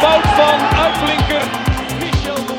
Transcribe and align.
Fout 0.00 0.26
van 0.38 0.78
uitblinker 0.82 1.42
Michel. 2.00 2.56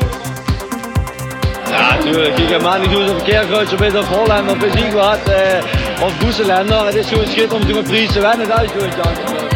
Ja, 1.70 1.95
natuurlijk. 1.95 2.38
Ik 2.38 2.49
ga 2.49 2.59
maar 2.62 2.79
niet 2.79 2.91
doen 2.91 3.09
of 3.09 3.17
een 3.17 3.23
keerkruidje 3.23 3.75
bent 3.75 3.98
of 3.98 4.07
Holland 4.07 4.52
of 4.52 4.93
wat. 4.93 5.29
Eh, 5.29 6.03
of 6.03 6.17
Boeselender. 6.17 6.85
Het 6.85 6.95
is 6.95 7.07
gewoon 7.07 7.27
schitterend 7.27 7.53
om 7.53 7.67
te 7.67 7.73
met 7.73 7.88
Fries 7.88 8.12
te 8.12 8.20
winnen. 8.20 8.48
Dat 8.48 8.62
is 8.62 8.71
gewoon 8.71 8.91
chance. 8.91 9.48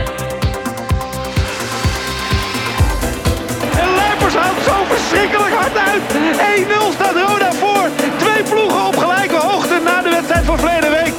Houdt 4.44 4.64
zo 4.66 4.73
verschrikkelijk 4.88 5.54
hard 5.54 5.78
uit. 5.78 6.02
1-0 6.58 6.92
staat 6.94 7.16
Roda 7.28 7.52
voor. 7.52 7.90
Twee 8.18 8.44
ploegen 8.44 8.86
op 8.86 8.98
gelijke 8.98 9.36
hoogte 9.36 9.80
na 9.84 10.02
de 10.02 10.09
wedstrijd 10.09 10.45
van 10.45 10.59
verleden 10.59 10.89
week. 10.89 11.14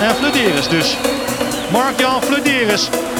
En 0.00 0.14
Flederis 0.14 0.68
dus. 0.68 0.96
Mark-Jan 1.70 2.22
Flederis. 2.22 2.88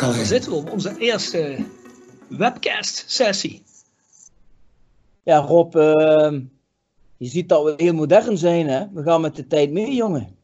Calais. 0.00 0.28
zitten 0.28 0.50
we 0.50 0.56
op 0.56 0.70
onze 0.70 0.94
eerste 0.98 1.56
webcast-sessie. 2.28 3.62
Ja, 5.22 5.38
Rob, 5.38 5.76
ehm, 5.76 6.40
je 7.16 7.28
ziet 7.28 7.48
dat 7.48 7.64
we 7.64 7.74
heel 7.76 7.94
modern 7.94 8.38
zijn, 8.38 8.68
hè? 8.68 8.84
We 8.92 9.02
gaan 9.02 9.20
met 9.20 9.36
de 9.36 9.46
tijd 9.46 9.70
mee, 9.70 9.94
jongen. 9.94 10.36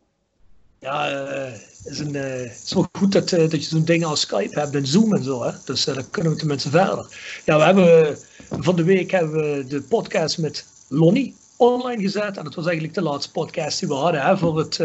Ja, 0.78 1.08
eh, 1.08 1.52
het 1.52 1.86
is, 1.86 1.98
een, 1.98 2.14
eh, 2.14 2.44
is 2.44 2.72
wel 2.74 2.88
goed 2.92 3.12
dat, 3.12 3.32
eh, 3.32 3.38
dat 3.38 3.64
je 3.64 3.68
zo'n 3.68 3.84
dingen 3.84 4.08
als 4.08 4.20
Skype 4.20 4.60
hebt 4.60 4.74
en 4.74 4.86
Zoom 4.86 5.14
en 5.14 5.24
zo. 5.24 5.42
Hè? 5.42 5.50
Dus 5.64 5.84
dan 5.84 6.10
kunnen 6.10 6.32
we 6.32 6.38
tenminste 6.38 6.70
verder. 6.70 7.06
Ja, 7.44 7.56
we 7.56 7.64
hebben 7.64 8.18
van 8.60 8.76
de 8.76 8.84
week 8.84 9.10
hebben 9.10 9.56
we 9.56 9.66
de 9.66 9.82
podcast 9.82 10.38
met 10.38 10.66
Lonnie 10.88 11.34
online 11.56 12.02
gezet. 12.02 12.36
En 12.36 12.44
dat 12.44 12.54
was 12.54 12.64
eigenlijk 12.64 12.94
de 12.94 13.02
laatste 13.02 13.32
podcast 13.32 13.78
die 13.78 13.88
we 13.88 13.94
hadden. 13.94 14.22
Hè, 14.22 14.38
voor 14.38 14.58
het, 14.58 14.76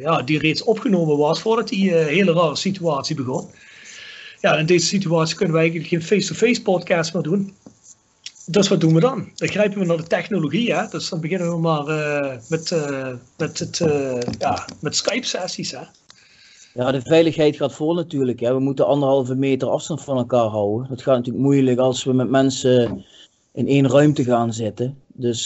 ja, 0.00 0.22
die 0.22 0.38
reeds 0.38 0.62
opgenomen 0.62 1.16
was 1.16 1.40
voordat 1.40 1.68
die 1.68 1.94
hele 1.94 2.32
rare 2.32 2.56
situatie 2.56 3.16
begon. 3.16 3.50
Ja, 4.40 4.56
in 4.56 4.66
deze 4.66 4.86
situatie 4.86 5.36
kunnen 5.36 5.54
we 5.54 5.60
eigenlijk 5.60 5.90
geen 5.90 6.02
face-to-face 6.02 6.62
podcast 6.62 7.14
meer 7.14 7.22
doen. 7.22 7.54
Dus 8.46 8.68
wat 8.68 8.80
doen 8.80 8.94
we 8.94 9.00
dan? 9.00 9.28
Dan 9.34 9.48
grijpen 9.48 9.78
we 9.78 9.86
naar 9.86 9.96
de 9.96 10.02
technologie. 10.02 10.74
Hè? 10.74 10.88
Dus 10.90 11.08
dan 11.08 11.20
beginnen 11.20 11.50
we 11.50 11.58
maar 11.58 11.86
eh, 11.86 12.36
met, 12.48 12.72
eh, 12.72 13.08
met, 13.36 13.58
het, 13.58 13.80
eh, 13.80 14.18
ja, 14.38 14.66
met 14.80 14.96
Skype-sessies. 14.96 15.70
Hè? 15.70 15.82
Ja, 16.74 16.90
de 16.90 17.00
veiligheid 17.00 17.56
gaat 17.56 17.72
voor 17.72 17.94
natuurlijk. 17.94 18.40
Hè. 18.40 18.52
We 18.54 18.60
moeten 18.60 18.86
anderhalve 18.86 19.34
meter 19.34 19.68
afstand 19.68 20.02
van 20.02 20.16
elkaar 20.16 20.46
houden. 20.46 20.88
Dat 20.88 21.02
gaat 21.02 21.16
natuurlijk 21.16 21.44
moeilijk 21.44 21.78
als 21.78 22.04
we 22.04 22.12
met 22.12 22.30
mensen 22.30 23.04
in 23.52 23.68
één 23.68 23.88
ruimte 23.88 24.24
gaan 24.24 24.52
zitten. 24.52 24.98
Dus 25.06 25.44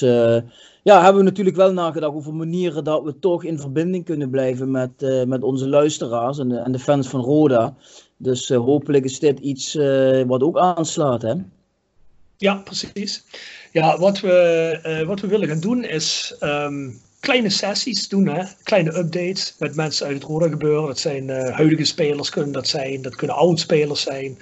ja, 0.82 1.02
hebben 1.02 1.16
we 1.16 1.28
natuurlijk 1.28 1.56
wel 1.56 1.72
nagedacht 1.72 2.14
over 2.14 2.34
manieren 2.34 2.84
dat 2.84 3.02
we 3.02 3.18
toch 3.18 3.44
in 3.44 3.58
verbinding 3.58 4.04
kunnen 4.04 4.30
blijven 4.30 4.70
met, 4.70 5.24
met 5.26 5.42
onze 5.42 5.68
luisteraars 5.68 6.38
en 6.38 6.48
de, 6.48 6.56
en 6.56 6.72
de 6.72 6.78
fans 6.78 7.08
van 7.08 7.20
Roda. 7.20 7.74
Dus 8.16 8.50
eh, 8.50 8.58
hopelijk 8.58 9.04
is 9.04 9.18
dit 9.18 9.38
iets 9.38 9.74
eh, 9.74 10.22
wat 10.22 10.42
ook 10.42 10.58
aanslaat. 10.58 11.22
Hè? 11.22 11.34
Ja, 12.36 12.54
precies. 12.54 13.24
Ja, 13.72 13.98
wat 13.98 14.20
we, 14.20 14.32
eh, 14.82 15.06
wat 15.06 15.20
we 15.20 15.26
willen 15.26 15.48
gaan 15.48 15.60
doen 15.60 15.84
is 15.84 16.36
ehm, 16.38 16.90
kleine 17.20 17.50
sessies 17.50 18.08
doen, 18.08 18.26
hè? 18.26 18.44
kleine 18.62 18.96
updates 18.96 19.54
met 19.58 19.74
mensen 19.74 20.06
uit 20.06 20.14
het 20.14 20.24
Roda 20.24 20.48
gebeuren. 20.48 20.86
Dat 20.86 20.98
zijn 20.98 21.28
huidige 21.30 21.84
spelers 21.84 22.30
kunnen 22.30 22.52
dat 22.52 22.68
zijn, 22.68 23.02
dat 23.02 23.16
kunnen 23.16 23.36
oud-spelers 23.36 24.02
zijn. 24.02 24.38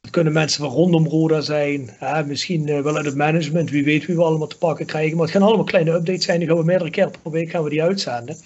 Dat 0.00 0.10
kunnen 0.10 0.32
mensen 0.32 0.60
van 0.64 0.72
rondom 0.72 1.06
Roda 1.06 1.40
zijn. 1.40 1.90
Hè? 1.98 2.24
Misschien 2.24 2.82
wel 2.82 2.96
uit 2.96 3.04
het 3.04 3.14
management, 3.14 3.70
wie 3.70 3.84
weet 3.84 4.06
wie 4.06 4.16
we 4.16 4.22
allemaal 4.22 4.46
te 4.46 4.58
pakken 4.58 4.86
krijgen. 4.86 5.16
Maar 5.16 5.26
het 5.26 5.34
gaan 5.34 5.46
allemaal 5.46 5.64
kleine 5.64 5.92
updates 5.92 6.24
zijn, 6.24 6.38
die 6.38 6.48
gaan 6.48 6.56
we 6.56 6.64
meerdere 6.64 6.90
keer 6.90 7.10
per 7.22 7.32
week 7.32 7.50
gaan 7.50 7.62
we 7.62 7.70
die 7.70 7.82
uitzenden. 7.82 8.36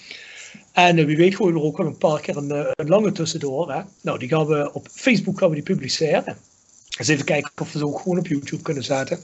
En 0.89 0.99
eh, 0.99 1.05
wie 1.05 1.17
weet 1.17 1.35
gooien 1.35 1.55
we 1.55 1.61
er 1.61 1.67
ook 1.67 1.77
wel 1.77 1.87
een 1.87 1.99
paar 1.99 2.21
keer 2.21 2.37
een, 2.37 2.51
eh, 2.51 2.71
een 2.75 2.89
lange 2.89 3.13
tussendoor. 3.13 3.73
Hè? 3.73 3.81
Nou, 4.01 4.19
die 4.19 4.29
gaan 4.29 4.47
we 4.47 4.73
op 4.73 4.89
Facebook 4.93 5.39
gaan 5.39 5.49
we 5.49 5.55
die 5.55 5.65
publiceren. 5.65 6.37
Eens 6.99 7.09
even 7.09 7.25
kijken 7.25 7.51
of 7.61 7.73
we 7.73 7.79
ze 7.79 7.87
ook 7.87 8.01
gewoon 8.01 8.19
op 8.19 8.27
YouTube 8.27 8.63
kunnen 8.63 8.85
zetten. 8.85 9.19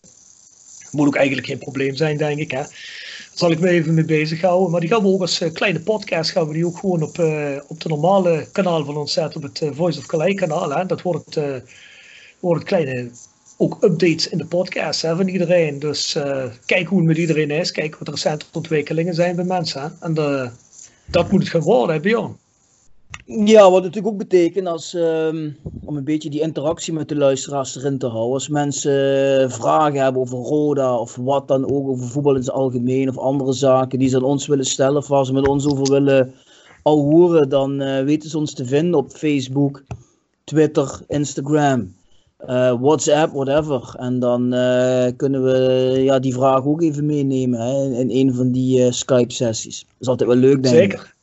Moet 0.91 1.07
ook 1.07 1.17
eigenlijk 1.17 1.47
geen 1.47 1.59
probleem 1.59 1.95
zijn, 1.95 2.17
denk 2.17 2.39
ik. 2.39 2.51
Hè? 2.51 2.63
Daar 2.63 2.71
zal 3.35 3.51
ik 3.51 3.61
me 3.61 3.69
even 3.69 3.95
mee 3.95 4.05
bezighouden. 4.05 4.71
Maar 4.71 4.81
die 4.81 4.89
gaan 4.89 5.03
we 5.03 5.09
ook 5.09 5.21
als 5.21 5.41
eh, 5.41 5.53
kleine 5.53 5.81
podcast 5.81 6.31
gaan 6.31 6.47
we 6.47 6.53
die 6.53 6.67
ook 6.67 6.79
gewoon 6.79 7.03
op, 7.03 7.19
eh, 7.19 7.57
op 7.67 7.81
de 7.81 7.89
normale 7.89 8.47
kanaal 8.53 8.85
van 8.85 8.97
ons 8.97 9.13
zetten. 9.13 9.37
Op 9.37 9.43
het 9.43 9.63
eh, 9.63 9.71
Voice 9.73 9.99
of 9.99 10.07
Calais 10.07 10.35
kanaal. 10.35 10.71
Hè? 10.71 10.87
Dat 10.87 11.03
wordt 11.03 11.25
het, 11.25 11.37
eh, 11.37 11.57
wordt 12.41 12.59
het 12.59 12.69
kleine 12.69 13.11
ook 13.57 13.83
updates 13.83 14.29
in 14.29 14.39
de 14.39 14.47
podcast 14.47 15.03
hè, 15.03 15.17
van 15.17 15.29
iedereen. 15.29 15.79
Dus 15.79 16.15
eh, 16.15 16.45
kijk 16.67 16.89
hoe 16.89 16.99
het 16.99 17.07
met 17.07 17.17
iedereen 17.17 17.51
is. 17.51 17.71
Kijk 17.71 17.97
wat 17.97 18.09
recente 18.09 18.47
ontwikkelingen 18.53 19.15
zijn 19.15 19.37
bij 19.37 19.45
mensen. 19.45 19.97
En 20.01 20.15
de, 20.15 20.51
dat 21.11 21.31
moet 21.31 21.41
het 21.41 21.51
gaan 21.51 21.61
worden, 21.61 22.03
hè? 22.03 22.27
Ja, 23.25 23.71
wat 23.71 23.83
natuurlijk 23.83 24.13
ook 24.13 24.19
betekent 24.19 24.67
als, 24.67 24.95
ehm, 24.95 25.51
om 25.85 25.97
een 25.97 26.05
beetje 26.05 26.31
die 26.31 26.41
interactie 26.41 26.93
met 26.93 27.09
de 27.09 27.17
luisteraars 27.17 27.77
erin 27.77 27.99
te 27.99 28.07
houden. 28.07 28.33
Als 28.33 28.49
mensen 28.49 29.41
eh, 29.43 29.51
vragen 29.51 30.03
hebben 30.03 30.23
over 30.23 30.39
Roda 30.39 30.99
of 30.99 31.17
wat 31.17 31.49
dan 31.49 31.71
ook, 31.71 31.89
over 31.89 32.09
voetbal 32.09 32.35
in 32.35 32.41
het 32.41 32.51
algemeen 32.51 33.09
of 33.09 33.19
andere 33.19 33.53
zaken 33.53 33.99
die 33.99 34.09
ze 34.09 34.17
aan 34.17 34.23
ons 34.23 34.47
willen 34.47 34.65
stellen 34.65 34.97
of 34.97 35.09
waar 35.09 35.25
ze 35.25 35.33
met 35.33 35.49
ons 35.49 35.67
over 35.67 35.93
willen 35.93 36.35
al 36.83 37.01
horen, 37.01 37.49
dan 37.49 37.81
eh, 37.81 38.05
weten 38.05 38.31
ze 38.31 38.39
ons 38.39 38.55
te 38.55 38.65
vinden 38.65 38.95
op 38.95 39.11
Facebook, 39.11 39.83
Twitter, 40.45 41.01
Instagram, 41.09 41.95
eh, 42.37 42.75
WhatsApp, 42.81 43.33
whatever. 43.33 43.95
En 43.99 44.19
dan 44.19 44.53
eh, 44.53 45.13
kunnen 45.17 45.45
we 45.45 45.53
ja, 46.03 46.19
die 46.19 46.35
vraag 46.35 46.65
ook 46.65 46.83
even 46.83 47.07
meenemen 47.07 47.61
hè, 47.61 47.99
in, 47.99 48.11
een 48.11 48.35
van 48.35 48.51
die 48.51 48.85
eh, 48.85 48.93
Skype-sessies. 48.93 49.79
Dat 49.79 50.01
is 50.01 50.09
altijd 50.09 50.29
wel 50.29 50.39
leuk, 50.39 50.63
denk 50.63 50.75
ik. 50.75 50.81
Zeker. 50.81 51.15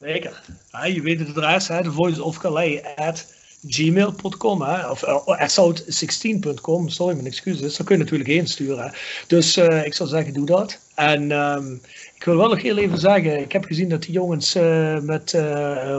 Zeker. 0.00 0.42
Ja, 0.72 0.84
je 0.84 1.02
weet 1.02 1.18
het 1.18 1.28
adres, 1.28 1.68
hè, 1.68 1.82
de 1.82 1.92
voice 1.92 2.22
of 2.22 2.38
Calais 2.38 2.80
at 2.96 3.34
gmail.com 3.68 4.62
of 4.62 5.02
uh, 5.02 5.26
at 5.26 5.58
south16.com, 5.60 6.88
sorry, 6.88 7.14
mijn 7.14 7.26
excuses, 7.26 7.76
daar 7.76 7.86
kun 7.86 7.96
je 7.96 8.02
natuurlijk 8.02 8.30
heen 8.30 8.46
sturen. 8.46 8.92
Dus 9.26 9.56
ik 9.56 9.94
zou 9.94 10.08
zeggen, 10.08 10.32
doe 10.32 10.46
dat. 10.46 10.78
En 10.94 11.32
ehm, 11.32 11.72
ik 12.14 12.24
wil 12.24 12.36
wel 12.36 12.48
nog 12.48 12.62
heel 12.62 12.76
even 12.76 12.98
zeggen, 12.98 13.40
ik 13.40 13.52
heb 13.52 13.64
gezien 13.64 13.88
dat 13.88 14.02
die 14.02 14.12
jongens 14.12 14.54
met 15.02 15.32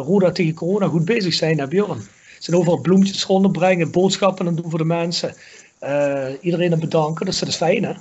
Roda 0.06 0.32
tegen 0.32 0.54
corona 0.54 0.88
goed 0.88 1.06
bezig 1.06 1.34
zijn, 1.34 1.60
hè 1.60 1.68
Bjorn? 1.68 2.02
Ze 2.40 2.46
zijn 2.46 2.58
overal 2.58 2.82
bloemetjes 2.82 3.26
rondbrengen, 3.26 3.92
boodschappen 3.92 4.48
aan 4.48 4.56
doen 4.56 4.70
voor 4.70 4.80
de 4.80 4.86
mensen. 4.86 5.34
Eh, 5.80 6.28
iedereen 6.42 6.74
aan 6.74 6.80
bedanken, 6.80 7.26
dus 7.26 7.40
dat 7.40 7.50
is 7.50 7.56
fijn 7.56 7.84
hè? 7.84 7.94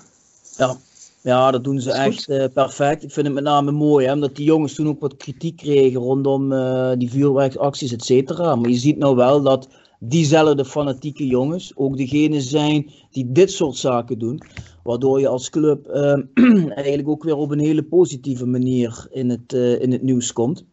Ja. 0.57 0.77
ja, 1.21 1.51
dat 1.51 1.65
doen 1.65 1.81
ze 1.81 1.89
Dat 1.89 1.97
echt 1.97 2.29
eh, 2.29 2.45
perfect. 2.53 3.03
Ik 3.03 3.13
vind 3.13 3.27
het 3.27 3.35
met 3.35 3.45
name 3.45 3.71
mooi, 3.71 4.07
hè, 4.07 4.13
omdat 4.13 4.37
die 4.37 4.45
jongens 4.45 4.75
toen 4.75 4.89
ook 4.89 5.01
wat 5.01 5.17
kritiek 5.17 5.57
kregen 5.57 6.01
rondom 6.01 6.53
eh, 6.53 6.91
die 6.99 7.11
vuurwerkacties, 7.11 7.93
et 7.93 8.05
cetera. 8.05 8.55
Maar 8.55 8.71
je 8.71 8.77
ziet 8.77 8.99
nou 8.99 9.17
wel 9.17 9.43
dat 9.43 9.69
diezelfde 9.99 10.65
fanatieke 10.65 11.27
jongens 11.27 11.73
ook 11.75 11.97
degene 11.97 12.41
zijn 12.41 12.91
die 13.11 13.33
dit 13.33 13.53
soort 13.53 13.77
zaken 13.77 14.19
doen. 14.19 14.43
Waardoor 14.83 15.21
je 15.21 15.29
als 15.29 15.51
club 15.51 15.87
eigenlijk 16.75 17.09
ook 17.09 17.25
weer 17.25 17.37
op 17.37 17.51
een 17.51 17.59
hele 17.59 17.83
positieve 17.83 18.47
manier 18.47 19.07
in 19.11 19.31
het, 19.31 19.53
in 19.53 19.93
het 19.93 20.03
nieuws 20.03 20.33
komt. 20.33 20.65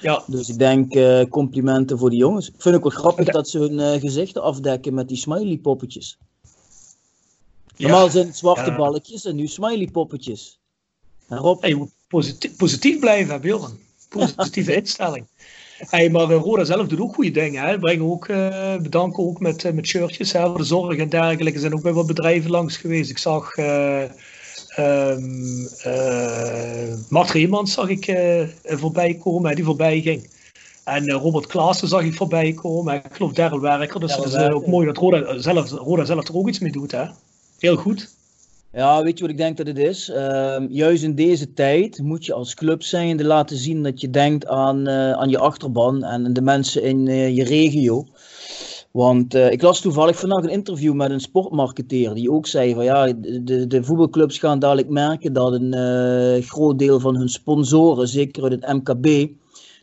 Ja, 0.00 0.22
Dus 0.26 0.48
ik 0.48 0.58
denk 0.58 0.94
eh, 0.94 1.22
complimenten 1.30 1.98
voor 1.98 2.10
die 2.10 2.18
jongens. 2.18 2.48
Ik 2.48 2.54
vind 2.58 2.74
ook 2.74 2.82
wel 2.82 2.90
grappig 3.00 3.28
dat 3.28 3.48
ze 3.48 3.58
hun 3.58 3.80
eh, 3.80 4.00
gezichten 4.00 4.42
afdekken 4.42 4.94
met 4.94 5.08
die 5.08 5.16
smiley 5.16 5.56
poppetjes. 5.56 6.18
Normaal 7.76 8.10
zijn 8.10 8.26
het 8.26 8.36
zwarte 8.36 8.70
Ja. 8.70 8.76
balkjes 8.76 9.24
en 9.24 9.36
nu 9.36 9.46
smiley 9.46 9.86
poppetjes. 9.92 10.58
En 11.28 11.38
Rob, 11.38 11.60
Hey, 11.60 11.68
je 11.70 11.76
moet 11.76 11.90
positief, 12.08 12.56
positief 12.56 12.98
blijven, 12.98 13.34
hè, 13.34 13.40
Bjorn. 13.40 13.78
positieve 14.08 14.74
instelling. 14.80 15.26
Hey, 15.78 16.10
maar 16.10 16.30
uh, 16.30 16.36
Roda 16.36 16.64
zelf 16.64 16.86
doet 16.86 17.00
ook 17.00 17.14
goede 17.14 17.30
dingen. 17.30 17.62
Hè. 17.64 17.78
Brengen 17.78 18.04
ook, 18.10 18.28
uh, 18.28 18.76
bedanken 18.76 19.24
ook 19.24 19.40
met, 19.40 19.64
uh, 19.64 19.72
met 19.72 19.86
shirtjes 19.86 20.32
hè, 20.32 20.46
voor 20.46 20.56
de 20.56 20.64
zorg 20.64 20.96
en 20.98 21.08
dergelijke. 21.08 21.52
Er 21.52 21.60
zijn 21.60 21.74
ook 21.74 21.82
bij 21.82 21.92
wat 21.92 22.06
bedrijven 22.06 22.50
langs 22.50 22.76
geweest. 22.76 23.10
Ik 23.10 23.18
zag 23.18 23.56
um, 24.78 25.68
Mart 27.08 27.30
Reemans 27.30 27.72
zag 27.72 27.88
ik 27.88 28.16
voorbij 28.64 29.14
komen, 29.14 29.54
die 29.54 29.64
voorbij 29.64 30.00
ging. 30.00 30.34
En 30.84 31.10
Robert 31.10 31.46
Klaassen 31.46 31.88
zag 31.88 32.02
ik 32.02 32.14
voorbij 32.14 32.52
komen. 32.52 32.94
Ik 32.94 33.02
geloof 33.10 33.32
Daryl 33.32 33.60
Werker. 33.60 34.00
Dus 34.00 34.16
het 34.16 34.24
is 34.24 34.34
ook 34.34 34.66
mooi 34.66 34.86
dat 34.86 34.96
Roda 34.96 35.38
zelf, 35.38 35.70
Roda 35.70 36.04
zelf 36.04 36.28
er 36.28 36.36
ook 36.36 36.48
iets 36.48 36.58
mee 36.58 36.72
doet. 36.72 36.92
Hè. 36.92 37.04
Heel 37.58 37.76
goed. 37.76 38.14
Ja, 38.72 39.02
weet 39.02 39.18
je 39.18 39.20
wat 39.20 39.30
ik 39.32 39.36
denk 39.36 39.56
dat 39.56 39.66
het 39.66 39.78
is? 39.78 40.08
Uh, 40.08 40.56
juist 40.68 41.02
in 41.02 41.14
deze 41.14 41.52
tijd 41.52 41.98
moet 41.98 42.24
je 42.24 42.32
als 42.32 42.54
club 42.54 42.82
zijnde 42.82 43.24
laten 43.24 43.56
zien 43.56 43.82
dat 43.82 44.00
je 44.00 44.10
denkt 44.10 44.46
aan, 44.46 44.88
uh, 44.88 45.12
aan 45.12 45.28
je 45.28 45.38
achterban 45.38 46.04
en 46.04 46.32
de 46.32 46.42
mensen 46.42 46.82
in 46.82 47.06
uh, 47.06 47.36
je 47.36 47.44
regio. 47.44 48.06
Want 48.96 49.34
uh, 49.34 49.50
ik 49.50 49.62
las 49.62 49.80
toevallig 49.80 50.18
vandaag 50.18 50.42
een 50.42 50.50
interview 50.50 50.94
met 50.94 51.10
een 51.10 51.20
sportmarketeer 51.20 52.14
die 52.14 52.30
ook 52.30 52.46
zei 52.46 52.74
van 52.74 52.84
ja, 52.84 53.12
de, 53.12 53.66
de 53.66 53.84
voetbalclubs 53.84 54.38
gaan 54.38 54.58
dadelijk 54.58 54.88
merken 54.88 55.32
dat 55.32 55.52
een 55.52 56.42
groot 56.42 56.78
deel 56.78 57.00
van 57.00 57.16
hun 57.16 57.28
sponsoren, 57.28 58.08
zeker 58.08 58.50
het 58.50 58.72
MKB, 58.72 59.04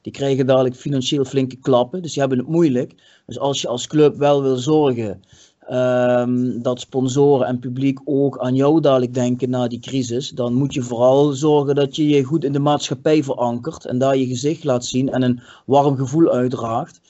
die 0.02 0.12
krijgen 0.12 0.46
dadelijk 0.46 0.76
financieel 0.76 1.26
flinke 1.26 1.56
klappen. 1.56 2.02
Dus 2.02 2.12
die 2.12 2.20
hebben 2.20 2.40
het 2.40 2.48
moeilijk. 2.48 2.94
Dus 3.26 3.40
als 3.40 3.62
je 3.62 3.68
als 3.68 3.88
club 3.88 4.16
wel 4.16 4.42
wil 4.42 4.58
zorgen 4.58 5.22
Um, 5.70 6.62
dat 6.62 6.80
sponsoren 6.80 7.48
en 7.48 7.60
publiek 7.60 8.00
ook 8.06 8.40
aan 8.40 8.56
jou 8.56 8.82
dadelijk 8.82 9.14
denken 9.14 9.50
na 9.50 9.68
die 9.68 9.80
crisis, 9.80 10.30
dan 10.30 10.54
moet 10.54 10.74
je 10.74 10.82
vooral 10.82 11.32
zorgen 11.32 11.76
dat 11.76 11.96
je 11.96 12.08
je 12.08 12.24
goed 12.24 12.44
in 12.44 12.52
de 12.52 12.60
maatschappij 12.60 13.24
verankert 13.24 13.86
en 13.86 13.98
daar 13.98 14.18
je 14.18 14.26
gezicht 14.28 14.64
laat 14.64 14.86
zien 14.86 15.10
en 15.10 15.22
een 15.22 15.42
warm 15.66 15.98
gevoel 15.98 16.32
uitdraagt. 16.32 17.02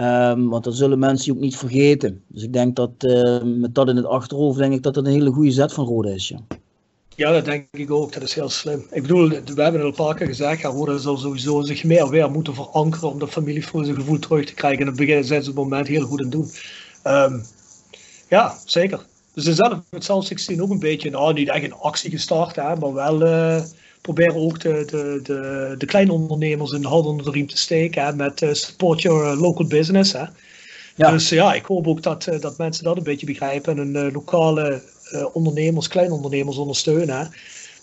Um, 0.00 0.48
want 0.48 0.64
dan 0.64 0.72
zullen 0.72 0.98
mensen 0.98 1.32
ook 1.32 1.40
niet 1.40 1.56
vergeten. 1.56 2.22
Dus 2.26 2.42
ik 2.42 2.52
denk 2.52 2.76
dat 2.76 2.90
uh, 2.98 3.42
met 3.42 3.74
dat 3.74 3.88
in 3.88 3.96
het 3.96 4.06
achterhoofd, 4.06 4.58
denk 4.58 4.72
ik 4.72 4.82
dat 4.82 4.94
dat 4.94 5.06
een 5.06 5.12
hele 5.12 5.30
goede 5.30 5.50
zet 5.50 5.72
van 5.72 5.86
Rode 5.86 6.14
is. 6.14 6.28
Ja. 6.28 6.38
Ja, 7.20 7.32
dat 7.32 7.44
denk 7.44 7.66
ik 7.72 7.90
ook. 7.90 8.12
Dat 8.12 8.22
is 8.22 8.34
heel 8.34 8.48
slim. 8.48 8.86
Ik 8.90 9.02
bedoel, 9.02 9.28
we 9.28 9.62
hebben 9.62 9.72
het 9.72 9.82
al 9.82 9.86
een 9.86 9.94
paar 9.94 10.14
keer 10.14 10.26
gezegd, 10.26 10.60
ja, 10.60 10.68
Roda 10.68 10.98
zal 10.98 11.16
sowieso 11.16 11.62
zich 11.62 11.84
meer 11.84 12.08
weer 12.08 12.30
moeten 12.30 12.54
verankeren 12.54 13.10
om 13.10 13.18
dat 13.18 13.30
familievoerse 13.30 13.94
gevoel 13.94 14.18
terug 14.18 14.46
te 14.46 14.54
krijgen. 14.54 14.80
En 14.80 14.88
op 14.88 14.98
het 14.98 15.06
begin 15.06 15.24
zijn 15.24 15.42
ze 15.42 15.50
op 15.50 15.56
het 15.56 15.64
moment 15.64 15.86
heel 15.86 16.06
goed 16.06 16.22
aan 16.22 16.30
doen. 16.30 16.50
Um, 17.06 17.42
ja, 18.28 18.54
zeker. 18.64 19.06
Dus 19.34 19.44
ze 19.44 19.54
zelf 19.54 19.78
met 19.90 20.04
South 20.04 20.26
16 20.26 20.62
ook 20.62 20.70
een 20.70 20.78
beetje, 20.78 21.10
nou 21.10 21.32
niet 21.32 21.48
echt 21.48 21.64
een 21.64 21.72
actie 21.72 22.10
gestart, 22.10 22.56
hè, 22.56 22.76
maar 22.76 22.92
wel 22.92 23.22
uh, 23.22 23.62
proberen 24.00 24.34
ook 24.34 24.60
de, 24.60 24.82
de, 24.86 25.20
de, 25.22 25.74
de 25.78 25.86
kleine 25.86 26.12
ondernemers 26.12 26.70
de 26.70 26.88
hand 26.88 27.06
onder 27.06 27.24
de 27.24 27.30
riem 27.30 27.46
te 27.46 27.58
steken 27.58 28.04
hè, 28.04 28.14
met 28.14 28.42
uh, 28.42 28.52
support 28.52 29.02
your 29.02 29.36
local 29.36 29.66
business. 29.66 30.12
Hè. 30.12 30.24
Ja. 30.96 31.10
Dus 31.10 31.28
ja, 31.28 31.54
ik 31.54 31.64
hoop 31.64 31.86
ook 31.86 32.02
dat, 32.02 32.28
dat 32.40 32.58
mensen 32.58 32.84
dat 32.84 32.96
een 32.96 33.02
beetje 33.02 33.26
begrijpen 33.26 33.78
en 33.78 33.94
hun 33.94 34.12
lokale 34.12 34.82
ondernemers, 35.32 35.88
kleine 35.88 36.14
ondernemers 36.14 36.56
ondersteunen. 36.56 37.18
Hè. 37.18 37.24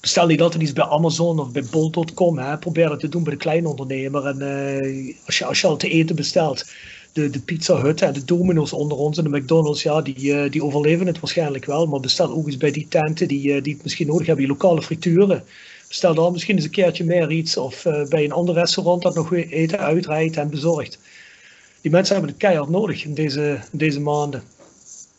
Bestel 0.01 0.27
niet 0.27 0.41
altijd 0.41 0.61
iets 0.61 0.73
bij 0.73 0.85
Amazon 0.85 1.39
of 1.39 1.51
bij 1.51 1.63
Bol.com. 1.71 2.59
Probeer 2.59 2.89
het 2.89 2.99
te 2.99 3.09
doen 3.09 3.23
bij 3.23 3.33
de 3.33 3.39
kleine 3.39 3.69
ondernemer. 3.69 4.25
En 4.25 4.41
als, 5.25 5.37
je, 5.37 5.45
als 5.45 5.61
je 5.61 5.67
al 5.67 5.77
te 5.77 5.89
eten 5.89 6.15
bestelt, 6.15 6.65
de, 7.13 7.29
de 7.29 7.39
Pizza 7.39 7.81
Hut 7.81 8.01
en 8.01 8.13
de 8.13 8.25
Domino's 8.25 8.73
onder 8.73 8.97
ons 8.97 9.17
en 9.17 9.23
de 9.23 9.37
McDonald's, 9.37 9.83
ja, 9.83 10.01
die, 10.01 10.49
die 10.49 10.63
overleven 10.63 11.07
het 11.07 11.19
waarschijnlijk 11.19 11.65
wel. 11.65 11.85
Maar 11.85 11.99
bestel 11.99 12.31
ook 12.31 12.45
eens 12.45 12.57
bij 12.57 12.71
die 12.71 12.87
tenten 12.89 13.27
die, 13.27 13.61
die 13.61 13.73
het 13.73 13.83
misschien 13.83 14.07
nodig 14.07 14.27
hebben, 14.27 14.45
die 14.45 14.53
lokale 14.53 14.81
frituren. 14.81 15.43
Bestel 15.87 16.13
dan 16.13 16.31
misschien 16.31 16.55
eens 16.55 16.65
een 16.65 16.71
keertje 16.71 17.03
meer 17.03 17.31
iets. 17.31 17.57
Of 17.57 17.85
uh, 17.85 18.07
bij 18.07 18.23
een 18.23 18.31
ander 18.31 18.55
restaurant 18.55 19.01
dat 19.01 19.15
nog 19.15 19.29
weer 19.29 19.49
eten 19.49 19.79
uitrijdt 19.79 20.37
en 20.37 20.49
bezorgt. 20.49 20.99
Die 21.81 21.91
mensen 21.91 22.15
hebben 22.15 22.31
het 22.31 22.41
keihard 22.41 22.69
nodig 22.69 23.03
in 23.03 23.13
deze, 23.13 23.59
deze 23.71 23.99
maanden. 23.99 24.43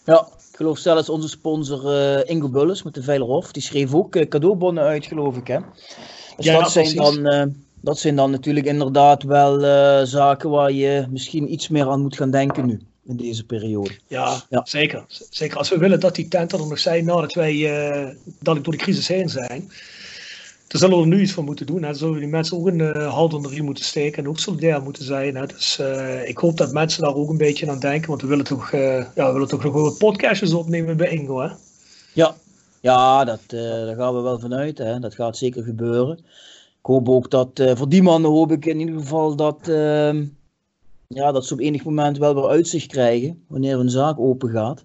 Ja, 0.04 0.28
ik 0.50 0.56
geloof 0.56 0.78
zelfs 0.78 1.08
onze 1.08 1.28
sponsor 1.28 2.28
Ingo 2.28 2.48
Bulles 2.48 2.82
met 2.82 2.94
de 2.94 3.02
Veilerhof. 3.02 3.52
Die 3.52 3.62
schreef 3.62 3.94
ook 3.94 4.28
cadeaubonnen 4.28 4.84
uit, 4.84 5.06
geloof 5.06 5.36
ik. 5.36 5.46
Hè? 5.46 5.58
Dus 6.36 6.44
ja, 6.46 6.60
dat 6.60 6.72
zijn 6.72 6.94
precies. 6.94 7.22
dan 7.22 7.54
dat 7.80 7.98
zijn 7.98 8.16
dan 8.16 8.30
natuurlijk 8.30 8.66
inderdaad 8.66 9.22
wel 9.22 9.64
uh, 9.64 10.04
zaken 10.04 10.50
waar 10.50 10.72
je 10.72 11.06
misschien 11.10 11.52
iets 11.52 11.68
meer 11.68 11.88
aan 11.88 12.02
moet 12.02 12.16
gaan 12.16 12.30
denken 12.30 12.66
nu, 12.66 12.80
in 13.06 13.16
deze 13.16 13.44
periode. 13.44 13.90
Ja, 14.06 14.42
ja. 14.50 14.60
Zeker. 14.64 15.04
zeker. 15.30 15.58
Als 15.58 15.68
we 15.68 15.78
willen 15.78 16.00
dat 16.00 16.14
die 16.14 16.28
tenten 16.28 16.58
er 16.58 16.66
nog 16.66 16.78
zijn 16.78 17.04
nadat 17.04 17.34
wij 17.34 17.54
uh, 17.54 18.14
dat 18.40 18.56
ik 18.56 18.64
door 18.64 18.72
de 18.72 18.78
crisis 18.78 19.08
heen 19.08 19.28
zijn, 19.28 19.70
dan 20.68 20.80
zullen 20.80 20.96
we 20.96 21.02
er 21.02 21.08
nu 21.08 21.20
iets 21.20 21.32
voor 21.32 21.44
moeten 21.44 21.66
doen. 21.66 21.82
Hè. 21.82 21.94
Zullen 21.94 22.14
we 22.14 22.20
die 22.20 22.28
mensen 22.28 22.56
ook 22.56 22.66
een 22.66 22.78
uh, 22.78 23.18
onder 23.18 23.54
de 23.54 23.62
moeten 23.62 23.84
steken 23.84 24.22
en 24.22 24.28
ook 24.28 24.38
solidair 24.38 24.82
moeten 24.82 25.04
zijn. 25.04 25.36
Hè. 25.36 25.46
Dus 25.46 25.80
ik 26.24 26.38
hoop 26.38 26.56
dat 26.56 26.72
mensen 26.72 27.02
daar 27.02 27.14
ook 27.14 27.30
een 27.30 27.36
beetje 27.36 27.70
aan 27.70 27.78
denken, 27.78 28.08
want 28.08 28.22
we 28.22 28.28
willen 28.28 28.44
toch, 28.44 28.70
ja, 28.70 29.12
we 29.14 29.32
willen 29.32 29.48
toch 29.48 29.64
nog 29.64 29.72
wel 29.72 29.96
podcastjes 29.96 30.52
opnemen 30.52 30.96
bij 30.96 31.10
Ingo. 31.10 31.40
Hè? 31.40 31.48
Ja, 32.12 32.34
ja 32.80 33.24
dat, 33.24 33.40
daar 33.46 33.96
gaan 33.96 34.14
we 34.14 34.20
wel 34.20 34.38
vanuit. 34.38 34.78
Hè. 34.78 34.98
Dat 34.98 35.14
gaat 35.14 35.36
zeker 35.36 35.62
gebeuren 35.62 36.18
hoop 36.88 37.08
ook 37.08 37.30
dat, 37.30 37.50
voor 37.74 37.88
die 37.88 38.02
mannen 38.02 38.30
hoop 38.30 38.52
ik 38.52 38.66
in 38.66 38.80
ieder 38.80 39.00
geval 39.00 39.36
dat, 39.36 39.68
uh, 39.68 40.22
ja, 41.06 41.32
dat 41.32 41.46
ze 41.46 41.52
op 41.52 41.60
enig 41.60 41.84
moment 41.84 42.18
wel 42.18 42.34
weer 42.34 42.48
uitzicht 42.48 42.86
krijgen 42.86 43.44
wanneer 43.46 43.76
hun 43.76 43.90
zaak 43.90 44.18
open 44.18 44.50
gaat. 44.50 44.84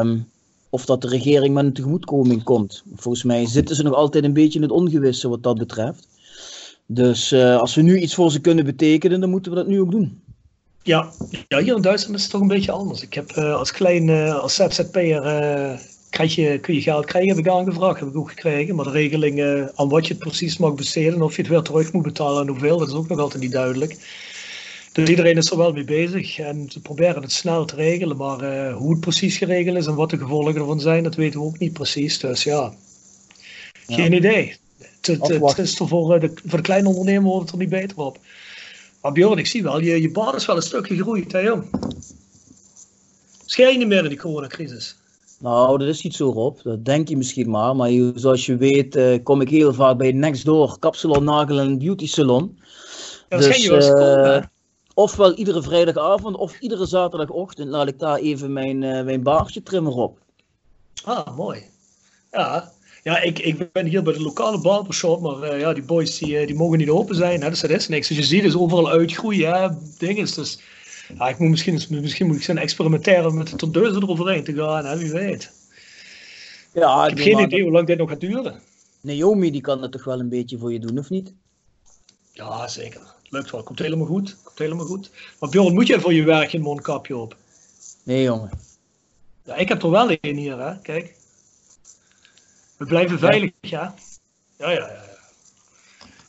Um, 0.00 0.30
of 0.72 0.84
dat 0.84 1.02
de 1.02 1.08
regering 1.08 1.54
met 1.54 1.64
een 1.64 1.72
tegemoetkoming 1.72 2.42
komt. 2.42 2.82
Volgens 2.94 3.24
mij 3.24 3.46
zitten 3.46 3.76
ze 3.76 3.82
nog 3.82 3.94
altijd 3.94 4.24
een 4.24 4.32
beetje 4.32 4.58
in 4.58 4.64
het 4.64 4.70
ongewisse 4.70 5.28
wat 5.28 5.42
dat 5.42 5.58
betreft. 5.58 6.08
Dus 6.86 7.32
uh, 7.32 7.58
als 7.58 7.74
we 7.74 7.82
nu 7.82 7.98
iets 7.98 8.14
voor 8.14 8.30
ze 8.30 8.40
kunnen 8.40 8.64
betekenen, 8.64 9.20
dan 9.20 9.30
moeten 9.30 9.52
we 9.52 9.58
dat 9.58 9.66
nu 9.66 9.80
ook 9.80 9.90
doen. 9.90 10.22
Ja, 10.82 11.10
ja 11.48 11.58
hier 11.58 11.76
in 11.76 11.82
Duitsland 11.82 12.16
is 12.16 12.22
het 12.22 12.30
toch 12.30 12.40
een 12.40 12.48
beetje 12.48 12.72
anders. 12.72 13.02
Ik 13.02 13.14
heb 13.14 13.36
uh, 13.36 13.54
als 13.54 13.72
klein, 13.72 14.08
uh, 14.08 14.38
als 14.38 14.54
ZZP'er 14.54 15.22
krijg 16.10 16.34
je, 16.34 16.58
kun 16.58 16.74
je 16.74 16.80
geld 16.80 17.04
krijgen, 17.04 17.36
heb 17.36 17.46
ik 17.46 17.52
aangevraagd, 17.52 18.00
heb 18.00 18.08
ik 18.08 18.16
ook 18.16 18.28
gekregen. 18.28 18.74
Maar 18.74 18.84
de 18.84 18.90
regelingen 18.90 19.72
aan 19.74 19.88
wat 19.88 20.06
je 20.06 20.14
het 20.14 20.22
precies 20.22 20.58
mag 20.58 20.74
besteden, 20.74 21.22
of 21.22 21.36
je 21.36 21.42
het 21.42 21.50
weer 21.50 21.62
terug 21.62 21.92
moet 21.92 22.02
betalen 22.02 22.42
en 22.42 22.48
hoeveel, 22.48 22.78
dat 22.78 22.88
is 22.88 22.94
ook 22.94 23.08
nog 23.08 23.18
altijd 23.18 23.42
niet 23.42 23.52
duidelijk. 23.52 23.96
Dus 24.92 25.08
iedereen 25.08 25.36
is 25.36 25.50
er 25.50 25.56
wel 25.56 25.72
mee 25.72 25.84
bezig 25.84 26.38
en 26.38 26.66
ze 26.70 26.80
proberen 26.80 27.22
het 27.22 27.32
snel 27.32 27.64
te 27.64 27.74
regelen, 27.74 28.16
maar 28.16 28.42
uh, 28.42 28.76
hoe 28.76 28.90
het 28.90 29.00
precies 29.00 29.36
geregeld 29.36 29.76
is 29.76 29.86
en 29.86 29.94
wat 29.94 30.10
de 30.10 30.18
gevolgen 30.18 30.54
ervan 30.54 30.80
zijn, 30.80 31.02
dat 31.02 31.14
weten 31.14 31.40
we 31.40 31.46
ook 31.46 31.58
niet 31.58 31.72
precies. 31.72 32.18
Dus 32.18 32.42
ja, 32.42 32.72
geen 33.86 34.12
idee. 34.12 34.56
Het, 34.78 35.06
het, 35.06 35.58
is 35.58 35.80
er 35.80 35.88
voor, 35.88 36.20
de, 36.20 36.32
voor 36.46 36.58
de 36.58 36.64
kleine 36.64 36.88
ondernemer 36.88 37.30
wordt 37.30 37.42
het 37.42 37.52
er 37.52 37.58
niet 37.58 37.68
beter 37.68 37.98
op. 37.98 38.18
Maar 39.02 39.12
Bjorn, 39.12 39.38
ik 39.38 39.46
zie 39.46 39.62
wel, 39.62 39.80
je, 39.80 40.00
je 40.00 40.10
baan 40.10 40.34
is 40.34 40.46
wel 40.46 40.56
een 40.56 40.62
stukje 40.62 40.96
gegroeid, 40.96 41.32
hè 41.32 41.38
jong? 41.38 41.64
Schijn 43.46 43.72
je 43.72 43.78
niet 43.78 43.88
meer 43.88 44.02
in 44.02 44.08
die 44.08 44.18
coronacrisis? 44.18 44.96
Nou, 45.38 45.78
dat 45.78 45.88
is 45.88 46.02
niet 46.02 46.14
zo 46.14 46.30
Rob. 46.30 46.58
Dat 46.62 46.84
denk 46.84 47.08
je 47.08 47.16
misschien 47.16 47.50
maar. 47.50 47.76
Maar 47.76 47.90
zoals 48.14 48.46
je 48.46 48.56
weet 48.56 48.96
uh, 48.96 49.18
kom 49.22 49.40
ik 49.40 49.48
heel 49.48 49.74
vaak 49.74 49.96
bij 49.96 50.12
Nextdoor, 50.12 50.78
Kapsalon, 50.78 51.24
Nagel 51.24 51.58
en 51.58 51.78
Beauty 51.78 52.06
Salon. 52.06 52.58
Ja, 53.28 53.36
dus, 53.36 53.88
uh, 53.88 54.42
ofwel 54.94 55.34
iedere 55.34 55.62
vrijdagavond 55.62 56.36
of 56.36 56.60
iedere 56.60 56.86
zaterdagochtend 56.86 57.68
laat 57.68 57.88
ik 57.88 57.98
daar 57.98 58.18
even 58.18 58.52
mijn, 58.52 58.82
uh, 58.82 59.02
mijn 59.02 59.22
baardje 59.22 59.62
trimmen 59.62 59.92
op. 59.92 60.18
Ah, 61.04 61.36
mooi. 61.36 61.62
Ja, 62.30 62.72
ja 63.02 63.20
ik, 63.20 63.38
ik 63.38 63.72
ben 63.72 63.86
hier 63.86 64.02
bij 64.02 64.12
de 64.12 64.22
lokale 64.22 64.60
barbershop, 64.60 65.20
maar 65.20 65.58
ja, 65.58 65.72
die 65.72 65.82
boys 65.82 66.18
die, 66.18 66.46
die 66.46 66.56
mogen 66.56 66.78
niet 66.78 66.88
open 66.88 67.14
zijn. 67.14 67.42
Hè, 67.42 67.48
dus 67.48 67.60
dat 67.60 67.70
is 67.70 67.88
niks. 67.88 68.08
Dus 68.08 68.16
je 68.16 68.22
ziet 68.22 68.42
dus 68.42 68.56
overal 68.56 68.90
uitgroeien, 68.90 69.54
hè, 69.54 69.68
dingen. 69.98 70.34
Dus 70.34 70.60
ja, 71.18 71.28
ik 71.28 71.38
moet 71.38 71.50
misschien, 71.50 71.80
misschien 71.88 72.26
moet 72.26 72.36
ik 72.36 72.42
zijn 72.42 72.58
experimenteren 72.58 73.34
met 73.34 73.48
de 73.48 73.56
tondeuzen 73.56 74.02
eroverheen 74.02 74.44
te 74.44 74.54
gaan, 74.54 74.84
hè, 74.84 74.98
wie 74.98 75.12
weet. 75.12 75.52
Ja, 76.72 77.06
ik 77.06 77.16
heb 77.16 77.26
geen 77.26 77.44
idee 77.44 77.62
hoe 77.62 77.72
lang 77.72 77.86
dit 77.86 77.98
nog 77.98 78.10
gaat 78.10 78.20
duren. 78.20 78.60
Naomi 79.00 79.50
die 79.50 79.60
kan 79.60 79.80
dat 79.80 79.92
toch 79.92 80.04
wel 80.04 80.20
een 80.20 80.28
beetje 80.28 80.58
voor 80.58 80.72
je 80.72 80.78
doen, 80.78 80.98
of 80.98 81.10
niet? 81.10 81.32
Ja, 82.32 82.68
zeker. 82.68 83.00
Lukt 83.28 83.50
wel. 83.50 83.62
Komt 83.62 83.78
helemaal 83.78 84.06
goed. 84.06 84.36
Komt 84.42 84.58
helemaal 84.58 84.86
goed. 84.86 85.10
Maar 85.40 85.50
Bjorn, 85.50 85.74
moet 85.74 85.86
jij 85.86 86.00
voor 86.00 86.12
je 86.12 86.24
werk 86.24 86.52
een 86.52 86.60
mondkapje 86.60 87.16
op? 87.16 87.36
Nee, 88.02 88.22
jongen. 88.22 88.50
Ja, 89.44 89.54
ik 89.54 89.68
heb 89.68 89.82
er 89.82 89.90
wel 89.90 90.10
een 90.20 90.36
hier, 90.36 90.58
hè. 90.58 90.78
Kijk. 90.78 91.14
We 92.76 92.84
blijven 92.84 93.18
veilig, 93.18 93.50
ja. 93.60 93.94
Ja, 94.58 94.70
ja, 94.70 94.78
ja. 94.78 95.10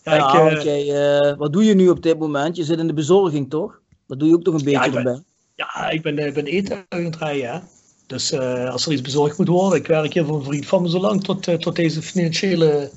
Ja, 0.04 0.16
ja 0.16 0.50
ik, 0.50 0.62
jij, 0.62 0.86
uh, 0.86 1.38
wat 1.38 1.54
doe 1.54 1.64
je 1.64 1.74
nu 1.74 1.90
op 1.90 2.04
dit 2.04 2.20
moment? 2.20 2.56
Je 2.56 2.64
zit 2.64 2.80
in 2.80 2.88
de 2.88 2.94
bezorging, 2.94 3.50
toch? 3.50 3.80
Dat 4.08 4.20
doe 4.20 4.28
je 4.28 4.36
ook 4.36 4.44
toch 4.44 4.54
een 4.54 4.64
beetje 4.64 4.92
ja, 4.92 4.98
erbij? 4.98 5.22
Ja, 5.56 5.90
ik 5.90 6.02
ben, 6.02 6.20
ik 6.20 6.34
ben 6.34 6.46
eten 6.46 6.86
aan 6.90 7.04
het 7.04 7.16
rijden. 7.16 7.52
Hè? 7.52 7.60
Dus 8.08 8.32
uh, 8.32 8.70
als 8.70 8.86
er 8.86 8.92
iets 8.92 9.02
bezorgd 9.02 9.38
moet 9.38 9.48
worden, 9.48 9.80
ik 9.80 9.88
werk 9.88 10.14
hier 10.14 10.26
voor 10.26 10.36
een 10.36 10.44
vriend 10.44 10.66
van 10.66 10.82
me 10.82 10.90
zo 10.90 11.00
lang 11.00 11.24
tot, 11.24 11.48
uh, 11.48 11.56
tot 11.56 11.76
deze 11.76 12.02
financiële 12.02 12.92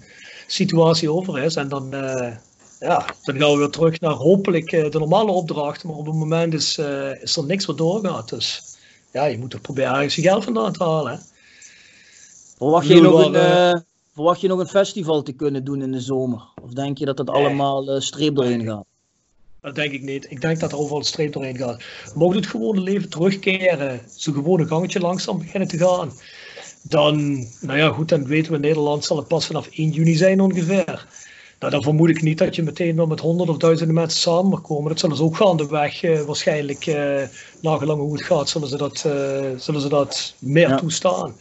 situatie 0.46 1.10
over 1.10 1.38
is. 1.38 1.56
En 1.56 1.68
dan, 1.68 1.94
uh, 1.94 2.36
ja, 2.80 3.06
dan 3.22 3.38
gaan 3.38 3.52
we 3.52 3.58
weer 3.58 3.70
terug 3.70 4.00
naar 4.00 4.12
hopelijk 4.12 4.70
de 4.70 4.98
normale 4.98 5.30
opdrachten. 5.30 5.88
Maar 5.88 5.96
op 5.96 6.06
het 6.06 6.14
moment 6.14 6.54
is, 6.54 6.78
is 7.20 7.36
er 7.36 7.44
niks 7.44 7.64
wat 7.64 7.78
doorgaat. 7.78 8.28
Dus 8.28 8.62
ja, 9.12 9.24
je 9.24 9.38
moet 9.38 9.50
toch 9.50 9.60
proberen 9.60 9.94
ergens 9.94 10.14
je 10.14 10.22
geld 10.22 10.44
vandaan 10.44 10.72
te 10.72 10.84
halen. 10.84 11.12
Hè? 11.12 11.18
Verwacht 12.56 12.86
je 12.86 13.00
nog 13.00 13.24
een, 13.24 13.84
Verwacht 14.16 14.40
je 14.40 14.48
nog 14.48 14.58
een 14.58 14.68
festival 14.68 15.22
te 15.22 15.32
kunnen 15.32 15.64
doen 15.64 15.82
in 15.82 15.92
de 15.92 16.00
zomer? 16.00 16.42
Of 16.62 16.72
denk 16.72 16.98
je 16.98 17.04
dat 17.04 17.16
dat 17.16 17.30
allemaal 17.30 17.94
uh, 17.94 18.00
streep 18.00 18.34
doorheen 18.34 18.64
gaat? 18.64 18.84
Dat 19.60 19.74
denk 19.74 19.92
ik 19.92 20.02
niet. 20.02 20.30
Ik 20.30 20.40
denk 20.40 20.60
dat 20.60 20.72
er 20.72 20.78
overal 20.78 20.98
een 20.98 21.04
streep 21.04 21.32
doorheen 21.32 21.56
gaat. 21.56 21.82
Mocht 22.14 22.34
het 22.34 22.46
gewone 22.46 22.80
leven 22.80 23.08
terugkeren, 23.08 24.00
zo'n 24.14 24.34
gewone 24.34 24.66
gangetje 24.66 25.00
langzaam 25.00 25.38
beginnen 25.38 25.68
te 25.68 25.78
gaan, 25.78 26.12
dan, 26.82 27.46
nou 27.60 27.78
ja, 27.78 27.88
goed, 27.88 28.08
dan 28.08 28.26
weten 28.26 28.50
we 28.50 28.56
in 28.56 28.62
Nederland 28.62 29.04
zal 29.04 29.16
het 29.16 29.28
pas 29.28 29.46
vanaf 29.46 29.66
1 29.66 29.90
juni 29.90 30.14
zijn 30.14 30.40
ongeveer. 30.40 31.06
Nou, 31.58 31.72
dan 31.72 31.82
vermoed 31.82 32.08
ik 32.08 32.22
niet 32.22 32.38
dat 32.38 32.54
je 32.54 32.62
meteen 32.62 32.96
wel 32.96 33.06
met 33.06 33.20
honderden 33.20 33.54
of 33.54 33.60
duizenden 33.60 33.94
mensen 33.94 34.20
samen 34.20 34.50
mag 34.50 34.60
komen. 34.60 34.88
Dat 34.88 35.00
zullen 35.00 35.16
ze 35.16 35.22
ook 35.22 35.36
gaandeweg 35.36 36.02
uh, 36.02 36.20
waarschijnlijk, 36.20 36.86
uh, 36.86 37.22
nagelang 37.60 38.00
hoe 38.00 38.12
het 38.12 38.24
gaat, 38.24 38.48
zullen 38.48 38.68
ze 38.68 38.76
dat, 38.76 39.04
uh, 39.06 39.12
zullen 39.56 39.80
ze 39.80 39.88
dat 39.88 40.34
meer 40.38 40.68
ja. 40.68 40.76
toestaan. 40.76 41.34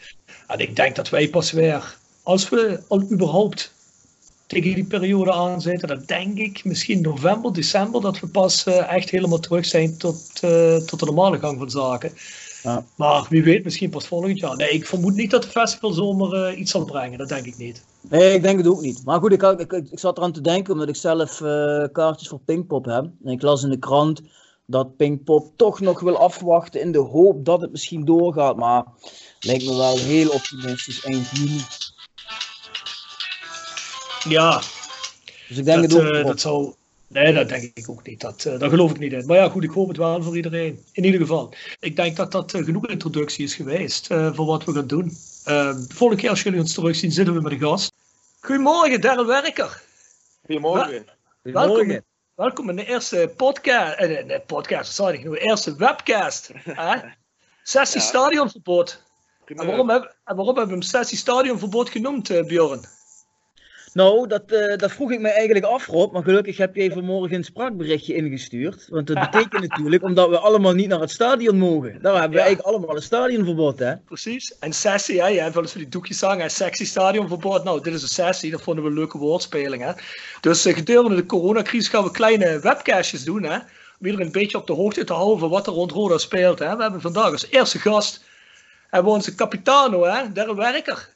En 0.47 0.59
ik 0.59 0.75
denk 0.75 0.95
dat 0.95 1.09
wij 1.09 1.29
pas 1.29 1.51
weer, 1.51 1.97
als 2.23 2.49
we 2.49 2.79
al 2.87 3.01
überhaupt 3.11 3.73
tegen 4.47 4.75
die 4.75 4.85
periode 4.85 5.31
aanzitten, 5.31 5.87
dan 5.87 6.03
denk 6.05 6.37
ik 6.37 6.63
misschien 6.63 7.01
november, 7.01 7.53
december, 7.53 8.01
dat 8.01 8.19
we 8.19 8.27
pas 8.27 8.63
echt 8.63 9.09
helemaal 9.09 9.39
terug 9.39 9.65
zijn 9.65 9.97
tot, 9.97 10.35
tot 10.85 10.99
de 10.99 11.05
normale 11.05 11.39
gang 11.39 11.57
van 11.57 11.69
zaken. 11.69 12.11
Ja. 12.63 12.85
Maar 12.95 13.25
wie 13.29 13.43
weet, 13.43 13.63
misschien 13.63 13.89
pas 13.89 14.07
volgend 14.07 14.39
jaar. 14.39 14.55
Nee, 14.55 14.69
ik 14.69 14.85
vermoed 14.85 15.15
niet 15.15 15.31
dat 15.31 15.43
de 15.43 15.49
festival 15.49 15.91
zomer 15.91 16.53
iets 16.53 16.71
zal 16.71 16.85
brengen. 16.85 17.17
Dat 17.17 17.29
denk 17.29 17.45
ik 17.45 17.57
niet. 17.57 17.83
Nee, 18.09 18.33
ik 18.33 18.41
denk 18.41 18.57
het 18.57 18.67
ook 18.67 18.81
niet. 18.81 19.05
Maar 19.05 19.19
goed, 19.19 19.31
ik, 19.31 19.41
ik, 19.41 19.71
ik, 19.71 19.91
ik 19.91 19.99
zat 19.99 20.17
eraan 20.17 20.31
te 20.31 20.41
denken 20.41 20.73
omdat 20.73 20.87
ik 20.87 20.95
zelf 20.95 21.41
uh, 21.41 21.83
kaartjes 21.91 22.27
voor 22.27 22.39
Pinkpop 22.45 22.85
heb. 22.85 23.05
En 23.23 23.31
ik 23.31 23.41
las 23.41 23.63
in 23.63 23.69
de 23.69 23.79
krant 23.79 24.21
dat 24.65 24.95
Pinkpop 24.95 25.51
toch 25.55 25.79
nog 25.79 25.99
wil 25.99 26.17
afwachten 26.17 26.81
in 26.81 26.91
de 26.91 26.99
hoop 26.99 27.45
dat 27.45 27.61
het 27.61 27.71
misschien 27.71 28.05
doorgaat. 28.05 28.55
Maar 28.55 28.85
lijkt 29.39 29.65
me 29.65 29.75
wel 29.75 29.97
heel 29.97 30.29
optimistisch 30.29 31.03
eind 31.03 31.29
juni. 31.29 31.61
Ja. 34.29 34.61
Dus 35.47 35.57
ik 35.57 35.65
denk 35.65 35.81
dat, 35.81 35.91
het 35.91 36.07
ook. 36.07 36.13
Uh, 36.13 36.25
dat 36.25 36.39
zou 36.39 36.73
Nee, 37.07 37.33
dat 37.33 37.49
denk 37.49 37.71
ik 37.73 37.89
ook 37.89 38.07
niet. 38.07 38.21
Dat, 38.21 38.45
uh, 38.47 38.59
daar 38.59 38.69
geloof 38.69 38.91
ik 38.91 38.99
niet 38.99 39.13
in. 39.13 39.25
Maar 39.25 39.37
ja, 39.37 39.49
goed, 39.49 39.63
ik 39.63 39.69
hoop 39.69 39.87
het 39.87 39.97
wel 39.97 40.23
voor 40.23 40.35
iedereen. 40.35 40.79
In 40.91 41.03
ieder 41.03 41.19
geval. 41.19 41.53
Ik 41.79 41.95
denk 41.95 42.15
dat 42.15 42.31
dat 42.31 42.51
genoeg 42.51 42.87
introductie 42.87 43.45
is 43.45 43.55
geweest 43.55 44.07
voor 44.07 44.45
wat 44.45 44.63
we 44.63 44.73
gaan 44.73 44.87
doen. 44.87 45.13
de 45.43 45.85
volgende 45.87 46.21
keer 46.21 46.29
als 46.29 46.43
jullie 46.43 46.59
ons 46.59 46.73
terugzien, 46.73 47.11
zitten 47.11 47.33
we 47.33 47.41
met 47.41 47.51
een 47.51 47.59
gast. 47.59 47.94
Goedemorgen, 48.45 49.01
Daryl 49.01 49.25
Werker. 49.25 49.81
Goedemorgen. 50.45 51.05
Welkom, 51.41 51.99
welkom 52.35 52.69
in 52.69 52.75
de 52.75 52.85
eerste 52.85 53.33
podcast, 53.37 53.97
eh, 53.97 54.25
nee, 54.25 54.39
podcast, 54.39 54.93
sorry, 54.93 55.21
de 55.21 55.39
eerste 55.39 55.75
webcast. 55.75 56.51
Sessie 57.63 58.01
ja. 58.01 58.05
Stadionverbod. 58.05 59.03
En 59.45 59.55
waarom, 59.55 59.89
heb, 59.89 60.15
en 60.23 60.35
waarom 60.35 60.45
hebben 60.45 60.65
we 60.65 60.71
hem 60.71 60.81
Sessie 60.81 61.17
Stadionverbod 61.17 61.89
genoemd, 61.89 62.47
Bjorn? 62.47 62.85
Nou, 63.95 64.27
dat, 64.27 64.43
uh, 64.51 64.77
dat 64.77 64.91
vroeg 64.91 65.11
ik 65.11 65.19
me 65.19 65.29
eigenlijk 65.29 65.65
af, 65.65 65.87
Rob. 65.87 66.13
Maar 66.13 66.23
gelukkig 66.23 66.57
heb 66.57 66.75
je 66.75 66.91
vanmorgen 66.91 67.35
een 67.35 67.43
spraakberichtje 67.43 68.15
ingestuurd. 68.15 68.87
Want 68.89 69.07
dat 69.07 69.19
betekent 69.19 69.61
natuurlijk 69.69 70.03
omdat 70.03 70.29
we 70.29 70.37
allemaal 70.37 70.73
niet 70.73 70.87
naar 70.87 70.99
het 70.99 71.11
stadion 71.11 71.57
mogen. 71.57 72.01
Daar 72.01 72.13
hebben 72.13 72.31
we 72.31 72.37
ja. 72.37 72.43
eigenlijk 72.43 72.75
allemaal 72.75 72.95
een 72.95 73.01
stadionverbod, 73.01 73.79
hè? 73.79 73.97
Precies. 73.97 74.57
En 74.59 74.73
sessie, 74.73 75.21
hè? 75.21 75.27
Je 75.27 75.39
hebt 75.39 75.53
wel 75.53 75.63
eens 75.63 75.71
voor 75.71 75.81
die 75.81 75.89
doekjes 75.89 76.21
hangen. 76.21 76.51
Sexy 76.51 76.85
stadionverbod. 76.85 77.63
Nou, 77.63 77.81
dit 77.81 77.93
is 77.93 78.01
een 78.01 78.07
sessie. 78.07 78.51
Dat 78.51 78.61
vonden 78.61 78.83
we 78.83 78.89
een 78.89 78.95
leuke 78.95 79.17
woordspeling, 79.17 79.83
hè? 79.83 79.91
Dus 80.41 80.65
uh, 80.65 80.73
gedurende 80.73 81.15
de 81.15 81.25
coronacrisis 81.25 81.89
gaan 81.89 82.03
we 82.03 82.11
kleine 82.11 82.59
webcastjes 82.59 83.23
doen, 83.23 83.43
hè? 83.43 83.55
Om 83.99 84.05
iedereen 84.05 84.25
een 84.25 84.31
beetje 84.31 84.57
op 84.57 84.67
de 84.67 84.73
hoogte 84.73 85.03
te 85.03 85.13
houden 85.13 85.39
van 85.39 85.49
wat 85.49 85.67
er 85.67 85.73
rond 85.73 85.91
Roda 85.91 86.17
speelt, 86.17 86.59
hè? 86.59 86.75
We 86.75 86.81
hebben 86.81 87.01
vandaag 87.01 87.31
als 87.31 87.49
eerste 87.49 87.79
gast 87.79 88.23
hebben 88.89 89.11
we 89.11 89.17
onze 89.17 89.35
capitano, 89.35 90.03
hè? 90.03 90.31
Daryl 90.31 90.55
Werker. 90.55 91.09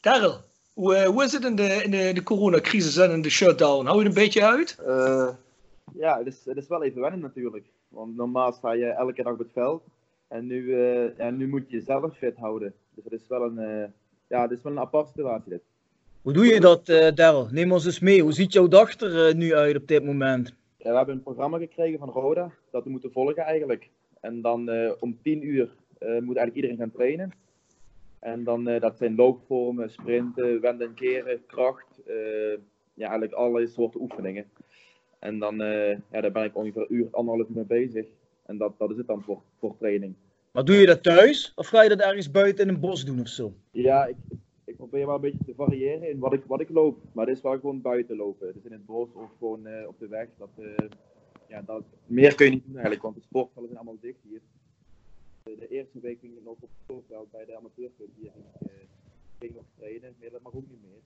Daryl. 0.00 0.50
Hoe, 0.72 1.04
hoe 1.04 1.24
is 1.24 1.32
het 1.32 1.44
in 1.44 1.56
de, 1.56 1.82
in 1.84 1.90
de, 1.90 2.12
de 2.12 2.22
coronacrisis 2.22 2.96
en 2.96 3.10
in 3.10 3.22
de 3.22 3.30
shutdown? 3.30 3.86
Hou 3.86 3.98
je 3.98 4.08
het 4.08 4.16
een 4.16 4.22
beetje 4.22 4.44
uit? 4.44 4.78
Uh, 4.86 5.28
ja, 5.94 6.18
het 6.18 6.26
is, 6.26 6.44
het 6.44 6.56
is 6.56 6.68
wel 6.68 6.82
even 6.82 7.00
wennen 7.00 7.20
natuurlijk. 7.20 7.66
Want 7.88 8.16
normaal 8.16 8.52
sta 8.52 8.72
je 8.72 8.86
elke 8.86 9.22
dag 9.22 9.32
op 9.32 9.38
het 9.38 9.52
veld. 9.52 9.82
En 10.28 10.46
nu, 10.46 10.62
uh, 10.62 11.16
ja, 11.16 11.30
nu 11.30 11.48
moet 11.48 11.70
je 11.70 11.76
jezelf 11.76 12.16
fit 12.16 12.36
houden. 12.36 12.74
Dus 12.94 13.04
het 13.04 13.12
is 13.12 13.28
wel 13.28 13.42
een, 13.42 13.58
uh, 13.58 13.84
ja, 14.26 14.42
het 14.42 14.50
is 14.50 14.62
wel 14.62 14.72
een 14.72 14.78
aparte 14.78 15.10
situatie 15.10 15.50
dit. 15.50 15.62
Hoe 16.22 16.32
doe 16.32 16.46
je 16.46 16.60
dat, 16.60 16.88
uh, 16.88 17.10
Daryl? 17.14 17.48
Neem 17.50 17.72
ons 17.72 17.84
eens 17.84 18.00
mee. 18.00 18.22
Hoe 18.22 18.32
ziet 18.32 18.52
jouw 18.52 18.68
dag 18.68 19.00
er 19.00 19.34
nu 19.34 19.54
uit 19.54 19.76
op 19.76 19.88
dit 19.88 20.04
moment? 20.04 20.54
Ja, 20.78 20.90
we 20.90 20.96
hebben 20.96 21.14
een 21.14 21.22
programma 21.22 21.58
gekregen 21.58 21.98
van 21.98 22.08
Roda. 22.08 22.50
Dat 22.70 22.84
we 22.84 22.90
moeten 22.90 23.12
volgen 23.12 23.42
eigenlijk. 23.42 23.88
En 24.20 24.40
dan 24.40 24.70
om 25.00 25.18
10 25.22 25.46
uur 25.46 25.74
moet 25.98 26.36
eigenlijk 26.36 26.54
iedereen 26.54 26.76
gaan 26.76 26.90
trainen. 26.90 27.32
En 28.22 28.44
dan, 28.44 28.68
uh, 28.68 28.80
dat 28.80 28.98
zijn 28.98 29.14
loopvormen, 29.14 29.90
sprinten, 29.90 30.60
wenden 30.60 30.86
en 30.86 30.94
keren, 30.94 31.46
kracht. 31.46 32.00
Uh, 32.06 32.14
ja, 32.94 33.08
eigenlijk 33.08 33.32
alle 33.32 33.66
soorten 33.66 34.00
oefeningen. 34.00 34.50
En 35.18 35.38
dan 35.38 35.60
uh, 35.62 35.90
ja, 35.90 36.20
daar 36.20 36.32
ben 36.32 36.44
ik 36.44 36.56
ongeveer 36.56 36.82
een 36.82 36.94
uur, 36.94 37.08
anderhalf 37.10 37.48
uur 37.48 37.54
mee 37.54 37.64
bezig. 37.64 38.06
En 38.46 38.56
dat, 38.56 38.78
dat 38.78 38.90
is 38.90 38.96
het 38.96 39.06
dan 39.06 39.22
voor, 39.22 39.42
voor 39.58 39.76
training. 39.76 40.14
Maar 40.50 40.64
doe 40.64 40.76
je 40.76 40.86
dat 40.86 41.02
thuis? 41.02 41.52
Of 41.54 41.66
ga 41.66 41.82
je 41.82 41.88
dat 41.88 42.00
ergens 42.00 42.30
buiten 42.30 42.68
in 42.68 42.74
een 42.74 42.80
bos 42.80 43.04
doen 43.04 43.20
of 43.20 43.28
zo? 43.28 43.52
Ja, 43.70 44.06
ik, 44.06 44.16
ik 44.64 44.76
probeer 44.76 45.06
wel 45.06 45.14
een 45.14 45.20
beetje 45.20 45.44
te 45.44 45.54
variëren 45.54 46.10
in 46.10 46.18
wat 46.18 46.32
ik, 46.32 46.42
wat 46.46 46.60
ik 46.60 46.68
loop. 46.68 46.98
Maar 47.12 47.26
het 47.26 47.36
is 47.36 47.42
wel 47.42 47.58
gewoon 47.58 47.80
buiten 47.80 48.16
lopen. 48.16 48.52
Dus 48.54 48.64
in 48.64 48.72
het 48.72 48.86
bos 48.86 49.08
of 49.12 49.30
gewoon 49.38 49.66
op 49.86 49.98
de 49.98 50.08
weg. 50.08 50.28
Dat, 50.38 50.50
ja, 51.48 51.62
dat, 51.66 51.82
meer 52.06 52.34
kun 52.34 52.46
je 52.46 52.52
niet 52.52 52.64
doen 52.64 52.74
eigenlijk, 52.74 53.02
want 53.02 53.14
de 53.14 53.20
sportvallen 53.20 53.68
zijn 53.68 53.80
allemaal 53.80 54.00
dicht 54.00 54.20
hier 54.28 54.40
de 55.44 55.68
eerste 55.68 56.00
week 56.00 56.20
ging 56.20 56.36
ik 56.36 56.44
nog 56.44 56.54
op 56.54 56.60
het 56.60 56.70
voorveld 56.86 57.30
bij 57.30 57.44
de 57.44 57.56
amateurclub 57.56 58.08
hier. 58.16 58.32
Ik 58.60 58.70
uh, 58.70 58.72
ging 59.38 59.54
nog 59.54 59.64
trainen, 59.78 60.14
maar 60.20 60.30
dat 60.30 60.42
mag 60.42 60.54
ook 60.54 60.68
niet 60.68 60.82
meer. 60.82 61.00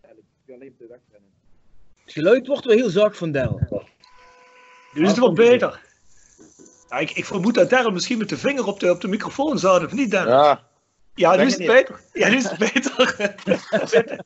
Eigenlijk 0.00 0.34
ik 0.44 0.54
alleen 0.54 0.70
op 0.70 0.78
de 0.78 0.86
weg 0.86 1.00
rennen. 1.10 1.30
Het 2.04 2.12
geluid 2.12 2.46
wordt 2.46 2.64
wel 2.64 2.76
heel 2.76 2.90
zacht 2.90 3.16
van 3.16 3.32
Del. 3.32 3.60
Nu 4.92 5.02
is 5.02 5.08
het 5.08 5.18
wat 5.18 5.34
beter. 5.34 5.84
Ja, 6.88 6.98
ik, 6.98 7.10
ik 7.10 7.24
vermoed 7.24 7.54
dat 7.54 7.70
Daryl 7.70 7.90
misschien 7.90 8.18
met 8.18 8.28
de 8.28 8.36
vinger 8.36 8.66
op 8.66 8.80
de, 8.80 8.90
op 8.90 9.00
de 9.00 9.08
microfoon 9.08 9.58
zat, 9.58 9.84
of 9.84 9.92
niet 9.92 10.10
Daryl? 10.10 10.32
Ja. 10.32 10.68
Ja, 11.14 11.36
nu 11.36 11.42
is 11.44 11.56
het 11.56 11.66
beter. 11.66 12.00
Ja, 12.12 12.28
nu 12.28 12.36
is 12.36 12.48
het 12.48 12.58
beter. 12.58 13.16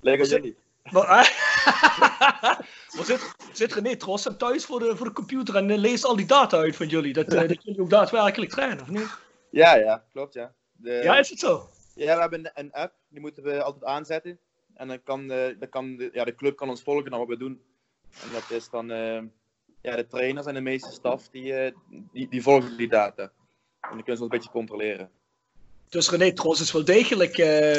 Lekker 0.00 0.26
jullie. 0.26 0.56
Maar, 0.90 1.06
maar 2.96 3.04
zit, 3.04 3.34
zit 3.52 3.72
René 3.72 3.96
Trossen 3.96 4.36
thuis 4.36 4.64
voor 4.64 4.78
de, 4.78 4.96
voor 4.96 5.06
de 5.06 5.12
computer 5.12 5.56
en 5.56 5.78
leest 5.78 6.04
al 6.04 6.16
die 6.16 6.26
data 6.26 6.56
uit 6.56 6.76
van 6.76 6.86
jullie? 6.86 7.12
Dat, 7.12 7.32
uh, 7.32 7.48
dat 7.48 7.62
jullie 7.62 7.80
ook 7.80 7.90
daadwerkelijk 7.90 8.50
trainen, 8.50 8.80
of 8.80 8.88
niet? 8.88 9.18
Ja, 9.50 9.76
ja, 9.76 10.04
klopt 10.12 10.34
ja. 10.34 10.52
De, 10.72 10.92
ja, 10.92 11.18
is 11.18 11.30
het 11.30 11.38
zo? 11.38 11.68
Ja, 11.94 12.14
we 12.14 12.20
hebben 12.20 12.50
een 12.54 12.72
app, 12.72 12.94
die 13.08 13.20
moeten 13.20 13.42
we 13.42 13.62
altijd 13.62 13.84
aanzetten. 13.84 14.38
En 14.74 14.88
dan 14.88 15.02
kan, 15.02 15.28
de, 15.28 15.56
dan 15.58 15.68
kan 15.68 15.96
de, 15.96 16.10
ja, 16.12 16.24
de 16.24 16.34
club 16.34 16.56
kan 16.56 16.68
ons 16.68 16.82
volgen 16.82 17.10
naar 17.10 17.18
wat 17.18 17.28
we 17.28 17.36
doen. 17.36 17.62
En 18.22 18.32
dat 18.32 18.50
is 18.50 18.70
dan 18.70 18.90
uh, 18.90 19.22
ja, 19.82 19.96
de 19.96 20.06
trainers 20.06 20.46
en 20.46 20.54
de 20.54 20.60
meeste 20.60 20.92
staf 20.92 21.28
die, 21.28 21.64
uh, 21.64 21.72
die, 22.12 22.28
die 22.28 22.42
volgen 22.42 22.76
die 22.76 22.88
data. 22.88 23.22
En 23.22 23.30
dan 23.80 24.02
kunnen 24.02 24.16
ze 24.16 24.22
ons 24.22 24.32
een 24.32 24.38
beetje 24.38 24.50
controleren. 24.50 25.10
Dus 25.88 26.10
René 26.10 26.32
Tros 26.32 26.60
is 26.60 26.72
wel 26.72 26.84
degelijk 26.84 27.36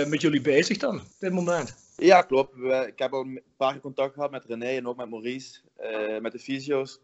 met 0.08 0.22
jullie 0.22 0.42
bezig 0.42 0.78
dan, 0.78 1.00
op 1.00 1.06
dit 1.20 1.32
moment? 1.32 1.87
Ja, 1.98 2.22
klopt. 2.22 2.58
ik 2.88 3.00
heb 3.00 3.14
al 3.14 3.22
een 3.22 3.42
paar 3.58 3.72
keer 3.72 3.82
contact 3.82 4.14
gehad 4.14 4.32
met 4.32 4.46
René 4.46 4.66
en 4.66 4.88
ook 4.88 4.98
met 4.98 5.10
Maurice, 5.10 5.60
uh, 5.80 6.20
met 6.20 6.32
de 6.32 6.40
fysio's. 6.40 7.00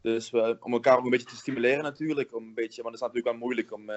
Dus 0.00 0.30
we, 0.30 0.56
om 0.60 0.72
elkaar 0.72 0.98
ook 0.98 1.04
een 1.04 1.10
beetje 1.10 1.26
te 1.26 1.36
stimuleren 1.36 1.82
natuurlijk. 1.82 2.34
Om 2.34 2.44
een 2.44 2.54
beetje, 2.54 2.82
want 2.82 2.94
het 2.94 3.02
is 3.02 3.08
natuurlijk 3.08 3.26
wel 3.26 3.46
moeilijk 3.46 3.72
om, 3.72 3.90
uh, 3.90 3.96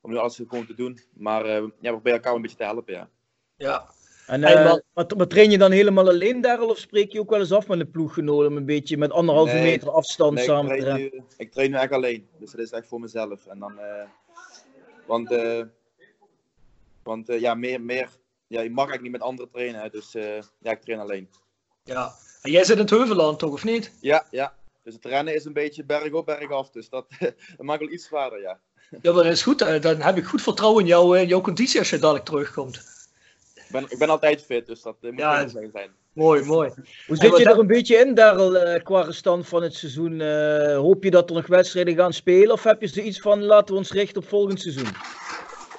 om 0.00 0.10
nu 0.10 0.16
alles 0.16 0.36
gewoon 0.36 0.66
te 0.66 0.74
doen. 0.74 0.98
Maar 1.12 1.46
uh, 1.46 1.52
ja, 1.54 1.60
we 1.60 1.90
proberen 1.90 2.12
elkaar 2.12 2.34
een 2.34 2.42
beetje 2.42 2.56
te 2.56 2.64
helpen, 2.64 2.94
ja. 2.94 3.08
Ja. 3.56 3.90
En 4.26 4.40
maar, 4.40 4.82
maar, 4.94 5.26
train 5.26 5.50
je 5.50 5.58
dan 5.58 5.70
helemaal 5.70 6.08
alleen 6.08 6.40
daar 6.40 6.60
of 6.60 6.78
spreek 6.78 7.12
je 7.12 7.20
ook 7.20 7.30
wel 7.30 7.38
eens 7.38 7.52
af 7.52 7.68
met 7.68 7.80
een 7.80 7.90
ploeggenoot 7.90 8.46
om 8.46 8.56
een 8.56 8.64
beetje 8.64 8.96
met 8.96 9.10
anderhalve 9.10 9.54
nee, 9.54 9.62
meter 9.62 9.90
afstand 9.90 10.34
nee, 10.34 10.44
samen 10.44 10.78
te 10.78 10.84
rennen? 10.84 11.24
Ik 11.36 11.52
train 11.52 11.70
nu 11.70 11.76
echt 11.76 11.92
alleen, 11.92 12.28
dus 12.38 12.50
dat 12.50 12.60
is 12.60 12.70
echt 12.70 12.86
voor 12.86 13.00
mezelf. 13.00 13.46
En 13.46 13.58
dan, 13.58 13.80
want 15.06 15.34
want 17.02 17.26
ja, 17.26 17.54
meer, 17.54 17.80
meer 17.80 18.08
ja, 18.54 18.60
je 18.60 18.70
mag 18.70 18.88
eigenlijk 18.88 19.02
niet 19.02 19.12
met 19.12 19.20
anderen 19.20 19.50
trainen. 19.50 19.90
Dus 19.90 20.14
uh, 20.14 20.40
ja, 20.58 20.70
ik 20.70 20.82
train 20.82 21.00
alleen. 21.00 21.28
Ja. 21.84 22.12
En 22.42 22.50
jij 22.50 22.64
zit 22.64 22.76
in 22.76 22.82
het 22.82 22.90
Heuveland 22.90 23.38
toch, 23.38 23.52
of 23.52 23.64
niet? 23.64 23.92
Ja, 24.00 24.26
ja. 24.30 24.54
Dus 24.82 24.94
het 24.94 25.04
rennen 25.04 25.34
is 25.34 25.44
een 25.44 25.52
beetje 25.52 25.84
berg 25.84 26.12
op, 26.12 26.26
berg 26.26 26.50
af. 26.50 26.70
Dus 26.70 26.88
dat, 26.88 27.06
dat 27.56 27.66
maakt 27.66 27.80
wel 27.80 27.90
iets 27.90 28.06
zwaarder, 28.06 28.40
ja. 28.40 28.60
Ja, 29.02 29.12
maar 29.12 29.22
dat 29.22 29.32
is 29.32 29.42
goed. 29.42 29.82
Dan 29.82 30.00
heb 30.00 30.16
ik 30.16 30.24
goed 30.24 30.42
vertrouwen 30.42 30.82
in 30.82 30.88
jou, 30.88 31.18
in 31.18 31.26
jouw 31.26 31.40
conditie 31.40 31.78
als 31.78 31.90
je 31.90 31.98
dadelijk 31.98 32.24
terugkomt. 32.24 32.76
Ik 33.54 33.70
ben, 33.70 33.86
ik 33.88 33.98
ben 33.98 34.08
altijd 34.08 34.42
fit, 34.42 34.66
dus 34.66 34.82
dat 34.82 34.96
moet 35.00 35.18
ja, 35.18 35.48
zijn. 35.48 35.72
Mooi, 36.12 36.44
mooi. 36.44 36.72
Hoe 37.06 37.16
zit 37.16 37.36
je 37.36 37.44
er 37.44 37.58
een 37.58 37.66
beetje 37.66 37.96
in, 37.96 38.14
Darrel, 38.14 38.74
uh, 38.74 38.82
qua 38.82 39.10
stand 39.10 39.48
van 39.48 39.62
het 39.62 39.74
seizoen? 39.74 40.20
Uh, 40.20 40.76
hoop 40.76 41.04
je 41.04 41.10
dat 41.10 41.28
er 41.28 41.34
nog 41.36 41.46
wedstrijden 41.46 41.94
gaan 41.94 42.12
spelen? 42.12 42.52
Of 42.52 42.62
heb 42.62 42.80
je 42.80 42.86
zoiets 42.86 43.20
van, 43.20 43.42
laten 43.42 43.74
we 43.74 43.80
ons 43.80 43.92
richten 43.92 44.22
op 44.22 44.28
volgend 44.28 44.60
seizoen? 44.60 44.88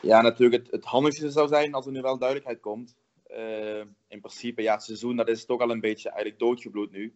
Ja, 0.06 0.22
natuurlijk. 0.22 0.64
Het, 0.64 0.72
het 0.72 0.86
handigste 0.86 1.30
zou 1.30 1.48
zijn 1.48 1.74
als 1.74 1.86
er 1.86 1.92
nu 1.92 2.02
wel 2.02 2.18
duidelijkheid 2.18 2.62
komt. 2.62 2.96
Uh, 3.32 3.80
in 4.08 4.20
principe, 4.20 4.62
ja, 4.62 4.74
het 4.74 4.84
seizoen 4.84 5.16
dat 5.16 5.28
is 5.28 5.46
toch 5.46 5.62
al 5.62 5.72
een 5.72 5.80
beetje 5.80 6.10
eigenlijk 6.10 6.40
doodgebloed 6.40 6.92
nu. 6.92 7.14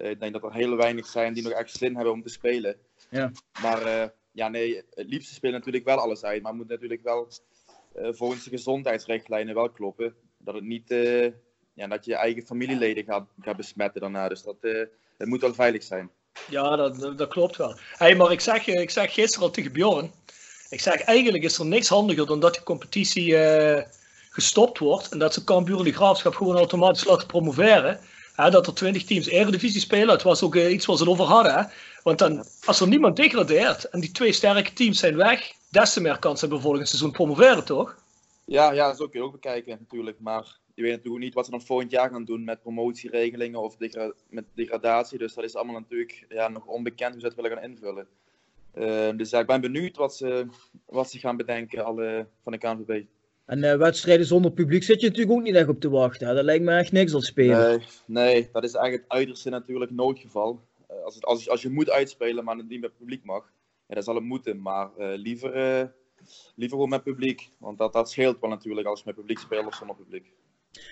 Uh, 0.00 0.10
ik 0.10 0.20
denk 0.20 0.32
dat 0.32 0.42
er 0.42 0.54
heel 0.54 0.76
weinig 0.76 1.06
zijn 1.06 1.34
die 1.34 1.42
nog 1.42 1.52
echt 1.52 1.70
zin 1.70 1.94
hebben 1.94 2.12
om 2.12 2.22
te 2.22 2.28
spelen. 2.28 2.76
Ja. 3.10 3.30
Maar 3.62 3.86
uh, 3.86 4.04
ja, 4.32 4.48
nee, 4.48 4.82
het 4.90 5.08
liefste 5.08 5.34
spelen 5.34 5.54
natuurlijk 5.54 5.84
wel 5.84 5.98
alles 5.98 6.24
uit. 6.24 6.42
Maar 6.42 6.54
moet 6.54 6.68
natuurlijk 6.68 7.02
wel 7.02 7.28
eh, 7.96 8.08
volgens 8.12 8.44
de 8.44 8.50
gezondheidsrichtlijnen 8.50 9.54
wel 9.54 9.70
kloppen. 9.70 10.14
Dat 10.38 10.54
het 10.54 10.64
niet, 10.64 10.90
eh, 10.90 11.24
ja, 11.72 11.86
dat 11.88 12.04
je 12.04 12.10
je 12.10 12.16
eigen 12.16 12.46
familieleden 12.46 13.04
gaat, 13.04 13.28
gaat 13.40 13.56
besmetten 13.56 14.00
daarna. 14.00 14.28
Dus 14.28 14.42
dat, 14.42 14.56
eh, 14.60 14.84
het 15.16 15.28
moet 15.28 15.40
wel 15.40 15.54
veilig 15.54 15.82
zijn. 15.82 16.10
Ja, 16.50 16.76
dat, 16.76 16.98
dat, 16.98 17.18
dat 17.18 17.28
klopt 17.28 17.56
wel. 17.56 17.78
Hey, 17.92 18.14
maar 18.14 18.32
ik 18.32 18.40
zeg, 18.40 18.66
ik 18.66 18.90
zeg 18.90 19.14
gisteren 19.14 19.46
al 19.46 19.52
tegen 19.52 19.72
Bjorn. 19.72 20.10
Ik 20.68 20.80
zeg, 20.80 21.00
eigenlijk 21.00 21.44
is 21.44 21.58
er 21.58 21.66
niks 21.66 21.88
handiger 21.88 22.26
dan 22.26 22.40
dat 22.40 22.54
die 22.54 22.62
competitie 22.62 23.36
eh, 23.36 23.84
gestopt 24.30 24.78
wordt. 24.78 25.08
En 25.08 25.18
dat 25.18 25.34
ze 25.34 25.44
Cambuur 25.44 25.78
en 25.78 25.84
de 25.84 25.92
Graafschap 25.92 26.34
gewoon 26.34 26.56
automatisch 26.56 27.04
laten 27.04 27.26
promoveren. 27.26 28.00
Dat 28.36 28.66
er 28.66 28.74
20 28.74 29.04
teams 29.04 29.26
Eredivisie 29.26 29.80
spelen. 29.80 30.08
Het 30.08 30.22
was 30.22 30.42
ook 30.42 30.56
eh, 30.56 30.72
iets 30.72 30.86
waar 30.86 30.96
ze 30.96 31.02
het 31.02 31.12
over 31.12 31.24
hadden. 31.24 31.54
Hè. 31.54 31.62
Want 32.02 32.18
dan, 32.18 32.44
als 32.64 32.80
er 32.80 32.88
niemand 32.88 33.16
degradeert 33.16 33.84
en 33.84 34.00
die 34.00 34.12
twee 34.12 34.32
sterke 34.32 34.72
teams 34.72 34.98
zijn 34.98 35.16
weg, 35.16 35.52
des 35.68 35.92
te 35.92 36.00
meer 36.00 36.18
kans 36.18 36.40
hebben 36.40 36.60
volgend 36.60 36.88
seizoen 36.88 37.10
promoveren, 37.10 37.64
toch? 37.64 37.96
Ja, 38.44 38.72
ja, 38.72 38.94
zo 38.94 39.08
kun 39.08 39.20
je 39.20 39.26
ook 39.26 39.32
bekijken 39.32 39.76
natuurlijk. 39.80 40.20
Maar 40.20 40.56
je 40.74 40.82
weet 40.82 40.92
natuurlijk 40.92 41.24
niet 41.24 41.34
wat 41.34 41.44
ze 41.44 41.50
dan 41.50 41.62
volgend 41.62 41.90
jaar 41.90 42.10
gaan 42.10 42.24
doen 42.24 42.44
met 42.44 42.62
promotieregelingen 42.62 43.60
of 43.60 43.76
met 44.28 44.44
degradatie. 44.54 45.18
Dus 45.18 45.34
dat 45.34 45.44
is 45.44 45.54
allemaal 45.54 45.80
natuurlijk 45.80 46.24
ja, 46.28 46.48
nog 46.48 46.66
onbekend 46.66 47.12
hoe 47.12 47.20
ze 47.20 47.26
het 47.26 47.36
willen 47.36 47.50
gaan 47.50 47.70
invullen. 47.70 48.06
Eh, 48.76 49.16
dus 49.16 49.30
ja, 49.30 49.40
ik 49.40 49.46
ben 49.46 49.60
benieuwd 49.60 49.96
wat 49.96 50.16
ze, 50.16 50.46
wat 50.86 51.10
ze 51.10 51.18
gaan 51.18 51.36
bedenken 51.36 51.84
alle, 51.84 52.26
van 52.42 52.52
de 52.52 52.58
KNVB. 52.58 53.04
En 53.46 53.64
eh, 53.64 53.76
wedstrijden 53.76 54.26
zonder 54.26 54.52
publiek 54.52 54.82
zit 54.82 55.00
je 55.00 55.06
natuurlijk 55.06 55.36
ook 55.38 55.42
niet 55.42 55.54
echt 55.54 55.68
op 55.68 55.80
te 55.80 55.90
wachten. 55.90 56.28
Hè? 56.28 56.34
Dat 56.34 56.44
lijkt 56.44 56.64
me 56.64 56.76
echt 56.76 56.92
niks 56.92 57.14
als 57.14 57.26
spelen. 57.26 57.68
Nee, 57.68 57.80
nee, 58.06 58.48
dat 58.52 58.64
is 58.64 58.74
eigenlijk 58.74 59.02
het 59.02 59.18
uiterste 59.18 59.50
natuurlijk 59.50 59.90
noodgeval. 59.90 60.60
Eh, 60.86 61.04
als, 61.04 61.14
het, 61.14 61.24
als, 61.24 61.48
als 61.48 61.62
je 61.62 61.70
moet 61.70 61.90
uitspelen, 61.90 62.44
maar 62.44 62.56
het 62.56 62.68
niet 62.68 62.80
met 62.80 62.96
publiek 62.96 63.24
mag, 63.24 63.52
ja, 63.88 63.94
dan 63.94 64.02
zal 64.02 64.14
het 64.14 64.24
moeten. 64.24 64.62
Maar 64.62 64.96
eh, 64.96 65.18
liever, 65.18 65.52
liever 66.54 66.76
gewoon 66.76 66.88
met 66.88 67.02
publiek. 67.02 67.48
Want 67.58 67.78
dat, 67.78 67.92
dat 67.92 68.10
scheelt 68.10 68.40
wel 68.40 68.50
natuurlijk 68.50 68.86
als 68.86 68.98
je 68.98 69.06
met 69.06 69.14
publiek 69.14 69.38
speelt 69.38 69.66
of 69.66 69.74
zonder 69.74 69.96
publiek. 69.96 70.32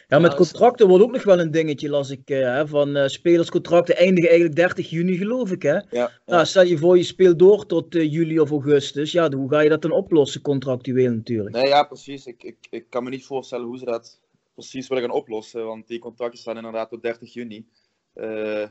Ja, 0.09 0.19
met 0.19 0.35
contracten 0.35 0.89
wordt 0.89 1.05
ook 1.05 1.13
nog 1.13 1.25
wel 1.25 1.41
een 1.41 1.51
dingetje, 1.51 1.89
las 1.89 2.11
ik. 2.11 2.31
eh, 2.31 2.39
hè, 2.39 2.69
van 2.69 2.97
eh, 2.97 3.09
spelerscontracten 3.09 3.97
eindigen 3.97 4.29
eigenlijk 4.29 4.59
30 4.59 4.91
juni, 4.91 5.17
geloof 5.17 5.51
ik. 5.51 5.63
Hè? 5.63 5.75
Ja, 5.75 5.85
ja. 5.91 6.11
Nou, 6.27 6.47
stel 6.47 6.63
je 6.63 6.79
voor, 6.79 6.97
je 6.97 7.03
speelt 7.03 7.39
door 7.39 7.67
tot 7.67 7.95
eh, 7.95 8.13
juli 8.13 8.41
of 8.41 8.51
augustus. 8.51 9.13
Ja, 9.13 9.31
hoe 9.31 9.51
ga 9.51 9.61
je 9.61 9.69
dat 9.69 9.83
dan 9.83 9.91
oplossen, 9.91 10.41
contractueel 10.41 11.13
natuurlijk? 11.13 11.55
Nee, 11.55 11.67
ja, 11.67 11.83
precies. 11.83 12.27
Ik, 12.27 12.43
ik, 12.43 12.57
ik 12.71 12.85
kan 12.89 13.05
me 13.05 13.11
niet 13.11 13.25
voorstellen 13.27 13.67
hoe 13.67 13.79
ze 13.79 13.85
dat 13.85 14.21
precies 14.55 14.89
willen 14.89 15.03
gaan 15.05 15.13
oplossen. 15.13 15.67
Want 15.67 15.89
die 15.89 15.99
contracten 15.99 16.39
staan 16.39 16.57
inderdaad 16.57 16.91
tot 16.91 17.03
30 17.03 17.33
juni. 17.33 17.67
Eh, 18.15 18.67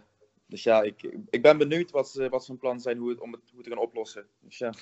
dus 0.48 0.64
ja, 0.64 0.82
ik, 0.82 1.16
ik 1.30 1.42
ben 1.42 1.58
benieuwd 1.58 1.92
wat, 1.92 2.10
ze, 2.10 2.30
wat 2.30 2.46
zijn 2.46 2.58
plan 2.58 2.80
zijn 2.80 2.98
hoe 2.98 3.10
het, 3.10 3.22
om 3.22 3.32
het 3.32 3.42
hoe 3.54 3.64
te 3.64 3.70
gaan 3.70 3.80
oplossen. 3.80 4.26
Dus 4.40 4.58
ja. 4.58 4.74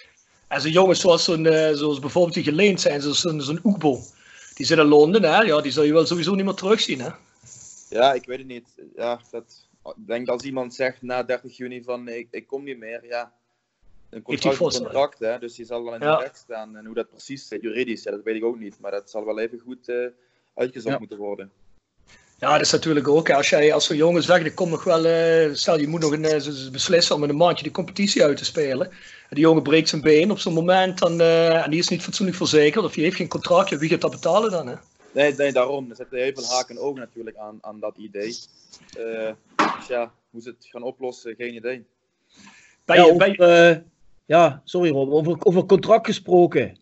En 0.48 0.62
zo'n 0.62 0.72
jongens 0.72 1.00
zoals, 1.00 1.24
zo'n, 1.24 1.46
eh, 1.46 1.74
zoals 1.74 2.00
bijvoorbeeld 2.00 2.34
die 2.34 2.44
geleend 2.44 2.82
zijn, 2.82 3.02
zoals 3.02 3.22
zo'n 3.22 3.42
zo'n 3.42 3.60
Oekbo. 3.64 4.00
Die 4.54 4.66
zit 4.66 4.78
in 4.78 4.86
Londen, 4.86 5.24
hè? 5.24 5.42
Ja, 5.42 5.62
die 5.62 5.72
zal 5.72 5.84
je 5.84 5.94
wel 5.94 6.06
sowieso 6.06 6.36
niet 6.36 6.46
meer 6.46 6.54
terugzien, 6.54 7.02
hè? 7.02 7.10
Ja, 7.90 8.14
ik 8.14 8.26
weet 8.26 8.38
het 8.38 8.48
niet. 8.48 8.76
Ja, 8.96 9.20
dat, 9.32 9.68
ik 9.84 10.08
denk 10.08 10.28
als 10.28 10.44
iemand 10.44 10.74
zegt 10.74 11.02
na 11.02 11.24
30 11.24 11.58
juni 11.58 11.84
van 11.84 12.08
ik, 12.08 12.28
ik 12.32 12.48
kom 12.48 12.64
niet 12.64 12.78
meer, 12.78 13.06
ja. 13.06 13.34
Een 14.10 14.22
contract 14.22 14.76
een 14.76 15.28
hè, 15.28 15.40
dus 15.40 15.56
die 15.56 15.66
zal 15.66 15.84
wel 15.84 15.94
in 15.94 16.00
de 16.00 16.06
Ja. 16.06 16.18
recht 16.18 16.38
staan. 16.38 16.76
En 16.76 16.86
hoe 16.86 16.96
dat 16.96 17.10
precies 17.10 17.48
zit, 17.48 17.62
juridisch, 17.62 18.04
ja, 18.04 18.12
dat 18.12 18.24
weet 18.24 18.36
ik 18.36 18.44
ook 18.44 18.60
niet. 18.60 18.80
Maar 18.80 18.92
dat 18.92 19.10
zal 19.10 19.26
wel 19.26 19.40
even 19.40 19.60
goed 19.60 19.88
eh, 19.90 20.06
uitgezocht 20.54 20.94
Ja. 20.94 21.00
moeten 21.00 21.18
worden. 21.18 21.52
Ja, 22.42 22.52
dat 22.52 22.62
is 22.62 22.72
natuurlijk 22.72 23.08
ook. 23.08 23.30
Als 23.30 23.50
jij 23.50 23.74
als 23.74 23.86
zo'n 23.86 23.96
jongen 23.98 24.24
zegt, 24.24 24.46
ik 24.46 24.56
kom 24.56 24.70
nog 24.70 24.84
wel, 24.84 25.06
eh, 25.06 25.54
stel 25.54 25.80
je 25.80 25.88
moet 25.88 26.02
nog 26.02 26.12
een, 26.12 26.26
eh, 26.26 26.70
beslissen 26.72 27.16
om 27.16 27.24
in 27.24 27.30
een 27.30 27.36
maandje 27.36 27.64
die 27.64 27.72
competitie 27.72 28.24
uit 28.24 28.38
te 28.38 28.46
spelen. 28.46 28.88
En 28.90 29.36
die 29.36 29.40
jongen 29.40 29.64
breekt 29.64 29.90
zijn 29.90 30.02
been 30.02 30.32
op 30.32 30.40
zo'n 30.40 30.54
moment 30.54 31.00
dan, 31.00 31.20
eh, 31.22 31.64
en 31.64 31.70
die 31.70 31.80
is 31.80 31.88
niet 31.88 32.02
fatsoenlijk 32.02 32.38
verzekerd 32.38 32.86
of 32.86 32.94
die 32.94 33.04
heeft 33.04 33.16
geen 33.16 33.28
contract, 33.28 33.70
ja, 33.70 33.78
wie 33.78 33.90
gaat 33.90 34.02
dat 34.02 34.12
betalen 34.12 34.52
dan? 34.52 34.68
Hè? 34.68 34.76
Nee, 35.14 35.34
nee, 35.36 35.52
daarom. 35.52 35.90
Er 35.90 35.96
zitten 35.96 36.18
heel 36.20 36.32
veel 36.36 36.56
haken 36.56 36.76
en 36.76 36.82
ogen 36.82 37.00
natuurlijk 37.00 37.38
aan, 37.38 37.58
aan 37.62 37.80
dat 37.80 37.94
idee. 37.98 38.38
Eh, 38.98 39.32
dus 39.78 39.88
ja, 39.88 40.12
hoe 40.30 40.42
ze 40.42 40.50
het 40.50 40.68
gaan 40.72 40.84
oplossen, 40.84 41.36
geen 41.38 41.56
idee. 41.56 41.86
Ben 42.86 42.96
ja, 42.96 43.04
je, 43.06 43.12
over, 43.14 43.18
ben 43.18 43.32
je- 43.32 43.72
eh, 43.78 43.78
ja, 44.26 44.62
sorry 44.66 44.90
Rob, 44.92 45.12
over, 45.12 45.36
over 45.40 45.66
contract 45.66 46.06
gesproken. 46.06 46.78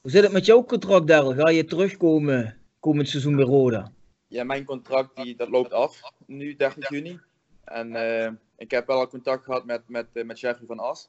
Hoe 0.00 0.10
zit 0.10 0.22
het 0.22 0.32
met 0.32 0.46
jouw 0.46 0.64
contract, 0.64 1.06
Daryl? 1.06 1.34
Ga 1.34 1.48
je 1.48 1.64
terugkomen 1.64 2.56
komend 2.80 3.08
seizoen 3.08 3.36
bij 3.36 3.44
Roda? 3.44 3.92
Ja, 4.34 4.44
mijn 4.44 4.64
contract 4.64 5.16
die, 5.16 5.36
dat 5.36 5.48
loopt 5.48 5.72
af, 5.72 6.00
nu 6.26 6.56
30 6.56 6.88
juni. 6.88 7.20
En 7.64 7.94
eh, 7.94 8.32
ik 8.56 8.70
heb 8.70 8.86
wel 8.86 8.98
al 8.98 9.08
contact 9.08 9.44
gehad 9.44 9.64
met, 9.64 9.88
met, 9.88 10.06
eh, 10.12 10.24
met 10.24 10.40
Jeffrey 10.40 10.66
van 10.66 10.78
As. 10.78 11.08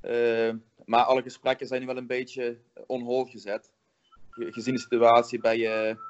Eh, 0.00 0.50
maar 0.84 1.02
alle 1.02 1.22
gesprekken 1.22 1.66
zijn 1.66 1.80
nu 1.80 1.86
wel 1.86 1.96
een 1.96 2.06
beetje 2.06 2.56
on 2.86 3.02
hold 3.02 3.30
gezet. 3.30 3.70
Ge- 4.30 4.52
Gezien 4.52 4.74
de 4.74 4.80
situatie 4.80 5.40
bij 5.40 5.58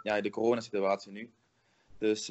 ja, 0.02 0.20
de 0.20 0.30
coronasituatie 0.30 1.12
nu. 1.12 1.30
Dus 1.98 2.26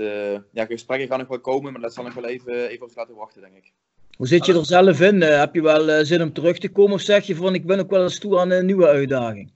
ja, 0.52 0.66
gesprekken 0.66 1.08
gaan 1.08 1.20
nog 1.20 1.28
wel 1.28 1.40
komen, 1.40 1.72
maar 1.72 1.82
dat 1.82 1.94
zal 1.94 2.04
nog 2.04 2.14
wel 2.14 2.26
even, 2.26 2.68
even 2.68 2.82
op 2.84 2.88
zich 2.90 2.98
laten 2.98 3.16
wachten, 3.16 3.42
denk 3.42 3.56
ik. 3.56 3.72
Hoe 4.18 4.28
zit 4.28 4.46
je 4.46 4.54
er 4.54 4.66
zelf 4.66 5.02
in? 5.02 5.22
Heb 5.22 5.54
je 5.56 5.62
wel 5.62 6.06
zin 6.06 6.22
om 6.22 6.34
terug 6.34 6.58
te 6.58 6.70
komen 6.70 6.94
of 6.94 7.02
zeg 7.02 7.26
je 7.26 7.36
van 7.36 7.54
ik 7.54 7.66
ben 7.66 7.80
ook 7.80 7.90
wel 7.90 8.04
eens 8.04 8.20
toe 8.20 8.40
aan 8.40 8.50
een 8.52 8.66
nieuwe 8.66 8.88
uitdaging? 8.88 9.52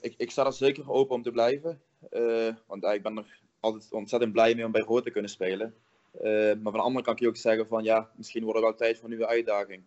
Ik, 0.00 0.14
ik 0.16 0.30
sta 0.30 0.46
er 0.46 0.52
zeker 0.52 0.90
open 0.90 1.14
om 1.14 1.22
te 1.22 1.30
blijven. 1.30 1.80
Want 2.66 2.84
ik 2.84 3.02
ben 3.02 3.16
er 3.16 3.41
altijd 3.62 3.92
ontzettend 3.92 4.32
blij 4.32 4.54
mee 4.54 4.64
om 4.64 4.72
bij 4.72 4.80
Rood 4.80 5.04
te 5.04 5.10
kunnen 5.10 5.30
spelen. 5.30 5.74
Eh, 6.20 6.22
maar 6.32 6.72
van 6.72 6.72
de 6.72 6.78
andere 6.78 7.04
kant 7.04 7.16
kun 7.16 7.26
je 7.26 7.32
ook 7.32 7.36
zeggen 7.36 7.66
van 7.66 7.84
ja, 7.84 8.10
misschien 8.16 8.42
wordt 8.42 8.58
het 8.58 8.68
wel 8.68 8.76
tijd 8.76 8.96
voor 8.96 9.04
een 9.04 9.16
nieuwe 9.16 9.32
uitdaging. 9.32 9.82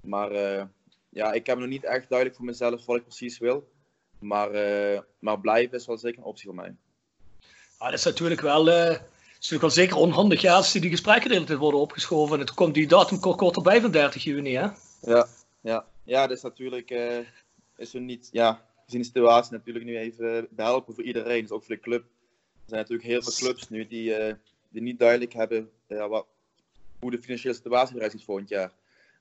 Maar 0.00 0.30
eh, 0.30 0.64
ja, 1.08 1.32
ik 1.32 1.46
heb 1.46 1.58
nog 1.58 1.68
niet 1.68 1.84
echt 1.84 2.08
duidelijk 2.08 2.38
voor 2.38 2.46
mezelf 2.46 2.86
wat 2.86 2.96
ik 2.96 3.02
precies 3.02 3.38
wil. 3.38 3.68
Maar, 4.18 4.50
eh, 4.50 5.00
maar 5.18 5.40
blijven 5.40 5.78
is 5.78 5.86
wel 5.86 5.98
zeker 5.98 6.18
een 6.18 6.24
optie 6.24 6.46
voor 6.46 6.54
mij. 6.54 6.74
Ja, 7.78 7.90
dat 7.90 7.98
is 7.98 8.04
natuurlijk 8.04 8.40
wel, 8.40 8.68
is 8.68 8.98
natuurlijk 9.34 9.60
wel 9.60 9.70
zeker 9.70 9.96
onhandig 9.96 10.40
ja, 10.40 10.54
als 10.54 10.72
die, 10.72 10.90
gesprekken 10.90 11.28
de 11.28 11.34
hele 11.34 11.46
tijd 11.46 11.58
worden 11.58 11.80
opgeschoven. 11.80 12.34
En 12.34 12.40
het 12.40 12.54
komt 12.54 12.74
die 12.74 12.88
datum 12.88 13.20
kort, 13.20 13.36
kort 13.36 13.56
erbij 13.56 13.80
van 13.80 13.90
30 13.90 14.22
juni, 14.22 14.54
hè? 14.54 14.68
Ja, 15.00 15.26
ja. 15.60 15.86
ja 16.04 16.26
dat 16.26 16.36
is 16.36 16.42
natuurlijk 16.42 16.90
is 17.76 17.94
er 17.94 18.00
niet, 18.00 18.28
ja, 18.32 18.64
gezien 18.84 19.00
de 19.00 19.06
situatie 19.06 19.52
natuurlijk 19.52 19.84
nu 19.84 19.98
even 19.98 20.48
behelpen 20.50 20.94
voor 20.94 21.04
iedereen. 21.04 21.40
Dus 21.40 21.50
ook 21.50 21.64
voor 21.64 21.74
de 21.74 21.80
club. 21.80 22.04
Er 22.72 22.78
zijn 22.78 22.90
natuurlijk 22.90 23.24
heel 23.24 23.32
veel 23.32 23.46
clubs 23.48 23.68
nu 23.68 23.86
die, 23.86 24.14
eh, 24.14 24.34
die 24.68 24.82
niet 24.82 24.98
duidelijk 24.98 25.32
hebben 25.32 25.70
ja, 25.86 26.08
wat, 26.08 26.26
hoe 27.00 27.10
de 27.10 27.22
financiële 27.22 27.54
situatie 27.54 27.96
eruit 27.96 28.12
ziet 28.12 28.24
volgend 28.24 28.48
jaar. 28.48 28.72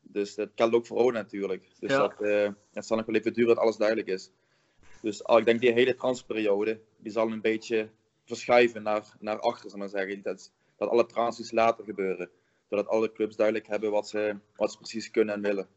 Dus 0.02 0.36
dat 0.36 0.50
geldt 0.56 0.76
ook 0.76 0.86
voor 0.86 0.98
Roda 0.98 1.18
natuurlijk. 1.18 1.64
Dus 1.80 1.92
Ja. 1.92 1.98
dat, 1.98 2.22
eh, 2.22 2.50
het 2.74 2.86
zal 2.86 2.98
nog 2.98 3.06
wel 3.06 3.16
even 3.16 3.34
duren 3.34 3.56
dat 3.56 3.64
alles 3.64 3.78
duidelijk 3.78 4.08
is. 4.08 4.32
Dus 5.02 5.24
al, 5.24 5.38
ik 5.38 5.46
denk 5.46 5.60
die 5.60 5.72
hele 5.72 5.96
transperiode, 5.96 6.80
die 6.98 7.12
zal 7.12 7.32
een 7.32 7.42
beetje 7.42 7.90
verschuiven 8.26 8.84
naar, 8.84 9.04
naar 9.20 9.40
achter, 9.40 9.70
zal 9.70 9.80
maar 9.80 9.90
zeggen. 9.90 10.22
Dat, 10.22 10.52
dat 10.78 10.90
alle 10.90 11.06
transfers 11.06 11.52
later 11.52 11.84
gebeuren. 11.84 12.30
Zodat 12.70 12.88
alle 12.88 13.12
clubs 13.12 13.36
duidelijk 13.36 13.68
hebben 13.68 13.92
wat 13.92 14.08
ze, 14.10 14.36
wat 14.56 14.72
ze 14.72 14.78
precies 14.78 15.12
kunnen 15.12 15.36
en 15.36 15.42
willen. 15.42 15.68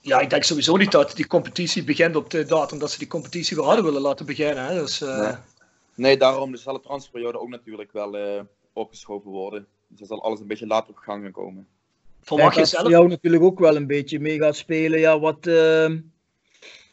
Ja, 0.00 0.20
ik 0.20 0.30
denk 0.30 0.44
sowieso 0.44 0.76
niet 0.76 0.92
dat 0.92 1.16
die 1.16 1.26
competitie 1.26 1.84
begint 1.84 2.16
op 2.16 2.30
de 2.30 2.44
datum 2.44 2.78
dat 2.78 2.90
ze 2.90 2.98
die 2.98 3.08
competitie 3.08 3.56
weer 3.56 3.64
hadden 3.66 3.84
willen 3.84 4.00
laten 4.00 4.26
beginnen. 4.26 4.64
Hè? 4.64 4.74
Dus, 4.80 5.00
eh, 5.00 5.20
Nee. 5.20 5.34
Nee, 5.96 6.16
daarom 6.16 6.50
dus 6.50 6.62
zal 6.62 6.74
de 6.74 6.80
transferperiode 6.80 7.40
ook 7.40 7.48
natuurlijk 7.48 7.92
wel 7.92 8.16
eh, 8.16 8.42
opgeschoven 8.72 9.30
worden. 9.30 9.66
Dus 9.88 9.98
dan 9.98 10.06
zal 10.08 10.22
alles 10.22 10.40
een 10.40 10.46
beetje 10.46 10.66
later 10.66 10.90
op 10.90 10.96
gang 10.96 11.22
gaan 11.22 11.32
komen. 11.32 11.66
Verwacht 12.20 12.56
je 12.56 12.64
zelf? 12.64 12.88
jou 12.88 13.08
natuurlijk 13.08 13.42
ook 13.42 13.58
wel 13.58 13.76
een 13.76 13.86
beetje 13.86 14.20
mee 14.20 14.38
gaat 14.38 14.56
spelen. 14.56 14.98
Ja, 14.98 15.18
wat, 15.20 15.46
ehm, 15.46 16.00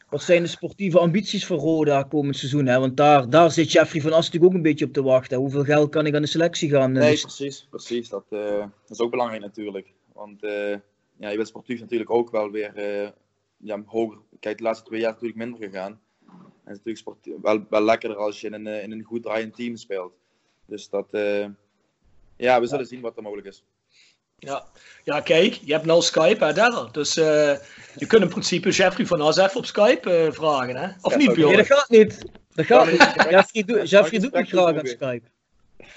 wat 0.10 0.22
zijn 0.22 0.42
de 0.42 0.48
sportieve 0.48 1.00
ambities 1.00 1.46
voor 1.46 1.58
Roda 1.58 2.04
komend 2.04 2.38
seizoen? 2.38 2.66
Hè? 2.66 2.80
Want 2.80 2.98
daar, 2.98 3.30
daar 3.30 3.52
zit 3.52 3.72
Jeffrey 3.72 4.02
van 4.02 4.12
As 4.14 4.26
natuurlijk 4.26 4.52
ook 4.52 4.58
een 4.58 4.64
beetje 4.64 4.86
op 4.86 4.94
te 4.94 5.04
wachten. 5.04 5.38
Hoeveel 5.38 5.64
geld 5.64 5.90
kan 5.90 6.06
ik 6.06 6.16
aan 6.16 6.22
de 6.22 6.28
selectie 6.28 6.70
gaan? 6.70 6.96
eh, 6.96 7.02
Nee, 7.02 7.12
dus- 7.12 7.22
precies. 7.22 7.68
precies. 7.70 8.10
Dat, 8.10 8.26
eh, 8.30 8.58
dat 8.58 8.70
is 8.90 9.00
ook 9.00 9.12
belangrijk 9.12 9.42
natuurlijk. 9.42 9.94
Want 10.14 10.44
eh, 10.44 10.76
ja, 11.18 11.30
je 11.30 11.36
bent 11.36 11.48
sportief 11.48 11.80
natuurlijk 11.80 12.10
ook 12.10 12.32
wel 12.32 12.52
weer 12.52 12.76
eh, 12.76 13.10
ja, 13.58 13.84
hoger. 13.86 14.18
Kijk, 14.40 14.58
de 14.58 14.64
laatste 14.64 14.86
twee 14.86 15.00
jaar 15.00 15.10
is 15.10 15.16
het 15.16 15.24
natuurlijk 15.24 15.52
minder 15.52 15.70
gegaan. 15.70 16.00
En 16.72 16.78
het 16.84 16.86
is 16.96 17.04
natuurlijk 17.04 17.46
wel, 17.46 17.66
wel 17.70 17.84
lekkerder 17.84 18.18
als 18.18 18.42
je 18.42 18.48
in 18.48 18.54
een, 18.54 18.68
eh, 18.68 18.84
in 18.84 18.92
een 18.92 19.04
goed 19.04 19.24
draaiend 19.24 19.56
team 19.56 19.76
speelt. 19.76 20.14
Dus 20.66 20.90
dat, 20.90 21.08
eh, 21.12 21.46
ja, 22.36 22.60
we 22.60 22.68
zullen 22.68 22.86
zien 22.86 23.02
wat 23.02 23.18
er 23.18 23.24
mogelijk 23.24 23.48
is. 23.48 23.64
Ja. 24.38 24.66
ja, 25.04 25.22
kijk, 25.22 25.54
je 25.54 25.74
hebt 25.74 25.86
nou 25.86 26.02
Skype, 26.02 26.46
hè. 26.46 26.92
Dus 26.92 27.18
eh, 27.18 27.56
je 27.96 28.06
kunt 28.08 28.22
in 28.24 28.30
principe 28.30 28.70
Jeffrey 28.70 29.06
van 29.06 29.22
As 29.22 29.38
even 29.38 29.56
op 29.58 29.66
Skype 29.66 30.12
eh, 30.12 30.32
vragen, 30.32 30.76
hè? 30.76 30.88
Of 31.02 31.12
Ja, 31.12 31.18
niet. 31.18 31.28
Nee, 31.28 31.36
Bjorn? 31.36 31.58
dat 31.58 31.66
gaat 31.66 31.90
niet. 31.90 32.26
Dat 32.54 32.66
gaat 32.66 32.86
Ja, 32.86 32.92
niet. 32.92 33.30
Jeffrey, 33.30 33.64
doet- 33.64 33.90
Jeffrey 33.90 34.20
doet 34.20 34.34
niet 34.34 34.48
graag 34.50 34.76
aan. 34.76 34.88
Skype. 34.88 35.22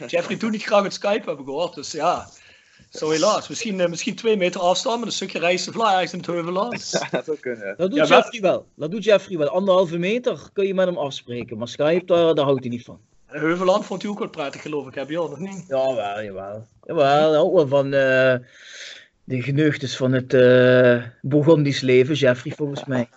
Jeffrey 0.06 0.36
doet 0.36 0.50
niet 0.50 0.62
graag 0.62 0.82
met 0.82 0.92
Skype, 0.92 1.30
heb 1.30 1.38
ik 1.38 1.44
gehoord. 1.44 1.74
Dus 1.74 1.92
ja, 1.92 2.28
zo 2.98 3.10
helaas. 3.10 3.48
Misschien, 3.48 3.80
eh, 3.80 3.88
misschien 3.88 4.14
twee 4.14 4.36
meter 4.36 4.60
afstand 4.60 4.98
met 4.98 5.06
een 5.08 5.14
stukje 5.14 5.38
rijst 5.38 5.70
vla 5.70 5.92
ergens 5.92 6.12
in 6.12 6.18
het 6.18 6.26
heuvelland. 6.26 6.90
Ja, 6.92 7.08
dat 7.10 7.24
zou 7.24 7.36
kunnen. 7.40 7.74
Dat 7.76 7.90
doet 7.90 7.98
Ja, 7.98 8.06
maar- 8.08 8.18
Jeffrey 8.18 8.40
wel. 8.40 8.66
Dat 8.76 8.90
doet 8.90 9.04
Jeffrey 9.04 9.38
wel. 9.38 9.48
Anderhalve 9.48 9.98
meter 9.98 10.48
kun 10.52 10.66
je 10.66 10.74
met 10.74 10.86
hem 10.86 10.96
afspreken. 10.98 11.58
Maar 11.58 11.68
Skype, 11.68 12.04
daar, 12.04 12.34
daar 12.34 12.44
houdt 12.44 12.60
hij 12.60 12.70
niet 12.70 12.84
van. 12.84 13.00
En 13.26 13.40
Heuvelland 13.40 13.84
vond 13.86 14.02
hij 14.02 14.10
ook 14.10 14.18
wel 14.18 14.28
prettig, 14.28 14.62
geloof 14.62 14.86
ik, 14.86 14.94
heb 14.94 15.08
je 15.08 15.16
nog 15.16 15.38
niet? 15.38 15.64
Jawel, 15.68 16.22
jawel. 16.22 16.66
Jawel, 16.84 17.32
houdt 17.34 17.52
wel 17.54 17.68
van 17.68 17.84
eh, 17.84 18.34
de 19.24 19.42
geneugtes 19.42 19.96
van 19.96 20.12
het 20.12 20.34
eh 20.34 21.02
Burgondisch 21.22 21.80
leven, 21.80 22.14
Jeffrey, 22.14 22.52
volgens 22.56 22.84
mij. 22.84 23.08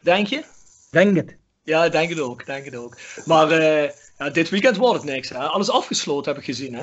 Denk 0.00 0.26
je? 0.26 0.42
Denk 0.90 1.16
het. 1.16 1.36
Ja, 1.62 1.88
denk 1.88 2.08
het 2.08 2.20
ook, 2.20 2.46
denk 2.46 2.64
het 2.64 2.76
ook. 2.76 2.96
Maar 3.24 3.50
eh, 3.50 3.90
ja, 4.18 4.30
dit 4.30 4.48
weekend 4.50 4.76
wordt 4.76 5.02
het 5.02 5.10
niks. 5.12 5.28
Hè? 5.28 5.38
Alles 5.38 5.70
afgesloten 5.70 6.30
heb 6.32 6.40
ik 6.40 6.46
gezien, 6.46 6.74
hè? 6.74 6.82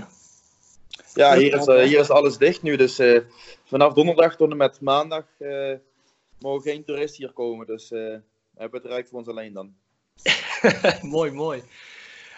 Ja, 1.14 1.38
hier 1.38 1.60
is, 1.60 1.66
eh, 1.66 1.84
hier 1.84 2.00
is 2.00 2.10
alles 2.10 2.38
dicht 2.38 2.62
nu. 2.62 2.76
Dus 2.76 3.00
eh, 3.00 3.20
vanaf 3.66 3.94
donderdag 3.94 4.36
tot 4.36 4.52
en 4.52 4.58
met 4.58 4.82
maandag 4.82 5.26
eh, 5.38 5.74
mogen 6.40 6.62
geen 6.72 6.84
toeristen 6.84 7.24
hier 7.24 7.34
komen. 7.34 7.66
Dus 7.68 7.92
eh 7.92 8.16
we 8.54 8.62
hebben 8.62 8.82
het 8.82 8.92
Rijk 8.92 9.08
voor 9.08 9.18
ons 9.20 9.28
alleen 9.28 9.54
dan. 9.54 9.74
mooi, 11.02 11.32
mooi. 11.32 11.64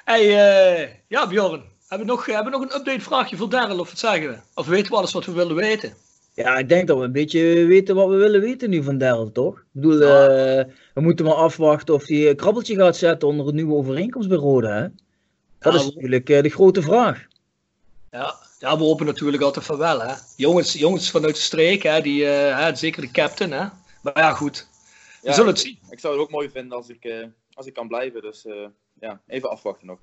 Hey, 0.03 0.21
eh, 0.21 0.89
ja, 1.07 1.27
Bjorn. 1.27 1.63
Hebben 1.87 2.07
we 2.07 2.13
nog, 2.13 2.25
hebben 2.25 2.51
we 2.51 2.57
nog 2.59 2.69
een 2.69 2.79
update 2.79 3.01
vraagje 3.01 3.35
voor 3.37 3.49
Daryl, 3.49 3.79
of 3.79 3.89
wat 3.89 3.99
zeggen 3.99 4.29
we? 4.29 4.37
Of 4.53 4.67
weten 4.67 4.91
we 4.91 4.97
alles 4.97 5.13
wat 5.13 5.25
we 5.25 5.31
willen 5.31 5.55
weten? 5.55 5.93
Ja, 6.33 6.57
ik 6.57 6.69
denk 6.69 6.87
dat 6.87 6.97
we 6.97 7.03
een 7.03 7.11
beetje 7.11 7.65
weten 7.65 7.95
wat 7.95 8.09
we 8.09 8.15
willen 8.15 8.41
weten 8.41 8.69
nu 8.69 8.83
van 8.83 8.97
Daryl, 8.97 9.31
toch? 9.31 9.57
Ik 9.57 9.65
bedoel, 9.71 10.01
eh, 10.01 10.65
we 10.93 11.01
moeten 11.01 11.25
maar 11.25 11.33
afwachten 11.33 11.93
of 11.93 12.07
hij 12.07 12.29
een 12.29 12.35
krabbeltje 12.35 12.75
gaat 12.75 12.97
zetten 12.97 13.27
onder 13.27 13.47
een 13.47 13.55
nieuwe 13.55 13.75
overeenkomst 13.75 14.29
bij 14.29 14.37
Roda, 14.37 14.73
hè? 14.73 14.87
Dat 15.59 15.73
Ja, 15.73 15.79
is 15.79 15.85
natuurlijk 15.85 16.25
de 16.25 16.49
grote 16.49 16.81
vraag. 16.81 17.25
Ja, 18.11 18.35
ja, 18.63 18.77
we 18.77 18.83
hopen 18.83 19.05
natuurlijk 19.05 19.43
altijd 19.43 19.65
van 19.65 19.77
wel, 19.77 20.01
hè. 20.01 20.13
Jongens, 20.35 20.73
jongens 20.73 21.11
vanuit 21.11 21.35
de 21.35 21.41
streek, 21.41 21.83
hè, 21.83 22.01
die, 22.01 22.25
eh, 22.25 22.59
hè, 22.59 22.75
zeker 22.75 23.01
de 23.01 23.11
captain, 23.11 23.51
hè. 23.51 23.65
Maar 24.01 24.17
ja, 24.17 24.33
goed. 24.33 24.67
We 25.21 25.27
Ja, 25.27 25.33
zullen 25.33 25.49
het 25.49 25.59
zien. 25.59 25.79
Ik 25.89 25.99
zou 25.99 26.13
het 26.13 26.23
ook 26.23 26.31
mooi 26.31 26.49
vinden 26.49 26.77
als 26.77 26.89
ik, 26.89 27.05
eh, 27.05 27.25
als 27.53 27.65
ik 27.65 27.73
kan 27.73 27.87
blijven. 27.87 28.21
Dus 28.21 28.45
eh, 28.45 28.65
ja, 28.99 29.21
even 29.27 29.49
afwachten 29.49 29.87
nog. 29.87 29.99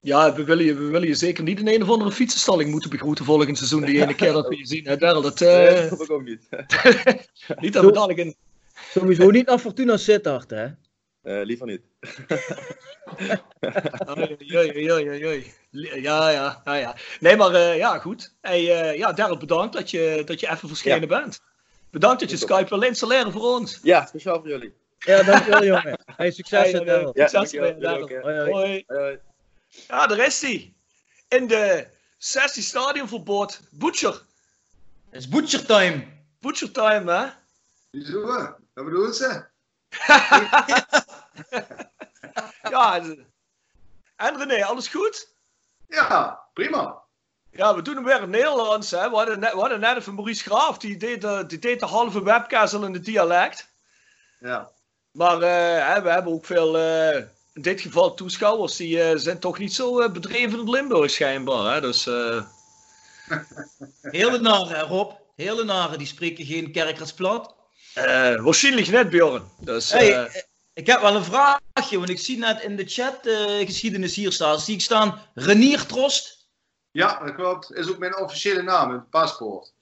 Ja, 0.00 0.34
we 0.34 0.44
willen, 0.44 0.64
je, 0.64 0.74
we 0.74 0.84
willen 0.84 1.08
je 1.08 1.14
zeker 1.14 1.44
niet 1.44 1.58
in 1.58 1.68
een 1.68 1.82
of 1.82 1.88
andere 1.88 2.12
fietsenstalling 2.12 2.70
moeten 2.70 2.90
begroeten 2.90 3.24
volgend 3.24 3.56
seizoen, 3.56 3.84
die 3.84 4.02
ene 4.02 4.14
keer 4.14 4.32
dat 4.32 4.48
we 4.48 4.56
je 4.56 4.66
zien, 4.66 4.86
hè, 4.86 4.96
Daryl. 4.96 5.22
Dat, 5.22 5.40
eh, 5.40 5.48
Nee, 5.48 5.74
dat 5.74 5.88
hoop 5.88 6.02
ik 6.02 6.10
ook 6.10 6.24
niet. 6.24 6.48
niet 7.64 7.72
dat 7.72 7.84
we 7.84 7.92
dadelijk 7.92 8.18
in... 8.18 8.34
Sowieso 8.90 9.30
niet 9.30 9.46
naar 9.46 9.58
Fortuna 9.58 9.96
Sittard, 9.96 10.50
hè? 10.50 10.64
Eh, 11.22 11.44
liever 11.44 11.66
niet. 11.66 11.80
Oei, 14.08 14.36
oei, 14.56 14.90
oei, 14.92 15.08
oei, 15.08 15.26
oei. 15.26 15.54
Ja, 16.02 16.30
ja, 16.30 16.62
ja, 16.64 16.74
ja. 16.74 16.96
Nee, 17.20 17.36
maar 17.36 17.54
eh, 17.54 17.76
ja, 17.76 17.98
goed. 17.98 18.34
Hey, 18.40 18.80
eh, 18.80 18.98
ja, 18.98 19.12
Daryl, 19.12 19.36
bedankt 19.36 19.72
dat 19.72 19.90
je, 19.90 20.22
dat 20.24 20.40
je 20.40 20.50
even 20.50 20.68
verschenen 20.68 21.08
bent. 21.08 21.40
Bedankt 21.90 22.20
dat 22.20 22.30
je. 22.30 22.36
Skype 22.36 22.68
wil 22.68 22.82
installeren 22.82 23.32
voor 23.32 23.42
ons. 23.42 23.78
Ja, 23.82 24.06
speciaal 24.06 24.40
voor 24.40 24.48
jullie. 24.48 24.74
Ja, 24.98 25.22
dankjewel, 25.22 25.64
jongen. 25.64 25.98
Hey, 26.16 26.30
succes, 26.30 26.72
Hey, 26.72 26.84
Daryl. 26.84 27.10
Ja, 27.14 27.28
Succes 27.28 27.74
Daryl. 27.78 28.20
Hoi, 28.20 28.84
hoi. 28.86 29.18
Ja, 29.88 30.06
daar 30.06 30.18
is 30.18 30.40
hij. 30.40 30.74
In 31.28 31.46
de 31.46 31.86
sessie 32.18 32.62
stadionverbod. 32.62 33.60
Butcher. 33.70 34.22
Het 35.10 35.20
is 35.20 35.28
butcher 35.28 35.66
time. 35.66 36.06
Butcher 36.40 36.70
time, 36.70 37.12
hè? 37.12 37.26
Wieso? 37.90 38.26
Wat 38.26 38.84
bedoelen 38.84 39.14
ze? 39.14 39.44
Ja. 42.70 42.96
en- 42.96 43.26
En 44.16 44.36
René, 44.38 44.64
alles 44.64 44.88
goed? 44.88 45.28
Ja, 45.88 46.40
prima. 46.54 46.96
Ja, 47.50 47.74
we 47.74 47.82
doen 47.82 47.94
hem 47.94 48.04
weer 48.04 48.22
in 48.22 48.30
Nederlands, 48.30 48.90
hè. 48.90 49.10
We 49.10 49.16
hadden 49.16 49.38
net, 49.40 49.52
we 49.52 49.60
hadden 49.60 49.80
net 49.80 49.96
even 49.96 50.14
Maurice 50.14 50.42
Graaf, 50.42 50.78
die 50.78 50.96
deed, 50.96 51.20
de, 51.20 51.44
die 51.46 51.58
deed 51.58 51.80
de 51.80 51.86
halve 51.86 52.22
webcast 52.22 52.74
al 52.74 52.84
in 52.84 52.92
het 52.92 53.04
dialect. 53.04 53.68
Ja. 54.40 54.70
Maar 55.10 55.34
eh, 55.34 56.02
we 56.02 56.10
hebben 56.10 56.32
ook 56.32 56.44
veel, 56.44 56.78
eh, 56.78 57.16
in 57.54 57.62
dit 57.62 57.80
geval 57.80 58.14
toeschouwers, 58.14 58.76
die 58.76 59.02
eh, 59.02 59.16
zijn 59.18 59.38
toch 59.38 59.58
niet 59.58 59.74
zo 59.74 60.10
bedreven 60.10 60.58
in 60.58 60.70
Limburg 60.70 61.10
schijnbaar. 61.10 61.74
Hè? 61.74 61.80
Dus 61.80 62.04
Hele 64.02 64.38
nare, 64.40 64.80
Rob. 64.80 65.12
Hele 65.36 65.64
nare, 65.64 65.96
die 65.96 66.06
spreken 66.06 66.44
geen 66.46 66.72
kerkersplat. 66.72 67.54
eh, 67.94 68.04
waarschijnlijk 68.40 68.88
net, 68.88 69.10
Bjorn. 69.10 69.50
Dus, 69.58 69.90
Hey, 69.92 70.46
ik 70.78 70.86
heb 70.86 71.00
wel 71.00 71.14
een 71.14 71.24
vraagje, 71.24 71.96
want 71.98 72.08
ik 72.08 72.18
zie 72.18 72.38
net 72.38 72.62
in 72.62 72.76
de 72.76 72.84
chat 72.84 73.26
eh, 73.26 73.66
geschiedenis 73.66 74.14
hier 74.14 74.32
staan. 74.32 74.58
Zie 74.58 74.74
ik 74.74 74.80
staan 74.80 75.20
Renier 75.34 75.86
Trost. 75.86 76.48
Ja, 76.90 77.24
dat 77.24 77.34
klopt. 77.34 77.72
Is 77.72 77.90
ook 77.90 77.98
mijn 77.98 78.18
officiële 78.18 78.62
naam 78.62 78.92
het 78.92 79.10
paspoort. 79.10 79.74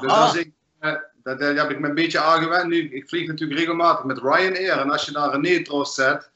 Dus 0.00 0.10
Aha. 0.10 0.24
als 0.24 0.34
ik, 0.34 0.50
eh, 0.78 0.94
dat, 1.22 1.40
eh, 1.40 1.56
heb 1.56 1.70
ik 1.70 1.80
me 1.80 1.88
een 1.88 1.94
beetje 1.94 2.20
aangewend 2.20 2.68
nu. 2.68 2.90
Ik 2.90 3.08
vlieg 3.08 3.26
natuurlijk 3.26 3.60
regelmatig 3.60 4.04
met 4.04 4.18
Ryanair. 4.18 4.78
En 4.78 4.90
als 4.90 5.04
je 5.04 5.12
daar 5.12 5.30
René 5.30 5.62
Trost 5.62 5.94
zet 5.94 6.30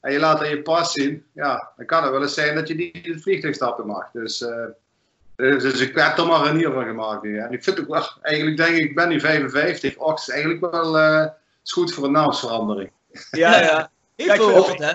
en 0.00 0.12
je 0.12 0.18
laat 0.18 0.40
er 0.40 0.48
je 0.48 0.62
pas 0.62 0.92
zien, 0.92 1.24
ja, 1.34 1.72
dan 1.76 1.86
kan 1.86 2.02
het 2.02 2.12
wel 2.12 2.22
eens 2.22 2.34
zijn 2.34 2.54
dat 2.54 2.68
je 2.68 2.74
niet 2.74 3.06
in 3.06 3.12
het 3.12 3.22
vliegtuig 3.22 3.54
stappen 3.54 3.86
mag. 3.86 4.10
Dus, 4.10 4.38
dus, 5.36 5.62
dus 5.62 5.80
ik 5.80 5.96
heb 5.96 6.18
er 6.18 6.26
maar 6.26 6.44
Renier 6.44 6.72
van 6.72 6.84
gemaakt 6.84 7.22
nu. 7.22 7.38
En 7.38 7.52
ik 7.52 7.64
vind 7.64 7.80
ook 7.80 7.88
wel, 7.88 8.08
eigenlijk 8.22 8.56
denk 8.56 8.76
ik, 8.76 8.84
ik 8.84 8.94
ben 8.94 9.08
nu 9.08 9.20
55. 9.20 9.96
Och, 9.96 10.18
is 10.18 10.28
eigenlijk 10.28 10.72
wel 10.72 10.96
is 11.64 11.72
goed 11.72 11.92
voor 11.92 12.04
een 12.04 12.12
naamsverandering. 12.12 12.90
Ja, 13.30 13.60
ja. 13.60 13.90
Vind- 14.16 14.36
wat, 14.38 14.78
hè? 14.78 14.92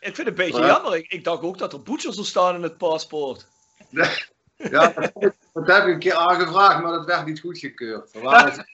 Ik 0.00 0.14
vind 0.14 0.16
het 0.16 0.26
een 0.26 0.34
beetje 0.34 0.60
Ja. 0.60 0.66
jammer. 0.66 0.96
Ik, 0.96 1.12
ik 1.12 1.24
dacht 1.24 1.42
ook 1.42 1.58
dat 1.58 1.72
er 1.72 1.82
Butcher 1.82 2.12
zou 2.12 2.26
staan 2.26 2.54
in 2.54 2.62
het 2.62 2.76
paspoort. 2.78 3.46
Ja, 4.56 4.88
dat, 4.88 5.34
dat 5.52 5.66
heb 5.66 5.86
ik 5.86 5.92
een 5.92 5.98
keer 5.98 6.14
aangevraagd, 6.14 6.82
maar 6.82 6.92
dat 6.92 7.06
werd 7.06 7.26
niet 7.26 7.40
goedgekeurd. 7.40 8.12
Het 8.12 8.22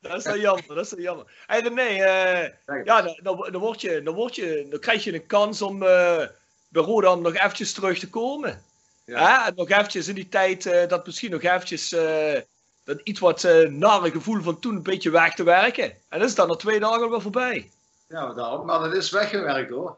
Dat 0.00 0.12
het 0.12 0.20
is 0.20 0.24
wel 0.24 0.38
jammer, 0.38 0.74
dat 0.74 0.84
is 0.84 0.90
wel 0.90 1.00
jammer. 1.00 1.44
Hey 1.46 1.60
René, 1.60 1.82
eh, 1.82 2.84
ja, 2.84 3.02
dan, 3.02 3.16
dan, 3.22 3.60
word 3.60 3.80
je, 3.80 4.02
dan, 4.02 4.14
word 4.14 4.34
je, 4.34 4.66
dan 4.70 4.80
krijg 4.80 5.04
je 5.04 5.14
een 5.14 5.26
kans 5.26 5.62
om 5.62 5.82
eh 5.82 6.26
bij 6.70 6.82
Roda 6.82 7.14
nog 7.14 7.34
eventjes 7.34 7.72
terug 7.72 7.98
te 7.98 8.10
komen. 8.10 8.62
Ja. 9.04 9.42
Hè? 9.42 9.48
En 9.48 9.54
nog 9.54 9.70
eventjes 9.70 10.08
in 10.08 10.14
die 10.14 10.28
tijd, 10.28 10.66
eh, 10.66 10.88
dat 10.88 11.06
misschien 11.06 11.30
nog 11.30 11.42
eventjes 11.42 11.92
eh, 11.92 12.40
dat 12.84 13.00
iets 13.04 13.20
wat 13.20 13.44
eh 13.44 13.68
nare 13.68 14.10
gevoel 14.10 14.42
van 14.42 14.58
toen 14.58 14.76
een 14.76 14.82
beetje 14.82 15.10
weg 15.10 15.34
te 15.34 15.42
werken. 15.42 15.92
En 16.08 16.18
dat 16.18 16.28
is 16.28 16.34
dan 16.34 16.48
na 16.48 16.54
twee 16.54 16.80
dagen 16.80 17.02
al 17.02 17.10
wel 17.10 17.20
voorbij. 17.20 17.70
Ja, 18.08 18.32
daarom. 18.34 18.66
maar 18.66 18.78
dat 18.78 18.94
is 18.94 19.10
weggewerkt 19.10 19.70
hoor. 19.70 19.96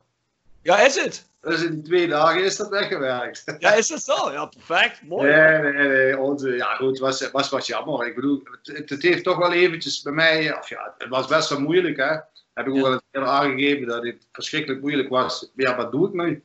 Ja, 0.62 0.80
is 0.80 0.94
het? 0.94 1.30
Dus 1.40 1.62
in 1.62 1.72
die 1.72 1.82
twee 1.82 2.08
dagen 2.08 2.44
is 2.44 2.56
dat 2.56 2.68
weggewerkt. 2.68 3.44
Ja, 3.58 3.72
is 3.72 3.88
dat 3.88 4.02
zo? 4.02 4.32
Ja, 4.32 4.46
perfect. 4.46 5.02
Mooi. 5.02 5.30
Nee, 5.30 5.72
nee, 5.72 5.88
nee. 5.88 6.18
Onze, 6.18 6.50
ja, 6.50 6.74
goed, 6.74 6.88
het 6.88 6.98
was, 6.98 7.30
was 7.30 7.48
wat 7.48 7.66
jammer. 7.66 8.06
Ik 8.06 8.14
bedoel, 8.14 8.42
het, 8.62 8.90
het 8.90 9.02
heeft 9.02 9.24
toch 9.24 9.36
wel 9.36 9.52
eventjes 9.52 10.02
bij 10.02 10.12
mij, 10.12 10.58
of 10.58 10.68
ja, 10.68 10.94
het 10.98 11.08
was 11.08 11.26
best 11.26 11.48
wel 11.48 11.60
moeilijk, 11.60 11.96
hè. 11.96 12.16
Heb 12.54 12.66
ik 12.66 12.72
ook 12.72 12.80
wel 12.80 12.92
eens 12.92 13.02
eerder 13.10 13.30
aangegeven 13.30 13.86
dat 13.86 14.04
het 14.04 14.26
verschrikkelijk 14.32 14.80
moeilijk 14.80 15.08
was. 15.08 15.50
Ja, 15.54 15.76
wat 15.76 15.92
doe 15.92 16.08
ik 16.08 16.12
nu? 16.12 16.42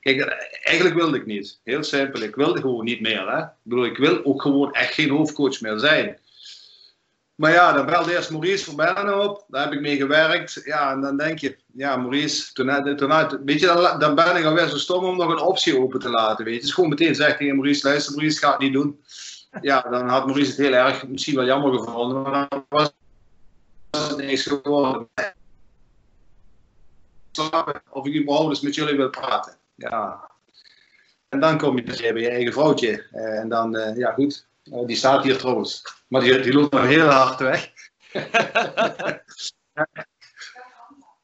Kijk, 0.00 0.20
eigenlijk 0.62 0.96
wilde 0.96 1.16
ik 1.16 1.26
niet. 1.26 1.60
Heel 1.64 1.82
simpel. 1.82 2.20
Ik 2.20 2.34
wilde 2.34 2.60
gewoon 2.60 2.84
niet 2.84 3.00
meer, 3.00 3.30
hè. 3.30 3.42
Ik 3.42 3.48
bedoel, 3.62 3.84
ik 3.84 3.96
wil 3.96 4.24
ook 4.24 4.42
gewoon 4.42 4.72
echt 4.72 4.94
geen 4.94 5.10
hoofdcoach 5.10 5.60
meer 5.60 5.78
zijn. 5.78 6.18
Maar 7.34 7.52
ja, 7.52 7.72
dan 7.72 7.86
belde 7.86 8.14
eerst 8.14 8.30
Maurice 8.30 8.64
Verbellen 8.64 9.22
op. 9.28 9.44
Daar 9.48 9.64
heb 9.64 9.72
ik 9.72 9.80
mee 9.80 9.96
gewerkt. 9.96 10.60
Ja, 10.64 10.92
en 10.92 11.00
dan 11.00 11.16
denk 11.16 11.38
je, 11.38 11.56
ja, 11.72 11.96
Maurice, 11.96 12.52
toen, 12.52 12.96
toen 12.96 13.44
weet 13.44 13.60
je, 13.60 13.96
dan, 13.98 14.14
ben 14.14 14.36
ik 14.36 14.44
alweer 14.44 14.68
zo 14.68 14.76
stom 14.76 15.04
om 15.04 15.16
nog 15.16 15.30
een 15.30 15.40
optie 15.40 15.78
open 15.78 16.00
te 16.00 16.08
laten. 16.08 16.44
Weet 16.44 16.54
je, 16.54 16.60
dus 16.60 16.72
gewoon 16.72 16.90
meteen 16.90 17.14
zeg 17.14 17.36
tegen 17.36 17.54
Maurice, 17.54 17.86
luister 17.86 18.14
Maurice, 18.14 18.38
ga 18.38 18.50
het 18.50 18.60
niet 18.60 18.72
doen. 18.72 19.00
Ja, 19.60 19.80
dan 19.80 20.08
had 20.08 20.26
Maurice 20.26 20.50
het 20.50 20.58
heel 20.58 20.72
erg 20.72 21.06
misschien 21.06 21.34
wel 21.34 21.44
jammer 21.44 21.78
gevonden, 21.78 22.22
maar 22.22 22.48
dan 22.48 22.64
was 22.68 22.92
het 23.90 24.16
niks 24.16 24.42
geworden. 24.42 25.08
Of 27.90 28.06
ik 28.06 28.20
überhaupt 28.20 28.48
eens 28.48 28.60
met 28.60 28.74
jullie 28.74 28.96
wil 28.96 29.10
praten. 29.10 29.59
Ja. 29.88 30.30
En 31.28 31.40
dan 31.40 31.58
kom 31.58 31.76
je 31.76 31.82
dus 31.82 32.00
bij 32.00 32.14
je 32.14 32.30
eigen 32.30 32.52
vrouwtje. 32.52 33.06
Eh, 33.10 33.38
En 33.38 33.48
dan, 33.48 33.76
eh, 33.76 33.96
ja 33.96 34.12
goed, 34.12 34.48
Eh, 34.62 34.86
die 34.86 34.96
staat 34.96 35.22
hier 35.22 35.38
trouwens. 35.38 35.82
Maar 36.08 36.20
die, 36.20 36.40
die 36.40 36.52
loopt 36.52 36.72
nog 36.72 36.86
heel 36.86 37.06
hard 37.08 37.40
weg. 37.40 37.72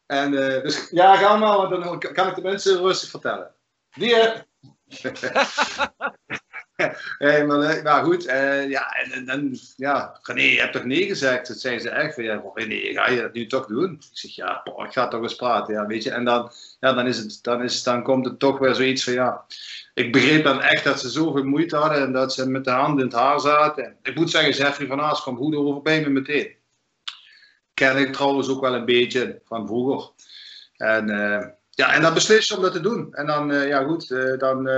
en 0.07 0.31
dus 0.31 0.89
ja, 0.91 1.17
ga 1.17 1.37
maar, 1.37 1.57
want 1.57 1.85
dan 1.85 1.99
kan 1.99 2.29
ik 2.29 2.35
de 2.35 2.43
mensen 2.43 2.79
rustig 2.79 3.11
vertellen. 3.11 3.55
Die, 3.91 4.15
hey, 7.19 7.47
maar, 7.47 7.61
eh, 7.61 8.05
goed, 8.05 8.27
eh, 8.27 8.69
ja, 8.69 8.91
en, 8.91 9.59
ja, 9.77 10.19
René, 10.23 10.43
je 10.43 10.61
hebt 10.61 10.73
toch 10.73 10.85
nee 10.85 11.07
gezegd? 11.07 11.49
Dat 11.49 11.59
zei 11.59 11.79
ze 11.79 11.91
echt 11.91 12.15
van, 12.15 12.25
ja, 12.25 12.43
René, 12.55 12.93
ga 12.93 13.09
je 13.11 13.21
dat 13.21 13.33
nu 13.33 13.47
toch 13.47 13.67
doen? 13.67 13.93
Ik 13.93 14.19
zeg, 14.19 14.35
ja, 14.35 14.65
ik 14.65 14.93
ga 14.93 15.09
toch 15.09 15.23
eens 15.23 15.37
praten, 15.37 15.75
ja, 15.75 15.87
weet 15.87 16.03
je. 16.03 16.11
En 16.11 16.25
dan, 16.25 16.51
ja, 16.81 16.93
dan, 16.93 17.07
is 17.07 17.19
het, 17.19 17.39
dan, 17.43 17.63
is, 17.63 17.83
dan 17.83 18.03
komt 18.03 18.25
het 18.25 18.39
toch 18.39 18.59
weer 18.59 18.75
zoiets 18.75 19.05
van, 19.05 19.13
ja, 19.13 19.45
ik 19.95 20.13
begreep 20.13 20.45
dan 20.45 20.63
echt 20.63 20.85
dat 20.85 21.01
ze 21.01 21.09
zoveel 21.09 21.45
moeite 21.45 21.77
hadden 21.77 22.03
en 22.03 22.13
dat 22.13 22.33
ze 22.33 22.49
met 22.49 22.65
de 22.65 22.71
hand 22.71 22.99
in 22.99 23.05
het 23.05 23.15
haar 23.15 23.41
zaten. 23.41 23.97
Ik 24.03 24.15
moet 24.15 24.31
zeggen, 24.31 24.53
Jeffrey 24.53 24.87
van 24.87 25.01
Aas 25.01 25.23
kwam 25.23 25.37
goed 25.37 25.55
over 25.55 25.83
bij 25.83 26.01
me 26.01 26.09
meteen. 26.09 26.55
Ken 27.75 27.97
ik 27.97 28.13
trouwens 28.13 28.49
ook 28.49 28.61
wel 28.61 28.75
een 28.75 28.85
beetje 28.85 29.41
van 29.45 29.67
vroeger. 29.67 30.11
En, 30.77 31.11
eh, 31.11 31.49
ja, 31.71 31.93
en 31.93 32.03
dan 32.03 32.15
beslis 32.15 32.49
je 32.49 32.57
om 32.57 32.63
dat 32.63 32.73
te 32.73 32.81
doen. 32.81 33.15
En 33.15 33.27
dan, 33.27 33.53
eh, 33.53 33.69
ja 33.69 33.83
goed, 33.83 34.09
dan, 34.39 34.69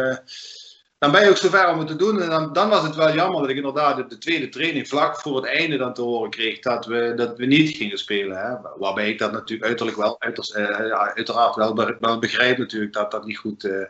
dan 0.98 1.10
ben 1.10 1.22
je 1.22 1.30
ook 1.30 1.36
zover 1.36 1.68
om 1.68 1.78
het 1.78 1.88
te 1.88 1.96
doen. 1.96 2.22
En 2.22 2.30
dan, 2.30 2.52
dan 2.52 2.68
was 2.68 2.82
het 2.82 2.94
wel 2.94 3.14
jammer 3.14 3.40
dat 3.40 3.50
ik 3.50 3.56
inderdaad 3.56 4.10
de 4.10 4.18
tweede 4.18 4.48
training 4.48 4.88
vlak 4.88 5.20
voor 5.20 5.36
het 5.36 5.44
einde 5.44 5.76
dan 5.76 5.94
te 5.94 6.02
horen 6.02 6.30
kreeg 6.30 6.58
dat 6.58 6.86
we, 6.86 7.12
dat 7.16 7.36
we 7.36 7.46
niet 7.46 7.76
gingen 7.76 7.98
spelen. 7.98 8.36
Hè. 8.36 8.56
Waarbij 8.78 9.08
ik 9.08 9.18
dat 9.18 9.32
natuurlijk 9.32 9.68
uiterlijk 9.68 9.96
wel, 9.96 10.18
eh, 10.18 10.86
ja, 10.88 11.14
uiteraard 11.14 11.54
wel, 11.54 11.72
be- 11.72 11.96
wel 12.00 12.18
begrijp 12.18 12.58
natuurlijk 12.58 12.92
dat 12.92 13.10
dat 13.10 13.26
niet 13.26 13.38
goed, 13.38 13.64
eh, 13.64 13.84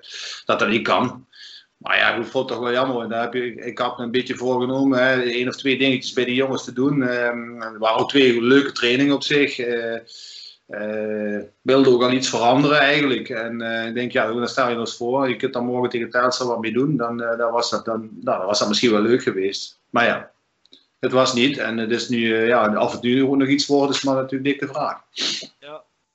dat 0.45 0.59
dat 0.59 0.69
niet 0.69 0.83
kan. 0.83 1.27
Maar 1.77 1.97
ja, 1.97 2.15
ik 2.15 2.25
vond 2.25 2.49
het 2.49 2.59
toch 2.59 2.67
wel 2.67 2.73
jammer. 2.73 3.03
En 3.03 3.09
daar 3.09 3.23
heb 3.23 3.35
je, 3.35 3.55
ik, 3.55 3.79
had 3.79 3.99
me 3.99 4.05
een 4.05 4.11
beetje 4.11 4.37
voorgenomen, 4.37 5.23
één 5.23 5.49
of 5.49 5.57
twee 5.57 5.79
dingetjes 5.79 6.13
bij 6.13 6.25
de 6.25 6.35
jongens 6.35 6.65
te 6.65 6.73
doen. 6.73 7.03
Ehm, 7.03 7.63
er 7.63 7.79
waren 7.79 8.01
ook 8.01 8.09
twee 8.09 8.43
leuke 8.43 8.73
trainingen 8.73 9.15
op 9.15 9.23
zich. 9.23 9.59
Eh 9.59 10.01
eh, 10.69 11.39
wilde 11.63 11.91
ook 11.91 12.03
al 12.03 12.13
iets 12.13 12.29
veranderen 12.29 12.79
eigenlijk. 12.79 13.29
En 13.29 13.61
eh, 13.61 13.87
ik 13.87 13.95
denk, 13.95 14.13
ja, 14.13 14.33
dan 14.33 14.49
stel 14.49 14.69
je 14.69 14.75
nog 14.75 14.87
eens 14.87 14.97
voor. 14.97 15.29
Je 15.29 15.37
kunt 15.37 15.53
dan 15.53 15.65
morgen 15.65 15.91
tegen 15.91 16.11
Telstar 16.11 16.47
wat 16.47 16.61
mee 16.61 16.73
doen. 16.73 16.97
Dan, 16.97 17.23
eh, 17.23 17.39
dan, 17.39 17.53
was 17.53 17.71
dat, 17.71 17.85
dan, 17.85 18.11
nou, 18.21 18.39
dan 18.39 18.47
was 18.47 18.59
dat 18.59 18.69
misschien 18.69 18.91
wel 18.91 19.01
leuk 19.01 19.23
geweest. 19.23 19.81
Maar 19.91 20.05
ja, 20.05 20.31
het 21.01 21.13
was 21.13 21.35
niet. 21.35 21.59
En 21.59 21.77
het 21.77 21.91
is 21.91 22.09
nu, 22.09 22.47
ja, 22.47 22.67
af 22.75 22.95
en 22.95 23.01
toe 23.01 23.37
nog 23.37 23.49
iets 23.49 23.67
worden, 23.67 23.97
is 23.97 24.03
maar 24.03 24.15
natuurlijk 24.15 24.45
dik 24.45 24.61
de 24.61 24.67
vraag. 24.67 25.01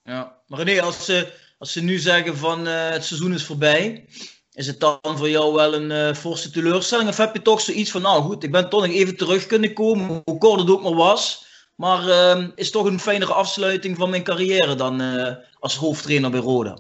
Ja. 0.04 0.36
Maar 0.48 0.60
René, 0.60 0.82
als 0.82 1.06
ze, 1.06 1.28
als 1.58 1.72
ze 1.72 1.84
nu 1.84 1.98
zeggen 1.98 2.38
van 2.38 2.68
eh, 2.68 2.90
het 2.90 3.06
seizoen 3.06 3.34
is 3.34 3.46
voorbij, 3.46 4.06
is 4.54 4.68
het 4.68 4.80
dan 4.80 5.00
voor 5.02 5.30
jou 5.30 5.54
wel 5.54 5.74
een 5.74 6.16
forse 6.16 6.52
teleurstelling? 6.52 7.10
Of 7.10 7.18
heb 7.18 7.34
je 7.34 7.42
toch 7.42 7.62
zoiets 7.62 7.92
van, 7.92 8.02
nou 8.02 8.22
goed, 8.22 8.44
ik 8.44 8.52
ben 8.52 8.70
toch 8.70 8.82
nog 8.82 8.92
even 8.92 9.18
terug 9.18 9.46
kunnen 9.46 9.74
komen, 9.74 10.22
hoe 10.26 10.38
kort 10.38 10.60
het 10.60 10.70
ook 10.70 10.84
maar 10.84 10.96
was. 10.96 11.52
Maar 11.84 12.08
eh, 12.08 12.44
is 12.56 12.72
toch 12.72 12.86
een 12.86 13.00
fijnere 13.00 13.34
afsluiting 13.34 13.98
van 13.98 14.10
mijn 14.10 14.24
carrière 14.24 14.76
dan 14.76 15.02
eh, 15.02 15.34
als 15.60 15.78
hoofdtrainer 15.78 16.32
bij 16.32 16.40
Roda? 16.40 16.78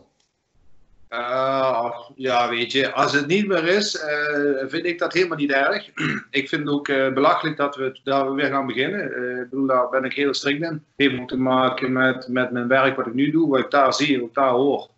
Eh, 1.07 1.99
ja, 2.15 2.49
weet 2.49 2.71
je, 2.71 2.93
als 2.93 3.13
het 3.13 3.27
niet 3.27 3.47
meer 3.47 3.67
is, 3.67 3.97
eh, 3.97 4.67
vind 4.67 4.85
ik 4.85 4.99
dat 4.99 5.13
helemaal 5.13 5.37
niet 5.37 5.51
erg. 5.51 5.89
ik 6.39 6.49
vind 6.49 6.61
het 6.61 6.69
ook 6.69 6.87
belachelijk 7.13 7.57
dat 7.57 7.75
we, 7.75 7.99
we 8.03 8.33
weer 8.35 8.49
gaan 8.49 8.65
beginnen. 8.65 9.05
Ik 9.41 9.49
bedoel, 9.49 9.67
daar 9.67 9.89
ben 9.89 10.03
ik 10.03 10.13
heel 10.13 10.33
strikt 10.33 10.63
in. 10.63 10.73
Het 10.73 10.81
heeft 10.95 11.19
ook 11.19 11.27
te 11.27 11.37
maken 11.37 11.91
met, 11.91 12.27
met 12.27 12.51
mijn 12.51 12.67
werk 12.67 12.95
wat 12.95 13.07
ik 13.07 13.13
nu 13.13 13.31
doe, 13.31 13.49
wat 13.49 13.59
ik 13.59 13.71
daar 13.71 13.93
zie, 13.93 14.19
wat 14.19 14.27
ik 14.27 14.35
daar 14.35 14.51
hoor. 14.51 14.89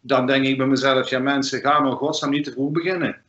Dan 0.00 0.26
denk 0.26 0.44
ik 0.46 0.58
bij 0.58 0.66
mezelf, 0.66 1.10
ja 1.10 1.18
mensen, 1.18 1.60
gaan 1.60 1.82
we 1.82 1.88
in 1.88 1.96
godsnaam 1.96 2.30
niet 2.30 2.44
te 2.44 2.52
vroeg 2.52 2.70
beginnen. 2.70 3.23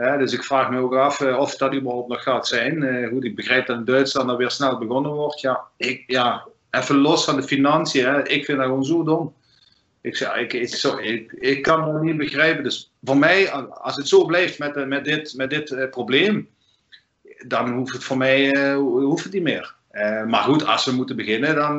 Dus 0.00 0.32
ik 0.32 0.44
vraag 0.44 0.70
me 0.70 0.78
ook 0.78 0.94
af 0.94 1.20
eh, 1.20 1.38
of 1.38 1.56
dat 1.56 1.74
überhaupt 1.74 2.08
nog 2.08 2.22
gaat 2.22 2.48
zijn. 2.48 3.08
Goed, 3.08 3.24
ik 3.24 3.36
begrijp 3.36 3.66
dat 3.66 3.76
in 3.76 3.84
Duitsland 3.84 4.30
er 4.30 4.36
weer 4.36 4.50
snel 4.50 4.78
begonnen 4.78 5.12
wordt. 5.12 5.40
Ja, 5.40 5.60
ik, 5.76 6.04
ja 6.06 6.46
even 6.70 6.96
los 6.96 7.24
van 7.24 7.36
de 7.36 7.42
financiën, 7.42 8.06
hè, 8.06 8.28
ik 8.28 8.44
vind 8.44 8.58
dat 8.58 8.66
gewoon 8.66 8.84
zo 8.84 9.02
dom. 9.02 9.34
Ik, 10.00 10.16
zeg, 10.16 10.36
ik, 10.36 10.52
ik, 10.52 10.68
zo, 10.68 10.96
ik, 10.96 11.32
ik 11.32 11.62
kan 11.62 11.94
het 11.94 12.02
niet 12.02 12.16
begrijpen. 12.16 12.64
Dus 12.64 12.92
voor 13.04 13.16
mij, 13.16 13.50
als 13.50 13.96
het 13.96 14.08
zo 14.08 14.24
blijft 14.24 14.58
met, 14.58 14.76
eh, 14.76 14.86
met 14.86 15.04
dit, 15.04 15.34
met 15.36 15.50
dit 15.50 15.90
probleem, 15.90 16.48
dan 17.46 17.72
hoeft 17.72 17.92
het 17.92 18.04
voor 18.04 18.16
mij 18.16 18.74
hoeft 18.74 19.24
het 19.24 19.32
niet 19.32 19.42
meer. 19.42 19.74
Maar 20.26 20.42
goed, 20.42 20.66
als 20.66 20.84
we 20.84 20.92
moeten 20.92 21.16
beginnen, 21.16 21.54
dan, 21.54 21.78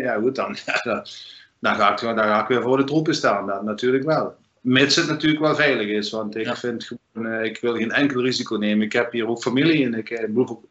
ja, 0.00 0.14
goed, 0.14 0.34
dan, 0.34 0.56
dan, 0.82 1.06
dan, 1.60 1.74
ga 1.74 1.92
ik, 1.92 2.00
dan 2.00 2.18
ga 2.18 2.42
ik 2.42 2.48
weer 2.48 2.62
voor 2.62 2.76
de 2.76 2.84
troepen 2.84 3.14
staan. 3.14 3.46
Dat 3.46 3.62
natuurlijk 3.62 4.04
wel. 4.04 4.36
Mits 4.68 4.96
het 4.96 5.06
natuurlijk 5.06 5.40
wel 5.40 5.54
veilig 5.54 5.88
is. 5.88 6.10
Want 6.10 6.36
ik, 6.36 6.56
vind 6.56 6.84
gewoon, 6.84 7.32
eh, 7.32 7.44
ik 7.44 7.60
wil 7.60 7.76
geen 7.76 7.90
enkel 7.90 8.22
risico 8.22 8.56
nemen. 8.56 8.86
Ik 8.86 8.92
heb 8.92 9.12
hier 9.12 9.28
ook 9.28 9.42
familie 9.42 9.84
en 9.84 9.94
ik, 9.94 10.10
eh, 10.10 10.20
bedoel, 10.20 10.68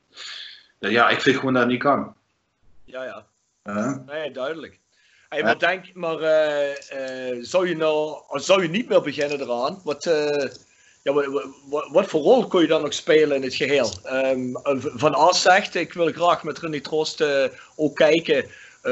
ja, 0.79 1.09
ik 1.09 1.21
vind 1.21 1.35
gewoon 1.35 1.53
dat 1.53 1.61
het 1.61 1.71
niet 1.71 1.81
kan. 1.81 2.15
Ja, 2.83 3.03
ja. 3.03 3.25
Ja. 3.63 4.03
Nee, 4.05 4.31
duidelijk. 4.31 4.79
Hey, 5.29 5.43
maar 5.43 5.59
denk, 5.59 5.93
maar 5.93 6.19
eh, 6.19 6.71
eh, 6.71 7.37
zou 7.41 7.67
je 7.67 7.75
nou, 7.75 8.21
zou 8.29 8.61
je 8.61 8.69
niet 8.69 8.89
meer 8.89 9.01
beginnen 9.01 9.41
eraan? 9.41 9.81
Wat, 9.83 10.05
eh, 10.05 10.49
ja, 11.03 11.13
wat, 11.13 11.25
wat, 11.69 11.89
wat 11.91 12.05
voor 12.05 12.21
rol 12.21 12.47
kun 12.47 12.61
je 12.61 12.67
dan 12.67 12.81
nog 12.81 12.93
spelen 12.93 13.35
in 13.35 13.43
het 13.43 13.55
geheel? 13.55 13.91
Ehm, 14.03 14.53
van 14.79 15.13
As 15.13 15.41
zegt, 15.41 15.75
ik 15.75 15.93
wil 15.93 16.11
graag 16.11 16.43
met 16.43 16.59
René 16.59 16.81
Trost 16.81 17.21
eh, 17.21 17.45
ook 17.75 17.95
kijken 17.95 18.45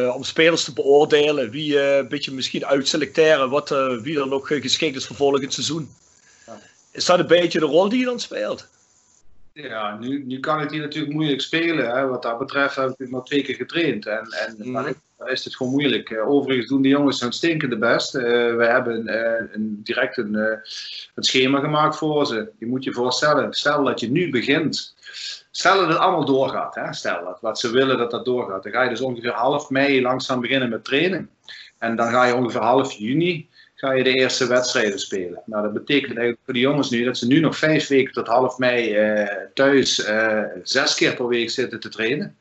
om 0.03 0.23
spelers 0.23 0.63
te 0.63 0.73
beoordelen. 0.73 1.49
Wie 1.49 1.79
eh, 1.79 1.97
een 1.97 2.07
beetje 2.07 2.31
misschien 2.31 2.65
uitselecteren 2.65 3.49
wat, 3.49 3.71
eh, 3.71 3.97
wie 3.97 4.19
er 4.19 4.27
nog 4.27 4.51
eh, 4.51 4.61
geschikt 4.61 4.95
is 4.95 5.05
voor 5.05 5.15
volgend 5.15 5.53
seizoen. 5.53 5.89
Is 6.91 7.05
dat 7.05 7.19
een 7.19 7.27
beetje 7.27 7.59
de 7.59 7.65
rol 7.65 7.89
die 7.89 7.99
je 7.99 8.05
dan 8.05 8.19
speelt? 8.19 8.67
Ja, 9.53 9.97
nu, 9.97 10.23
nu 10.25 10.39
kan 10.39 10.59
het 10.59 10.71
hier 10.71 10.81
natuurlijk 10.81 11.13
moeilijk 11.13 11.41
spelen. 11.41 11.89
Hè. 11.89 12.07
Wat 12.07 12.21
dat 12.21 12.39
betreft 12.39 12.75
heb 12.75 12.93
ik 12.97 13.09
maar 13.09 13.23
twee 13.23 13.41
keer 13.43 13.55
getraind. 13.55 14.05
En, 14.05 14.27
en 14.29 14.85
is, 14.87 14.93
dan 15.17 15.29
is 15.29 15.43
het 15.43 15.55
gewoon 15.55 15.71
moeilijk. 15.71 16.09
Eh, 16.09 16.29
overigens 16.29 16.67
doen 16.67 16.81
de 16.81 16.87
jongens 16.87 17.19
hun 17.19 17.31
stinkende 17.31 17.77
best. 17.77 18.15
Eh, 18.15 18.23
we 18.55 18.65
hebben 18.65 19.07
eh, 19.07 19.45
een, 19.51 19.79
direct 19.83 20.17
een, 20.17 20.35
eh, 20.35 20.57
een 21.15 21.23
schema 21.23 21.59
gemaakt 21.59 21.97
voor 21.97 22.25
ze. 22.25 22.49
Je 22.59 22.65
moet 22.65 22.83
je 22.83 22.91
voorstellen, 22.91 23.53
stel 23.53 23.83
dat 23.83 23.99
je 23.99 24.11
nu 24.11 24.29
begint. 24.29 24.95
Stel 25.57 25.79
dat 25.79 25.87
het 25.87 25.97
allemaal 25.97 26.25
doorgaat. 26.25 26.75
Hè. 26.75 26.93
Stel 26.93 27.23
dat 27.23 27.37
wat 27.41 27.59
ze 27.59 27.71
willen 27.71 27.97
dat 27.97 28.11
dat 28.11 28.25
doorgaat. 28.25 28.63
Dan 28.63 28.71
ga 28.71 28.83
je 28.83 28.89
dus 28.89 29.01
ongeveer 29.01 29.31
half 29.31 29.69
mei 29.69 30.01
langzaam 30.01 30.41
beginnen 30.41 30.69
met 30.69 30.83
trainen. 30.83 31.29
En 31.77 31.95
dan 31.95 32.09
ga 32.09 32.25
je 32.25 32.35
ongeveer 32.35 32.61
half 32.61 32.91
juni 32.91 33.49
ga 33.75 33.91
je 33.91 34.03
de 34.03 34.13
eerste 34.13 34.47
wedstrijden 34.47 34.99
spelen. 34.99 35.41
Nou, 35.45 35.63
dat 35.63 35.73
betekent 35.73 36.17
eigenlijk 36.17 36.39
voor 36.45 36.53
de 36.53 36.59
jongens 36.59 36.89
nu 36.89 37.03
dat 37.03 37.17
ze 37.17 37.27
nu 37.27 37.39
nog 37.39 37.57
vijf 37.57 37.87
weken 37.87 38.13
tot 38.13 38.27
half 38.27 38.57
mei 38.57 38.95
eh, 38.95 39.37
thuis 39.53 40.03
eh, 40.03 40.43
zes 40.63 40.95
keer 40.95 41.15
per 41.15 41.27
week 41.27 41.49
zitten 41.49 41.79
te 41.79 41.89
trainen. 41.89 42.37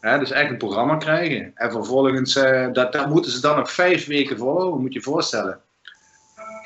Dus 0.00 0.30
echt 0.30 0.50
een 0.50 0.56
programma 0.56 0.96
krijgen. 0.96 1.52
En 1.54 1.70
vervolgens, 1.70 2.36
eh, 2.36 2.68
dat, 2.72 2.92
dat 2.92 3.08
moeten 3.08 3.30
ze 3.30 3.40
dan 3.40 3.56
nog 3.56 3.72
vijf 3.72 4.06
weken 4.06 4.38
volhouden, 4.38 4.80
moet 4.80 4.92
je 4.92 4.98
je 4.98 5.04
voorstellen. 5.04 5.60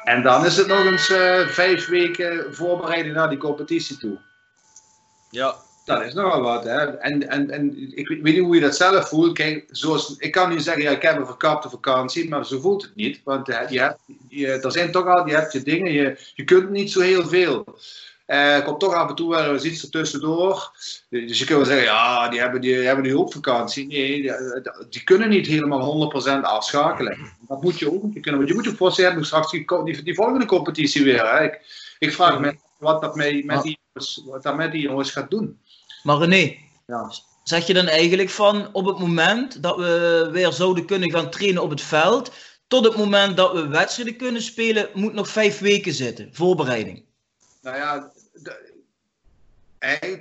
En 0.05 0.23
dan 0.23 0.45
is 0.45 0.57
het 0.57 0.67
nog 0.67 0.85
eens 0.85 1.07
vijf 1.53 1.87
weken 1.87 2.55
voorbereiding 2.55 3.15
naar 3.15 3.29
die 3.29 3.39
competitie 3.39 3.97
toe. 3.97 4.19
Ja. 5.31 5.55
Dat 5.85 6.03
is 6.03 6.15
nogal 6.15 6.41
wat. 6.41 6.65
Hè? 6.65 6.97
En, 6.99 7.29
en, 7.29 7.51
en 7.51 7.97
ik 7.97 8.09
weet 8.09 8.23
niet 8.23 8.39
hoe 8.39 8.55
je 8.55 8.61
dat 8.61 8.77
zelf 8.77 9.09
voelt. 9.09 9.33
Kijk, 9.33 9.69
zoals, 9.71 10.15
ik 10.19 10.33
kan 10.33 10.49
nu 10.49 10.61
zeggen, 10.61 10.83
ja, 10.83 10.91
ik 10.91 11.03
heb 11.03 11.17
een 11.17 11.27
verkapte 11.27 11.69
vakantie, 11.71 12.29
maar 12.29 12.47
zo 12.47 12.61
voelt 12.61 12.83
het 12.83 12.95
niet. 12.95 13.21
Want 13.25 13.47
je 13.47 13.81
hebt, 13.81 13.99
je, 14.29 14.47
er 14.47 14.73
zijn 14.73 14.91
toch 14.91 15.07
al, 15.07 15.27
je 15.27 15.35
hebt 15.35 15.53
je 15.53 15.63
dingen, 15.63 15.93
je, 15.93 16.17
je 16.35 16.45
kunt 16.45 16.71
niet 16.71 16.93
zo 16.93 17.01
heel 17.01 17.27
veel. 17.27 17.65
Eh, 18.27 18.55
er 18.55 18.63
komt 18.63 18.81
toch 18.81 18.95
af 18.95 19.09
en 19.09 19.15
toe 19.15 19.31
wel 19.31 19.53
eens 19.53 19.65
iets 19.65 19.83
ertussendoor. 19.83 20.73
Dus 21.11 21.39
je 21.39 21.45
kunt 21.45 21.59
wel 21.59 21.67
zeggen, 21.67 21.85
ja, 21.85 22.29
die 22.29 22.41
hebben, 22.41 22.61
die 22.61 22.75
hebben 22.75 23.05
nu 23.05 23.17
ook 23.17 23.33
vakantie. 23.33 23.87
Nee, 23.87 24.23
die, 24.23 24.33
die 24.91 25.05
kunnen 25.05 25.29
niet 25.29 25.47
helemaal 25.47 26.13
100% 26.39 26.41
afschakelen. 26.41 27.19
Dat 27.49 27.63
moet 27.63 27.79
je 27.79 27.93
ook 27.93 28.03
niet 28.03 28.23
kunnen. 28.23 28.37
Want 28.37 28.49
je 28.49 28.55
moet 28.55 28.65
je 28.65 28.77
voorstellen, 28.77 29.19
je 29.19 29.25
straks 29.25 29.51
die, 29.51 30.03
die, 30.03 30.15
volgende 30.15 30.47
competitie 30.47 31.05
weer. 31.05 31.31
Hè? 31.31 31.45
Ik, 31.45 31.61
ik 31.99 32.13
vraag 32.13 32.41
me 32.41 32.57
wat 32.79 33.01
dat 33.01 33.17
met, 33.17 33.45
met, 33.45 33.63
die, 33.63 33.79
wat 34.25 34.43
dat 34.43 34.57
met 34.57 34.73
die 34.73 34.83
jongens 34.83 35.11
gaat 35.11 35.31
doen. 35.31 35.59
Maar 36.03 36.19
René, 36.19 36.57
Ja. 36.87 37.13
zeg 37.45 37.67
je 37.67 37.75
dan 37.75 37.87
eigenlijk 37.87 38.31
van 38.31 38.69
op 38.73 38.87
het 38.87 38.99
moment 38.99 39.63
dat 39.63 39.77
we 39.77 40.29
weer 40.33 40.53
zouden 40.53 40.87
kunnen 40.87 41.11
gaan 41.11 41.31
trainen 41.31 41.63
op 41.63 41.71
het 41.71 41.81
veld, 41.81 42.33
tot 42.67 42.85
het 42.85 42.97
moment 42.97 43.37
dat 43.37 43.53
we 43.53 43.69
wedstrijden 43.69 44.17
kunnen 44.17 44.43
spelen, 44.43 44.89
moet 44.95 45.13
nog 45.13 45.29
vijf 45.29 45.59
weken 45.59 45.93
zitten, 45.93 46.29
voorbereiding. 46.33 47.05
Nou 47.63 47.77
ja, 47.77 48.13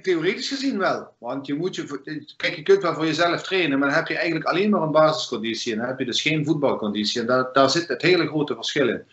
theoretisch 0.02 0.48
gezien 0.48 0.78
wel. 0.78 1.14
Want 1.18 1.48
je 1.48 1.54
moet 1.54 1.76
je, 1.76 2.24
kijk, 2.38 2.56
je 2.56 2.64
kunt 2.64 2.82
wel 2.82 2.94
voor 2.94 3.06
jezelf 3.06 3.42
trainen, 3.42 3.80
maar 3.80 3.88
dan 3.88 3.98
heb 3.98 4.08
je 4.08 4.16
eigenlijk 4.16 4.46
alleen 4.46 4.70
maar 4.70 4.82
een 4.82 4.92
basisconditie. 4.92 5.72
En 5.72 5.78
dan 5.78 5.88
heb 5.88 6.00
je 6.00 6.06
dus 6.06 6.22
geen 6.22 6.46
voetbalconditie. 6.46 7.22
En 7.22 7.28
daar, 7.28 7.50
daar 7.54 7.70
zit 7.70 7.88
het 7.88 8.02
hele 8.02 8.28
grote 8.28 8.56
verschil 8.56 8.90
in. 8.90 9.04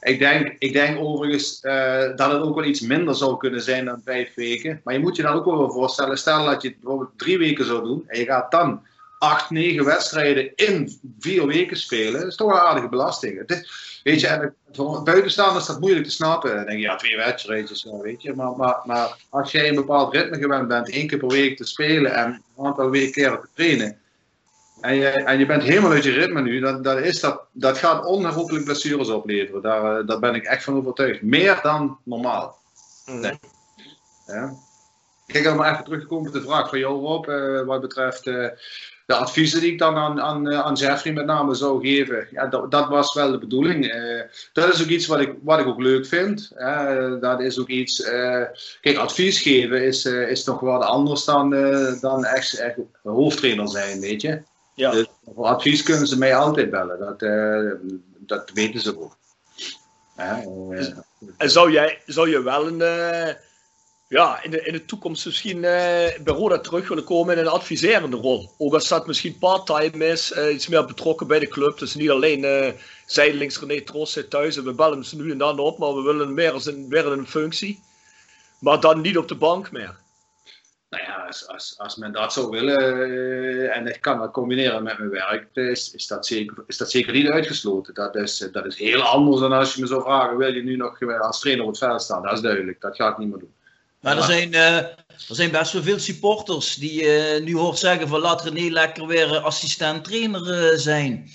Ik 0.00 0.18
denk, 0.18 0.54
ik 0.58 0.72
denk 0.72 0.98
overigens 0.98 1.60
eh, 1.60 2.16
dat 2.16 2.32
het 2.32 2.40
ook 2.40 2.54
wel 2.54 2.64
iets 2.64 2.80
minder 2.80 3.14
zou 3.14 3.36
kunnen 3.36 3.62
zijn 3.62 3.84
dan 3.84 4.00
vijf 4.04 4.34
weken. 4.34 4.80
Maar 4.84 4.94
je 4.94 5.00
moet 5.00 5.16
je 5.16 5.22
dan 5.22 5.34
ook 5.34 5.44
wel 5.44 5.70
voorstellen, 5.70 6.18
stel 6.18 6.44
dat 6.44 6.62
je 6.62 6.76
bijvoorbeeld 6.80 7.18
drie 7.18 7.38
weken 7.38 7.64
zou 7.64 7.82
doen 7.82 8.04
en 8.06 8.18
je 8.18 8.24
gaat 8.24 8.50
dan 8.50 8.82
acht, 9.18 9.50
negen 9.50 9.84
wedstrijden 9.84 10.54
in 10.54 11.00
vier 11.18 11.46
weken 11.46 11.76
spelen. 11.76 12.20
Dat 12.20 12.30
is 12.30 12.36
toch 12.36 12.50
een 12.50 12.58
aardige 12.58 12.88
belasting. 12.88 13.38
Het 13.38 13.50
is, 13.50 13.95
weet 14.06 14.20
je, 14.20 14.26
en 14.26 14.54
voor 14.72 15.02
buitenstaanders 15.02 15.60
is 15.60 15.66
dat 15.66 15.80
moeilijk 15.80 16.04
te 16.04 16.10
snappen. 16.10 16.56
Dan 16.56 16.64
denk 16.64 16.78
je, 16.78 16.84
ja, 16.84 16.96
twee 16.96 17.16
wedstrijdjes, 17.16 17.86
weet 18.02 18.22
je. 18.22 18.34
Maar, 18.34 18.56
maar, 18.56 18.80
maar 18.84 19.16
als 19.30 19.52
jij 19.52 19.68
een 19.68 19.74
bepaald 19.74 20.14
ritme 20.14 20.38
gewend 20.38 20.68
bent, 20.68 20.90
één 20.90 21.06
keer 21.06 21.18
per 21.18 21.28
week 21.28 21.56
te 21.56 21.64
spelen 21.64 22.14
en 22.14 22.42
een 22.56 22.66
aantal 22.66 22.90
weken 22.90 23.12
keren 23.12 23.40
te 23.40 23.48
trainen. 23.54 23.98
En 24.80 24.94
je, 24.94 25.08
en 25.08 25.38
je 25.38 25.46
bent 25.46 25.62
helemaal 25.62 25.90
uit 25.90 26.04
je 26.04 26.12
ritme 26.12 26.40
nu, 26.40 26.60
dan, 26.60 26.82
dan 26.82 26.98
is 27.02 27.20
dat, 27.20 27.42
dat 27.52 27.78
gaat 27.78 28.04
onherroepelijk 28.04 28.64
blessures 28.64 29.08
opleveren. 29.08 29.62
Daar, 29.62 29.98
eh, 29.98 30.06
daar 30.06 30.18
ben 30.18 30.34
ik 30.34 30.44
echt 30.44 30.64
van 30.64 30.76
overtuigd. 30.76 31.22
Meer 31.22 31.58
dan 31.62 31.98
normaal. 32.02 32.58
Nee. 33.06 33.38
Ja. 34.26 34.54
Kijk, 35.26 35.46
even 35.46 35.84
terugkomen 35.84 36.26
op 36.26 36.32
de 36.32 36.42
vraag 36.42 36.68
van 36.68 36.78
jou, 36.78 37.00
Rob, 37.00 37.28
eh, 37.28 37.62
wat 37.62 37.80
betreft 37.80 38.26
eh, 38.26 38.48
de 39.06 39.14
adviezen 39.14 39.60
die 39.60 39.72
ik 39.72 39.78
dan 39.78 39.96
aan, 39.96 40.20
aan, 40.20 40.48
eh, 40.48 40.60
aan 40.60 40.74
Jeffrey 40.74 41.12
met 41.12 41.26
name 41.26 41.54
zou 41.54 41.80
geven. 41.80 42.28
Ja, 42.30 42.46
dat, 42.46 42.70
dat 42.70 42.88
was 42.88 43.14
wel 43.14 43.30
de 43.30 43.38
bedoeling. 43.38 43.86
Eh, 43.86 44.22
dat 44.52 44.72
is 44.72 44.82
ook 44.82 44.88
iets 44.88 45.06
wat 45.06 45.20
ik, 45.20 45.34
wat 45.42 45.58
ik 45.58 45.66
ook 45.66 45.80
leuk 45.80 46.06
vind. 46.06 46.52
Dat 47.20 47.40
is 47.40 47.58
ook 47.58 47.68
iets. 47.68 48.02
eh, 48.02 48.42
kijk, 48.80 48.96
advies 48.96 49.40
geven 49.40 49.82
is, 49.84 50.04
is 50.04 50.44
nog 50.44 50.60
wat 50.60 50.82
anders 50.82 51.24
dan, 51.24 51.50
dan 52.00 52.24
echt, 52.24 52.58
echt 52.58 52.76
hoofdtrainer 53.02 53.68
zijn, 53.68 54.00
weet 54.00 54.22
je. 54.22 54.42
Ja. 54.74 54.90
Dus 54.90 55.06
voor 55.34 55.46
advies 55.46 55.82
kunnen 55.82 56.06
ze 56.06 56.18
mij 56.18 56.36
altijd 56.36 56.70
bellen. 56.70 56.98
Dat, 56.98 57.20
dat 58.18 58.50
weten 58.54 58.80
ze 58.80 58.98
ook. 58.98 59.16
En 61.36 61.50
zou 61.50 61.70
jij, 61.70 62.00
zou 62.06 62.30
je 62.30 62.42
wel 62.42 62.66
een, 62.66 62.82
ja, 64.08 64.42
in 64.42 64.50
de, 64.50 64.62
in 64.62 64.72
de 64.72 64.84
toekomst 64.84 65.26
misschien 65.26 65.56
eh, 65.56 66.20
bij 66.22 66.34
Roda 66.34 66.58
terug 66.58 66.88
willen 66.88 67.04
komen 67.04 67.34
in 67.34 67.40
een 67.40 67.50
adviserende 67.50 68.16
rol. 68.16 68.54
Ook 68.58 68.74
als 68.74 68.88
dat 68.88 69.06
misschien 69.06 69.38
part-time 69.38 70.06
is, 70.06 70.32
eh, 70.32 70.54
iets 70.54 70.68
meer 70.68 70.84
betrokken 70.84 71.26
bij 71.26 71.38
de 71.38 71.48
club. 71.48 71.78
Dus 71.78 71.94
niet 71.94 72.10
alleen 72.10 72.44
eh 72.44 72.72
zijdelings 73.06 73.58
René 73.58 73.80
Tros 73.80 74.12
zit 74.12 74.30
thuis 74.30 74.56
en 74.56 74.64
we 74.64 74.72
bellen 74.72 75.04
ze 75.04 75.16
nu 75.16 75.30
en 75.30 75.38
dan 75.38 75.58
op, 75.58 75.78
maar 75.78 75.94
we 75.94 76.02
willen 76.02 76.34
meer 76.34 76.52
als 76.52 76.66
een, 76.66 76.86
een 76.90 77.26
functie. 77.26 77.80
Maar 78.60 78.80
dan 78.80 79.00
niet 79.00 79.18
op 79.18 79.28
de 79.28 79.34
bank 79.34 79.70
meer. 79.70 79.96
Nou 80.90 81.02
ja, 81.02 81.14
als, 81.26 81.48
als, 81.48 81.74
als 81.78 81.96
men 81.96 82.12
dat 82.12 82.32
zou 82.32 82.50
willen 82.50 83.72
en 83.72 83.86
ik 83.86 84.00
kan 84.00 84.18
dat 84.18 84.30
combineren 84.30 84.82
met 84.82 84.98
mijn 84.98 85.10
werk, 85.10 85.48
is, 85.52 85.92
is, 85.94 86.06
dat, 86.06 86.26
zeker, 86.26 86.64
is 86.66 86.76
dat 86.76 86.90
zeker 86.90 87.12
niet 87.12 87.28
uitgesloten. 87.28 87.94
Dat 87.94 88.16
is, 88.16 88.48
dat 88.52 88.66
is 88.66 88.78
heel 88.78 89.02
anders 89.02 89.40
dan 89.40 89.52
als 89.52 89.74
je 89.74 89.80
me 89.80 89.86
zou 89.86 90.02
vragen, 90.02 90.36
wil 90.36 90.54
je 90.54 90.62
nu 90.62 90.76
nog 90.76 91.20
als 91.20 91.40
trainer 91.40 91.64
op 91.64 91.70
het 91.70 91.78
veld 91.78 92.02
staan? 92.02 92.22
Dat 92.22 92.32
is 92.32 92.40
duidelijk, 92.40 92.80
dat 92.80 92.96
ga 92.96 93.08
ik 93.08 93.18
niet 93.18 93.28
meer 93.28 93.38
doen. 93.38 93.54
Maar 94.00 94.16
er 94.16 94.22
zijn, 94.22 94.54
eh, 94.54 94.76
er 94.76 94.98
zijn 95.16 95.50
best 95.50 95.72
wel 95.72 95.82
veel 95.82 95.98
supporters 95.98 96.74
die 96.74 97.02
eh, 97.02 97.42
nu 97.42 97.56
hoort 97.56 97.78
zeggen 97.78 98.08
van 98.08 98.20
laat 98.20 98.42
René 98.42 98.70
lekker 98.70 99.06
weer 99.06 99.38
assistent-trainer 99.38 100.70
eh, 100.70 100.78
zijn. 100.78 101.28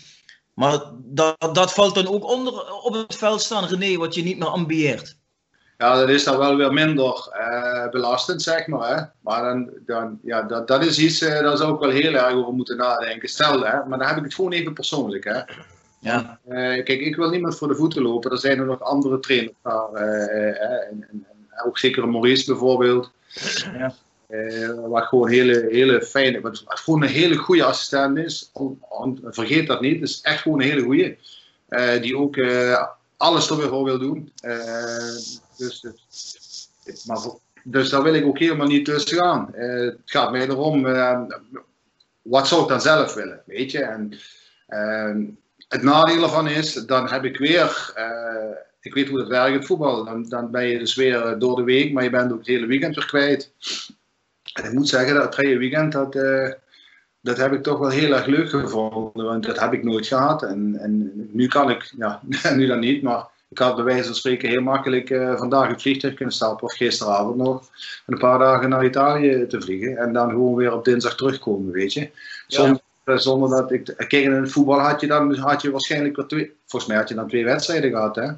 Maar 0.53 0.79
dat, 0.97 1.37
dat 1.39 1.73
valt 1.73 1.95
dan 1.95 2.07
ook 2.07 2.25
onder 2.25 2.73
op 2.83 2.93
het 2.93 3.15
veld 3.15 3.41
staan, 3.41 3.65
René, 3.65 3.97
wat 3.97 4.15
je 4.15 4.23
niet 4.23 4.39
meer 4.39 4.47
ambieert. 4.47 5.19
Ja, 5.77 5.95
dat 5.95 6.09
is 6.09 6.23
dan 6.23 6.37
wel 6.37 6.55
weer 6.55 6.73
minder 6.73 7.29
belastend, 7.91 8.41
zeg 8.41 8.67
maar. 8.67 8.95
Hè? 8.95 9.03
Maar 9.21 9.43
dan, 9.43 9.69
dan, 9.85 10.19
ja, 10.23 10.41
dat, 10.41 10.67
dat 10.67 10.85
is 10.85 10.99
iets, 10.99 11.21
uh, 11.21 11.39
daar 11.39 11.57
zou 11.57 11.73
ik 11.73 11.79
wel 11.79 11.89
heel 11.89 12.13
erg 12.13 12.33
over 12.33 12.53
moeten 12.53 12.77
nadenken. 12.77 13.29
Stel, 13.29 13.61
hè, 13.61 13.85
maar 13.85 13.97
dan 13.99 14.07
heb 14.07 14.17
ik 14.17 14.23
het 14.23 14.33
gewoon 14.33 14.51
even 14.51 14.73
persoonlijk. 14.73 15.23
Hè? 15.23 15.41
Ja. 15.99 16.39
Uh, 16.47 16.83
kijk, 16.83 16.99
ik 16.99 17.15
wil 17.15 17.29
niemand 17.29 17.57
voor 17.57 17.67
de 17.67 17.75
voeten 17.75 18.01
lopen. 18.01 18.31
Er 18.31 18.37
zijn 18.37 18.59
er 18.59 18.65
nog 18.65 18.81
andere 18.81 19.19
trainers 19.19 19.55
daar. 19.61 19.93
en, 19.93 21.25
ook 21.65 21.77
zeker 21.77 22.09
Maurice 22.09 22.45
bijvoorbeeld. 22.45 23.11
Ja. 23.77 23.93
wat 24.87 25.03
gewoon 25.03 25.29
hele, 25.29 25.67
hele 25.69 26.01
fijne, 26.01 26.41
wat, 26.41 26.63
wat 26.63 26.79
gewoon 26.79 27.01
een 27.01 27.09
hele 27.09 27.35
goede 27.35 27.63
assistent 27.63 28.17
is. 28.17 28.49
On, 28.53 28.79
on, 28.89 29.19
vergeet 29.23 29.67
dat 29.67 29.81
niet. 29.81 29.99
Het 29.99 30.09
is 30.09 30.21
echt 30.21 30.41
gewoon 30.41 30.61
een 30.61 30.67
hele 30.67 30.81
goede. 30.81 31.17
die 32.01 32.17
ook 32.17 32.37
alles 33.17 33.49
er 33.49 33.57
weer 33.57 33.67
voor 33.67 33.83
wil 33.83 33.99
doen. 33.99 34.31
Dus, 35.57 35.81
het, 35.81 37.03
maar, 37.05 37.19
dus 37.63 37.89
daar 37.89 38.03
wil 38.03 38.13
ik 38.13 38.25
ook 38.25 38.39
helemaal 38.39 38.67
niet 38.67 38.85
tussen 38.85 39.17
gaan. 39.17 39.49
Het 39.51 39.97
gaat 40.05 40.31
mij 40.31 40.47
erom, 40.47 40.83
wat 42.21 42.47
zou 42.47 42.61
ik 42.61 42.67
dan 42.67 42.81
zelf 42.81 43.13
willen, 43.13 43.41
weet 43.45 43.71
je? 43.71 43.83
En 43.83 44.19
het 45.67 45.81
nadeel 45.81 46.23
ervan 46.23 46.47
is, 46.47 46.73
dan 46.73 47.09
heb 47.09 47.25
ik 47.25 47.37
weer, 47.37 47.93
ik 48.81 48.93
weet 48.93 49.09
hoe 49.09 49.19
het 49.19 49.27
werkt 49.27 49.47
in 49.47 49.53
het 49.53 49.65
voetbal, 49.65 50.05
dan, 50.05 50.29
dan 50.29 50.51
ben 50.51 50.67
je 50.67 50.79
dus 50.79 50.95
weer 50.95 51.35
door 51.39 51.55
de 51.55 51.63
week, 51.63 51.93
maar 51.93 52.03
je 52.03 52.09
bent 52.09 52.31
ook 52.31 52.37
het 52.37 52.47
hele 52.47 52.65
weekend 52.65 52.95
weer 52.95 53.05
kwijt. 53.05 53.53
En 54.53 54.65
ik 54.65 54.73
moet 54.73 54.89
zeggen, 54.89 55.15
dat 55.15 55.35
vrije 55.35 55.57
weekend, 55.57 55.91
dat, 55.91 56.13
dat 57.21 57.37
heb 57.37 57.53
ik 57.53 57.63
toch 57.63 57.79
wel 57.79 57.89
heel 57.89 58.13
erg 58.13 58.25
leuk 58.25 58.49
gevonden, 58.49 59.25
want 59.25 59.45
dat 59.45 59.59
heb 59.59 59.73
ik 59.73 59.83
nooit 59.83 60.07
gehad. 60.07 60.43
En, 60.43 60.77
en 60.79 61.11
nu 61.31 61.47
kan 61.47 61.69
ik, 61.69 61.93
ja, 61.97 62.21
nu 62.55 62.67
dan 62.67 62.79
niet, 62.79 63.01
maar 63.01 63.25
ik 63.51 63.57
had 63.57 63.75
bij 63.75 63.83
wijze 63.83 64.05
van 64.05 64.15
spreken 64.15 64.49
heel 64.49 64.61
makkelijk 64.61 65.09
uh, 65.09 65.37
vandaag 65.37 65.67
het 65.67 65.81
vliegtuig 65.81 66.13
kunnen 66.13 66.33
stappen, 66.33 66.63
of 66.63 66.73
gisteravond 66.73 67.35
nog, 67.35 67.61
en 68.05 68.13
een 68.13 68.19
paar 68.19 68.39
dagen 68.39 68.69
naar 68.69 68.85
Italië 68.85 69.45
te 69.47 69.61
vliegen. 69.61 69.97
En 69.97 70.13
dan 70.13 70.29
gewoon 70.29 70.55
weer 70.55 70.73
op 70.73 70.85
dinsdag 70.85 71.15
terugkomen, 71.15 71.71
weet 71.71 71.93
je. 71.93 72.09
Zonder, 72.47 72.81
ja. 73.05 73.17
zonder 73.17 73.49
dat 73.49 73.71
ik. 73.71 73.83
Kijk, 73.97 74.11
in 74.11 74.31
het 74.31 74.51
voetbal 74.51 74.79
had 74.79 75.01
je 75.01 75.07
dan 75.07 75.35
had 75.35 75.61
je 75.61 75.71
waarschijnlijk 75.71 76.15
weer 76.15 76.25
twee. 76.25 76.53
Volgens 76.65 76.91
mij 76.91 76.99
had 76.99 77.09
je 77.09 77.15
dan 77.15 77.27
twee 77.27 77.45
wedstrijden 77.45 77.91
gehad, 77.91 78.15
hè? 78.15 78.31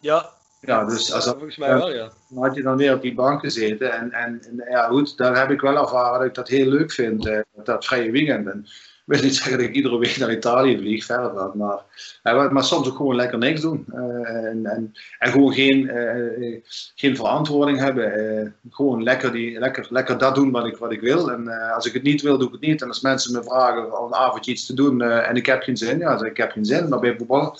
Ja. 0.00 0.34
Ja, 0.60 0.84
dus 0.84 1.12
als 1.12 1.24
volgens 1.24 1.56
mij 1.56 1.74
wel, 1.74 1.94
ja. 1.94 2.10
Dan 2.28 2.42
had 2.42 2.54
je 2.54 2.62
dan 2.62 2.76
weer 2.76 2.94
op 2.94 3.02
die 3.02 3.14
bank 3.14 3.40
gezeten. 3.40 3.92
En, 3.92 4.12
en, 4.12 4.40
en 4.42 4.70
ja, 4.70 4.86
goed, 4.86 5.16
daar 5.16 5.38
heb 5.38 5.50
ik 5.50 5.60
wel 5.60 5.76
ervaren 5.76 6.18
dat 6.18 6.28
ik 6.28 6.34
dat 6.34 6.48
heel 6.48 6.66
leuk 6.66 6.92
vind, 6.92 7.26
uh, 7.26 7.38
dat 7.64 7.84
vrije 7.84 8.10
weekend. 8.10 8.46
En, 8.46 8.66
ik 9.06 9.12
wil 9.12 9.22
niet 9.22 9.36
zeggen 9.42 9.58
dat 9.58 9.68
ik 9.68 9.74
iedere 9.74 9.98
week 9.98 10.16
naar 10.16 10.32
Italië 10.32 10.78
vlieg, 10.78 11.04
verder 11.04 11.34
dat, 11.34 11.54
maar, 11.54 11.78
uh, 12.24 12.50
maar 12.50 12.64
soms 12.64 12.88
ook 12.88 12.96
gewoon 12.96 13.16
lekker 13.16 13.38
niks 13.38 13.60
doen. 13.60 13.84
Uh, 13.94 14.44
en, 14.44 14.66
en, 14.66 14.92
en, 15.18 15.30
gewoon 15.30 15.52
geen, 15.52 15.80
uh, 15.80 16.60
geen 16.94 17.16
verantwoording 17.16 17.78
hebben. 17.78 18.54
gewoon 18.70 19.02
lekker, 19.02 19.32
die, 19.32 19.58
lekker, 19.58 19.86
lekker 19.90 20.18
dat 20.18 20.34
doen 20.34 20.50
wat 20.50 20.66
ik, 20.66 20.76
wat 20.76 20.92
ik 20.92 21.00
wil. 21.00 21.30
En 21.30 21.48
als 21.74 21.86
ik 21.86 21.92
het 21.92 22.02
niet 22.02 22.22
wil, 22.22 22.38
doe 22.38 22.46
ik 22.46 22.52
het 22.52 22.62
niet. 22.62 22.82
En 22.82 22.88
als 22.88 23.00
mensen 23.00 23.32
me 23.32 23.42
vragen 23.42 24.00
om 24.00 24.06
een 24.06 24.18
avondje 24.18 24.50
iets 24.50 24.66
te 24.66 24.74
doen 24.74 25.02
en 25.02 25.36
ik 25.36 25.46
heb 25.46 25.62
geen 25.62 25.76
zin, 25.76 25.98
ja, 25.98 26.18
zeg 26.18 26.30
ik 26.30 26.36
heb 26.36 26.50
geen 26.50 26.64
zin. 26.64 26.88
Maar 26.88 27.00
bij 27.00 27.16
voetbal, 27.16 27.56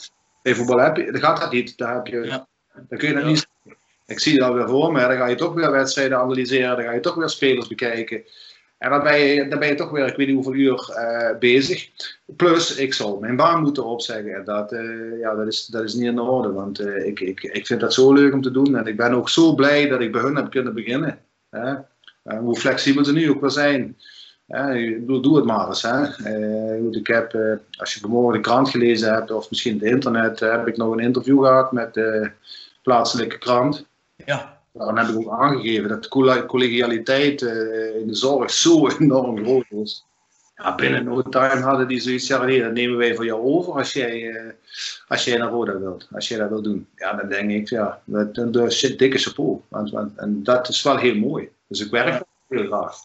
bij 0.47 0.55
voetbal 0.55 0.79
heb 0.79 0.97
je, 0.97 1.19
gaat 1.19 1.41
dat 1.41 1.53
niet. 1.53 1.79
Daar, 1.79 1.95
heb 1.95 2.07
je, 2.07 2.25
ja. 2.25 2.47
dan 2.89 2.99
kun 2.99 3.09
je 3.09 3.15
dat 3.15 3.23
ja. 3.23 3.29
niet 3.29 3.49
Ik 4.07 4.21
zie 4.21 4.39
dat 4.39 4.55
weer 4.55 4.69
voor 4.69 4.93
me. 4.93 5.01
Dan 5.01 5.17
ga 5.17 5.27
je 5.27 5.35
toch 5.35 5.55
weer 5.55 5.71
wedstrijden 5.71 6.19
analyseren. 6.19 6.77
Dan 6.77 6.85
ga 6.85 6.93
je 6.93 7.01
toch 7.01 7.15
weer 7.15 7.29
spelers 7.29 7.67
bekijken. 7.69 8.25
En 8.79 8.91
dan 8.91 9.03
ben, 9.03 9.19
je, 9.19 9.49
dan 9.49 9.59
ben 9.59 9.69
je 9.69 9.75
toch 9.75 9.91
weer, 9.91 10.07
ik 10.07 10.17
weet 10.17 10.27
niet 10.27 10.35
hoeveel 10.35 10.55
uur 10.55 10.89
uh, 10.91 11.39
bezig. 11.39 11.89
Plus, 12.37 12.77
ik 12.77 12.95
zal 12.95 13.19
mijn 13.19 13.37
baan 13.37 13.63
moeten 13.63 13.85
opzeggen. 13.85 14.35
En 14.35 14.45
dat, 14.45 14.73
uh, 14.73 15.21
ja, 15.21 15.35
dat, 15.35 15.47
is, 15.47 15.67
dat 15.67 15.85
is 15.85 15.95
niet 15.95 16.07
in 16.07 16.21
orde. 16.21 16.53
Want 16.53 16.81
uh, 16.81 17.07
ik, 17.07 17.21
ik, 17.21 17.43
ik 17.43 17.67
vind 17.67 17.81
dat 17.81 17.95
zo 17.95 18.13
leuk 18.13 18.33
om 18.33 18.43
te 18.43 18.51
doen. 18.51 18.77
En 18.77 18.87
ik 18.87 18.97
ben 18.97 19.13
ook 19.13 19.29
zo 19.29 19.55
blij 19.55 19.89
dat 19.89 20.01
ik 20.01 20.13
bij 20.13 20.23
hun 20.23 20.37
heb 20.37 20.51
kunnen 20.51 20.75
beginnen. 20.75 21.19
Hè? 21.51 21.75
hoe 22.39 22.57
flexibel 22.57 23.05
ze 23.05 23.13
nu 23.13 23.31
ook 23.31 23.41
wel 23.41 23.51
zijn. 23.51 23.97
Bedoel, 24.47 25.21
doe 25.21 25.37
het 25.37 25.45
maar 25.45 25.69
eens. 25.69 25.83
Hè? 25.83 26.03
ik 26.91 27.07
heb, 27.07 27.37
als 27.79 27.95
je 27.95 28.01
vanmorgen 28.01 28.33
de 28.33 28.41
krant 28.41 28.69
gelezen 28.69 29.15
hebt, 29.15 29.31
of 29.31 29.51
misschien 29.51 29.75
het 29.75 29.83
internet, 29.83 30.41
heb 30.41 30.69
ik 30.69 30.77
nog 30.77 30.93
een 30.93 31.01
interview 31.01 31.45
gehad 31.45 31.73
met 31.73 31.95
de 31.95 32.31
plaatselijke 32.83 33.39
krant. 33.39 33.87
Ja. 34.25 34.61
Dan 34.73 34.99
heb 34.99 35.09
ik 35.09 35.17
ook 35.17 35.31
aangegeven 35.31 35.89
dat 35.89 36.03
de 36.03 36.45
collegialiteit 36.47 37.43
uh, 37.43 37.97
in 37.97 38.07
de 38.07 38.15
zorg 38.15 38.51
zo 38.51 38.89
enorm 38.99 39.45
groot 39.45 39.65
is. 39.71 40.05
Ja, 40.57 40.75
binnen 40.75 41.05
no 41.05 41.23
time 41.23 41.61
hadden 41.61 41.89
die 41.89 42.01
zoiets 42.01 42.27
ja, 42.27 42.45
nee, 42.45 42.63
dat 42.63 42.73
nemen 42.73 42.97
wij 42.97 43.15
voor 43.15 43.25
jou 43.25 43.43
over 43.43 43.73
als 43.73 43.93
jij, 43.93 44.23
uh, 44.23 44.51
als 45.09 45.25
jij 45.25 45.39
naar 45.39 45.49
Roda 45.49 45.79
wilt. 45.79 46.09
Als 46.13 46.29
jij 46.29 46.39
dat 46.39 46.49
wilt 46.49 46.65
doen. 46.65 46.89
Ja, 46.97 47.13
dan 47.13 47.29
denk 47.29 47.51
ik, 47.51 47.69
ja, 47.69 48.01
dat, 48.05 48.35
dat 48.53 48.73
zit 48.73 48.99
dikke 48.99 49.19
chapeau. 49.19 49.61
Want, 49.69 49.91
want, 49.91 50.19
en 50.19 50.43
dat 50.43 50.69
is 50.69 50.83
wel 50.83 50.97
heel 50.97 51.15
mooi. 51.15 51.49
Dus 51.69 51.81
ik 51.81 51.91
werk 51.91 52.13
ja. 52.13 52.27
heel 52.49 52.67
graag. 52.67 52.97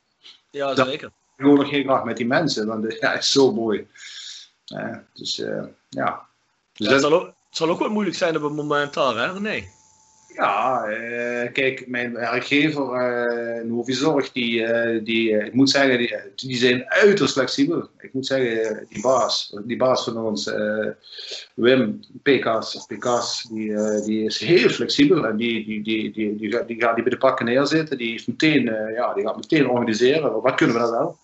Ja, 0.49 0.75
zeker. 0.75 1.11
Ik 1.41 1.47
wil 1.47 1.55
nog 1.55 1.69
heel 1.69 1.83
graag 1.83 2.03
met 2.03 2.17
die 2.17 2.25
mensen, 2.27 2.67
want 2.67 2.95
ja, 2.99 3.13
is 3.13 3.31
zo 3.31 3.51
mooi. 3.53 3.87
Uh, 4.75 4.95
dus 5.13 5.39
uh, 5.39 5.63
ja. 5.89 6.25
Dus 6.73 6.87
ja 6.87 6.93
het, 6.93 7.01
zal 7.01 7.13
ook, 7.13 7.25
het 7.25 7.57
zal 7.57 7.69
ook 7.69 7.79
wel 7.79 7.89
moeilijk 7.89 8.17
zijn 8.17 8.35
op 8.35 8.43
het 8.43 8.53
moment 8.53 8.93
daar, 8.93 9.15
hè? 9.15 9.39
Nee. 9.39 9.69
Ja, 10.35 10.85
uh, 10.87 11.51
kijk, 11.51 11.87
mijn 11.87 12.13
werkgever, 12.13 12.83
uh, 12.83 13.63
Novi 13.63 13.93
Zorg, 13.93 14.31
die, 14.31 14.65
die 15.03 15.29
ik 15.45 15.53
moet 15.53 15.69
zeggen, 15.69 15.97
die, 15.97 16.15
die 16.35 16.55
zijn 16.55 16.89
uiterst 16.89 17.33
flexibel. 17.33 17.89
Ik 17.99 18.13
moet 18.13 18.25
zeggen, 18.25 18.85
die 18.89 19.01
baas, 19.01 19.55
die 19.63 19.77
baas 19.77 20.03
van 20.03 20.17
ons, 20.17 20.51
Wim 21.53 21.99
PK's, 22.23 22.85
PK's 22.87 23.47
die, 23.49 24.01
die 24.05 24.25
is 24.25 24.39
heel 24.39 24.69
flexibel 24.69 25.25
en 25.25 25.37
die, 25.37 25.65
die, 25.65 25.83
die, 25.83 26.11
die, 26.11 26.35
die, 26.35 26.51
gaat, 26.51 26.67
die 26.67 26.81
gaat 26.81 26.95
die 26.95 27.03
bij 27.03 27.13
de 27.13 27.17
pakken 27.17 27.45
neerzitten. 27.45 27.97
Die, 27.97 28.11
heeft 28.11 28.27
meteen, 28.27 28.63
ja, 28.95 29.13
die 29.13 29.25
gaat 29.25 29.35
meteen 29.35 29.69
organiseren. 29.69 30.41
Wat 30.41 30.55
kunnen 30.55 30.75
we 30.75 30.81
dan 30.81 30.91
wel? 30.91 31.19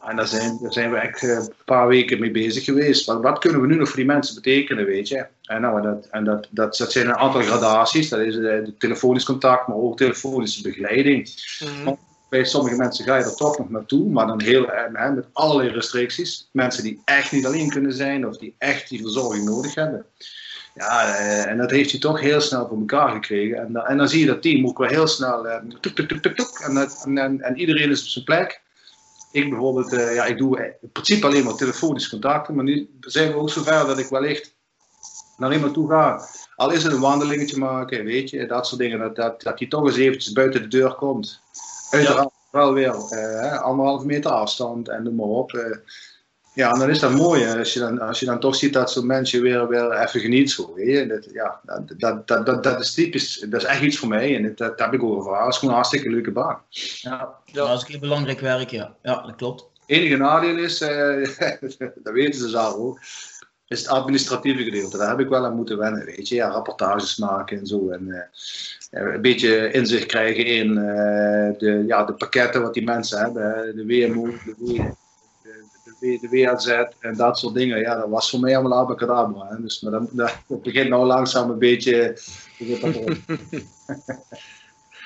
En 0.00 0.16
daar 0.16 0.26
zijn, 0.26 0.58
daar 0.62 0.72
zijn 0.72 0.90
we 0.90 0.96
echt 0.96 1.22
een 1.22 1.52
paar 1.64 1.88
weken 1.88 2.20
mee 2.20 2.30
bezig 2.30 2.64
geweest. 2.64 3.06
Wat, 3.06 3.22
wat 3.22 3.38
kunnen 3.38 3.60
we 3.60 3.66
nu 3.66 3.74
nog 3.76 3.88
voor 3.88 3.96
die 3.96 4.04
mensen 4.04 4.34
betekenen, 4.34 4.84
weet 4.84 5.08
je? 5.08 5.26
En, 5.42 5.60
nou, 5.60 5.82
dat, 5.82 6.06
en 6.10 6.24
dat, 6.24 6.48
dat, 6.50 6.76
dat 6.76 6.92
zijn 6.92 7.06
een 7.08 7.16
aantal 7.16 7.42
gradaties. 7.42 8.08
Dat 8.08 8.20
is 8.20 8.34
de, 8.34 8.62
de 8.64 8.76
telefonisch 8.78 9.24
contact, 9.24 9.66
maar 9.68 9.76
ook 9.76 9.96
telefonische 9.96 10.62
begeleiding. 10.62 11.28
Mm. 11.84 11.98
Bij 12.28 12.44
sommige 12.44 12.76
mensen 12.76 13.04
ga 13.04 13.16
je 13.16 13.24
er 13.24 13.36
toch 13.36 13.58
nog 13.58 13.70
naartoe, 13.70 14.08
maar 14.08 14.26
dan 14.26 14.42
heel 14.42 14.66
hè, 14.66 15.10
met 15.10 15.26
allerlei 15.32 15.68
restricties. 15.68 16.48
Mensen 16.52 16.82
die 16.82 17.00
echt 17.04 17.32
niet 17.32 17.46
alleen 17.46 17.68
kunnen 17.68 17.92
zijn 17.92 18.26
of 18.26 18.36
die 18.36 18.54
echt 18.58 18.88
die 18.88 19.00
verzorging 19.00 19.44
nodig 19.44 19.74
hebben. 19.74 20.04
Ja, 20.74 21.16
en 21.46 21.56
dat 21.56 21.70
heeft 21.70 21.90
hij 21.90 22.00
toch 22.00 22.20
heel 22.20 22.40
snel 22.40 22.68
voor 22.68 22.78
elkaar 22.78 23.10
gekregen. 23.10 23.58
En, 23.58 23.76
en 23.76 23.96
dan 23.96 24.08
zie 24.08 24.20
je 24.20 24.26
dat 24.26 24.42
team 24.42 24.66
ook 24.66 24.78
wel 24.78 24.88
heel 24.88 25.06
snel 25.06 25.46
tuk, 25.80 25.94
tuk, 25.94 26.08
tuk, 26.08 26.22
tuk, 26.22 26.36
tuk, 26.36 26.58
en, 26.58 26.88
en, 27.18 27.40
en 27.40 27.58
iedereen 27.58 27.90
is 27.90 28.02
op 28.02 28.08
zijn 28.08 28.24
plek. 28.24 28.60
Ik 29.32 29.50
bijvoorbeeld, 29.50 29.92
uh, 29.92 30.14
ja, 30.14 30.24
ik 30.24 30.38
doe 30.38 30.76
in 30.80 30.90
principe 30.92 31.26
alleen 31.26 31.44
maar 31.44 31.54
telefonisch 31.54 32.08
contacten, 32.08 32.54
maar 32.54 32.64
nu 32.64 32.90
zijn 33.00 33.32
we 33.32 33.38
ook 33.38 33.50
zover 33.50 33.86
dat 33.86 33.98
ik 33.98 34.08
wellicht 34.08 34.54
naar 35.36 35.52
iemand 35.52 35.74
toe 35.74 35.88
ga. 35.88 36.26
Al 36.56 36.70
is 36.70 36.82
het 36.82 36.92
een 36.92 37.00
wandelingetje 37.00 37.58
maken, 37.58 38.04
weet 38.04 38.30
je, 38.30 38.46
dat 38.46 38.66
soort 38.66 38.80
dingen, 38.80 38.98
dat, 38.98 39.16
dat, 39.16 39.42
dat 39.42 39.58
hij 39.58 39.68
toch 39.68 39.86
eens 39.86 39.96
eventjes 39.96 40.32
buiten 40.32 40.62
de 40.62 40.68
deur 40.68 40.94
komt. 40.94 41.40
Uiteraard 41.90 42.30
ja. 42.52 42.58
wel 42.58 42.72
weer 42.72 42.94
uh, 43.10 43.62
anderhalve 43.62 44.06
meter 44.06 44.30
afstand 44.30 44.88
en 44.88 45.02
noem 45.02 45.14
maar 45.14 45.26
op. 45.26 45.52
Ja, 46.54 46.72
en 46.72 46.78
dan 46.78 46.90
is 46.90 46.98
dat 46.98 47.12
mooi 47.12 47.58
als 47.58 47.72
je 47.72 47.78
dan, 47.78 48.00
als 48.00 48.20
je 48.20 48.26
dan 48.26 48.40
toch 48.40 48.54
ziet 48.54 48.72
dat 48.72 48.90
zo'n 48.90 49.06
mensen 49.06 49.42
weer, 49.42 49.68
weer 49.68 49.92
even 49.92 50.20
geniet. 50.20 50.50
Zo, 50.50 50.74
weet 50.74 50.88
je? 50.88 51.06
Dat, 51.06 51.28
ja, 51.32 51.60
dat, 51.96 52.26
dat, 52.26 52.46
dat, 52.46 52.62
dat 52.62 52.80
is 52.80 52.94
typisch, 52.94 53.46
dat 53.48 53.60
is 53.60 53.66
echt 53.66 53.82
iets 53.82 53.98
voor 53.98 54.08
mij 54.08 54.36
en 54.36 54.42
dat, 54.42 54.56
dat 54.56 54.78
heb 54.78 54.92
ik 54.92 55.02
over 55.02 55.32
Dat 55.32 55.48
is 55.48 55.54
gewoon 55.54 55.70
een 55.70 55.80
hartstikke 55.80 56.10
leuke 56.10 56.30
baan. 56.30 56.58
Ja, 57.00 57.34
dat 57.52 57.82
is 57.82 57.88
heel 57.88 58.00
belangrijk 58.00 58.40
werk, 58.40 58.70
ja. 58.70 58.94
Ja, 59.02 59.22
dat 59.22 59.36
klopt. 59.36 59.60
Het 59.60 59.96
enige 59.96 60.16
nadeel 60.16 60.58
is, 60.58 60.82
uh, 60.82 61.26
dat 62.02 62.12
weten 62.12 62.40
ze 62.40 62.48
zelf 62.48 62.74
ook, 62.74 62.98
is 63.66 63.78
het 63.78 63.88
administratieve 63.88 64.62
gedeelte. 64.62 64.98
Daar 64.98 65.08
heb 65.08 65.20
ik 65.20 65.28
wel 65.28 65.44
aan 65.44 65.56
moeten 65.56 65.78
wennen, 65.78 66.04
weet 66.04 66.28
je. 66.28 66.34
Ja, 66.34 66.48
rapportages 66.48 67.16
maken 67.16 67.58
en 67.58 67.66
zo. 67.66 67.90
En 67.90 68.06
uh, 68.06 69.12
een 69.12 69.22
beetje 69.22 69.70
inzicht 69.70 70.06
krijgen 70.06 70.46
in 70.46 70.68
uh, 70.68 71.58
de, 71.58 71.84
ja, 71.86 72.04
de 72.04 72.14
pakketten 72.14 72.62
wat 72.62 72.74
die 72.74 72.84
mensen 72.84 73.18
hebben. 73.18 73.76
De 73.76 73.86
WMO, 73.86 74.26
de, 74.26 74.54
w, 74.58 74.80
de, 76.02 76.28
WAZ 76.30 76.66
en 77.00 77.16
dat 77.16 77.38
soort 77.38 77.54
dingen. 77.54 77.78
Ja, 77.78 77.94
dat 77.94 78.08
was 78.08 78.30
voor 78.30 78.40
mij 78.40 78.56
allemaal 78.56 78.78
abacadabra. 78.78 79.46
Hè. 79.48 79.62
Dus 79.62 79.80
maar 79.80 79.92
dat, 79.92 80.08
dat, 80.10 80.36
dat 80.48 80.62
begint 80.62 80.88
nou 80.88 81.06
langzaam 81.06 81.50
een 81.50 81.58
beetje... 81.58 82.18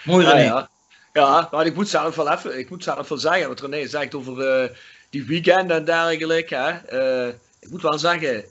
Mooi 0.05 0.27
René. 0.27 0.41
Ja, 0.41 0.45
ja. 0.45 0.69
ja, 1.13 1.49
maar 1.51 1.67
ik 1.67 1.75
moet 1.75 1.89
zelf 1.89 2.17
wel 2.17 2.31
even, 2.31 2.59
ik 2.59 2.71
moet 2.71 2.85
zelf 2.85 3.09
wel 3.09 3.19
zeggen, 3.19 3.49
wat 3.49 3.61
René 3.61 3.87
zegt 3.87 4.15
over 4.15 4.63
uh, 4.63 4.69
die 5.11 5.25
weekenden 5.25 5.77
en 5.77 5.85
dergelijke. 5.85 6.55
Hè. 6.55 6.73
Uh, 7.27 7.35
ik 7.61 7.71
moet 7.71 7.83
wel 7.83 7.99
zeggen, 7.99 8.45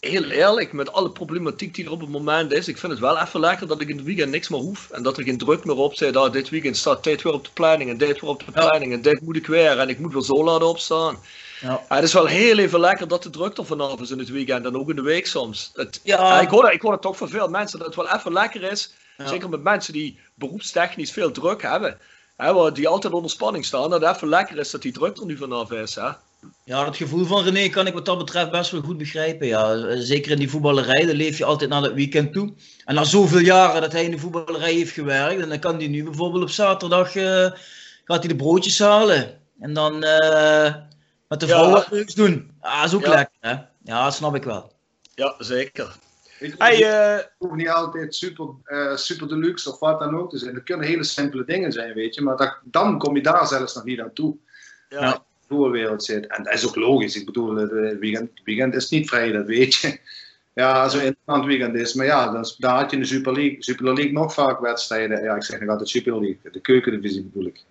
heel 0.00 0.24
eerlijk, 0.24 0.72
met 0.72 0.92
alle 0.92 1.10
problematiek 1.10 1.74
die 1.74 1.84
er 1.84 1.90
op 1.90 2.00
het 2.00 2.08
moment 2.08 2.52
is, 2.52 2.68
ik 2.68 2.78
vind 2.78 2.92
het 2.92 3.00
wel 3.00 3.18
even 3.18 3.40
lekker 3.40 3.66
dat 3.66 3.80
ik 3.80 3.88
in 3.88 3.96
het 3.96 4.04
weekend 4.04 4.30
niks 4.30 4.48
meer 4.48 4.60
hoef. 4.60 4.90
En 4.90 5.02
dat 5.02 5.18
er 5.18 5.24
geen 5.24 5.38
druk 5.38 5.64
meer 5.64 5.76
op 5.76 5.94
zit. 5.94 6.14
Dat 6.14 6.32
dit 6.32 6.48
weekend 6.48 6.76
staat 6.76 7.04
dit 7.04 7.22
weer 7.22 7.32
op 7.32 7.44
de 7.44 7.50
planning 7.54 7.90
en 7.90 7.98
dit 7.98 8.20
weer 8.20 8.30
op 8.30 8.44
de 8.44 8.52
planning 8.52 8.92
en 8.92 9.02
dit 9.02 9.20
moet 9.20 9.36
ik 9.36 9.46
weer 9.46 9.78
en 9.78 9.88
ik 9.88 9.98
moet 9.98 10.12
weer 10.12 10.22
zo 10.22 10.44
laten 10.44 10.68
opstaan. 10.68 11.18
Ja. 11.60 11.84
het 11.88 12.04
is 12.04 12.12
wel 12.12 12.26
heel 12.26 12.58
even 12.58 12.80
lekker 12.80 13.08
dat 13.08 13.22
de 13.22 13.30
druk 13.30 13.58
er 13.58 13.66
vanaf 13.66 14.00
is 14.00 14.10
in 14.10 14.18
het 14.18 14.28
weekend 14.28 14.64
en 14.66 14.76
ook 14.76 14.90
in 14.90 14.96
de 14.96 15.02
week 15.02 15.26
soms. 15.26 15.70
Het, 15.74 16.00
ja. 16.02 16.40
ik, 16.40 16.48
hoor, 16.48 16.72
ik 16.72 16.80
hoor 16.80 16.92
het 16.92 17.02
toch 17.02 17.16
van 17.16 17.28
veel 17.28 17.48
mensen 17.48 17.78
dat 17.78 17.86
het 17.86 17.96
wel 17.96 18.14
even 18.14 18.32
lekker 18.32 18.62
is. 18.62 18.94
Ja. 19.16 19.26
Zeker 19.26 19.48
met 19.48 19.62
mensen 19.62 19.92
die 19.92 20.18
beroepstechnisch 20.34 21.12
veel 21.12 21.30
druk 21.30 21.62
hebben. 21.62 21.98
Hè, 22.36 22.72
die 22.72 22.88
altijd 22.88 23.12
onder 23.12 23.30
spanning 23.30 23.64
staan. 23.64 23.90
Dat 23.90 24.00
het 24.00 24.16
even 24.16 24.28
lekker 24.28 24.58
is 24.58 24.70
dat 24.70 24.82
die 24.82 24.92
druk 24.92 25.16
er 25.16 25.26
nu 25.26 25.36
vanaf 25.36 25.70
is. 25.72 25.94
Hè. 25.94 26.10
Ja, 26.64 26.84
dat 26.84 26.96
gevoel 26.96 27.24
van 27.24 27.42
René 27.42 27.68
kan 27.68 27.86
ik 27.86 27.94
wat 27.94 28.04
dat 28.04 28.18
betreft 28.18 28.50
best 28.50 28.70
wel 28.70 28.80
goed 28.80 28.98
begrijpen. 28.98 29.46
Ja. 29.46 29.96
Zeker 30.00 30.30
in 30.30 30.38
die 30.38 30.50
voetballerij, 30.50 31.06
dan 31.06 31.16
leef 31.16 31.38
je 31.38 31.44
altijd 31.44 31.70
naar 31.70 31.82
het 31.82 31.94
weekend 31.94 32.32
toe. 32.32 32.52
En 32.84 32.94
na 32.94 33.04
zoveel 33.04 33.38
jaren 33.38 33.80
dat 33.80 33.92
hij 33.92 34.04
in 34.04 34.10
de 34.10 34.18
voetballerij 34.18 34.72
heeft 34.72 34.92
gewerkt, 34.92 35.42
en 35.42 35.48
dan 35.48 35.58
kan 35.58 35.76
hij 35.76 35.86
nu 35.86 36.04
bijvoorbeeld 36.04 36.42
op 36.42 36.50
zaterdag 36.50 37.14
uh, 37.14 37.50
gaat 38.04 38.18
hij 38.18 38.28
de 38.28 38.36
broodjes 38.36 38.78
halen. 38.78 39.40
En 39.60 39.74
dan 39.74 40.04
uh, 40.04 40.74
met 41.28 41.40
de 41.40 41.46
vrouw 41.46 41.70
wat 41.70 41.90
leuks 41.90 42.14
doen. 42.14 42.50
Ah, 42.60 42.80
dat 42.80 42.88
is 42.88 42.94
ook 42.94 43.04
ja. 43.04 43.14
lekker, 43.14 43.36
hè? 43.40 43.50
Ja, 43.82 44.04
dat 44.04 44.14
snap 44.14 44.34
ik 44.34 44.44
wel. 44.44 44.72
Ja, 45.14 45.34
zeker. 45.38 45.96
Ik 46.38 46.54
hey, 46.58 47.16
uh, 47.18 47.24
hoeft 47.38 47.54
niet 47.54 47.68
altijd 47.68 48.14
super, 48.14 48.48
uh, 48.66 48.96
super 48.96 49.28
deluxe 49.28 49.70
of 49.70 49.78
wat 49.78 49.98
dan 49.98 50.16
ook 50.16 50.30
te 50.30 50.38
zijn. 50.38 50.54
Het 50.54 50.64
kunnen 50.64 50.86
hele 50.86 51.04
simpele 51.04 51.44
dingen 51.44 51.72
zijn, 51.72 51.94
weet 51.94 52.14
je. 52.14 52.22
Maar 52.22 52.36
dat, 52.36 52.58
dan 52.64 52.98
kom 52.98 53.16
je 53.16 53.22
daar 53.22 53.46
zelfs 53.46 53.74
nog 53.74 53.84
niet 53.84 54.00
aan 54.00 54.12
toe. 54.12 54.36
Ja. 54.88 55.00
ja 55.00 55.24
voetbalwereld 55.48 56.04
zit. 56.04 56.26
En 56.26 56.42
dat 56.42 56.52
is 56.52 56.66
ook 56.66 56.76
logisch. 56.76 57.16
Ik 57.16 57.26
bedoel, 57.26 57.56
het 57.56 57.98
weekend, 57.98 58.30
weekend 58.44 58.74
is 58.74 58.90
niet 58.90 59.08
vrij, 59.08 59.32
dat 59.32 59.46
weet 59.46 59.74
je. 59.74 59.98
Ja, 60.54 60.82
als 60.82 60.94
een 60.94 61.04
interessant 61.04 61.44
weekend 61.44 61.74
is. 61.74 61.94
Maar 61.94 62.06
ja, 62.06 62.32
dan, 62.32 62.46
dan 62.58 62.74
had 62.74 62.90
je 62.90 62.96
in 62.96 63.02
de 63.02 63.08
Super 63.08 63.32
League, 63.32 63.56
Super 63.58 63.84
League 63.84 64.12
nog 64.12 64.34
vaak 64.34 64.60
wedstrijden. 64.60 65.22
Ja, 65.22 65.34
ik 65.34 65.42
zeg 65.42 65.60
nog 65.60 65.68
altijd 65.68 65.88
Super 65.88 66.12
League. 66.12 66.38
De 66.52 66.60
keukendivisie 66.60 67.22
bedoel 67.22 67.46
ik. 67.46 67.64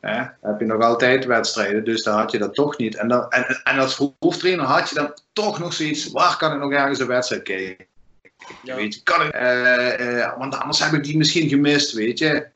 Ja, 0.00 0.36
dan 0.40 0.50
heb 0.50 0.60
je 0.60 0.66
nog 0.66 0.82
altijd 0.82 1.24
wedstrijden, 1.24 1.84
dus 1.84 2.02
dan 2.02 2.18
had 2.18 2.30
je 2.30 2.38
dat 2.38 2.54
toch 2.54 2.78
niet. 2.78 2.96
En, 2.96 3.08
dan, 3.08 3.30
en, 3.30 3.60
en 3.64 3.78
als 3.78 4.12
hoofdtrainer 4.18 4.64
had 4.64 4.88
je 4.88 4.94
dan 4.94 5.14
toch 5.32 5.58
nog 5.58 5.72
zoiets, 5.72 6.10
waar 6.10 6.36
kan 6.36 6.52
ik 6.52 6.58
nog 6.58 6.72
ergens 6.72 6.98
een 6.98 7.06
wedstrijd 7.06 7.42
kijken? 7.42 7.86
Ja. 8.62 8.74
Weet 8.74 8.94
je, 8.94 9.02
kan 9.02 9.26
ik, 9.26 9.34
uh, 9.34 9.98
uh, 10.00 10.38
want 10.38 10.54
anders 10.54 10.84
heb 10.84 10.92
ik 10.92 11.04
die 11.04 11.16
misschien 11.16 11.48
gemist, 11.48 11.92
weet 11.92 12.18
je. 12.18 12.46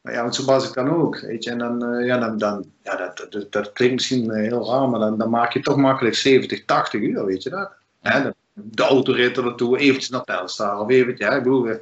Maar 0.00 0.12
ja, 0.12 0.22
want 0.22 0.34
zo 0.34 0.44
was 0.44 0.68
ik 0.68 0.74
dan 0.74 0.90
ook, 0.90 1.20
weet 1.20 1.44
je. 1.44 1.50
En 1.50 1.58
dan, 1.58 1.94
uh, 1.94 2.06
ja, 2.06 2.18
dan, 2.18 2.38
dan 2.38 2.70
ja, 2.82 2.96
dat, 2.96 3.26
dat, 3.30 3.52
dat, 3.52 3.72
klinkt 3.72 3.94
misschien 3.94 4.34
heel 4.34 4.70
raar, 4.70 4.88
maar 4.88 5.00
dan, 5.00 5.18
dan 5.18 5.30
maak 5.30 5.52
je 5.52 5.60
toch 5.60 5.76
makkelijk 5.76 6.14
70, 6.14 6.64
80 6.64 7.00
uur, 7.00 7.24
weet 7.24 7.42
je 7.42 7.50
dat? 7.50 7.72
Ja. 8.02 8.32
De 8.52 8.82
autoritt 8.82 9.36
er 9.36 9.44
naartoe, 9.44 9.78
eventjes 9.78 10.08
naar 10.08 10.24
Telstar 10.24 10.80
of 10.80 10.90
eventjes, 10.90 11.28
ja, 11.28 11.36
ik 11.36 11.42
bedoel, 11.42 11.66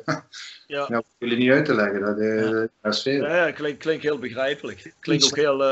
ja. 0.67 0.87
ja, 0.89 1.03
wil 1.19 1.31
je 1.31 1.37
niet 1.37 1.51
uit 1.51 1.65
te 1.65 1.75
leggen, 1.75 2.01
dat, 2.01 2.17
ja. 2.19 2.69
dat 2.83 2.95
is 2.95 3.03
veel. 3.03 3.27
Ja, 3.27 3.51
klinkt, 3.51 3.79
klinkt 3.79 4.03
heel 4.03 4.19
begrijpelijk. 4.19 4.93
Klinkt 5.01 5.25
ook 5.25 5.37
heel... 5.37 5.63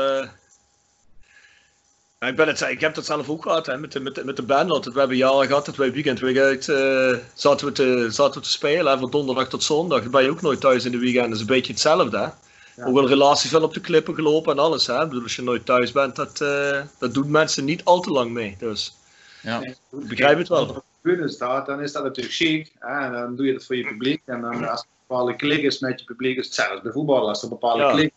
ik, 2.19 2.35
ben 2.35 2.47
het, 2.47 2.61
ik 2.61 2.79
heb 2.79 2.95
dat 2.95 3.05
zelf 3.05 3.29
ook 3.29 3.43
gehad 3.43 3.65
hè, 3.65 3.77
met, 3.77 3.91
de, 3.91 3.99
met, 3.99 4.15
de, 4.15 4.25
met 4.25 4.35
de 4.35 4.43
band. 4.43 4.69
Dat 4.69 4.85
we 4.85 4.99
hebben 4.99 5.17
jaren 5.17 5.47
gehad 5.47 5.65
dat 5.65 5.75
wij 5.75 5.91
weekend 5.91 6.23
uit 6.23 6.67
uh, 6.67 7.17
zaten, 7.33 7.67
we 7.67 7.73
te, 7.73 8.07
zaten 8.09 8.39
we 8.39 8.45
te 8.45 8.51
spelen. 8.51 8.93
Hè, 8.93 8.99
van 8.99 9.11
donderdag 9.11 9.49
tot 9.49 9.63
zondag. 9.63 10.01
Dan 10.01 10.11
ben 10.11 10.23
je 10.23 10.29
ook 10.29 10.41
nooit 10.41 10.59
thuis 10.59 10.85
in 10.85 10.91
de 10.91 10.97
weekend. 10.97 11.25
Dat 11.25 11.35
is 11.35 11.39
een 11.39 11.45
beetje 11.45 11.71
hetzelfde. 11.71 12.17
Hè? 12.17 12.27
Ja. 12.75 12.85
Ook 12.85 12.93
wel 12.93 13.07
relaties 13.07 13.51
wel 13.51 13.63
op 13.63 13.73
de 13.73 13.79
klippen 13.79 14.15
gelopen 14.15 14.51
en 14.51 14.59
alles. 14.59 14.87
Hè? 14.87 15.07
bedoel, 15.07 15.23
als 15.23 15.35
je 15.35 15.41
nooit 15.41 15.65
thuis 15.65 15.91
bent, 15.91 16.15
dat, 16.15 16.41
uh, 16.41 16.81
dat 16.99 17.13
doen 17.13 17.31
mensen 17.31 17.65
niet 17.65 17.83
al 17.83 17.99
te 17.99 18.11
lang 18.11 18.31
mee. 18.31 18.55
Dus 18.59 18.95
ja. 19.41 19.61
ik 19.61 19.77
begrijp 19.89 20.37
het 20.37 20.47
wel. 20.47 20.83
Staat, 21.25 21.65
dan 21.65 21.81
is 21.81 21.91
dat 21.91 22.03
natuurlijk 22.03 22.35
chic. 22.35 22.71
Hè? 22.79 23.05
En 23.05 23.11
dan 23.11 23.35
doe 23.35 23.45
je 23.45 23.53
dat 23.53 23.65
voor 23.65 23.75
je 23.75 23.87
publiek. 23.87 24.21
En 24.25 24.41
dan, 24.41 24.69
als 24.69 24.79
er 24.79 24.87
een 24.87 25.05
bepaalde 25.07 25.35
klik 25.35 25.61
is 25.61 25.79
met 25.79 25.99
je 25.99 26.05
publiek, 26.05 26.37
is 26.37 26.45
het 26.45 26.55
zelfs 26.55 26.81
bij 26.81 26.91
voetbal. 26.91 27.27
Als 27.27 27.37
er 27.37 27.43
een 27.43 27.49
bepaalde 27.49 27.83
ja. 27.83 27.91
klik 27.91 28.13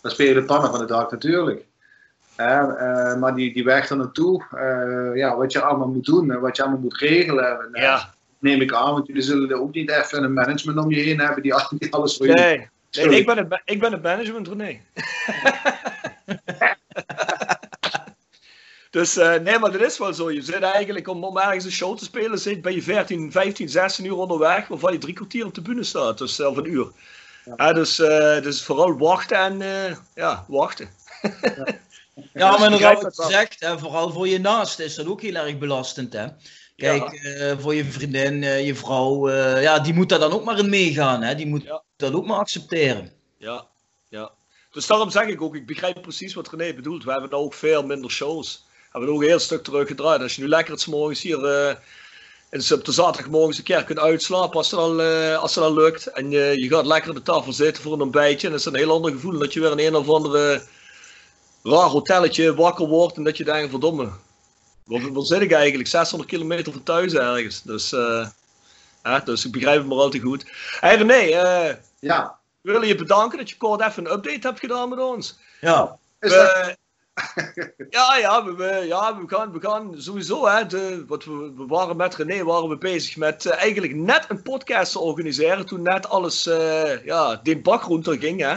dan 0.00 0.10
speel 0.10 0.26
je 0.26 0.34
de 0.34 0.44
pannen 0.44 0.70
van 0.70 0.80
de 0.80 0.86
dag 0.86 1.10
natuurlijk. 1.10 1.64
Uh, 2.36 3.16
maar 3.16 3.34
die, 3.34 3.52
die 3.52 3.64
weg 3.64 3.90
er 3.90 3.96
naartoe, 3.96 4.44
uh, 4.54 5.16
ja, 5.16 5.36
wat 5.36 5.52
je 5.52 5.60
allemaal 5.60 5.88
moet 5.88 6.04
doen 6.04 6.32
en 6.32 6.40
wat 6.40 6.56
je 6.56 6.62
allemaal 6.62 6.80
moet 6.80 6.98
regelen. 6.98 7.60
En, 7.60 7.82
ja. 7.82 8.14
Neem 8.38 8.60
ik 8.60 8.72
aan, 8.72 8.92
want 8.92 9.06
jullie 9.06 9.22
zullen 9.22 9.50
er 9.50 9.60
ook 9.60 9.74
niet 9.74 9.90
even 9.90 10.22
een 10.22 10.32
management 10.32 10.78
om 10.78 10.90
je 10.90 11.00
heen 11.00 11.20
hebben 11.20 11.42
die, 11.42 11.54
die 11.78 11.92
alles 11.92 12.16
voor 12.16 12.26
nee. 12.26 12.68
je 12.90 13.06
Nee, 13.06 13.18
ik 13.18 13.26
ben, 13.26 13.36
het, 13.36 13.60
ik 13.64 13.80
ben 13.80 13.92
het 13.92 14.02
management, 14.02 14.48
René. 14.48 14.80
dus 18.90 19.16
uh, 19.16 19.34
nee, 19.34 19.58
maar 19.58 19.72
dat 19.72 19.80
is 19.80 19.98
wel 19.98 20.14
zo. 20.14 20.30
Je 20.30 20.42
zit 20.42 20.62
eigenlijk 20.62 21.08
om, 21.08 21.24
om 21.24 21.38
ergens 21.38 21.64
een 21.64 21.70
show 21.70 21.98
te 21.98 22.04
spelen, 22.04 22.38
zit, 22.38 22.62
ben 22.62 22.74
je 22.74 22.82
14, 22.82 23.32
15, 23.32 23.68
16 23.68 24.04
uur 24.04 24.16
onderweg, 24.16 24.68
waarvan 24.68 24.92
je 24.92 24.98
drie 24.98 25.14
kwartier 25.14 25.46
op 25.46 25.54
de 25.54 25.62
bühne 25.62 25.84
staat. 25.84 26.18
Dus 26.18 26.34
zelf 26.34 26.56
een 26.56 26.70
uur. 26.70 26.92
Ja. 27.56 27.72
Dus, 27.72 27.98
uh, 27.98 28.40
dus 28.42 28.64
vooral 28.64 28.98
wachten 28.98 29.38
en 29.38 29.60
uh, 29.60 29.96
ja, 30.14 30.44
wachten. 30.48 30.90
ja. 31.42 31.66
ja, 32.32 32.50
maar 32.50 32.64
inderdaad 32.72 33.02
wat 33.02 33.16
je 33.16 33.26
zegt, 33.28 33.60
hè, 33.60 33.78
vooral 33.78 34.12
voor 34.12 34.28
je 34.28 34.40
naast 34.40 34.78
is 34.78 34.94
dat 34.94 35.06
ook 35.06 35.22
heel 35.22 35.34
erg 35.34 35.58
belastend. 35.58 36.12
Hè? 36.12 36.26
Kijk, 36.76 37.22
ja. 37.22 37.50
uh, 37.52 37.58
voor 37.58 37.74
je 37.74 37.84
vriendin, 37.84 38.42
uh, 38.42 38.66
je 38.66 38.74
vrouw, 38.74 39.28
uh, 39.28 39.62
ja, 39.62 39.78
die 39.78 39.94
moet 39.94 40.08
daar 40.08 40.18
dan 40.18 40.32
ook 40.32 40.44
maar 40.44 40.58
in 40.58 40.68
meegaan. 40.68 41.22
Hè? 41.22 41.34
Die 41.34 41.46
moet 41.46 41.62
ja. 41.62 41.82
dat 41.96 42.12
ook 42.12 42.26
maar 42.26 42.38
accepteren. 42.38 43.12
Ja, 43.38 43.66
ja. 44.08 44.30
Dus 44.70 44.86
daarom 44.86 45.10
zeg 45.10 45.26
ik 45.26 45.42
ook, 45.42 45.54
ik 45.54 45.66
begrijp 45.66 46.02
precies 46.02 46.34
wat 46.34 46.50
René 46.50 46.74
bedoelt. 46.74 47.04
We 47.04 47.10
hebben 47.10 47.30
nou 47.30 47.42
ook 47.42 47.54
veel 47.54 47.82
minder 47.82 48.10
shows. 48.10 48.66
We 48.92 48.98
hebben 48.98 49.14
ook 49.14 49.22
een 49.22 49.28
heel 49.28 49.38
stuk 49.38 49.64
teruggedraaid. 49.64 50.22
Als 50.22 50.34
je 50.34 50.42
nu 50.42 50.48
lekker 50.48 50.74
het 50.74 50.86
morgens 50.86 51.22
hier 51.22 51.46
en 52.50 52.72
op 52.72 52.84
de 52.84 52.92
zaterdagmorgen 52.92 53.58
een 53.58 53.64
keer 53.64 53.84
kunt 53.84 53.98
uitslapen 53.98 54.56
als 54.56 54.70
het 54.70 54.80
al, 54.80 55.02
als 55.36 55.54
het 55.54 55.64
al 55.64 55.74
lukt. 55.74 56.06
En 56.06 56.30
je, 56.30 56.62
je 56.62 56.68
gaat 56.68 56.86
lekker 56.86 57.08
aan 57.08 57.16
de 57.16 57.22
tafel 57.22 57.52
zitten 57.52 57.82
voor 57.82 57.92
een 57.92 58.00
ontbijtje. 58.00 58.46
En 58.46 58.52
dat 58.52 58.60
is 58.60 58.66
een 58.66 58.76
heel 58.76 58.92
ander 58.92 59.12
gevoel 59.12 59.38
dat 59.38 59.52
je 59.52 59.60
weer 59.60 59.78
in 59.78 59.86
een 59.86 59.94
of 59.94 60.08
andere 60.08 60.62
raar 61.62 61.88
hotelletje 61.88 62.54
wakker 62.54 62.86
wordt. 62.86 63.16
En 63.16 63.24
dat 63.24 63.36
je 63.36 63.44
denkt, 63.44 63.70
verdomme, 63.70 64.10
Waar, 64.88 65.12
waar 65.12 65.24
zit 65.24 65.40
ik 65.40 65.52
eigenlijk? 65.52 65.88
600 65.88 66.30
kilometer 66.30 66.72
van 66.72 66.82
thuis 66.82 67.14
ergens. 67.14 67.62
Dus, 67.62 67.92
uh, 67.92 68.28
ja, 69.02 69.20
dus 69.20 69.44
ik 69.44 69.52
begrijp 69.52 69.78
het 69.78 69.86
maar 69.86 69.98
al 69.98 70.10
te 70.10 70.20
goed. 70.20 70.44
Hey 70.80 70.96
René, 70.96 71.22
uh, 71.22 71.74
ja. 71.98 72.38
we 72.60 72.72
willen 72.72 72.88
je 72.88 72.94
bedanken 72.94 73.38
dat 73.38 73.50
je 73.50 73.56
kort 73.56 73.80
even 73.80 74.04
een 74.04 74.12
update 74.12 74.46
hebt 74.46 74.60
gedaan 74.60 74.88
met 74.88 74.98
ons. 74.98 75.38
Ja. 75.60 75.98
We, 76.18 76.28
dat... 76.28 76.76
ja, 77.90 78.16
ja, 78.16 78.44
we, 78.44 78.54
we, 78.54 78.84
ja 78.86 79.18
we, 79.20 79.28
gaan, 79.28 79.52
we 79.52 79.60
gaan 79.60 79.94
sowieso, 79.96 80.46
hè, 80.46 80.66
de, 80.66 81.04
wat 81.06 81.24
we, 81.24 81.52
we 81.56 81.66
waren 81.66 81.96
met 81.96 82.14
René 82.14 82.44
waren 82.44 82.68
we 82.68 82.76
bezig 82.76 83.16
met 83.16 83.44
uh, 83.44 83.54
eigenlijk 83.54 83.94
net 83.94 84.24
een 84.28 84.42
podcast 84.42 84.92
te 84.92 84.98
organiseren 84.98 85.66
toen 85.66 85.82
net 85.82 86.08
alles, 86.08 86.44
ja, 87.04 87.40
de 87.42 87.58
bak 87.58 87.86
ging. 88.02 88.40
Hè. 88.40 88.56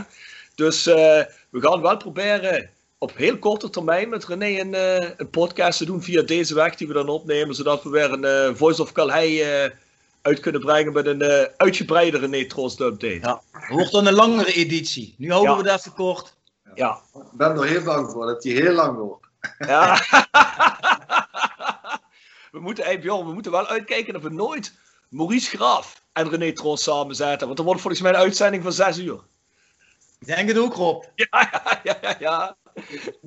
Dus 0.55 0.83
we 0.83 1.61
gaan 1.61 1.81
wel 1.81 1.97
proberen 1.97 2.69
op 3.01 3.17
heel 3.17 3.37
korte 3.37 3.69
termijn 3.69 4.09
met 4.09 4.25
René 4.25 4.59
een, 4.59 4.73
uh, 4.73 5.09
een 5.17 5.29
podcast 5.29 5.77
te 5.77 5.85
doen 5.85 6.03
via 6.03 6.21
deze 6.21 6.53
weg 6.53 6.75
die 6.75 6.87
we 6.87 6.93
dan 6.93 7.09
opnemen, 7.09 7.55
zodat 7.55 7.83
we 7.83 7.89
weer 7.89 8.11
een 8.11 8.49
uh, 8.49 8.55
Voice 8.55 8.81
of 8.81 8.91
Calhei 8.91 9.63
uh, 9.63 9.71
uit 10.21 10.39
kunnen 10.39 10.61
brengen 10.61 10.93
met 10.93 11.05
een 11.05 11.21
uh, 11.21 11.43
uitgebreide 11.57 12.17
René 12.17 12.45
Troost 12.45 12.79
update. 12.79 13.19
Ja, 13.21 13.41
wordt 13.69 13.91
dan 13.91 14.07
een 14.07 14.13
langere 14.13 14.53
editie. 14.53 15.15
Nu 15.17 15.31
houden 15.31 15.57
ja. 15.57 15.63
we 15.63 15.69
het 15.69 15.79
even 15.79 15.93
kort. 15.93 16.33
Ja. 16.75 17.01
Ik 17.13 17.31
ben 17.31 17.49
er 17.49 17.65
heel 17.65 17.83
bang 17.83 18.11
voor 18.11 18.25
dat 18.25 18.41
die 18.41 18.61
heel 18.61 18.73
lang 18.73 18.97
wordt. 18.97 19.27
Ja. 19.57 19.95
we, 22.51 22.59
moeten, 22.59 22.83
hey 22.83 22.99
Bjorn, 22.99 23.25
we 23.25 23.33
moeten 23.33 23.51
wel 23.51 23.67
uitkijken 23.67 24.13
dat 24.13 24.21
we 24.21 24.29
nooit 24.29 24.73
Maurice 25.09 25.57
Graaf 25.57 26.03
en 26.13 26.29
René 26.29 26.51
Troost 26.51 26.83
samen 26.83 27.15
zetten, 27.15 27.45
want 27.45 27.57
dan 27.57 27.65
wordt 27.65 27.81
volgens 27.81 28.01
mij 28.01 28.11
een 28.11 28.17
uitzending 28.17 28.63
van 28.63 28.71
6 28.71 28.97
uur. 28.97 29.19
Ik 30.19 30.27
denk 30.27 30.47
het 30.47 30.57
ook, 30.57 30.75
Rob. 30.75 31.03
Ja, 31.15 31.27
ja, 31.83 31.97
ja, 32.01 32.15
ja. 32.19 32.55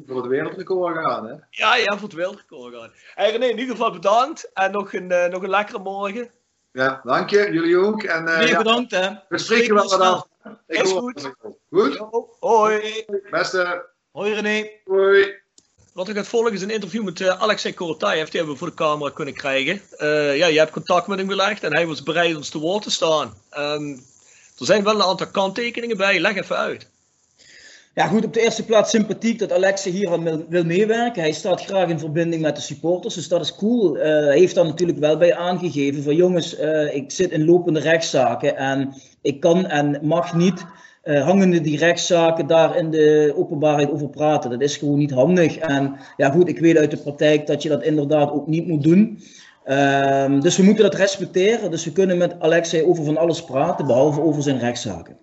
Voor 0.07 0.17
het 0.17 0.27
wereldrecord 0.27 0.97
gaan, 0.97 1.27
hè? 1.27 1.35
Ja, 1.51 1.77
ja, 1.77 1.93
voor 1.93 2.09
het 2.09 2.13
wereldrecord 2.13 2.75
gaan. 2.75 2.93
Hey 3.15 3.31
René, 3.31 3.47
in 3.47 3.59
ieder 3.59 3.77
geval 3.77 3.93
bedankt. 3.93 4.51
En 4.53 4.73
nog 4.73 4.93
een, 4.93 5.11
uh, 5.11 5.27
nog 5.27 5.43
een 5.43 5.51
lekkere 5.51 5.79
morgen. 5.79 6.31
Ja, 6.75 7.01
dank 7.05 7.31
je. 7.31 7.53
Jullie 7.53 7.77
ook. 7.77 8.03
En, 8.03 8.29
uh, 8.29 8.49
ja, 8.49 8.57
bedankt, 8.57 8.91
hè. 8.91 9.11
We 9.29 9.39
spreken 9.39 9.75
wel 9.75 9.89
wat 9.89 10.01
af. 10.01 10.27
Is 10.67 10.91
goed. 10.91 11.33
Goed? 11.71 12.03
Hoi. 12.41 13.05
Beste. 13.31 13.87
Hoi, 14.13 14.35
René. 14.35 14.71
Hoi. 14.85 15.35
wat 15.93 16.09
ik 16.09 16.17
gaat 16.17 16.27
volgen 16.27 16.53
is 16.53 16.63
een 16.63 16.71
interview 16.71 17.05
met 17.05 17.21
uh, 17.21 17.43
Alexei 17.43 17.75
Korotayev. 17.75 18.29
Die 18.29 18.37
hebben 18.37 18.53
we 18.53 18.59
voor 18.59 18.69
de 18.69 18.75
camera 18.75 19.11
kunnen 19.11 19.35
krijgen. 19.35 19.81
Uh, 19.99 20.37
ja, 20.37 20.47
je 20.47 20.59
hebt 20.59 20.71
contact 20.71 21.07
met 21.07 21.19
hem 21.19 21.29
gelegd 21.29 21.63
en 21.63 21.75
hij 21.75 21.87
was 21.87 22.03
bereid 22.03 22.37
ons 22.37 22.49
te 22.49 22.59
woord 22.59 22.83
te 22.83 22.91
staan. 22.91 23.35
Um, 23.59 23.93
er 24.59 24.67
zijn 24.67 24.85
wel 24.85 24.95
een 24.95 25.03
aantal 25.03 25.31
kanttekeningen 25.31 25.97
bij. 25.97 26.21
Leg 26.21 26.37
even 26.37 26.57
uit. 26.57 26.91
Ja, 27.95 28.07
goed, 28.07 28.25
op 28.25 28.33
de 28.33 28.41
eerste 28.41 28.65
plaats 28.65 28.91
sympathiek 28.91 29.39
dat 29.39 29.53
Alexei 29.53 29.95
hier 29.95 30.13
aan 30.13 30.47
wil 30.49 30.65
meewerken. 30.65 31.23
Hij 31.23 31.33
staat 31.33 31.65
graag 31.65 31.89
in 31.89 31.99
verbinding 31.99 32.43
met 32.43 32.57
de 32.57 32.63
supporters, 32.63 33.15
dus 33.15 33.29
dat 33.29 33.41
is 33.41 33.55
cool. 33.55 33.97
Uh, 33.97 34.03
hij 34.03 34.39
heeft 34.39 34.55
daar 34.55 34.65
natuurlijk 34.65 34.99
wel 34.99 35.17
bij 35.17 35.35
aangegeven 35.35 36.03
van 36.03 36.15
jongens, 36.15 36.57
ik 36.93 37.11
zit 37.11 37.31
in 37.31 37.45
lopende 37.45 37.81
rechtszaken 37.81 38.57
en 38.57 38.95
ik 39.23 39.41
kan 39.41 39.67
en 39.67 39.99
mag 40.03 40.35
niet 40.35 40.65
uh, 41.05 41.25
hangende 41.25 41.61
die 41.61 41.79
rechtszaken 41.79 42.47
daar 42.47 42.77
in 42.77 42.91
de 42.91 43.33
openbaarheid 43.37 43.91
over 43.91 44.09
praten. 44.09 44.51
Dat 44.51 44.61
is 44.61 44.77
gewoon 44.77 44.99
niet 44.99 45.11
handig. 45.11 45.57
En 45.57 45.97
ja, 46.17 46.31
goed, 46.31 46.49
ik 46.49 46.59
weet 46.59 46.77
uit 46.77 46.91
de 46.91 46.97
praktijk 46.97 47.47
dat 47.47 47.63
je 47.63 47.69
dat 47.69 47.83
inderdaad 47.83 48.31
ook 48.31 48.47
niet 48.47 48.67
moet 48.67 48.83
doen. 48.83 49.19
Uh, 49.67 50.41
dus 50.41 50.57
we 50.57 50.63
moeten 50.63 50.85
dat 50.85 50.95
respecteren. 50.95 51.71
Dus 51.71 51.85
we 51.85 51.93
kunnen 51.93 52.19
met 52.19 52.41
Alexei 52.41 52.83
over 52.83 53.05
van 53.05 53.17
alles 53.17 53.45
praten, 53.45 53.87
behalve 53.87 54.21
over 54.21 54.43
zijn 54.43 54.59
rechtszaken. 54.59 55.17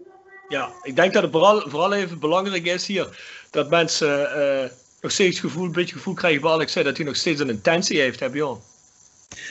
Ja, 0.52 0.72
ik 0.82 0.96
denk 0.96 1.14
dat 1.14 1.24
het 1.24 1.32
vooral, 1.32 1.70
vooral 1.70 1.94
even 1.94 2.20
belangrijk 2.20 2.66
is 2.66 2.88
hier 2.88 3.08
dat 3.50 3.70
mensen 3.70 4.20
uh, 4.22 4.70
nog 5.02 5.12
steeds 5.12 5.40
gevoel, 5.40 5.66
een 5.66 5.72
beetje 5.72 5.96
gevoel 5.96 6.14
krijgen 6.14 6.42
bij 6.42 6.52
Alexei 6.52 6.86
dat 6.86 6.98
hij 6.98 7.06
nog 7.06 7.16
steeds 7.16 7.40
een 7.40 7.50
intentie 7.50 8.00
heeft, 8.00 8.20
heb 8.20 8.34
je 8.34 8.42
al? 8.42 8.62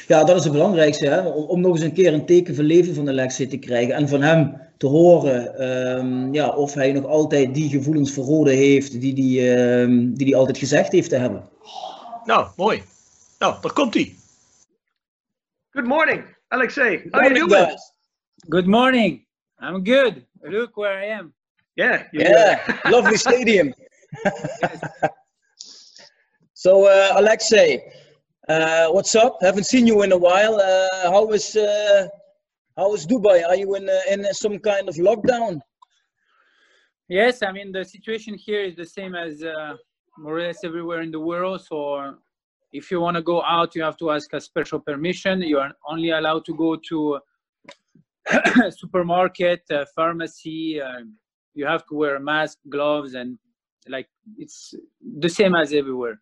Ja, 0.06 0.24
dat 0.24 0.36
is 0.36 0.44
het 0.44 0.52
belangrijkste, 0.52 1.06
hè? 1.06 1.20
Om, 1.20 1.44
om, 1.44 1.60
nog 1.60 1.74
eens 1.74 1.84
een 1.84 1.92
keer 1.92 2.12
een 2.12 2.26
teken 2.26 2.54
van 2.54 2.64
leven 2.64 2.94
van 2.94 3.08
Alexei 3.08 3.48
te 3.48 3.58
krijgen 3.58 3.94
en 3.94 4.08
van 4.08 4.22
hem 4.22 4.60
te 4.76 4.86
horen 4.86 5.68
um, 5.98 6.34
ja, 6.34 6.48
of 6.48 6.74
hij 6.74 6.92
nog 6.92 7.04
altijd 7.04 7.54
die 7.54 7.68
gevoelens 7.68 8.12
verroden 8.12 8.54
heeft 8.54 9.00
die, 9.00 9.14
die, 9.14 9.56
um, 9.58 10.14
die 10.14 10.26
hij 10.26 10.36
altijd 10.36 10.58
gezegd 10.58 10.92
heeft 10.92 11.08
te 11.08 11.16
hebben. 11.16 11.48
Nou, 12.24 12.46
mooi. 12.56 12.82
Nou, 13.38 13.60
daar 13.60 13.72
komt 13.72 13.94
hij. 13.94 14.16
Good 15.70 15.86
morning, 15.86 16.24
Alexei. 16.48 17.02
How 17.10 17.20
are 17.20 17.34
you 17.34 17.48
doing? 17.48 17.66
Guys. 17.66 17.92
Good 18.48 18.66
morning. 18.66 19.28
I'm 19.62 19.86
good. 19.86 20.28
Look 20.42 20.76
where 20.76 20.98
I 20.98 21.06
am. 21.06 21.32
Yeah. 21.76 22.04
Yeah. 22.12 22.78
Lovely 22.90 23.16
stadium. 23.16 23.72
so, 26.54 26.86
uh, 26.86 27.14
Alexei, 27.16 27.92
uh, 28.48 28.88
what's 28.88 29.14
up? 29.14 29.38
Haven't 29.40 29.64
seen 29.64 29.86
you 29.86 30.02
in 30.02 30.12
a 30.12 30.18
while. 30.18 30.56
Uh, 30.56 31.10
how 31.10 31.30
is 31.32 31.56
uh, 31.56 32.08
how 32.76 32.94
is 32.94 33.06
Dubai? 33.06 33.46
Are 33.46 33.54
you 33.54 33.74
in 33.76 33.88
in 34.10 34.32
some 34.34 34.58
kind 34.58 34.88
of 34.88 34.96
lockdown? 34.96 35.60
Yes, 37.08 37.42
I 37.42 37.52
mean 37.52 37.72
the 37.72 37.84
situation 37.84 38.34
here 38.34 38.62
is 38.62 38.76
the 38.76 38.86
same 38.86 39.14
as 39.14 39.42
uh, 39.42 39.74
more 40.18 40.38
or 40.38 40.40
less 40.40 40.64
everywhere 40.64 41.02
in 41.02 41.10
the 41.10 41.20
world. 41.20 41.60
So 41.60 42.14
if 42.72 42.90
you 42.90 43.00
want 43.00 43.16
to 43.16 43.22
go 43.22 43.42
out, 43.42 43.74
you 43.74 43.82
have 43.82 43.96
to 43.98 44.10
ask 44.10 44.32
a 44.32 44.40
special 44.40 44.80
permission. 44.80 45.42
You 45.42 45.58
are 45.58 45.72
only 45.88 46.10
allowed 46.10 46.44
to 46.46 46.54
go 46.54 46.76
to 46.88 47.20
supermarket, 48.70 49.62
uh, 49.70 49.84
pharmacy. 49.94 50.80
Uh, 50.80 51.00
you 51.54 51.66
have 51.66 51.86
to 51.86 51.94
wear 51.94 52.16
a 52.16 52.20
mask, 52.20 52.58
gloves, 52.68 53.14
and 53.14 53.38
like 53.88 54.08
it's 54.38 54.74
the 55.18 55.28
same 55.28 55.54
as 55.54 55.72
everywhere. 55.72 56.20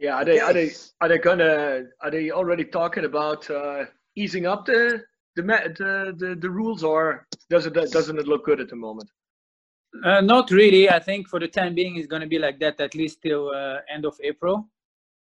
Yeah, 0.00 0.16
are 0.16 0.24
they 0.24 0.40
are 0.40 0.52
they 0.52 0.70
are 1.00 1.08
they 1.08 1.18
gonna 1.18 1.84
are 2.00 2.10
they 2.10 2.30
already 2.30 2.64
talking 2.64 3.04
about 3.04 3.48
uh, 3.50 3.84
easing 4.16 4.46
up 4.46 4.66
the 4.66 5.02
the, 5.36 5.42
the 5.42 6.14
the 6.16 6.34
the 6.36 6.50
rules, 6.50 6.82
or 6.82 7.26
does 7.50 7.66
it 7.66 7.74
doesn't 7.74 8.18
it 8.18 8.26
look 8.26 8.44
good 8.44 8.60
at 8.60 8.68
the 8.68 8.76
moment? 8.76 9.08
Uh, 10.02 10.20
not 10.20 10.50
really. 10.50 10.90
I 10.90 10.98
think 10.98 11.28
for 11.28 11.38
the 11.38 11.46
time 11.46 11.74
being, 11.74 11.96
it's 11.96 12.08
going 12.08 12.22
to 12.22 12.28
be 12.28 12.38
like 12.38 12.58
that 12.60 12.80
at 12.80 12.94
least 12.94 13.22
till 13.22 13.50
uh, 13.50 13.78
end 13.92 14.04
of 14.04 14.16
April. 14.22 14.68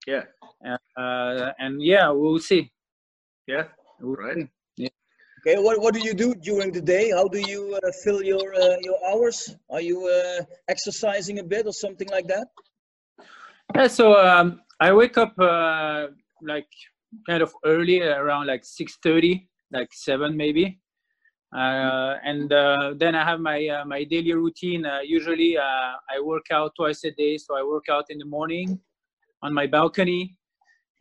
Yeah. 0.07 0.24
Uh, 0.97 1.53
and 1.59 1.82
yeah, 1.82 2.09
we'll 2.11 2.38
see. 2.38 2.72
Yeah. 3.47 3.64
We'll 4.01 4.14
right. 4.14 4.36
See. 4.36 4.49
Okay. 5.45 5.59
What 5.59 5.80
What 5.80 5.93
do 5.93 6.01
you 6.01 6.14
do 6.14 6.34
during 6.36 6.70
the 6.70 6.80
day? 6.80 7.11
How 7.11 7.26
do 7.26 7.38
you 7.38 7.74
uh, 7.74 7.90
fill 8.05 8.22
your 8.22 8.55
uh, 8.55 8.76
your 8.80 8.99
hours? 9.11 9.51
Are 9.70 9.80
you 9.80 10.07
uh, 10.07 10.45
exercising 10.68 11.40
a 11.40 11.43
bit 11.43 11.66
or 11.66 11.72
something 11.72 12.09
like 12.11 12.28
that? 12.28 12.47
Yeah, 13.74 13.88
so 13.88 14.14
um, 14.24 14.62
I 14.78 14.93
wake 14.93 15.18
up 15.18 15.34
uh, 15.40 16.09
like 16.43 16.68
kind 17.26 17.43
of 17.43 17.53
early, 17.64 18.01
around 18.03 18.47
like 18.47 18.64
six 18.64 18.99
thirty, 19.03 19.49
like 19.72 19.88
seven 19.90 20.36
maybe, 20.36 20.78
uh, 21.57 22.22
and 22.22 22.53
uh, 22.53 22.95
then 22.97 23.16
I 23.16 23.24
have 23.24 23.40
my 23.40 23.82
my 23.84 24.05
daily 24.05 24.34
routine. 24.34 24.86
Usually, 25.03 25.59
I 25.59 26.20
work 26.22 26.47
out 26.53 26.70
twice 26.76 27.03
a 27.03 27.11
day. 27.11 27.36
So 27.36 27.57
I 27.59 27.64
work 27.64 27.88
out 27.90 28.05
in 28.11 28.18
the 28.18 28.26
morning 28.26 28.78
on 29.43 29.53
my 29.53 29.66
balcony, 29.66 30.36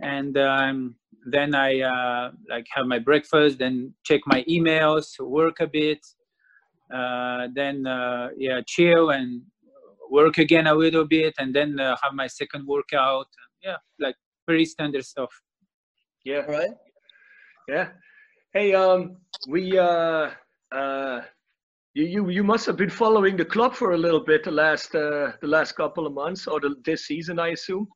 and 0.01 0.37
um, 0.37 0.95
then 1.25 1.55
I 1.55 2.31
like 2.49 2.65
have 2.73 2.87
my 2.87 2.99
breakfast, 2.99 3.59
then 3.59 3.93
check 4.03 4.21
my 4.25 4.43
emails, 4.49 5.19
work 5.19 5.59
a 5.59 5.67
bit, 5.67 6.05
then 6.89 7.83
yeah, 8.37 8.61
chill 8.67 9.11
and 9.11 9.41
work 10.09 10.37
again 10.39 10.67
a 10.67 10.73
little 10.73 11.05
bit 11.05 11.33
and 11.39 11.55
then 11.55 11.79
uh, 11.79 11.95
have 12.03 12.13
my 12.13 12.27
second 12.27 12.67
workout. 12.67 13.27
Yeah 13.63 13.77
like 14.01 14.15
very 14.47 14.65
standard 14.65 15.05
stuff. 15.05 15.31
Yeah. 16.25 16.41
Right. 16.57 16.71
Yeah. 17.67 17.89
Hey 18.53 18.73
um 18.73 19.17
we 19.47 19.77
uh 19.77 20.29
uh 20.75 21.21
you, 21.93 22.05
you 22.05 22.29
you 22.29 22.43
must 22.43 22.65
have 22.65 22.77
been 22.77 22.89
following 22.89 23.37
the 23.37 23.45
club 23.45 23.73
for 23.75 23.91
a 23.91 23.97
little 23.97 24.23
bit 24.23 24.43
the 24.43 24.51
last 24.51 24.93
uh 24.95 25.31
the 25.41 25.47
last 25.47 25.73
couple 25.73 26.05
of 26.05 26.13
months 26.13 26.47
or 26.47 26.59
the, 26.59 26.75
this 26.85 27.05
season 27.05 27.39
i 27.39 27.49
assume 27.49 27.87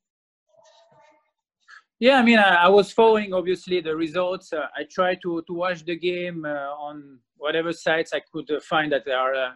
yeah 1.98 2.18
i 2.18 2.22
mean 2.22 2.38
i, 2.38 2.66
I 2.66 2.68
was 2.68 2.92
following 2.92 3.32
obviously 3.32 3.80
the 3.80 3.94
results 3.96 4.52
uh, 4.52 4.66
i 4.76 4.84
tried 4.90 5.18
to 5.22 5.42
to 5.46 5.52
watch 5.52 5.84
the 5.84 5.96
game 5.96 6.44
uh, 6.44 6.72
on 6.88 7.18
whatever 7.36 7.72
sites 7.72 8.12
i 8.12 8.20
could 8.32 8.50
uh, 8.50 8.60
find 8.60 8.92
that 8.92 9.08
are 9.08 9.34
uh, 9.34 9.50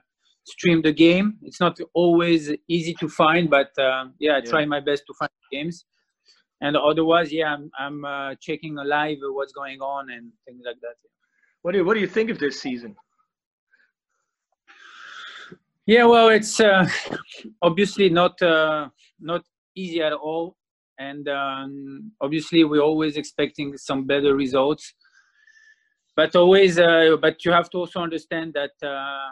stream 0.44 0.82
the 0.82 0.92
game. 0.92 1.38
It's 1.42 1.60
not 1.60 1.78
always 1.94 2.50
easy 2.68 2.94
to 3.00 3.08
find, 3.08 3.48
but 3.48 3.70
uh, 3.78 4.06
yeah, 4.18 4.32
I 4.32 4.36
yeah. 4.38 4.50
try 4.50 4.64
my 4.64 4.80
best 4.80 5.04
to 5.06 5.14
find 5.18 5.30
games. 5.52 5.84
And 6.60 6.76
otherwise, 6.76 7.32
yeah, 7.32 7.54
I'm, 7.54 7.70
I'm 7.78 8.04
uh, 8.04 8.34
checking 8.40 8.74
live 8.74 9.18
what's 9.20 9.52
going 9.52 9.80
on 9.80 10.10
and 10.10 10.30
things 10.46 10.62
like 10.66 10.80
that. 10.82 10.96
What 11.62 11.72
do 11.72 11.78
you, 11.78 11.84
what 11.84 11.94
do 11.94 12.00
you 12.00 12.06
think 12.06 12.30
of 12.30 12.38
this 12.38 12.60
season? 12.60 12.94
Yeah, 15.86 16.04
well, 16.04 16.28
it's 16.28 16.60
uh, 16.60 16.88
obviously 17.62 18.10
not 18.10 18.40
uh, 18.42 18.88
not 19.18 19.42
easy 19.74 20.02
at 20.02 20.12
all, 20.12 20.56
and 21.00 21.28
um, 21.28 22.12
obviously 22.20 22.62
we're 22.62 22.82
always 22.90 23.16
expecting 23.16 23.76
some 23.76 24.06
better 24.06 24.36
results. 24.36 24.94
But 26.14 26.36
always, 26.36 26.78
uh, 26.78 27.16
but 27.20 27.44
you 27.44 27.52
have 27.52 27.70
to 27.70 27.78
also 27.78 28.00
understand 28.00 28.54
that 28.54 28.72
uh, 28.82 29.30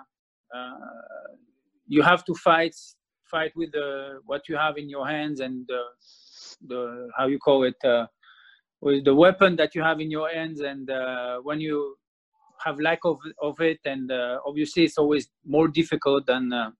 uh, 0.57 0.75
you 1.87 2.03
have 2.03 2.25
to 2.25 2.35
fight 2.35 2.75
fight 3.31 3.53
with 3.55 3.71
the 3.73 4.21
what 4.25 4.49
you 4.49 4.57
have 4.57 4.79
in 4.79 4.89
your 4.89 5.07
hands 5.07 5.41
and 5.41 5.67
the, 5.69 5.83
the 6.67 7.11
how 7.17 7.27
you 7.27 7.39
call 7.39 7.65
it 7.65 7.77
uh, 7.85 8.07
with 8.81 9.05
the 9.05 9.15
weapon 9.15 9.55
that 9.57 9.75
you 9.75 9.83
have 9.83 10.01
in 10.01 10.11
your 10.11 10.31
hands 10.31 10.61
and 10.61 10.89
uh, 10.91 11.37
when 11.43 11.61
you 11.61 11.95
have 12.65 12.81
lack 12.81 13.01
of, 13.05 13.19
of 13.43 13.61
it 13.61 13.79
and 13.85 14.11
uh, 14.11 14.39
obviously 14.47 14.85
it's 14.85 14.97
always 14.97 15.29
more 15.45 15.69
difficult 15.69 16.25
than 16.25 16.51
uh, 16.55 16.71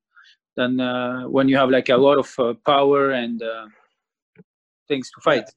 than 0.57 0.81
uh, 0.81 1.25
when 1.25 1.49
you 1.51 1.57
have 1.59 1.69
like 1.69 1.91
a 1.91 1.97
lot 1.97 2.17
of 2.17 2.59
power 2.65 3.11
and 3.11 3.43
things 4.89 5.11
to 5.15 5.21
fight 5.21 5.49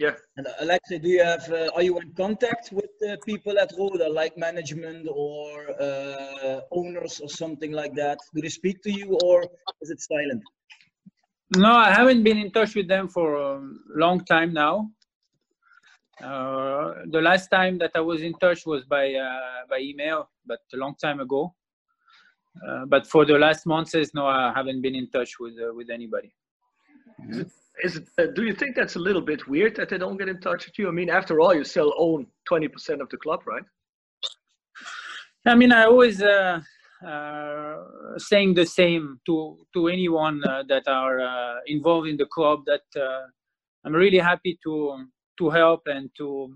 yeah. 0.00 0.14
And 0.36 0.46
Alexei, 0.60 0.98
do 0.98 1.08
you 1.08 1.22
have? 1.22 1.48
Uh, 1.50 1.70
are 1.74 1.82
you 1.82 1.98
in 1.98 2.12
contact 2.14 2.72
with 2.72 2.90
uh, 3.08 3.16
people 3.24 3.58
at 3.58 3.72
Roda, 3.78 4.08
like 4.08 4.36
management 4.36 5.06
or 5.08 5.70
uh, 5.80 6.60
owners 6.72 7.20
or 7.20 7.28
something 7.28 7.72
like 7.72 7.94
that? 7.94 8.18
Do 8.34 8.40
they 8.42 8.48
speak 8.48 8.82
to 8.82 8.90
you, 8.90 9.18
or 9.22 9.44
is 9.82 9.90
it 9.90 10.00
silent? 10.00 10.42
No, 11.56 11.72
I 11.72 11.92
haven't 11.92 12.24
been 12.24 12.38
in 12.38 12.50
touch 12.50 12.74
with 12.74 12.88
them 12.88 13.08
for 13.08 13.36
a 13.36 13.60
long 13.94 14.24
time 14.24 14.52
now. 14.52 14.90
Uh, 16.22 16.94
the 17.10 17.20
last 17.20 17.48
time 17.48 17.78
that 17.78 17.92
I 17.94 18.00
was 18.00 18.22
in 18.22 18.34
touch 18.34 18.66
was 18.66 18.84
by 18.84 19.14
uh, 19.14 19.66
by 19.70 19.78
email, 19.78 20.28
but 20.44 20.60
a 20.72 20.76
long 20.76 20.96
time 20.96 21.20
ago. 21.20 21.54
Uh, 22.66 22.84
but 22.86 23.06
for 23.06 23.24
the 23.24 23.38
last 23.38 23.66
months, 23.66 23.94
no, 24.14 24.26
I 24.26 24.52
haven't 24.54 24.80
been 24.80 24.96
in 24.96 25.08
touch 25.10 25.38
with 25.38 25.54
with 25.76 25.88
anybody. 25.90 26.34
Mm 27.20 27.30
-hmm 27.30 27.63
is 27.82 27.96
it, 27.96 28.08
uh, 28.18 28.26
do 28.34 28.44
you 28.44 28.54
think 28.54 28.76
that's 28.76 28.96
a 28.96 28.98
little 29.00 29.22
bit 29.22 29.48
weird 29.48 29.74
that 29.76 29.88
they 29.88 29.98
don't 29.98 30.16
get 30.16 30.28
in 30.28 30.40
touch 30.40 30.66
with 30.66 30.78
you? 30.78 30.88
I 30.88 30.92
mean, 30.92 31.10
after 31.10 31.40
all, 31.40 31.54
you 31.54 31.64
still 31.64 31.92
own 31.98 32.26
20% 32.50 33.00
of 33.00 33.08
the 33.08 33.16
club, 33.16 33.40
right? 33.46 33.64
I 35.46 35.54
mean, 35.54 35.72
I 35.72 35.84
always 35.84 36.22
uh, 36.22 36.60
uh, 37.04 37.76
saying 38.16 38.54
the 38.54 38.64
same 38.64 39.20
to 39.26 39.66
to 39.74 39.88
anyone 39.88 40.42
uh, 40.44 40.62
that 40.68 40.88
are 40.88 41.20
uh, 41.20 41.56
involved 41.66 42.08
in 42.08 42.16
the 42.16 42.24
club 42.26 42.64
that 42.64 42.86
uh, 42.96 43.26
I'm 43.84 43.92
really 43.92 44.18
happy 44.18 44.58
to 44.64 45.04
to 45.38 45.50
help 45.50 45.82
and 45.86 46.08
to 46.16 46.54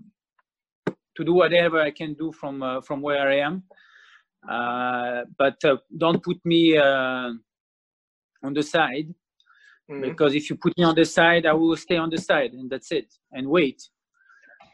to 1.15 1.23
do 1.23 1.33
whatever 1.33 1.79
I 1.79 1.91
can 1.91 2.15
do 2.15 2.31
from 2.31 2.81
from 2.81 3.01
where 3.01 3.29
I 3.29 3.39
am. 3.41 3.63
but 5.37 5.59
don't 5.97 6.23
put 6.23 6.43
me 6.43 6.79
on 6.79 8.53
the 8.53 8.63
side 8.63 9.13
Mhm. 9.89 10.01
because 10.01 10.35
if 10.35 10.49
you 10.49 10.55
put 10.55 10.77
me 10.77 10.83
on 10.83 10.95
the 10.95 11.05
side, 11.05 11.45
I 11.45 11.53
will 11.53 11.75
stay 11.75 11.97
on 11.97 12.09
the 12.09 12.17
side, 12.17 12.53
and 12.53 12.69
that's 12.69 12.91
it, 12.91 13.13
and 13.31 13.47
wait. 13.47 13.81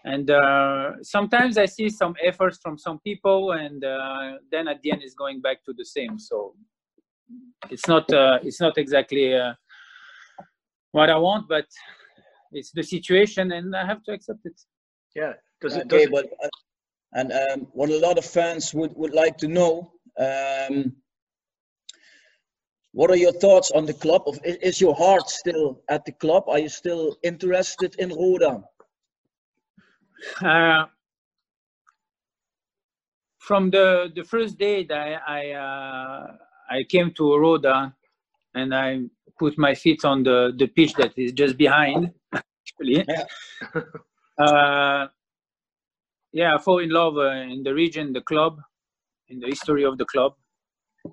And 0.04 0.30
uh, 0.30 0.92
sometimes 1.02 1.58
I 1.58 1.66
see 1.66 1.90
some 1.90 2.16
efforts 2.24 2.60
from 2.62 2.78
some 2.78 3.00
people, 3.00 3.54
and 3.54 3.84
uh, 3.84 4.34
then 4.52 4.68
at 4.68 4.82
the 4.82 4.92
end 4.92 5.02
it's 5.04 5.16
going 5.16 5.42
back 5.42 5.64
to 5.66 5.74
the 5.74 5.86
same. 5.86 6.20
So 6.20 6.56
it's 7.72 7.88
not 7.88 8.12
uh, 8.14 8.38
it's 8.44 8.62
not 8.62 8.78
exactly 8.78 9.34
uh, 9.36 9.54
what 10.92 11.10
I 11.10 11.18
want, 11.18 11.48
but 11.48 11.66
it's 12.52 12.72
the 12.72 12.84
situation, 12.84 13.52
and 13.52 13.76
I 13.76 13.86
have 13.86 14.04
to 14.04 14.12
accept 14.12 14.42
it. 14.46 14.60
Yeah. 15.16 15.34
Does 15.62 15.76
it, 15.78 15.86
okay, 15.86 16.06
does 16.06 16.06
it, 16.06 16.12
but 16.12 16.26
uh, 16.44 16.50
and 17.14 17.32
um, 17.32 17.68
what 17.72 17.90
a 17.90 18.00
lot 18.00 18.18
of 18.18 18.26
fans 18.26 18.74
would, 18.74 18.94
would 18.96 19.14
like 19.14 19.38
to 19.38 19.48
know, 19.48 19.92
um, 20.20 20.94
what 22.96 23.12
are 23.12 23.18
your 23.18 23.34
thoughts 23.34 23.72
on 23.72 23.86
the 23.86 23.94
club? 23.94 24.24
Of 24.26 24.40
is, 24.46 24.80
your 24.80 24.96
heart 24.96 25.30
still 25.30 25.82
at 25.90 26.06
the 26.06 26.14
club? 26.14 26.46
Are 26.48 26.60
you 26.60 26.70
still 26.70 27.18
interested 27.24 27.94
in 28.00 28.10
Roda? 28.10 28.64
Uh, 30.42 30.86
from 33.38 33.70
the 33.70 34.10
the 34.16 34.24
first 34.24 34.58
day 34.58 34.86
that 34.86 34.98
I 34.98 35.12
I, 35.28 35.52
uh, 35.52 36.38
I 36.70 36.84
came 36.84 37.12
to 37.16 37.38
Roda, 37.38 37.94
and 38.54 38.74
I 38.74 39.02
put 39.38 39.58
my 39.58 39.76
feet 39.76 40.06
on 40.06 40.24
the 40.24 40.54
the 40.58 40.68
pitch 40.68 40.94
that 40.94 41.12
is 41.18 41.34
just 41.34 41.58
behind, 41.58 42.14
actually. 42.34 43.06
uh, 44.40 45.08
yeah, 46.32 46.54
I 46.56 46.62
fall 46.62 46.80
in 46.80 46.92
love 46.92 47.18
uh, 47.18 47.44
in 47.54 47.62
the 47.64 47.74
region, 47.74 48.14
the 48.14 48.22
club, 48.22 48.62
in 49.28 49.42
the 49.42 49.48
history 49.48 49.84
of 49.84 49.98
the 49.98 50.06
club, 50.06 50.36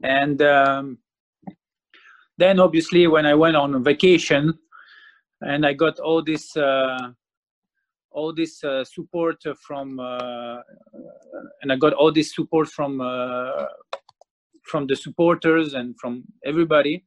and 0.05 0.41
um, 0.43 0.99
then 2.43 2.61
obviously 2.61 3.07
when 3.07 3.24
I 3.26 3.34
went 3.34 3.57
on 3.57 3.82
vacation, 3.84 4.59
and 5.40 5.64
I 5.64 5.72
got 5.72 5.99
all 5.99 6.22
this. 6.22 6.57
Uh, 6.57 7.12
all 8.14 8.32
this 8.32 8.62
uh, 8.64 8.84
support 8.84 9.43
from 9.61 9.99
uh, 9.99 10.59
and 11.62 11.72
I 11.72 11.76
got 11.76 11.93
all 11.95 12.12
this 12.12 12.34
support 12.34 12.68
from 12.68 13.01
uh, 13.01 13.66
from 14.62 14.86
the 14.86 14.97
supporters 14.97 15.74
and 15.74 15.99
from 15.99 16.24
everybody. 16.45 17.05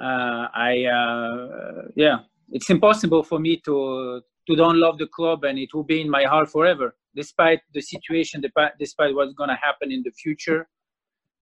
Uh, 0.00 0.48
I 0.54 0.84
uh, 0.84 1.82
yeah, 1.96 2.18
it's 2.50 2.70
impossible 2.70 3.22
for 3.22 3.38
me 3.38 3.60
to 3.64 4.22
to 4.46 4.56
don't 4.56 4.78
love 4.78 4.98
the 4.98 5.06
club, 5.06 5.44
and 5.44 5.58
it 5.58 5.72
will 5.72 5.84
be 5.84 6.00
in 6.00 6.10
my 6.10 6.24
heart 6.24 6.50
forever, 6.50 6.94
despite 7.14 7.60
the 7.72 7.80
situation, 7.80 8.42
despite, 8.78 9.14
what's 9.14 9.32
gonna 9.32 9.56
happen 9.56 9.90
in 9.90 10.02
the 10.02 10.10
future. 10.10 10.68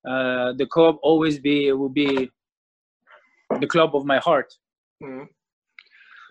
The 0.04 0.66
club 0.70 0.96
always 1.02 1.38
be 1.40 1.72
will 1.72 1.88
be 1.88 2.30
the 3.62 3.66
club 3.74 3.90
of 3.98 4.04
my 4.04 4.18
heart. 4.18 4.50
Mhm. 5.02 5.28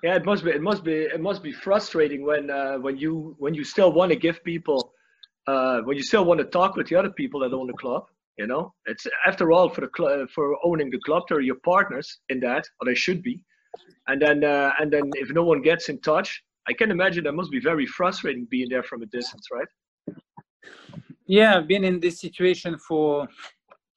Yeah, 0.03 0.15
it 0.15 0.25
must 0.25 0.43
be. 0.43 0.51
It 0.51 0.63
must 0.69 0.83
be. 0.83 0.93
It 1.15 1.21
must 1.29 1.41
be 1.43 1.53
frustrating 1.65 2.21
when 2.29 2.49
uh, 2.49 2.77
when 2.85 2.95
you 3.03 3.35
when 3.43 3.53
you 3.53 3.63
still 3.63 3.91
want 3.99 4.09
to 4.11 4.17
give 4.25 4.43
people, 4.43 4.79
uh, 5.47 5.77
when 5.87 5.95
you 5.97 6.03
still 6.11 6.25
want 6.25 6.39
to 6.43 6.47
talk 6.59 6.75
with 6.75 6.87
the 6.87 6.95
other 6.95 7.11
people 7.21 7.39
that 7.41 7.53
own 7.53 7.67
the 7.67 7.79
club. 7.83 8.03
You 8.41 8.47
know, 8.47 8.73
it's 8.91 9.05
after 9.29 9.51
all 9.51 9.67
for 9.69 9.81
the 9.81 9.91
cl- 9.95 10.27
for 10.35 10.45
owning 10.63 10.89
the 10.89 11.01
club, 11.07 11.23
they're 11.27 11.41
your 11.51 11.59
partners 11.73 12.07
in 12.29 12.39
that, 12.47 12.63
or 12.79 12.85
they 12.87 12.95
should 12.95 13.21
be. 13.21 13.43
And 14.07 14.19
then 14.21 14.43
uh, 14.43 14.71
and 14.79 14.91
then 14.91 15.05
if 15.23 15.29
no 15.39 15.43
one 15.43 15.61
gets 15.61 15.89
in 15.89 15.99
touch, 16.01 16.29
I 16.67 16.73
can 16.73 16.89
imagine 16.91 17.23
that 17.25 17.33
must 17.41 17.51
be 17.51 17.59
very 17.59 17.85
frustrating 17.85 18.45
being 18.55 18.69
there 18.69 18.83
from 18.83 19.03
a 19.03 19.09
distance, 19.17 19.45
right? 19.57 19.67
Yeah, 21.27 21.57
I've 21.57 21.67
been 21.67 21.83
in 21.83 21.99
this 21.99 22.19
situation 22.19 22.77
for 22.87 23.27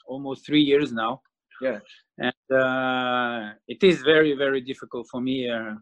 almost 0.06 0.44
three 0.46 0.62
years 0.62 0.92
now. 0.92 1.22
Yeah. 1.60 1.78
And 2.18 2.44
uh, 2.52 3.52
it 3.66 3.82
is 3.82 4.02
very 4.02 4.34
very 4.34 4.60
difficult 4.60 5.06
for 5.10 5.20
me 5.20 5.48
uh, 5.48 5.74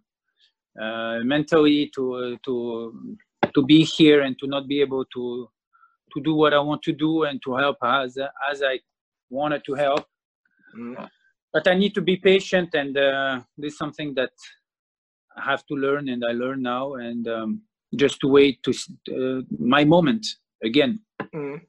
uh, 0.81 1.21
mentally 1.25 1.91
to 1.95 2.37
to 2.45 3.17
to 3.55 3.63
be 3.63 3.85
here 3.85 4.23
and 4.23 4.39
to 4.39 4.47
not 4.47 4.67
be 4.67 4.81
able 4.81 5.05
to 5.07 5.49
to 6.15 6.21
do 6.23 6.35
what 6.35 6.55
I 6.55 6.61
want 6.61 6.83
to 6.83 6.93
do 6.93 7.25
and 7.25 7.41
to 7.45 7.57
help 7.57 7.77
as 7.83 8.17
as 8.51 8.63
I 8.63 8.81
wanted 9.31 9.63
to 9.65 9.75
help. 9.75 10.07
Mhm. 10.77 11.09
But 11.53 11.69
I 11.69 11.75
need 11.75 11.95
to 11.95 12.01
be 12.01 12.17
patient, 12.17 12.75
and 12.75 12.97
uh, 12.97 13.41
this 13.59 13.73
is 13.73 13.79
something 13.79 14.15
that 14.15 14.33
I 15.37 15.43
have 15.51 15.67
to 15.67 15.75
learn, 15.75 16.09
and 16.09 16.25
I 16.25 16.33
learn 16.33 16.63
now, 16.63 16.95
and 16.95 17.29
um, 17.29 17.63
just 17.95 18.21
to 18.21 18.29
wait 18.29 18.63
to 18.63 18.71
uh, 18.71 19.43
my 19.59 19.85
moment 19.85 20.27
again. 20.65 21.01
Mhm. 21.35 21.61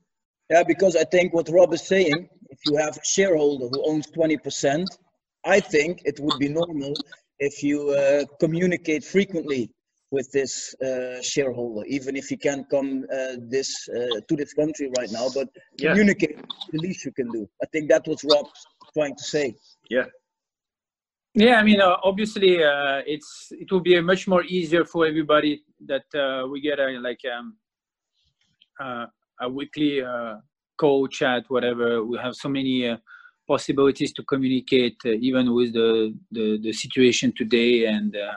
Yeah, 0.50 0.64
because 0.64 0.96
I 0.96 1.04
think 1.04 1.34
what 1.34 1.50
Rob 1.50 1.74
is 1.74 1.86
saying, 1.88 2.30
if 2.54 2.60
you 2.66 2.74
have 2.84 2.96
a 2.98 3.06
shareholder 3.16 3.68
who 3.72 3.80
owns 3.90 4.06
20%, 4.12 4.88
I 5.56 5.60
think 5.60 5.92
it 6.06 6.18
would 6.24 6.38
be 6.46 6.50
normal 6.62 6.94
if 7.40 7.64
you 7.68 7.80
uh, 7.90 8.24
communicate 8.44 9.04
frequently 9.16 9.64
with 10.16 10.28
this 10.32 10.54
uh, 10.88 11.20
shareholder, 11.34 11.84
even 11.98 12.16
if 12.22 12.26
he 12.32 12.38
can't 12.48 12.66
come 12.76 12.92
uh, 13.12 13.36
this 13.56 13.70
uh, 13.90 14.20
to 14.28 14.34
this 14.42 14.54
country 14.62 14.88
right 15.00 15.12
now. 15.20 15.28
But 15.38 15.48
Yeah. 15.78 15.90
communicate 15.90 16.36
the 16.74 16.80
least 16.86 17.00
you 17.08 17.14
can 17.20 17.30
do. 17.38 17.42
I 17.64 17.66
think 17.72 17.84
that's 17.92 18.08
what 18.10 18.20
Rob's 18.32 18.62
trying 18.98 19.16
to 19.22 19.26
say. 19.36 19.46
Yeah. 19.96 20.08
Yeah, 21.46 21.56
I 21.62 21.64
mean, 21.70 21.82
uh, 21.82 21.96
obviously, 22.10 22.52
uh, 22.72 23.00
it's 23.14 23.30
it 23.62 23.68
will 23.72 23.86
be 23.90 23.96
much 24.14 24.24
more 24.34 24.44
easier 24.58 24.84
for 24.92 25.02
everybody 25.12 25.54
that 25.92 26.08
uh, 26.24 26.42
we 26.52 26.58
get 26.68 26.78
a 26.86 26.88
like 27.08 27.24
um, 27.36 27.46
uh, 28.84 29.06
a 29.46 29.48
weekly 29.58 29.94
uh, 30.78 30.82
call 30.82 31.08
chat, 31.08 31.44
whatever. 31.50 32.04
We 32.04 32.18
have 32.18 32.36
so 32.36 32.50
many 32.50 32.88
uh, 32.90 32.98
possibilities 33.48 34.14
to 34.14 34.24
communicate, 34.24 34.98
uh, 35.06 35.10
even 35.10 35.54
with 35.54 35.74
the, 35.74 36.14
the 36.32 36.60
the 36.62 36.74
situation 36.74 37.34
today. 37.36 37.86
And 37.86 38.16
uh, 38.16 38.36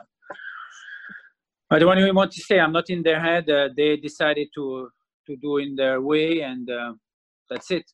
I 1.70 1.78
don't 1.78 1.98
even 1.98 2.14
want 2.14 2.32
to 2.32 2.40
say 2.40 2.58
I'm 2.60 2.72
not 2.72 2.90
in 2.90 3.02
their 3.02 3.20
head. 3.20 3.48
Uh, 3.50 3.68
they 3.76 3.96
decided 3.96 4.48
to 4.54 4.90
to 5.26 5.36
do 5.36 5.58
in 5.58 5.76
their 5.76 6.00
way, 6.00 6.40
and 6.40 6.70
uh, 6.70 6.94
that's 7.50 7.70
it. 7.70 7.84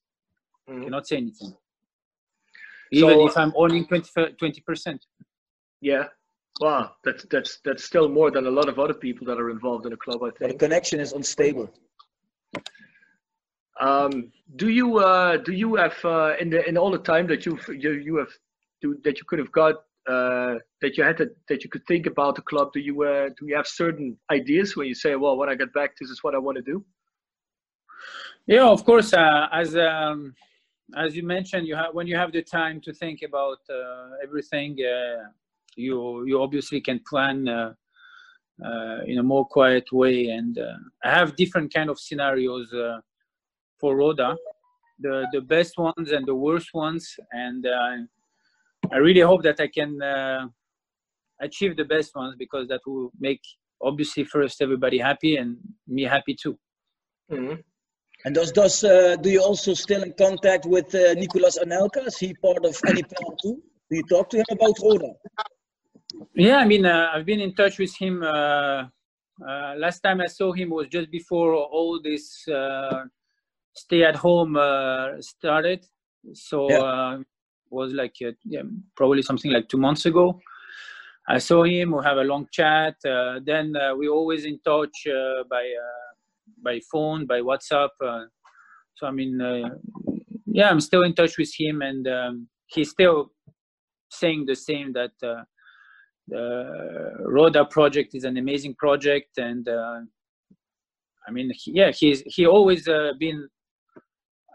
Mhm. 0.69 0.85
Cannot 0.85 1.07
say 1.07 1.17
anything. 1.17 1.57
Even 2.93 3.15
So- 3.19 3.27
if 3.29 3.37
I'm 3.37 3.53
owning 3.57 3.87
20 3.87 4.61
percent. 4.67 5.07
Yeah. 5.81 6.09
Wow, 6.61 6.93
that's 7.03 7.25
that's 7.31 7.59
that's 7.65 7.83
still 7.85 8.09
more 8.09 8.31
than 8.31 8.47
a 8.47 8.51
lot 8.51 8.69
of 8.69 8.79
other 8.79 8.95
people 8.95 9.27
that 9.27 9.39
are 9.41 9.51
involved 9.51 9.87
in 9.87 9.93
a 9.95 9.97
club. 9.97 10.23
I 10.23 10.31
But 10.39 10.49
the 10.51 10.55
connection 10.55 11.01
is 11.01 11.13
unstable. 11.13 11.73
Um, 13.83 14.31
do 14.55 14.69
you 14.69 14.99
uh, 14.99 15.39
do 15.39 15.53
you 15.53 15.75
have 15.75 15.97
uh, 16.05 16.35
in 16.39 16.51
the 16.51 16.67
in 16.69 16.79
all 16.79 16.93
the 16.93 16.99
time 16.99 17.27
that 17.27 17.45
you've 17.45 17.67
you 17.69 17.93
you 17.95 18.17
have 18.17 18.33
do, 18.81 18.97
that 19.03 19.19
you 19.19 19.25
could 19.27 19.41
have 19.41 19.51
got 19.51 19.75
uh, 20.09 20.55
that 20.81 20.97
you 20.97 21.03
had 21.03 21.17
to, 21.17 21.31
that 21.49 21.65
you 21.65 21.71
could 21.71 21.85
think 21.87 22.07
about 22.07 22.37
the 22.37 22.43
club? 22.43 22.73
Do 22.73 22.79
you 22.79 23.03
uh, 23.03 23.31
do 23.37 23.47
you 23.49 23.57
have 23.57 23.67
certain 23.67 24.17
ideas 24.31 24.77
when 24.77 24.87
you 24.87 24.95
say, 24.95 25.17
well, 25.17 25.37
when 25.37 25.49
I 25.49 25.57
get 25.57 25.73
back, 25.73 25.91
this 25.99 26.11
is 26.11 26.23
what 26.23 26.37
I 26.37 26.39
want 26.39 26.57
to 26.59 26.63
do? 26.63 26.85
Yeah, 28.47 28.69
of 28.69 28.85
course. 28.85 29.13
Uh, 29.13 29.49
as 29.53 29.75
um, 29.75 30.33
as 30.97 31.17
you 31.17 31.25
mentioned, 31.25 31.67
you 31.67 31.75
have 31.75 31.93
when 31.93 32.07
you 32.07 32.17
have 32.17 32.31
the 32.31 32.43
time 32.43 32.81
to 32.83 32.93
think 32.93 33.23
about 33.23 33.59
uh, 33.69 34.11
everything, 34.23 34.77
you 35.75 36.25
you 36.25 36.41
obviously 36.41 36.81
can 36.81 37.01
plan 37.11 37.49
in 39.09 39.19
a 39.19 39.23
more 39.25 39.45
quiet 39.45 39.91
way. 39.91 40.27
And 40.27 40.57
I 41.05 41.11
have 41.11 41.35
different 41.35 41.75
kind 41.75 41.91
of 41.91 41.99
scenarios 41.99 42.73
for 43.83 43.97
Roda, 43.97 44.31
the 45.05 45.15
the 45.35 45.43
best 45.55 45.75
ones 45.89 46.09
and 46.17 46.25
the 46.31 46.39
worst 46.47 46.71
ones. 46.87 47.05
And 47.33 47.63
uh, 47.67 47.97
I 48.95 48.99
really 49.07 49.25
hope 49.31 49.43
that 49.49 49.59
I 49.67 49.69
can 49.79 49.93
uh, 50.01 50.43
achieve 51.49 51.77
the 51.77 51.89
best 51.95 52.11
ones 52.23 52.35
because 52.45 52.65
that 52.69 52.83
will 52.87 53.11
make 53.29 53.43
obviously 53.91 54.25
first 54.37 54.63
everybody 54.67 54.99
happy 55.11 55.33
and 55.41 55.57
me 55.97 56.03
happy 56.17 56.35
too. 56.43 56.57
Mm-hmm. 57.31 57.57
And 58.25 58.35
does 58.39 58.53
does 58.53 58.85
uh, 58.85 59.17
do 59.25 59.29
you 59.37 59.43
also 59.43 59.75
still 59.75 60.03
in 60.09 60.13
contact 60.27 60.65
with 60.77 60.89
uh, 60.95 61.15
Nicolas 61.23 61.59
Anelka? 61.65 62.07
Is 62.07 62.19
he 62.25 62.35
part 62.35 62.65
of 62.71 62.75
any 62.93 63.03
plan 63.03 63.33
too? 63.43 63.57
Do 63.91 63.97
you 63.99 64.05
talk 64.15 64.31
to 64.31 64.37
him 64.43 64.51
about 64.57 64.77
Roda? 64.87 65.13
Yeah, 66.35 66.59
I 66.65 66.67
mean, 66.73 66.85
uh, 66.87 67.11
I've 67.13 67.27
been 67.27 67.41
in 67.41 67.55
touch 67.55 67.79
with 67.79 67.95
him. 68.03 68.23
Uh, 68.23 68.85
uh, 69.49 69.75
last 69.77 70.01
time 70.01 70.21
I 70.21 70.27
saw 70.27 70.53
him 70.53 70.71
was 70.71 70.87
just 70.97 71.11
before 71.11 71.55
all 71.55 72.01
this 72.01 72.47
uh, 73.77 73.79
stay-at-home 73.81 74.57
uh, 74.57 75.21
started. 75.21 75.85
So 76.35 76.69
Yeah. 76.71 76.79
uh, 76.79 77.19
was 77.71 77.93
like 77.93 78.15
uh, 78.27 78.33
yeah, 78.45 78.63
probably 78.97 79.23
something 79.23 79.53
like 79.53 79.69
two 79.69 79.79
months 79.79 80.07
ago. 80.07 80.41
I 81.29 81.39
saw 81.39 81.65
him. 81.65 81.93
We 81.93 82.05
have 82.05 82.19
a 82.19 82.25
long 82.25 82.47
chat. 82.53 82.97
Uh, 83.05 83.41
then 83.45 83.75
uh, 83.77 83.95
we 83.95 84.09
always 84.09 84.45
in 84.45 84.59
touch 84.65 85.07
uh, 85.07 85.45
by 85.49 85.63
uh, 85.63 86.15
by 86.63 86.81
phone, 86.91 87.27
by 87.27 87.41
WhatsApp. 87.41 87.91
Uh, 88.05 88.27
so 88.95 89.07
I 89.07 89.11
mean, 89.11 89.41
uh, 89.41 89.71
yeah, 90.47 90.69
I'm 90.71 90.81
still 90.81 91.03
in 91.05 91.15
touch 91.15 91.39
with 91.39 91.53
him, 91.59 91.83
and 91.83 92.07
um, 92.09 92.49
he's 92.67 92.91
still 92.91 93.33
saying 94.11 94.47
the 94.47 94.57
same 94.57 94.93
that. 94.93 95.13
Uh, 95.23 95.45
the 96.29 97.17
Roda 97.27 97.65
project 97.65 98.15
is 98.15 98.25
an 98.25 98.37
amazing 98.37 98.77
project, 98.77 99.39
and 99.39 99.69
uh, 99.69 100.01
I 101.27 101.31
mean, 101.33 101.51
he, 101.53 101.73
yeah, 101.73 101.91
he's 101.91 102.23
he 102.27 102.47
always 102.47 102.87
uh, 102.87 103.13
been 103.19 103.49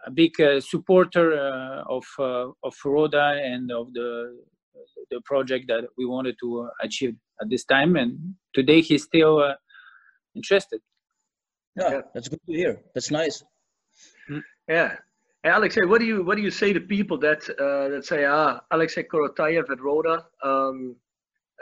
a 0.07 0.11
big 0.11 0.39
uh, 0.41 0.59
supporter 0.61 1.27
uh, 1.33 1.83
of 1.95 2.05
uh, 2.19 2.47
of 2.63 2.75
Roda 2.85 3.27
and 3.43 3.71
of 3.71 3.93
the 3.93 4.09
the 5.11 5.21
project 5.25 5.65
that 5.67 5.83
we 5.97 6.05
wanted 6.05 6.35
to 6.43 6.61
uh, 6.61 6.69
achieve 6.81 7.15
at 7.41 7.49
this 7.49 7.65
time. 7.65 7.95
And 7.95 8.35
today 8.53 8.81
he's 8.81 9.03
still 9.03 9.39
uh, 9.39 9.55
interested. 10.35 10.81
Yeah, 11.75 12.01
that's 12.13 12.29
good 12.29 12.39
to 12.47 12.53
hear. 12.53 12.81
That's 12.95 13.11
nice. 13.11 13.43
Yeah. 14.67 14.95
Hey, 15.43 15.51
Alexei, 15.51 15.85
what 15.85 15.99
do 15.99 16.05
you 16.05 16.23
what 16.23 16.35
do 16.37 16.41
you 16.41 16.51
say 16.51 16.73
to 16.73 16.79
people 16.79 17.17
that 17.19 17.41
uh, 17.65 17.89
that 17.89 18.05
say 18.05 18.25
ah 18.25 18.59
Alexei 18.71 19.03
Korotayev 19.03 19.69
at 19.69 19.79
Roda 19.81 20.25
um, 20.43 20.95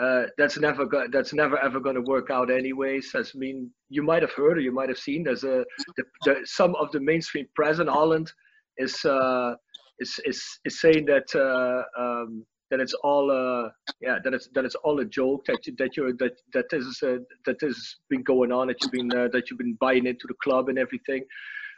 uh, 0.02 0.24
that's 0.38 0.58
never 0.60 0.86
go- 0.86 1.08
that's 1.12 1.34
never 1.34 1.58
ever 1.60 1.80
going 1.80 1.96
to 1.96 2.02
work 2.02 2.30
out 2.30 2.52
anyways. 2.52 3.12
I 3.16 3.24
mean, 3.36 3.72
you 3.90 4.04
might 4.04 4.22
have 4.22 4.34
heard 4.34 4.58
or 4.58 4.62
you 4.62 4.74
might 4.74 4.90
have 4.90 4.98
seen. 4.98 5.24
There's 5.24 5.44
a 5.44 5.64
the, 5.98 6.04
the, 6.26 6.42
some 6.44 6.76
of 6.76 6.92
the 6.92 7.00
mainstream 7.00 7.48
press 7.56 7.80
in 7.80 7.88
Holland 7.88 8.32
is 8.78 9.04
uh, 9.06 9.56
is, 10.00 10.20
is 10.26 10.44
is 10.66 10.82
saying 10.82 11.06
that 11.06 11.34
uh, 11.36 11.84
um, 12.02 12.46
that 12.72 12.80
it's 12.80 12.94
all 13.04 13.32
uh, 13.32 13.70
yeah 14.02 14.18
that 14.24 14.34
it's 14.34 14.50
that 14.54 14.66
it's 14.66 14.76
all 14.76 15.00
a 15.00 15.06
joke 15.06 15.46
that 15.46 15.66
you, 15.66 15.74
that 15.78 15.96
you're 15.96 16.14
that 16.14 16.34
that 16.54 16.66
this 16.70 16.84
is 16.84 17.00
uh, 17.04 17.18
that 17.46 17.58
this 17.60 17.76
has 17.76 17.96
been 18.10 18.24
going 18.24 18.52
on 18.52 18.68
that 18.68 18.78
you've 18.82 18.92
been 18.92 19.12
uh, 19.18 19.30
that 19.32 19.50
you've 19.50 19.60
been 19.60 19.78
buying 19.80 20.06
into 20.06 20.28
the 20.28 20.36
club 20.44 20.70
and 20.70 20.78
everything. 20.78 21.24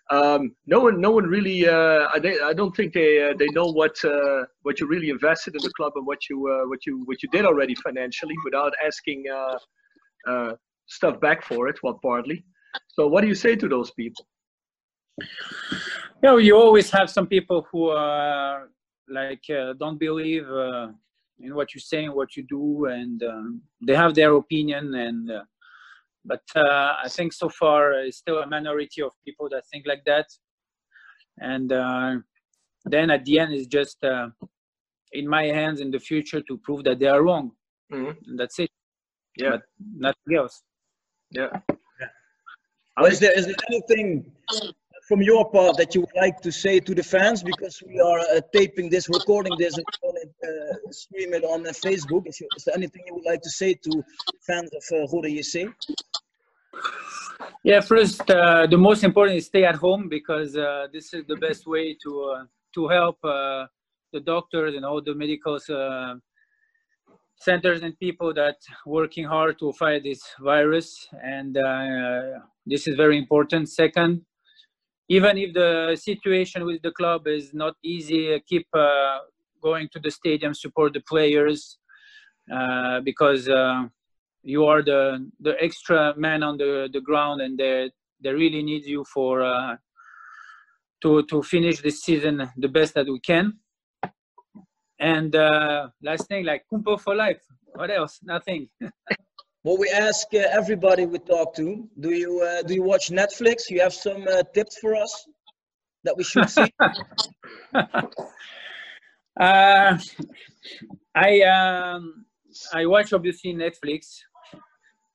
Um, 0.10 0.56
no 0.66 0.80
one, 0.80 1.02
no 1.02 1.12
one 1.12 1.26
really. 1.26 1.68
Uh, 1.68 2.08
I, 2.14 2.20
they, 2.20 2.40
I 2.40 2.54
don't 2.54 2.76
think 2.76 2.94
they 2.94 3.30
uh, 3.30 3.34
they 3.38 3.48
know 3.48 3.66
what 3.66 4.04
uh, 4.06 4.46
what 4.62 4.80
you 4.80 4.88
really 4.88 5.10
invested 5.10 5.56
in 5.56 5.62
the 5.62 5.72
club 5.76 5.94
and 5.96 6.08
what 6.08 6.30
you 6.30 6.48
uh, 6.48 6.68
what 6.68 6.86
you 6.86 7.04
what 7.06 7.22
you 7.22 7.30
did 7.30 7.46
already 7.46 7.76
financially 7.76 8.36
without 8.46 8.74
asking 8.86 9.26
uh, 9.30 9.58
uh, 10.30 10.54
stuff 10.86 11.20
back 11.20 11.44
for 11.44 11.68
it. 11.68 11.78
Well, 11.84 12.00
partly. 12.02 12.46
So, 12.88 13.08
what 13.08 13.22
do 13.22 13.28
you 13.28 13.36
say 13.36 13.56
to 13.58 13.68
those 13.68 13.92
people? 13.92 14.26
Yeah, 16.24 16.38
you 16.38 16.56
always 16.56 16.90
have 16.92 17.10
some 17.10 17.28
people 17.28 17.68
who 17.70 17.90
are 17.90 18.70
like 19.10 19.44
don't 19.78 20.00
believe 20.00 20.48
in 21.40 21.54
what 21.54 21.76
you 21.76 21.82
say 21.82 22.06
and 22.06 22.14
what 22.14 22.38
you 22.38 22.44
do, 22.48 22.86
and 22.86 23.22
um, 23.24 23.62
they 23.86 23.96
have 23.96 24.16
their 24.16 24.36
opinion. 24.36 24.96
And 24.96 25.32
but 26.28 26.44
uh, 26.56 26.94
I 27.04 27.08
think 27.10 27.34
so 27.34 27.50
far 27.50 27.94
it's 27.94 28.18
still 28.18 28.40
a 28.40 28.48
minority 28.48 29.02
of 29.02 29.12
people 29.26 29.48
that 29.50 29.64
think 29.72 29.86
like 29.88 30.04
that. 30.06 30.28
And 31.40 31.72
uh, 31.72 32.16
then 32.86 33.10
at 33.10 33.24
the 33.26 33.40
end, 33.40 33.54
it's 33.54 33.68
just 33.68 34.04
uh, 34.04 34.28
in 35.14 35.28
my 35.28 35.46
hands 35.46 35.80
in 35.80 35.90
the 35.92 36.00
future 36.00 36.42
to 36.42 36.58
prove 36.58 36.84
that 36.84 37.00
they 37.00 37.08
are 37.08 37.24
wrong. 37.24 37.52
And 38.28 38.38
that's 38.38 38.60
it. 38.60 38.72
Yeah. 39.38 39.52
But 39.52 39.62
nothing 39.96 40.36
else. 40.36 40.62
Yeah. 41.32 41.50
Well, 42.98 43.12
is 43.12 43.20
there 43.20 43.38
is 43.38 43.46
there 43.46 43.56
anything 43.70 44.32
from 45.08 45.22
your 45.22 45.50
part 45.50 45.78
that 45.78 45.96
you 45.96 46.02
would 46.02 46.16
like 46.16 46.42
to 46.42 46.52
say 46.52 46.80
to 46.82 46.94
the 46.94 47.04
fans 47.04 47.42
because 47.42 47.82
we 47.88 48.00
are 48.00 48.20
uh, 48.20 48.42
taping 48.54 48.90
this, 48.90 49.08
recording 49.08 49.54
this, 49.58 49.74
and 49.78 49.86
uh, 49.86 50.92
stream 50.92 51.34
it 51.34 51.46
on 51.46 51.66
uh, 51.66 51.72
Facebook? 51.72 52.28
Is, 52.28 52.42
you, 52.42 52.48
is 52.58 52.66
there 52.66 52.76
anything 52.76 53.04
you 53.08 53.16
would 53.16 53.26
like 53.26 53.42
to 53.42 53.50
say 53.50 53.74
to 53.74 54.04
fans 54.46 54.70
of 54.74 54.84
uh, 54.92 55.08
Roda 55.12 55.30
JC? 55.30 55.74
Yeah, 57.64 57.80
first, 57.80 58.30
uh, 58.30 58.68
the 58.68 58.78
most 58.78 59.04
important 59.04 59.38
is 59.38 59.46
stay 59.46 59.64
at 59.64 59.76
home 59.76 60.10
because 60.10 60.58
uh, 60.58 60.88
this 60.92 61.14
is 61.14 61.24
the 61.26 61.38
best 61.38 61.66
way 61.68 61.96
to 62.04 62.12
uh, 62.36 62.44
to 62.76 62.88
help 62.90 63.18
the 63.22 64.20
doctors 64.24 64.76
and 64.76 64.86
all 64.86 65.02
the 65.02 65.16
medical 65.16 65.58
centers 67.40 67.82
and 67.82 67.98
people 68.00 68.34
that 68.34 68.56
working 68.86 69.26
hard 69.26 69.58
to 69.60 69.72
fight 69.74 70.04
this 70.04 70.22
virus. 70.40 71.08
And 71.24 71.56
this 72.66 72.88
is 72.88 72.96
very 72.96 73.18
important. 73.18 73.70
Second, 73.70 74.22
even 75.10 75.38
if 75.38 75.54
the 75.54 75.96
situation 75.96 76.66
with 76.66 76.82
the 76.82 76.92
club 76.92 77.28
is 77.28 77.54
not 77.54 77.76
easy, 77.84 78.40
keep 78.46 78.68
uh, 78.74 79.20
going 79.62 79.88
to 79.94 80.00
the 80.00 80.12
stadium, 80.12 80.54
support 80.54 80.94
the 80.94 81.02
players 81.02 81.78
uh, 82.54 83.00
because 83.02 83.48
uh, 83.50 83.84
you 84.44 84.66
are 84.66 84.82
the 84.82 85.30
the 85.40 85.56
extra 85.62 86.14
man 86.18 86.44
on 86.44 86.58
the 86.58 86.90
the 86.92 87.02
ground, 87.02 87.42
and 87.42 87.58
they 87.58 87.92
they 88.22 88.32
really 88.32 88.64
need 88.64 88.86
you 88.86 89.04
for 89.14 89.44
uh, 89.44 89.76
to 91.02 91.24
to 91.24 91.42
finish 91.44 91.82
this 91.82 92.02
season 92.02 92.50
the 92.58 92.68
best 92.68 92.94
that 92.94 93.08
we 93.08 93.20
can. 93.20 93.54
And 95.00 95.36
uh, 95.36 95.90
last 96.02 96.28
thing, 96.28 96.46
like 96.46 96.66
Kumpo 96.72 97.00
for 97.00 97.16
life. 97.16 97.42
What 97.76 97.92
else? 97.92 98.20
Nothing. 98.24 98.70
Well, 99.64 99.78
we 99.78 99.90
ask 99.90 100.28
uh, 100.34 100.44
everybody 100.52 101.06
we 101.06 101.18
talk 101.18 101.56
to. 101.56 101.90
Do 102.00 102.12
you 102.12 102.42
uh, 102.42 102.62
do 102.62 102.76
you 102.76 102.84
watch 102.84 103.10
Netflix? 103.10 103.70
You 103.70 103.82
have 103.82 103.94
some 103.94 104.28
uh, 104.28 104.44
tips 104.54 104.78
for 104.78 104.96
us 104.96 105.28
that 106.04 106.16
we 106.16 106.24
should 106.24 106.50
see? 106.50 106.72
Uh, 109.40 109.96
I 111.14 111.42
um, 111.42 112.26
I 112.74 112.88
watch 112.88 113.14
obviously 113.14 113.54
Netflix. 113.54 114.18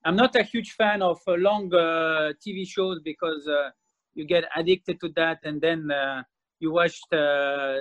I'm 0.05 0.15
not 0.15 0.33
a 0.37 0.43
huge 0.43 0.71
fan 0.77 1.01
of 1.01 1.19
uh, 1.27 1.33
long 1.33 1.73
uh, 1.73 2.31
TV 2.39 2.65
shows 2.65 3.01
because 3.03 3.45
you 4.13 4.25
get 4.25 4.45
addicted 4.55 5.01
to 5.01 5.09
that, 5.17 5.39
and 5.43 5.59
then 5.59 5.91
you 6.61 6.71
watch 6.71 6.97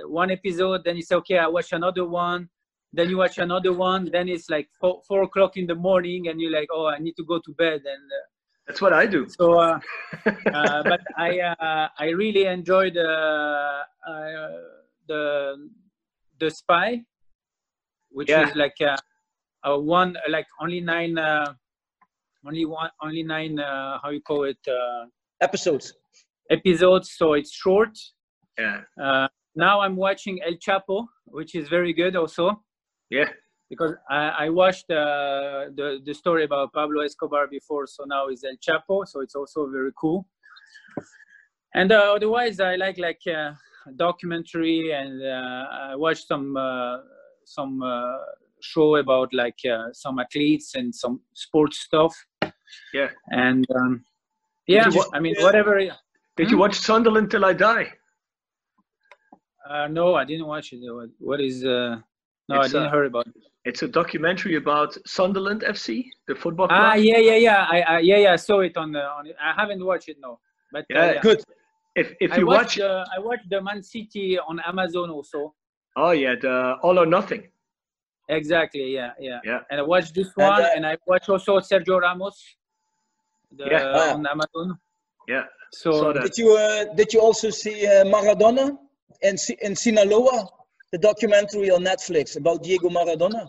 one 0.08 0.32
episode, 0.32 0.82
then 0.84 0.96
you 0.96 1.02
say, 1.02 1.14
okay, 1.14 1.38
I 1.38 1.46
watch 1.46 1.70
another 1.70 2.04
one, 2.08 2.48
then 2.92 3.08
you 3.10 3.16
watch 3.18 3.38
another 3.38 3.72
one, 3.72 4.10
then 4.12 4.28
it's 4.28 4.50
like 4.50 4.68
four, 4.78 5.02
four 5.08 5.22
o'clock 5.22 5.56
in 5.56 5.66
the 5.66 5.74
morning, 5.74 6.28
and 6.28 6.40
you're 6.40 6.52
like, 6.52 6.68
oh, 6.72 6.86
I 6.86 6.98
need 6.98 7.14
to 7.16 7.24
go 7.24 7.38
to 7.40 7.52
bed, 7.54 7.80
and 7.84 8.04
uh, 8.18 8.26
That's 8.66 8.80
what 8.80 8.92
I 8.92 9.06
do. 9.06 9.26
so, 9.28 9.58
uh, 9.58 9.78
uh, 10.54 10.82
but 10.84 11.00
I 11.16 11.40
uh, 11.40 11.88
I 11.98 12.08
really 12.10 12.44
enjoyed 12.46 12.96
uh, 12.96 13.82
uh, 14.06 14.48
the 15.08 15.70
the 16.38 16.50
spy, 16.50 17.02
which 18.10 18.28
Yeah. 18.28 18.48
is 18.48 18.54
like 18.56 18.76
a, 18.80 18.98
a 19.64 19.78
one 19.78 20.16
like 20.28 20.46
only 20.60 20.80
nine 20.80 21.16
uh, 21.18 21.54
only 22.46 22.64
one 22.66 22.90
only 23.02 23.22
nine 23.22 23.58
uh, 23.58 23.98
how 24.02 24.10
you 24.10 24.20
call 24.20 24.44
it 24.44 24.58
uh, 24.68 25.06
episodes 25.40 25.94
episodes 26.50 27.12
so 27.16 27.32
it's 27.34 27.52
short. 27.52 27.96
Yeah. 28.58 28.82
Uh, 29.02 29.28
now 29.56 29.80
I'm 29.80 29.96
watching 29.96 30.40
El 30.46 30.54
Chapo, 30.54 31.06
which 31.24 31.54
is 31.54 31.68
very 31.68 31.92
good 31.92 32.16
also 32.16 32.62
Yeah. 33.12 33.28
because 33.72 33.94
I, 34.10 34.44
I 34.44 34.48
watched 34.50 34.90
uh, 34.90 35.72
the 35.78 36.00
the 36.04 36.14
story 36.22 36.44
about 36.44 36.74
Pablo 36.74 37.00
Escobar 37.02 37.46
before, 37.46 37.86
so 37.86 38.04
now 38.04 38.26
it's 38.28 38.44
El 38.44 38.56
Chapo, 38.66 39.06
so 39.06 39.20
it's 39.20 39.34
also 39.34 39.66
very 39.70 39.92
cool. 40.02 40.26
And 41.74 41.90
uh, 41.90 42.12
otherwise, 42.16 42.60
I 42.60 42.76
like 42.76 42.98
like 42.98 43.22
uh, 43.26 43.52
documentary, 43.96 44.92
and 44.92 45.22
uh, 45.22 45.92
I 45.92 45.96
watched 45.96 46.26
some 46.26 46.54
uh, 46.54 46.98
some 47.46 47.82
uh, 47.82 48.18
show 48.60 48.96
about 48.96 49.32
like 49.32 49.60
uh, 49.64 49.86
some 49.92 50.18
athletes 50.18 50.74
and 50.74 50.94
some 50.94 51.22
sports 51.32 51.78
stuff. 51.78 52.14
Yeah. 52.92 53.08
And 53.30 53.66
um, 53.74 54.04
yeah, 54.66 54.90
I 55.14 55.18
mean 55.20 55.34
whatever. 55.38 55.80
Did 56.36 56.50
you 56.50 56.58
watch 56.58 56.74
Sunderland 56.74 57.30
till 57.30 57.46
I 57.46 57.54
die? 57.54 57.86
Uh, 59.68 59.86
no, 59.88 60.14
I 60.14 60.24
didn't 60.24 60.46
watch 60.46 60.72
it. 60.74 60.80
What, 60.82 61.08
what 61.18 61.40
is? 61.40 61.64
Uh, 61.64 61.96
no, 62.48 62.56
I 62.56 62.64
It's, 62.64 62.72
didn't 62.72 62.88
uh, 62.88 62.90
hear 62.90 63.04
about 63.04 63.26
it. 63.26 63.34
It's 63.64 63.82
a 63.82 63.88
documentary 63.88 64.56
about 64.56 64.96
Sunderland 65.06 65.62
FC, 65.62 66.06
the 66.26 66.34
football 66.34 66.66
club. 66.68 66.80
Ah, 66.82 66.94
yeah, 66.94 67.18
yeah, 67.18 67.36
yeah. 67.36 67.66
I, 67.70 67.80
I 67.82 67.98
yeah, 68.00 68.16
yeah. 68.18 68.32
I 68.32 68.36
saw 68.36 68.60
it 68.60 68.76
on 68.76 68.90
the 68.92 69.00
on. 69.02 69.26
It. 69.28 69.36
I 69.40 69.52
haven't 69.60 69.84
watched 69.84 70.08
it 70.08 70.16
no, 70.20 70.40
but 70.72 70.84
uh, 70.94 70.98
Yeah, 70.98 71.20
good. 71.20 71.40
If 71.94 72.14
if 72.20 72.32
I 72.32 72.38
you 72.38 72.46
watched, 72.46 72.78
watch, 72.78 72.80
uh, 72.80 73.04
I 73.16 73.20
watched 73.20 73.48
the 73.50 73.60
Man 73.62 73.82
City 73.82 74.38
on 74.38 74.58
Amazon 74.66 75.10
also. 75.10 75.54
oh 75.96 76.10
yeah, 76.10 76.34
the 76.40 76.76
All 76.82 76.98
or 76.98 77.06
Nothing. 77.06 77.48
Exactly. 78.28 78.94
Yeah, 78.94 79.12
yeah. 79.20 79.40
Yeah. 79.44 79.60
And 79.70 79.78
I 79.80 79.82
watched 79.82 80.14
this 80.14 80.28
And, 80.36 80.46
one, 80.48 80.62
uh, 80.62 80.68
and 80.74 80.86
I 80.86 80.96
watched 81.06 81.28
also 81.28 81.60
Sergio 81.60 82.00
Ramos. 82.00 82.36
The, 83.56 83.64
Yeah. 83.70 83.92
Ah, 83.94 84.14
on 84.14 84.26
Amazon. 84.26 84.78
Yeah. 85.28 85.44
So 85.72 85.92
Saw. 85.92 86.12
Did 86.14 86.32
you 86.38 86.56
uh, 86.56 86.94
did 86.94 87.12
you 87.12 87.20
also 87.20 87.50
see 87.50 87.86
uh, 87.86 88.04
Maradona 88.04 88.76
in, 89.20 89.36
Si- 89.36 89.58
in 89.60 89.76
Sinaloa, 89.76 90.48
the 90.92 90.98
documentary 90.98 91.70
on 91.70 91.82
Netflix 91.84 92.36
about 92.36 92.62
Diego 92.62 92.88
Maradona? 92.88 93.48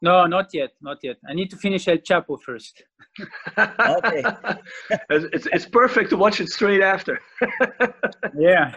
no, 0.00 0.26
not 0.26 0.46
yet, 0.52 0.70
not 0.80 0.98
yet. 1.02 1.16
I 1.28 1.34
need 1.34 1.50
to 1.50 1.56
finish 1.56 1.88
El 1.88 1.98
Chapo 1.98 2.38
first. 2.40 2.82
Okay. 3.58 4.22
it's, 5.10 5.26
it's 5.32 5.46
it's 5.52 5.66
perfect 5.66 6.10
to 6.10 6.16
watch 6.16 6.40
it 6.40 6.48
straight 6.48 6.82
after. 6.82 7.18
Yeah. 8.38 8.74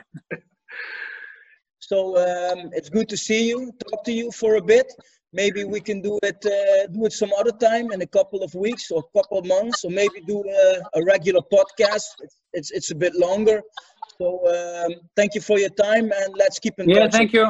So 1.80 1.98
um, 2.18 2.70
it's 2.74 2.90
good 2.90 3.10
to 3.10 3.18
see 3.18 3.50
you, 3.50 3.72
talk 3.90 4.04
to 4.06 4.12
you 4.14 4.32
for 4.32 4.56
a 4.56 4.62
bit. 4.62 4.88
Maybe 5.34 5.64
we 5.64 5.80
can 5.80 6.02
do 6.02 6.20
it 6.24 6.40
uh, 6.46 6.88
do 6.88 7.06
it 7.06 7.14
some 7.14 7.32
other 7.40 7.52
time 7.52 7.92
in 7.92 8.02
a 8.02 8.08
couple 8.08 8.44
of 8.44 8.54
weeks 8.56 8.92
or 8.92 9.04
a 9.08 9.18
couple 9.20 9.38
of 9.40 9.46
months, 9.46 9.84
or 9.86 9.92
maybe 9.92 10.22
do 10.28 10.44
a, 10.44 11.00
a 11.00 11.04
regular 11.06 11.42
podcast. 11.54 12.08
It's, 12.26 12.38
it's 12.54 12.72
it's 12.72 12.92
a 12.92 12.96
bit 12.96 13.14
longer. 13.16 13.62
So 14.18 14.26
um, 14.56 14.92
thank 15.16 15.36
you 15.36 15.42
for 15.42 15.58
your 15.60 15.70
time, 15.88 16.12
and 16.12 16.34
let's 16.38 16.60
keep 16.60 16.76
in 16.80 16.90
Yeah, 16.90 17.02
touch. 17.02 17.14
Yeah, 17.14 17.18
thank 17.18 17.34
you. 17.34 17.46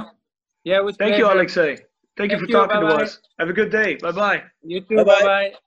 Yeah, 0.61 0.85
with 0.85 0.97
Thank 0.97 1.15
you. 1.15 1.29
Alexei. 1.29 1.75
Thank 2.13 2.31
you 2.31 2.39
for 2.39 2.49
you, 2.49 2.67
talking 2.67 2.89
to 2.89 2.95
us. 3.03 3.19
Have 3.35 3.49
a 3.51 3.53
good 3.53 3.71
day. 3.71 3.95
Bye 3.95 4.11
bye. 4.11 4.43
You 4.59 4.85
too. 4.85 4.95
Bye 4.95 5.03
bye. 5.03 5.57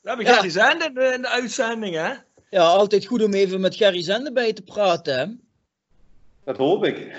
We 0.00 0.08
hebben 0.08 0.26
Ja. 0.26 0.32
Gerry 0.34 0.50
Zende 0.50 0.84
in 0.84 0.94
de, 0.94 1.04
in 1.14 1.22
de 1.22 1.28
uitzending, 1.28 1.94
hè? 1.94 2.12
Ja, 2.50 2.62
altijd 2.62 3.06
goed 3.06 3.22
om 3.22 3.32
even 3.34 3.60
met 3.60 3.76
Gerry 3.76 4.02
Zende 4.02 4.32
bij 4.32 4.52
te 4.52 4.62
praten. 4.62 5.18
Hè? 5.18 5.26
Dat 6.44 6.56
hoop 6.56 6.84
ik. 6.84 7.12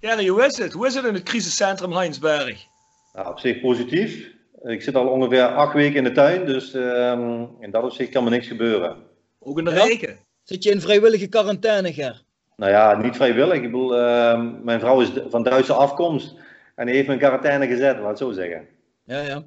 Jerry, 0.00 0.26
hoe 0.28 0.44
is 0.44 0.58
het? 0.58 0.72
Hoe 0.72 0.86
is 0.86 0.94
het 0.94 1.04
in 1.04 1.14
het 1.14 1.22
crisiscentrum 1.22 1.92
Heinsberg? 1.92 2.64
Nou, 3.12 3.28
op 3.28 3.38
zich 3.38 3.60
positief. 3.60 4.30
Ik 4.62 4.82
zit 4.82 4.94
al 4.94 5.08
ongeveer 5.08 5.42
acht 5.46 5.74
weken 5.74 5.96
in 5.96 6.04
de 6.04 6.12
tuin, 6.12 6.46
dus 6.46 6.74
ehm, 6.74 7.44
in 7.60 7.70
dat 7.70 7.82
opzicht 7.82 8.10
kan 8.10 8.24
me 8.24 8.30
niks 8.30 8.46
gebeuren. 8.46 8.96
Ook 9.38 9.58
in 9.58 9.64
de 9.64 9.70
Ja? 9.70 9.84
regen? 9.84 10.18
Zit 10.42 10.62
je 10.62 10.70
in 10.70 10.80
vrijwillige 10.80 11.26
quarantaine, 11.28 11.92
Ger? 11.92 12.22
Nou 12.56 12.72
ja, 12.72 12.96
niet 12.96 13.16
vrijwillig. 13.16 13.54
Ik 13.54 13.62
bedoel, 13.62 13.96
ehm, 13.96 14.64
mijn 14.64 14.80
vrouw 14.80 15.00
is 15.00 15.10
van 15.28 15.42
Duitse 15.42 15.72
afkomst 15.72 16.34
en 16.74 16.86
die 16.86 16.94
heeft 16.94 17.06
me 17.06 17.12
in 17.12 17.18
quarantaine 17.18 17.66
gezet, 17.66 17.98
laat 17.98 18.08
het 18.08 18.18
zo 18.18 18.30
zeggen. 18.30 18.68
Ja, 19.04 19.20
ja. 19.20 19.42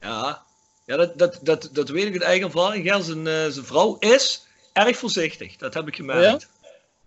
Ja, 0.00 0.42
ja 0.86 0.96
dat, 0.96 1.18
dat, 1.18 1.40
dat, 1.42 1.70
dat 1.72 1.88
weet 1.88 2.06
ik 2.06 2.12
uit 2.12 2.22
eigen 2.22 2.46
ervaring. 2.46 2.90
Ger, 2.90 3.02
zijn, 3.02 3.26
eh, 3.26 3.46
zijn 3.46 3.66
vrouw 3.66 3.96
is 3.98 4.46
erg 4.72 4.96
voorzichtig. 4.96 5.56
Dat 5.56 5.74
heb 5.74 5.88
ik 5.88 5.96
gemerkt. 5.96 6.48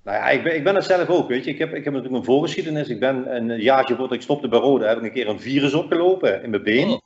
Nou 0.03 0.17
ja, 0.17 0.29
ik 0.29 0.43
ben, 0.43 0.55
ik 0.55 0.63
ben 0.63 0.75
het 0.75 0.85
zelf 0.85 1.09
ook, 1.09 1.27
weet 1.27 1.43
je. 1.43 1.51
Ik 1.51 1.59
heb, 1.59 1.73
ik 1.73 1.83
heb 1.83 1.93
natuurlijk 1.93 2.19
een 2.19 2.31
voorgeschiedenis. 2.31 2.89
Ik 2.89 2.99
ben 2.99 3.35
een 3.35 3.61
jaartje 3.61 3.95
voordat 3.95 4.15
ik 4.15 4.21
stopte 4.21 4.47
bij 4.47 4.59
Rode, 4.59 4.85
heb 4.85 4.97
ik 4.97 5.03
een 5.03 5.11
keer 5.11 5.27
een 5.27 5.39
virus 5.39 5.73
opgelopen 5.73 6.43
in 6.43 6.49
mijn 6.49 6.63
been. 6.63 7.01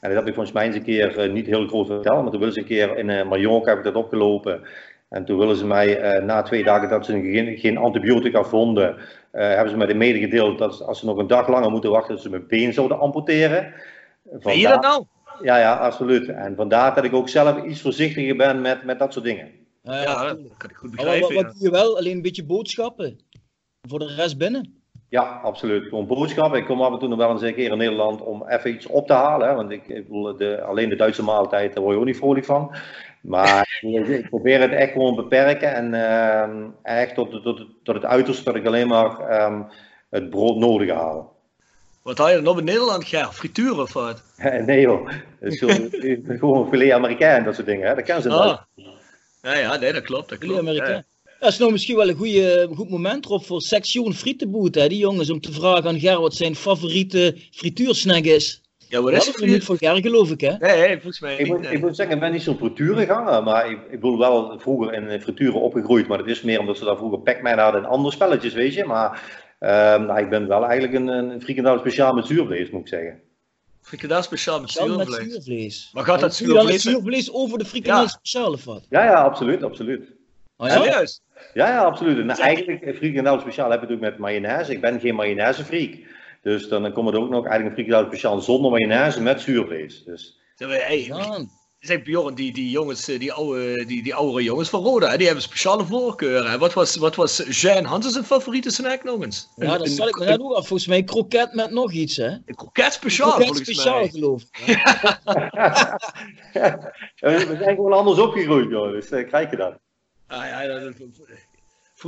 En 0.00 0.08
dat 0.08 0.18
heb 0.18 0.26
ik 0.26 0.34
volgens 0.34 0.54
mij 0.54 0.66
eens 0.66 0.76
een 0.76 0.82
keer 0.82 1.18
eh, 1.18 1.32
niet 1.32 1.46
heel 1.46 1.66
groot 1.66 1.86
verteld, 1.86 2.22
maar 2.22 2.30
toen 2.30 2.38
willen 2.38 2.54
ze 2.54 2.60
een 2.60 2.66
keer 2.66 2.96
in 2.98 3.10
eh, 3.10 3.28
Mallorca 3.28 3.68
heb 3.68 3.78
ik 3.78 3.84
dat 3.84 3.94
opgelopen. 3.94 4.62
En 5.10 5.24
toen 5.24 5.38
willen 5.38 5.56
ze 5.56 5.66
mij 5.66 6.00
eh, 6.00 6.24
na 6.24 6.42
twee 6.42 6.64
dagen 6.64 6.88
dat 6.88 7.04
ze 7.04 7.12
geen, 7.12 7.58
geen 7.58 7.76
antibiotica 7.76 8.44
vonden, 8.44 8.96
eh, 9.30 9.48
hebben 9.48 9.70
ze 9.70 9.76
mij 9.76 9.94
medegedeeld 9.94 10.58
dat 10.58 10.82
als 10.82 10.98
ze 10.98 11.06
nog 11.06 11.16
een 11.16 11.26
dag 11.26 11.48
langer 11.48 11.70
moeten 11.70 11.90
wachten, 11.90 12.14
dat 12.14 12.22
ze 12.22 12.30
mijn 12.30 12.46
been 12.46 12.72
zouden 12.72 12.98
amputeren. 12.98 13.74
Ben 14.22 14.58
je 14.58 14.68
dat 14.68 14.82
nou? 14.82 15.04
Ja, 15.42 15.58
ja, 15.58 15.76
absoluut. 15.76 16.28
En 16.28 16.56
vandaar 16.56 16.94
dat 16.94 17.04
ik 17.04 17.14
ook 17.14 17.28
zelf 17.28 17.64
iets 17.64 17.80
voorzichtiger 17.80 18.36
ben 18.36 18.60
met, 18.60 18.84
met 18.84 18.98
dat 18.98 19.12
soort 19.12 19.24
dingen. 19.24 19.50
Ja, 19.82 20.24
dat 20.24 20.56
kan 20.56 20.70
ik 20.70 20.76
goed 20.76 20.96
Maar 20.96 21.04
wat, 21.04 21.14
begrijpen. 21.18 21.34
wat 21.34 21.44
ja. 21.44 21.58
doe 21.58 21.62
je 21.62 21.70
wel? 21.70 21.96
Alleen 21.96 22.16
een 22.16 22.22
beetje 22.22 22.44
boodschappen. 22.44 23.18
Voor 23.88 23.98
de 23.98 24.14
rest 24.14 24.38
binnen. 24.38 24.79
Ja, 25.10 25.40
absoluut. 25.42 25.88
Gewoon 25.88 26.06
boodschappen. 26.06 26.58
Ik 26.58 26.64
kom 26.64 26.82
af 26.82 26.92
en 26.92 26.98
toe 26.98 27.08
nog 27.08 27.18
wel 27.18 27.30
eens 27.30 27.42
een 27.42 27.54
keer 27.54 27.70
in 27.70 27.78
Nederland 27.78 28.20
om 28.20 28.44
even 28.48 28.70
iets 28.70 28.86
op 28.86 29.06
te 29.06 29.12
halen. 29.12 29.48
Hè? 29.48 29.54
Want 29.54 29.70
ik, 29.70 29.88
ik 29.88 30.08
bedoel, 30.08 30.36
de, 30.36 30.62
alleen 30.62 30.88
de 30.88 30.96
Duitse 30.96 31.22
maaltijd, 31.22 31.74
daar 31.74 31.82
word 31.82 31.94
je 31.94 32.00
ook 32.00 32.06
niet 32.06 32.16
vrolijk 32.16 32.44
van. 32.44 32.74
Maar 33.20 33.78
ik, 34.08 34.28
probeer 34.28 34.60
het 34.60 34.72
echt 34.72 34.92
gewoon 34.92 35.14
beperken. 35.14 35.74
En 35.74 35.94
ehm, 35.94 36.68
echt 36.82 37.14
tot, 37.14 37.30
tot, 37.42 37.66
tot, 37.82 37.94
het 37.94 38.04
uiterste 38.04 38.44
dat 38.44 38.54
ik 38.54 38.66
alleen 38.66 38.88
maar 38.88 39.18
ehm, 39.18 39.62
het 40.10 40.30
brood 40.30 40.56
nodig 40.56 40.90
haal. 40.90 41.38
Wat 42.02 42.18
had 42.18 42.30
je 42.30 42.34
dan 42.34 42.46
op 42.46 42.58
in 42.58 42.64
Nederland, 42.64 43.04
Ger? 43.04 43.26
Frituur 43.26 43.80
of 43.80 43.92
wat? 43.92 44.22
nee 44.66 44.80
joh, 44.80 45.10
is 45.40 45.58
gewoon, 45.58 46.68
filet 46.68 46.92
Amerikaan 46.92 47.36
en 47.36 47.44
dat 47.44 47.54
soort 47.54 47.66
dingen. 47.66 47.88
Hè? 47.88 47.94
Dat 47.94 48.04
kennen 48.04 48.22
ze 48.22 48.28
in 48.28 48.34
Ah. 48.34 48.58
Ja, 49.42 49.54
ja, 49.54 49.76
nee, 49.76 49.92
dat 49.92 50.02
klopt. 50.02 50.28
Dat 50.28 50.38
klopt. 50.38 50.58
Amerikaan. 50.58 50.90
ja. 50.90 51.04
Dat 51.40 51.52
is 51.52 51.58
nou 51.58 51.72
misschien 51.72 51.96
wel 51.96 52.08
een 52.08 52.16
goede, 52.16 52.68
goed 52.74 52.90
moment 52.90 53.24
erop 53.24 53.44
voor 53.44 53.60
Section 53.60 54.14
Frietenboet, 54.14 54.74
hè, 54.74 54.88
die 54.88 54.98
jongens, 54.98 55.30
om 55.30 55.40
te 55.40 55.52
vragen 55.52 55.84
aan 55.86 56.00
Ger 56.00 56.20
wat 56.20 56.34
zijn 56.34 56.54
favoriete 56.56 57.36
frituursnack 57.50 58.24
is. 58.24 58.60
Ja, 58.88 59.00
wat 59.00 59.12
Dat 59.12 59.22
is 59.22 59.28
is 59.28 59.40
het? 59.40 59.50
niet 59.50 59.64
voor 59.64 59.76
Ger, 59.76 59.96
geloof 60.00 60.30
ik, 60.30 60.40
hè? 60.40 60.56
Nee, 60.58 60.76
nee, 60.78 60.92
volgens 60.92 61.20
mij 61.20 61.36
Ik 61.36 61.46
moet, 61.46 61.70
ik 61.70 61.80
moet 61.80 61.96
zeggen, 61.96 62.14
ik 62.14 62.20
ben 62.20 62.32
niet 62.32 62.42
zo'n 62.42 62.56
friturenganger, 62.56 63.42
maar 63.42 63.70
ik, 63.70 63.78
ik 63.90 64.00
bedoel 64.00 64.18
wel 64.18 64.58
vroeger 64.58 64.92
in 64.94 65.08
eh, 65.08 65.20
frituren 65.20 65.60
opgegroeid, 65.60 66.06
maar 66.08 66.18
dat 66.18 66.26
is 66.26 66.42
meer 66.42 66.58
omdat 66.60 66.78
ze 66.78 66.84
daar 66.84 66.96
vroeger 66.96 67.18
Pac-Man 67.18 67.58
hadden 67.58 67.82
en 67.82 67.88
andere 67.88 68.14
spelletjes, 68.14 68.52
weet 68.52 68.74
je. 68.74 68.84
Maar 68.84 69.22
ehm, 69.58 70.06
nou, 70.06 70.18
ik 70.20 70.30
ben 70.30 70.48
wel 70.48 70.64
eigenlijk 70.64 70.94
een, 70.94 71.08
een 71.08 71.42
frikandel 71.42 71.78
speciaal 71.78 72.14
met 72.14 72.26
zuurvlees, 72.26 72.70
moet 72.70 72.80
ik 72.80 72.88
zeggen. 72.88 73.20
Frikandel 73.80 74.22
speciaal 74.22 74.60
met 74.60 74.72
Dan 74.72 74.96
met 74.96 75.12
zuurvlees. 75.12 75.90
Maar 75.92 76.04
gaat 76.04 76.20
dat 76.20 76.34
zuurvlees... 76.34 76.82
zuurvlees 76.82 77.32
over 77.32 77.58
de 77.58 77.64
frikandel 77.64 78.02
Ja. 78.02 78.08
speciaal 78.08 78.52
of 78.52 78.64
wat? 78.64 78.86
Ja, 78.88 79.04
ja, 79.04 79.22
absoluut, 79.22 79.62
absoluut. 79.62 80.18
Oh, 80.60 80.66
ja? 80.66 80.82
Serieus? 80.82 81.20
Ja, 81.54 81.68
ja, 81.68 81.78
absoluut. 81.78 82.18
En 82.18 82.30
eigenlijk, 82.30 82.82
eh, 82.82 82.96
frikandel 82.96 83.40
speciaal 83.40 83.70
heb 83.70 83.80
je 83.80 83.86
natuurlijk 83.86 84.10
met 84.10 84.20
mayonaise. 84.20 84.72
Ik 84.72 84.80
ben 84.80 85.00
geen 85.00 85.14
mayonaise 85.14 85.64
freak. 85.64 85.94
Dus 86.42 86.68
dan 86.68 86.92
komt 86.92 87.08
er 87.08 87.20
ook 87.20 87.30
nog 87.30 87.46
eigenlijk 87.46 87.78
een 87.78 87.84
frikandel 87.84 88.10
speciaal 88.10 88.40
zonder 88.40 88.70
mayonaise 88.70 89.22
met 89.22 89.40
zuurvlees. 89.40 90.04
Dus 90.04 90.40
hey, 90.56 91.10
zeg 91.78 92.02
Bjorn, 92.02 92.34
die, 92.34 92.52
die 92.52 92.70
jongens, 92.70 93.08
eh, 93.08 93.18
die 93.18 93.32
oude, 93.32 93.84
die, 93.86 94.02
die 94.02 94.14
oudere 94.14 94.42
jongens 94.42 94.68
van 94.68 94.82
Roda, 94.82 95.16
die 95.16 95.26
hebben 95.26 95.44
speciale 95.44 95.84
voorkeuren. 95.84 96.58
Wat 96.58 96.72
was, 96.72 96.96
wat 96.96 97.14
was 97.14 97.42
Jean 97.60 97.84
Hansen 97.84 98.12
zijn 98.12 98.24
favoriete 98.24 98.70
snack 98.70 99.04
nog 99.04 99.22
eens? 99.22 99.48
Ja, 99.56 99.78
dat 99.78 99.88
zal 99.88 100.08
ik 100.08 100.18
me 100.18 100.24
net 100.24 100.40
ook 100.40 100.52
af. 100.52 100.66
Volgens 100.66 100.88
mij 100.88 101.02
kroket 101.02 101.54
met 101.54 101.70
nog 101.70 101.92
iets, 101.92 102.16
hè? 102.16 102.28
Een 102.28 102.54
kroket 102.54 102.92
speciaal, 102.92 103.28
kroket 103.28 103.46
volgens 103.46 103.68
speciaal, 103.68 103.98
mij. 103.98 104.08
geloof 104.08 104.42
ik. 104.42 104.66
Ja, 106.52 107.36
we 107.46 107.56
zijn 107.58 107.74
gewoon 107.74 107.92
anders 107.92 108.18
opgegroeid, 108.18 108.70
joh. 108.70 108.90
Dus 108.92 109.10
eh, 109.10 109.28
krijg 109.28 109.50
je 109.50 109.56
dat. 109.56 109.78
Ah, 110.30 110.46
ja, 110.46 110.66
dat, 110.66 110.94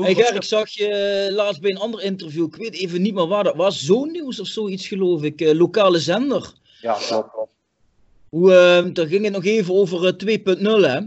Hey 0.00 0.14
Ger, 0.14 0.34
ik 0.34 0.42
zag 0.42 0.70
je 0.70 0.86
eh, 0.86 1.34
laatst 1.34 1.60
bij 1.60 1.70
een 1.70 1.78
ander 1.78 2.02
interview, 2.02 2.44
ik 2.44 2.56
weet 2.56 2.74
even 2.74 3.02
niet 3.02 3.14
meer 3.14 3.26
waar 3.26 3.44
dat 3.44 3.54
was, 3.56 3.84
Zoonnieuws 3.84 4.40
of 4.40 4.46
zoiets 4.46 4.88
geloof 4.88 5.22
ik, 5.22 5.40
eh, 5.40 5.54
lokale 5.54 5.98
zender. 5.98 6.52
Ja, 6.80 6.92
klopt. 6.92 7.30
klopt. 7.32 7.52
Hoe, 8.28 8.54
eh, 8.54 8.92
daar 8.92 9.06
ging 9.06 9.24
het 9.24 9.32
nog 9.32 9.44
even 9.44 9.74
over 9.74 10.06
eh, 10.06 10.12
2.0 10.12 10.82
hè. 10.82 11.00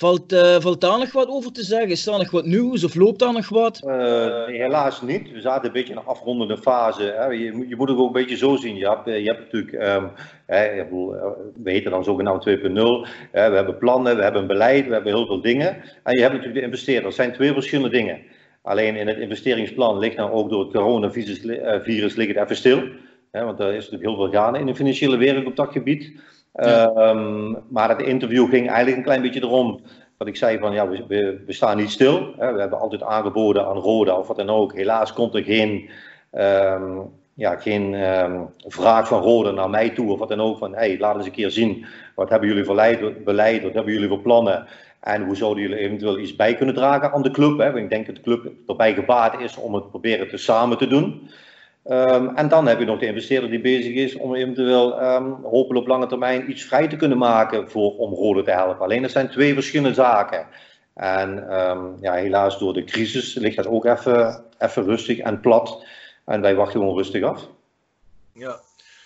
Valt, 0.00 0.34
valt 0.58 0.80
daar 0.80 0.98
nog 0.98 1.12
wat 1.12 1.28
over 1.28 1.52
te 1.52 1.64
zeggen? 1.64 1.90
Is 1.90 2.04
daar 2.04 2.18
nog 2.18 2.30
wat 2.30 2.44
nieuws 2.44 2.84
of 2.84 2.94
loopt 2.94 3.18
daar 3.18 3.32
nog 3.32 3.48
wat? 3.48 3.82
Eh, 3.86 4.46
helaas 4.46 5.02
niet. 5.02 5.30
We 5.30 5.40
zaten 5.40 5.66
een 5.66 5.72
beetje 5.72 5.92
in 5.92 5.98
een 5.98 6.04
afrondende 6.04 6.58
fase. 6.58 7.02
Hè. 7.02 7.24
Je, 7.26 7.68
je 7.68 7.76
moet 7.76 7.88
het 7.88 7.98
ook 7.98 8.06
een 8.06 8.12
beetje 8.12 8.36
zo 8.36 8.56
zien. 8.56 8.76
Je 8.76 8.88
hebt, 8.88 9.06
eh, 9.06 9.18
je 9.18 9.24
hebt 9.24 9.38
natuurlijk, 9.38 9.72
ehm, 9.72 10.04
hè, 10.46 10.64
ik 10.64 10.84
bedoel, 10.84 11.14
we 11.62 11.82
dan 11.82 12.04
zogenaamd 12.04 12.42
2.0. 12.42 13.06
hè. 13.30 13.50
We 13.50 13.56
hebben 13.56 13.78
plannen, 13.78 14.16
we 14.16 14.22
hebben 14.22 14.40
een 14.40 14.46
beleid, 14.46 14.86
we 14.86 14.92
hebben 14.92 15.12
heel 15.12 15.26
veel 15.26 15.40
dingen. 15.40 15.82
En 16.02 16.14
je 16.14 16.20
hebt 16.20 16.32
natuurlijk 16.32 16.60
de 16.60 16.66
investeerders. 16.66 17.16
Dat 17.16 17.24
zijn 17.24 17.36
twee 17.36 17.52
verschillende 17.52 17.96
dingen. 17.96 18.20
Alleen 18.62 18.96
in 18.96 19.08
het 19.08 19.18
investeringsplan 19.18 19.98
ligt 19.98 20.16
nou 20.16 20.30
ook 20.30 20.50
door 20.50 20.60
het 20.60 20.72
coronavirus 20.72 21.40
virus 21.82 22.14
ligt 22.14 22.34
het 22.34 22.44
even 22.44 22.56
stil. 22.56 22.82
Hè, 23.30 23.44
want 23.44 23.60
er 23.60 23.68
is 23.68 23.90
natuurlijk 23.90 24.02
heel 24.02 24.16
veel 24.16 24.40
gaande 24.40 24.58
in 24.58 24.66
de 24.66 24.74
financiële 24.74 25.16
wereld 25.16 25.46
op 25.46 25.56
dat 25.56 25.72
gebied. 25.72 26.12
Ehm, 26.52 27.54
maar 27.68 27.88
het 27.88 28.02
interview 28.02 28.48
ging 28.48 28.66
eigenlijk 28.68 28.96
een 28.96 29.02
klein 29.02 29.22
beetje 29.22 29.42
erom 29.42 29.80
dat 30.18 30.28
ik 30.28 30.36
zei 30.36 30.58
van 30.58 30.72
ja, 30.72 30.88
we, 30.88 31.42
we, 31.46 31.52
staan 31.52 31.76
niet 31.76 31.90
stil. 31.90 32.34
Hè. 32.38 32.52
We 32.52 32.60
hebben 32.60 32.78
altijd 32.80 33.02
aangeboden 33.02 33.66
aan 33.66 33.76
Roda 33.76 34.18
of 34.18 34.26
wat 34.26 34.36
dan 34.36 34.50
ook. 34.50 34.74
Helaas 34.74 35.12
komt 35.12 35.34
er 35.34 35.42
geen, 35.42 35.88
ehm, 36.30 36.98
ja, 37.34 37.56
geen 37.56 37.94
ehm, 37.94 38.40
vraag 38.66 39.08
van 39.08 39.22
Roda 39.22 39.50
naar 39.50 39.70
mij 39.70 39.90
toe 39.90 40.12
of 40.12 40.18
wat 40.18 40.28
dan 40.28 40.40
ook. 40.40 40.58
Van 40.58 40.74
hey, 40.74 40.98
laat 40.98 41.16
eens 41.16 41.26
een 41.26 41.32
keer 41.32 41.50
zien. 41.50 41.86
Wat 42.14 42.28
hebben 42.28 42.48
jullie 42.48 42.64
voor 42.64 42.74
leid- 42.74 43.24
beleid? 43.24 43.62
Wat 43.62 43.74
hebben 43.74 43.92
jullie 43.92 44.08
voor 44.08 44.20
plannen? 44.20 44.66
En 45.00 45.24
hoe 45.24 45.36
zouden 45.36 45.62
jullie 45.62 45.78
eventueel 45.78 46.18
iets 46.18 46.36
bij 46.36 46.54
kunnen 46.54 46.74
dragen 46.74 47.12
aan 47.12 47.22
de 47.22 47.30
club? 47.30 47.58
Hè? 47.58 47.64
Want 47.64 47.84
ik 47.84 47.90
denk 47.90 48.06
dat 48.06 48.16
de 48.16 48.22
club 48.22 48.52
erbij 48.66 48.94
gebaat 48.94 49.40
is 49.40 49.56
om 49.56 49.74
het 49.74 49.90
proberen 49.90 50.28
te 50.28 50.36
samen 50.36 50.78
te 50.78 50.86
doen. 50.86 51.30
Ehm, 51.84 52.28
en 52.34 52.48
dan 52.48 52.66
heb 52.66 52.78
je 52.78 52.84
nog 52.84 52.98
de 52.98 53.06
investeerder 53.06 53.50
die 53.50 53.60
bezig 53.60 53.94
is 53.94 54.16
om 54.16 54.34
eventueel 54.34 55.00
ehm, 55.00 55.30
hopelijk 55.42 55.80
op 55.80 55.86
lange 55.86 56.06
termijn 56.06 56.50
iets 56.50 56.64
vrij 56.64 56.88
te 56.88 56.96
kunnen 56.96 57.18
maken 57.18 57.70
voor, 57.70 57.96
om 57.96 58.14
Rode 58.14 58.42
te 58.42 58.50
helpen. 58.50 58.84
Alleen 58.84 59.02
dat 59.02 59.10
zijn 59.10 59.30
twee 59.30 59.54
verschillende 59.54 59.94
zaken. 59.94 60.46
En 60.94 61.48
ehm, 61.50 61.84
ja, 62.00 62.14
helaas 62.14 62.58
door 62.58 62.72
de 62.72 62.84
crisis 62.84 63.34
ligt 63.34 63.56
dat 63.56 63.66
ook 63.66 63.84
even, 63.84 64.44
even 64.58 64.84
rustig 64.84 65.18
en 65.18 65.40
plat. 65.40 65.84
En 66.24 66.40
wij 66.40 66.54
wachten 66.54 66.80
gewoon 66.80 66.96
rustig 66.96 67.22
af. 67.22 67.48
Ja. 68.32 68.60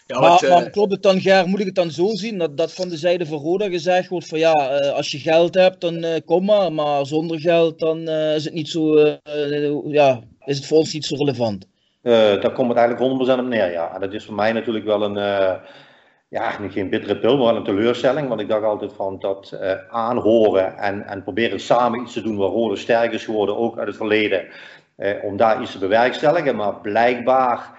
Ja, 0.07 0.21
maar, 0.21 0.31
wat, 0.31 0.43
eh, 0.43 0.51
maar 0.51 0.71
klopt 0.71 0.93
het 0.93 1.03
dan, 1.03 1.21
Ger, 1.21 1.49
moet 1.49 1.61
ik 1.61 1.67
het 1.67 1.75
dan 1.75 1.91
zo 1.91 2.09
zien, 2.15 2.39
dat, 2.39 2.57
dat 2.57 2.73
van 2.73 2.89
de 2.89 2.97
zijde 2.97 3.27
van 3.27 3.39
Roda 3.39 3.69
gezegd 3.69 4.09
wordt 4.09 4.29
van 4.29 4.39
ja, 4.39 4.53
eh, 4.53 4.93
als 4.93 5.11
je 5.11 5.19
geld 5.19 5.55
hebt, 5.55 5.81
dan 5.81 6.05
eh, 6.05 6.21
kom 6.25 6.45
maar, 6.45 6.73
maar 6.73 7.07
zonder 7.07 7.41
geld, 7.41 7.79
dan 7.79 8.09
eh, 8.09 8.35
is 8.35 8.45
het 8.45 8.55
niet 8.55 8.69
zo, 8.69 8.99
ja, 9.87 10.21
is 10.45 10.57
het 10.57 10.67
voor 10.67 10.79
ons 10.79 10.93
niet 10.93 11.05
zo 11.05 11.17
relevant. 11.17 11.67
Eh, 12.05 12.13
daar 12.13 12.53
komt 12.53 12.69
het 12.69 12.79
eigenlijk 12.79 13.01
100% 13.01 13.39
op 13.41 13.47
neer, 13.47 13.71
ja. 13.71 13.95
En 13.95 14.01
dat 14.01 14.13
is 14.13 14.25
voor 14.25 14.35
mij 14.35 14.53
natuurlijk 14.53 14.85
wel 14.85 15.03
een, 15.03 15.17
eh, 15.17 15.55
ja, 16.29 16.51
geen 16.51 16.89
bittere 16.89 17.19
pil, 17.19 17.37
maar 17.37 17.47
wel 17.47 17.57
een 17.57 17.65
teleurstelling. 17.65 18.29
Want 18.29 18.41
ik 18.41 18.49
dacht 18.49 18.65
altijd 18.65 18.93
van 18.93 19.19
dat 19.19 19.53
eh, 19.61 19.73
aanhoren 19.89 20.79
en, 20.79 21.07
en 21.07 21.23
proberen 21.23 21.61
samen 21.61 22.01
iets 22.01 22.13
te 22.13 22.23
doen 22.23 22.37
waar 22.37 22.49
Rode 22.49 22.77
sterk 22.77 23.13
is 23.13 23.25
geworden, 23.25 23.57
ook 23.57 23.79
uit 23.79 23.87
het 23.87 23.97
verleden, 23.97 24.47
om 25.23 25.37
daar 25.37 25.63
iets 25.63 25.73
te 25.73 25.79
bewerkstelligen. 25.79 26.57
Maar 26.57 26.81
blijkbaar, 26.81 27.71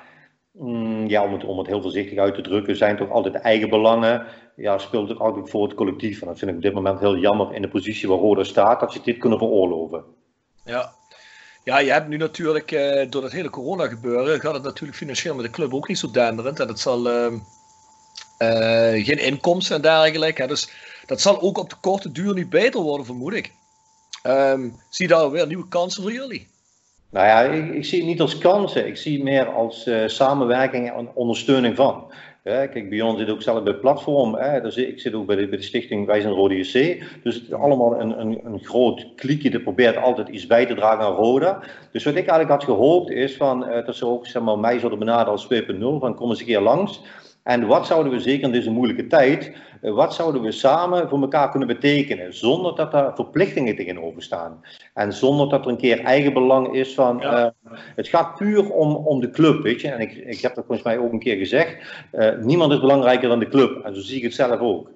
mm, 0.51 1.07
ja, 1.07 1.23
om 1.23 1.33
het, 1.33 1.43
om 1.43 1.57
het 1.57 1.67
heel 1.67 1.81
voorzichtig 1.81 2.17
uit 2.17 2.35
te 2.35 2.41
drukken, 2.41 2.75
zijn 2.75 2.97
toch 2.97 3.09
altijd 3.09 3.35
eigen 3.35 3.69
belangen. 3.69 4.25
Ja, 4.55 4.77
speelt 4.77 5.11
ook 5.11 5.19
altijd 5.19 5.49
voor 5.49 5.63
het 5.63 5.73
collectief. 5.73 6.21
En 6.21 6.27
dat 6.27 6.37
vind 6.37 6.51
ik 6.51 6.57
op 6.57 6.63
dit 6.63 6.73
moment 6.73 6.99
heel 6.99 7.17
jammer 7.17 7.53
in 7.53 7.61
de 7.61 7.67
positie 7.67 8.09
waar 8.09 8.17
Rode 8.17 8.43
staat, 8.43 8.79
dat 8.79 8.93
ze 8.93 9.01
dit 9.03 9.17
kunnen 9.17 9.39
veroorloven. 9.39 10.03
Ja. 10.63 10.89
Ja, 11.65 11.79
je 11.79 11.91
hebt 11.91 12.07
nu 12.07 12.17
natuurlijk 12.17 12.71
eh, 12.71 13.09
door 13.09 13.21
dat 13.21 13.31
hele 13.31 13.49
corona 13.49 13.87
gebeuren, 13.87 14.39
gaat 14.39 14.53
het 14.53 14.63
natuurlijk 14.63 14.97
financieel 14.97 15.35
met 15.35 15.45
de 15.45 15.51
club 15.51 15.73
ook 15.73 15.87
niet 15.87 15.99
zo 15.99 16.11
denderend. 16.11 16.59
En 16.59 16.67
het 16.67 16.79
zal 16.79 17.09
ehm, 17.09 17.37
eh, 18.37 19.05
geen 19.05 19.19
inkomsten 19.19 19.75
en 19.75 19.81
dergelijke. 19.81 20.47
Dus 20.47 20.69
dat 21.05 21.21
zal 21.21 21.41
ook 21.41 21.57
op 21.57 21.69
de 21.69 21.75
korte 21.81 22.11
duur 22.11 22.33
niet 22.33 22.49
beter 22.49 22.81
worden, 22.81 23.05
vermoed 23.05 23.33
ik. 23.33 23.53
Ehm, 24.23 24.69
zie 24.89 25.07
daar 25.07 25.31
weer 25.31 25.47
nieuwe 25.47 25.67
kansen 25.67 26.01
voor 26.01 26.11
jullie? 26.11 26.47
Nou 27.09 27.27
ja, 27.27 27.41
ik, 27.41 27.73
ik 27.73 27.85
zie 27.85 27.99
het 27.99 28.07
niet 28.07 28.21
als 28.21 28.37
kansen. 28.37 28.87
Ik 28.87 28.97
zie 28.97 29.13
het 29.13 29.23
meer 29.23 29.47
als 29.47 29.85
eh, 29.85 30.07
samenwerking 30.07 30.91
en 30.91 31.11
ondersteuning 31.13 31.75
van. 31.75 32.11
Kijk, 32.45 32.89
bij 32.89 33.01
ons 33.01 33.19
zit 33.19 33.29
ook 33.29 33.41
zelf 33.41 33.63
bij 33.63 33.73
platform. 33.73 34.35
Hè. 34.35 34.77
Ik 34.77 34.99
zit 34.99 35.13
ook 35.13 35.25
bij 35.25 35.35
de, 35.35 35.47
bij 35.47 35.57
de 35.57 35.63
stichting 35.63 36.05
Wij 36.05 36.21
zijn 36.21 36.33
Rode 36.33 36.57
JC. 36.57 37.03
Dus 37.23 37.35
het 37.35 37.43
is 37.43 37.53
allemaal 37.53 37.99
een, 37.99 38.19
een, 38.19 38.39
een 38.43 38.63
groot 38.63 39.07
kliekje 39.15 39.49
dat 39.49 39.63
probeert 39.63 39.97
altijd 39.97 40.27
iets 40.27 40.47
bij 40.47 40.65
te 40.65 40.73
dragen 40.73 41.05
aan 41.05 41.15
Roda. 41.15 41.63
Dus 41.91 42.03
wat 42.03 42.15
ik 42.15 42.27
eigenlijk 42.27 42.49
had 42.49 42.63
gehoopt 42.63 43.09
is 43.09 43.35
van, 43.35 43.65
eh, 43.65 43.85
dat 43.85 43.95
ze 43.95 44.05
ook 44.05 44.27
zeg 44.27 44.41
maar, 44.41 44.59
mij 44.59 44.77
zouden 44.79 44.99
benaderen 44.99 45.31
als 45.31 45.47
2.0. 45.53 45.99
Van 45.99 46.15
kom 46.15 46.29
eens 46.29 46.39
een 46.39 46.45
keer 46.45 46.61
langs. 46.61 47.01
En 47.45 47.67
wat 47.67 47.87
zouden 47.87 48.11
we 48.11 48.19
zeker 48.19 48.45
in 48.45 48.51
deze 48.51 48.71
moeilijke 48.71 49.07
tijd, 49.07 49.51
eh, 49.81 49.93
wat 49.93 50.13
zouden 50.13 50.41
we 50.41 50.51
samen 50.51 51.09
voor 51.09 51.21
elkaar 51.21 51.49
kunnen 51.49 51.67
betekenen, 51.67 52.33
zonder 52.33 52.75
dat 52.75 52.91
daar 52.91 53.15
verplichtingen 53.15 53.75
tegenover 53.75 54.23
staan. 54.23 54.61
En 54.93 55.13
zonder 55.13 55.49
dat 55.49 55.65
er 55.65 55.71
een 55.71 55.77
keer 55.77 55.99
eigen 55.99 56.33
belang 56.33 56.73
is 56.73 56.93
van, 56.93 57.23
eh, 57.23 57.47
het 57.95 58.07
gaat 58.07 58.35
puur 58.37 58.71
om, 58.71 58.95
om 58.95 59.19
de 59.19 59.29
club, 59.29 59.63
weet 59.63 59.81
je. 59.81 59.87
En 59.87 59.99
ik, 59.99 60.13
ik 60.13 60.39
heb 60.39 60.55
dat 60.55 60.65
volgens 60.65 60.87
mij 60.87 60.97
ook 60.97 61.11
een 61.11 61.19
keer 61.19 61.37
gezegd, 61.37 61.77
eh, 62.11 62.37
niemand 62.39 62.71
is 62.71 62.79
belangrijker 62.79 63.29
dan 63.29 63.39
de 63.39 63.47
club. 63.47 63.85
En 63.85 63.95
zo 63.95 64.01
zie 64.01 64.17
ik 64.17 64.23
het 64.23 64.33
zelf 64.33 64.59
ook. 64.59 64.93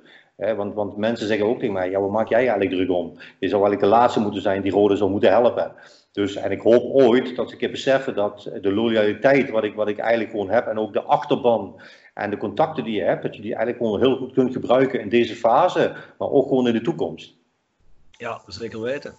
want, 0.56 0.74
want 0.74 0.98
mensen 0.98 1.28
zeggen 1.28 1.48
ook 1.48 1.60
tegen 1.60 1.74
mij, 1.74 1.90
ja, 1.90 2.00
wat 2.00 2.10
maak 2.10 2.30
jij 2.30 2.40
eigenlijk 2.40 2.72
druk 2.72 2.90
om? 2.90 3.14
Je 3.40 3.48
zou 3.48 3.62
eigenlijk 3.62 3.82
de 3.82 3.98
laatste 3.98 4.20
moeten 4.20 4.42
zijn 4.42 4.62
die 4.62 4.72
Rode 4.72 4.96
zou 4.96 5.10
moeten 5.10 5.30
helpen. 5.30 5.72
Dus, 6.12 6.36
en 6.36 6.52
ik 6.52 6.62
hoop 6.62 6.84
ooit 6.94 7.36
dat 7.36 7.48
ze 7.48 7.54
een 7.54 7.60
keer 7.60 7.72
beseffen 7.72 8.16
dat 8.16 8.52
de 8.62 8.74
loyaliteit 8.74 9.50
wat 9.50 9.64
ik, 9.64 9.76
wat 9.76 9.88
ik 9.88 9.98
eigenlijk 9.98 10.32
gewoon 10.32 10.50
heb 10.50 10.68
en 10.68 10.80
ook 10.80 10.94
de 10.94 11.02
achterban 11.02 11.82
en 12.20 12.30
de 12.30 12.38
contacten 12.38 12.84
die 12.84 12.96
je 12.96 13.04
hebt, 13.04 13.24
dat 13.24 13.36
je 13.36 13.42
die 13.42 13.56
eigenlijk 13.56 13.84
gewoon 13.84 14.00
heel 14.00 14.18
goed 14.18 14.34
kunt 14.34 14.54
gebruiken 14.54 15.02
in 15.02 15.10
deze 15.10 15.36
fase, 15.36 15.96
maar 16.18 16.30
ook 16.30 16.48
gewoon 16.48 16.68
in 16.68 16.74
de 16.74 16.82
toekomst. 16.82 17.38
Ja, 18.12 18.42
zeker 18.48 18.82
weten. 18.82 19.16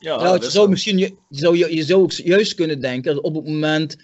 Ja, 0.00 0.16
nou, 0.22 0.38
het 0.38 0.52
zou 0.52 0.68
misschien, 0.68 0.98
je, 0.98 1.14
zou, 1.30 1.56
je, 1.56 1.74
je 1.74 1.84
zou 1.84 2.02
ook 2.02 2.12
juist 2.12 2.54
kunnen 2.54 2.80
denken 2.80 3.14
dat 3.14 3.24
op 3.24 3.34
het 3.34 3.44
moment 3.44 3.96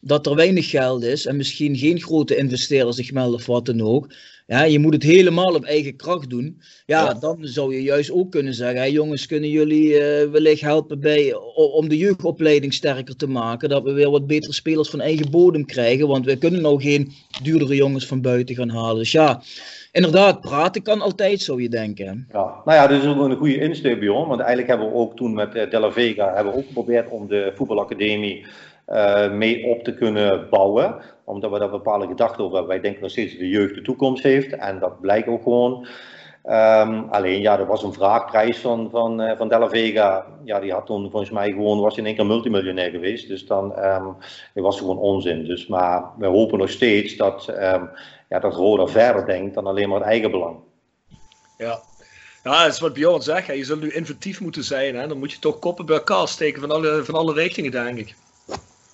dat 0.00 0.26
er 0.26 0.34
weinig 0.34 0.70
geld 0.70 1.02
is 1.02 1.26
en 1.26 1.36
misschien 1.36 1.76
geen 1.76 2.00
grote 2.00 2.36
investeerders 2.36 2.96
zich 2.96 3.12
melden 3.12 3.34
of 3.34 3.46
wat 3.46 3.66
dan 3.66 3.80
ook, 3.80 4.08
ja, 4.48 4.62
je 4.62 4.78
moet 4.78 4.92
het 4.92 5.02
helemaal 5.02 5.54
op 5.54 5.64
eigen 5.64 5.96
kracht 5.96 6.30
doen. 6.30 6.60
Ja, 6.86 7.14
dan 7.14 7.38
zou 7.40 7.74
je 7.74 7.82
juist 7.82 8.10
ook 8.10 8.30
kunnen 8.30 8.54
zeggen: 8.54 8.92
jongens, 8.92 9.26
kunnen 9.26 9.50
jullie 9.50 9.88
uh, 9.88 10.30
wellicht 10.30 10.60
helpen 10.60 11.00
bij, 11.00 11.34
om 11.54 11.88
de 11.88 11.96
jeugdopleiding 11.96 12.74
sterker 12.74 13.16
te 13.16 13.26
maken? 13.26 13.68
Dat 13.68 13.82
we 13.82 13.92
weer 13.92 14.10
wat 14.10 14.26
betere 14.26 14.52
spelers 14.52 14.88
van 14.88 15.00
eigen 15.00 15.30
bodem 15.30 15.64
krijgen. 15.66 16.08
Want 16.08 16.24
we 16.24 16.36
kunnen 16.36 16.60
nou 16.60 16.80
geen 16.82 17.12
duurdere 17.42 17.74
jongens 17.74 18.06
van 18.06 18.20
buiten 18.20 18.54
gaan 18.54 18.68
halen. 18.68 18.96
Dus 18.96 19.12
ja, 19.12 19.42
inderdaad, 19.98 20.40
praten 20.40 20.82
kan 20.82 21.00
altijd, 21.00 21.40
zou 21.40 21.62
je 21.62 21.68
denken. 21.68 22.28
Ja, 22.32 22.54
nou 22.64 22.78
ja, 22.78 22.86
dat 22.86 23.02
is 23.02 23.06
ook 23.06 23.18
een 23.18 23.36
goede 23.36 23.60
insteek, 23.60 24.00
Bjorn. 24.00 24.28
Want 24.28 24.40
eigenlijk 24.40 24.68
hebben 24.68 24.88
we 24.88 24.94
ook 24.94 25.16
toen 25.16 25.34
met 25.34 25.56
uh, 25.56 25.70
Della 25.70 25.90
Vega 25.90 26.34
hebben 26.34 26.52
we 26.52 26.58
ook 26.58 26.66
geprobeerd 26.66 27.08
om 27.08 27.28
de 27.28 27.52
voetbalacademie 27.54 28.46
uh, 28.88 29.32
mee 29.32 29.66
op 29.66 29.84
te 29.84 29.94
kunnen 29.94 30.46
bouwen. 30.50 30.94
Omdat 31.24 31.50
we 31.50 31.58
daar 31.58 31.70
bepaalde 31.70 32.06
gedachten 32.06 32.44
over 32.44 32.56
hebben. 32.56 32.72
Wij 32.72 32.82
denken 32.82 33.02
nog 33.02 33.10
steeds 33.10 33.30
dat 33.30 33.40
de 33.40 33.48
jeugd 33.48 33.74
de 33.74 33.82
toekomst 33.82 34.22
heeft. 34.22 34.52
En 34.56 34.78
dat 34.78 35.00
blijkt 35.00 35.28
ook 35.28 35.42
gewoon. 35.42 35.86
Um, 36.44 37.08
alleen 37.10 37.40
ja, 37.40 37.58
er 37.58 37.66
was 37.66 37.82
een 37.82 37.92
vraagprijs 37.92 38.58
van, 38.58 38.88
van, 38.90 39.22
uh, 39.22 39.36
van 39.36 39.48
Della 39.48 39.68
Vega. 39.68 40.26
Ja, 40.44 40.60
die 40.60 40.72
had 40.72 40.86
toen 40.86 41.10
volgens 41.10 41.30
mij 41.30 41.50
gewoon, 41.50 41.80
was 41.80 41.96
in 41.96 42.06
één 42.06 42.14
keer 42.14 42.26
multimiljonair 42.26 42.90
geweest. 42.90 43.28
Dus 43.28 43.46
dan 43.46 43.64
um, 43.84 44.16
dat 44.54 44.64
was 44.64 44.78
gewoon 44.78 44.98
onzin. 44.98 45.44
Dus, 45.44 45.66
maar 45.66 46.04
we 46.18 46.26
hopen 46.26 46.58
nog 46.58 46.70
steeds 46.70 47.16
dat, 47.16 47.48
um, 47.48 47.90
ja, 48.28 48.38
dat 48.38 48.54
Roda 48.54 48.86
verder 48.86 49.26
denkt 49.26 49.54
dan 49.54 49.66
alleen 49.66 49.88
maar 49.88 49.98
het 49.98 50.08
eigen 50.08 50.30
belang. 50.30 50.56
Ja, 51.58 51.80
ja, 52.44 52.62
dat 52.62 52.72
is 52.72 52.80
wat 52.80 52.92
Bjorn 52.92 53.22
zegt. 53.22 53.46
Je 53.46 53.64
zult 53.64 53.80
nu 53.80 53.90
inventief 53.90 54.40
moeten 54.40 54.64
zijn. 54.64 54.96
Hè? 54.96 55.06
Dan 55.06 55.18
moet 55.18 55.32
je 55.32 55.38
toch 55.38 55.58
koppen 55.58 55.86
bij 55.86 55.96
elkaar 55.96 56.28
steken 56.28 56.60
van 56.60 56.70
alle, 56.70 57.04
van 57.04 57.14
alle 57.14 57.32
richtingen, 57.32 57.70
denk 57.70 57.98
ik. 57.98 58.14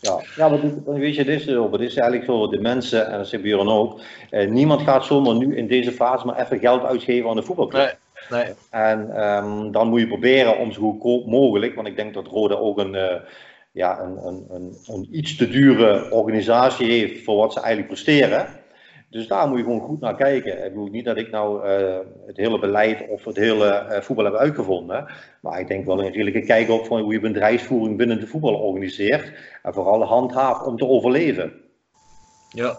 Ja, 0.01 0.21
ja 0.37 0.49
maar 0.49 0.61
weet 0.85 1.15
je, 1.15 1.21
het 1.21 1.29
is, 1.41 1.47
het 1.47 1.81
is 1.81 1.97
eigenlijk 1.97 2.25
zo, 2.25 2.49
de 2.49 2.61
mensen, 2.61 3.07
en 3.07 3.19
dat 3.19 3.29
zegt 3.29 3.43
Björn 3.43 3.69
ook, 3.69 4.01
eh, 4.31 4.49
niemand 4.49 4.83
gaat 4.83 5.05
zomaar 5.05 5.35
nu 5.35 5.57
in 5.57 5.67
deze 5.67 5.93
fase 5.93 6.27
maar 6.27 6.41
even 6.41 6.59
geld 6.59 6.83
uitgeven 6.83 7.31
aan 7.31 7.37
de 7.37 7.43
voetbalclub. 7.43 7.97
Nee, 8.31 8.43
nee. 8.45 8.55
En 8.71 9.23
um, 9.25 9.73
dan 9.73 9.89
moet 9.89 10.01
je 10.01 10.07
proberen 10.07 10.59
om 10.59 10.73
zo 10.73 10.81
goedkoop 10.81 11.27
mogelijk, 11.27 11.75
want 11.75 11.87
ik 11.87 11.97
denk 11.97 12.15
dat 12.15 12.27
Rode 12.27 12.59
ook 12.59 12.79
een, 12.79 12.95
uh, 12.95 13.15
ja, 13.73 14.01
een, 14.01 14.27
een, 14.27 14.47
een, 14.51 14.77
een, 14.87 15.09
iets 15.11 15.37
te 15.37 15.49
dure 15.49 16.11
organisatie 16.11 16.91
heeft 16.91 17.25
voor 17.25 17.37
wat 17.37 17.53
ze 17.53 17.61
eigenlijk 17.61 17.89
presteren. 17.89 18.47
Dus 19.15 19.27
daar 19.27 19.49
moet 19.49 19.59
je 19.59 19.65
gewoon 19.65 19.81
goed 19.81 20.01
naar 20.01 20.17
kijken. 20.17 20.65
Ik 20.65 20.73
bedoel 20.73 20.89
niet 20.89 21.05
dat 21.05 21.17
ik 21.17 21.31
nou 21.31 21.69
uh, 21.69 21.99
het 22.27 22.37
hele 22.37 22.59
beleid 22.59 23.09
of 23.09 23.25
het 23.25 23.37
hele 23.37 23.87
uh, 23.91 24.01
voetbal 24.01 24.25
heb 24.25 24.35
uitgevonden. 24.35 25.07
Maar 25.41 25.61
ik 25.61 25.69
denk 25.69 25.87
wel 25.87 25.99
een 25.99 26.13
redelijke 26.13 26.41
kijk 26.41 26.71
op 26.71 26.87
van 26.87 27.01
hoe 27.01 27.13
je 27.13 27.21
bedrijfsvoering 27.21 27.97
binnen 27.97 28.21
de 28.21 28.27
voetbal 28.27 28.55
organiseert. 28.55 29.33
En 29.63 29.75
vooral 29.75 30.03
handhaaft 30.03 30.67
om 30.67 30.77
te 30.77 30.87
overleven. 30.87 31.53
Ja. 32.51 32.79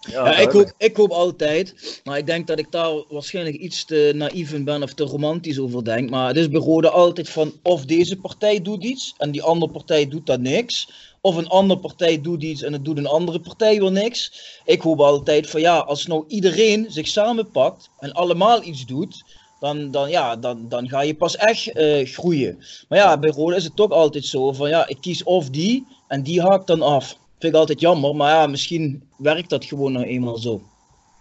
Ja, 0.00 0.30
ja 0.30 0.36
ik, 0.36 0.50
hoop, 0.50 0.72
ik 0.78 0.96
hoop 0.96 1.10
altijd, 1.10 2.00
maar 2.04 2.18
ik 2.18 2.26
denk 2.26 2.46
dat 2.46 2.58
ik 2.58 2.70
daar 2.70 3.04
waarschijnlijk 3.08 3.56
iets 3.56 3.84
te 3.84 4.12
naïef 4.14 4.52
in 4.52 4.64
ben 4.64 4.82
of 4.82 4.94
te 4.94 5.04
romantisch 5.04 5.58
over 5.58 5.84
denk. 5.84 6.10
Maar 6.10 6.28
het 6.28 6.36
is 6.36 6.48
bij 6.48 6.60
Rode 6.60 6.90
altijd 6.90 7.28
van 7.28 7.52
of 7.62 7.84
deze 7.84 8.16
partij 8.16 8.62
doet 8.62 8.84
iets 8.84 9.14
en 9.18 9.30
die 9.30 9.42
andere 9.42 9.72
partij 9.72 10.08
doet 10.08 10.26
dat 10.26 10.40
niks. 10.40 11.05
Of 11.26 11.36
een 11.36 11.48
andere 11.48 11.80
partij 11.80 12.20
doet 12.20 12.42
iets 12.42 12.62
en 12.62 12.72
het 12.72 12.84
doet 12.84 12.98
een 12.98 13.06
andere 13.06 13.40
partij 13.40 13.80
weer 13.80 13.92
niks. 13.92 14.32
Ik 14.64 14.80
hoop 14.80 15.00
altijd 15.00 15.50
van 15.50 15.60
ja, 15.60 15.78
als 15.78 16.06
nou 16.06 16.24
iedereen 16.28 16.86
zich 16.88 17.06
samenpakt 17.06 17.90
en 17.98 18.12
allemaal 18.12 18.62
iets 18.62 18.86
doet, 18.86 19.24
dan, 19.60 19.90
dan, 19.90 20.10
ja, 20.10 20.36
dan, 20.36 20.68
dan 20.68 20.88
ga 20.88 21.00
je 21.00 21.14
pas 21.14 21.36
echt 21.36 21.76
uh, 21.76 22.06
groeien. 22.06 22.58
Maar 22.88 22.98
ja, 22.98 23.18
bij 23.18 23.30
Rode 23.30 23.56
is 23.56 23.64
het 23.64 23.76
toch 23.76 23.90
altijd 23.90 24.24
zo 24.24 24.52
van 24.52 24.68
ja, 24.68 24.88
ik 24.88 24.96
kies 25.00 25.22
of 25.22 25.50
die 25.50 25.86
en 26.08 26.22
die 26.22 26.42
haakt 26.42 26.66
dan 26.66 26.82
af. 26.82 27.06
Vind 27.38 27.52
ik 27.52 27.58
altijd 27.58 27.80
jammer, 27.80 28.16
maar 28.16 28.30
ja, 28.30 28.46
misschien 28.46 29.02
werkt 29.16 29.50
dat 29.50 29.64
gewoon 29.64 29.92
nou 29.92 30.04
eenmaal 30.04 30.36
zo. 30.36 30.62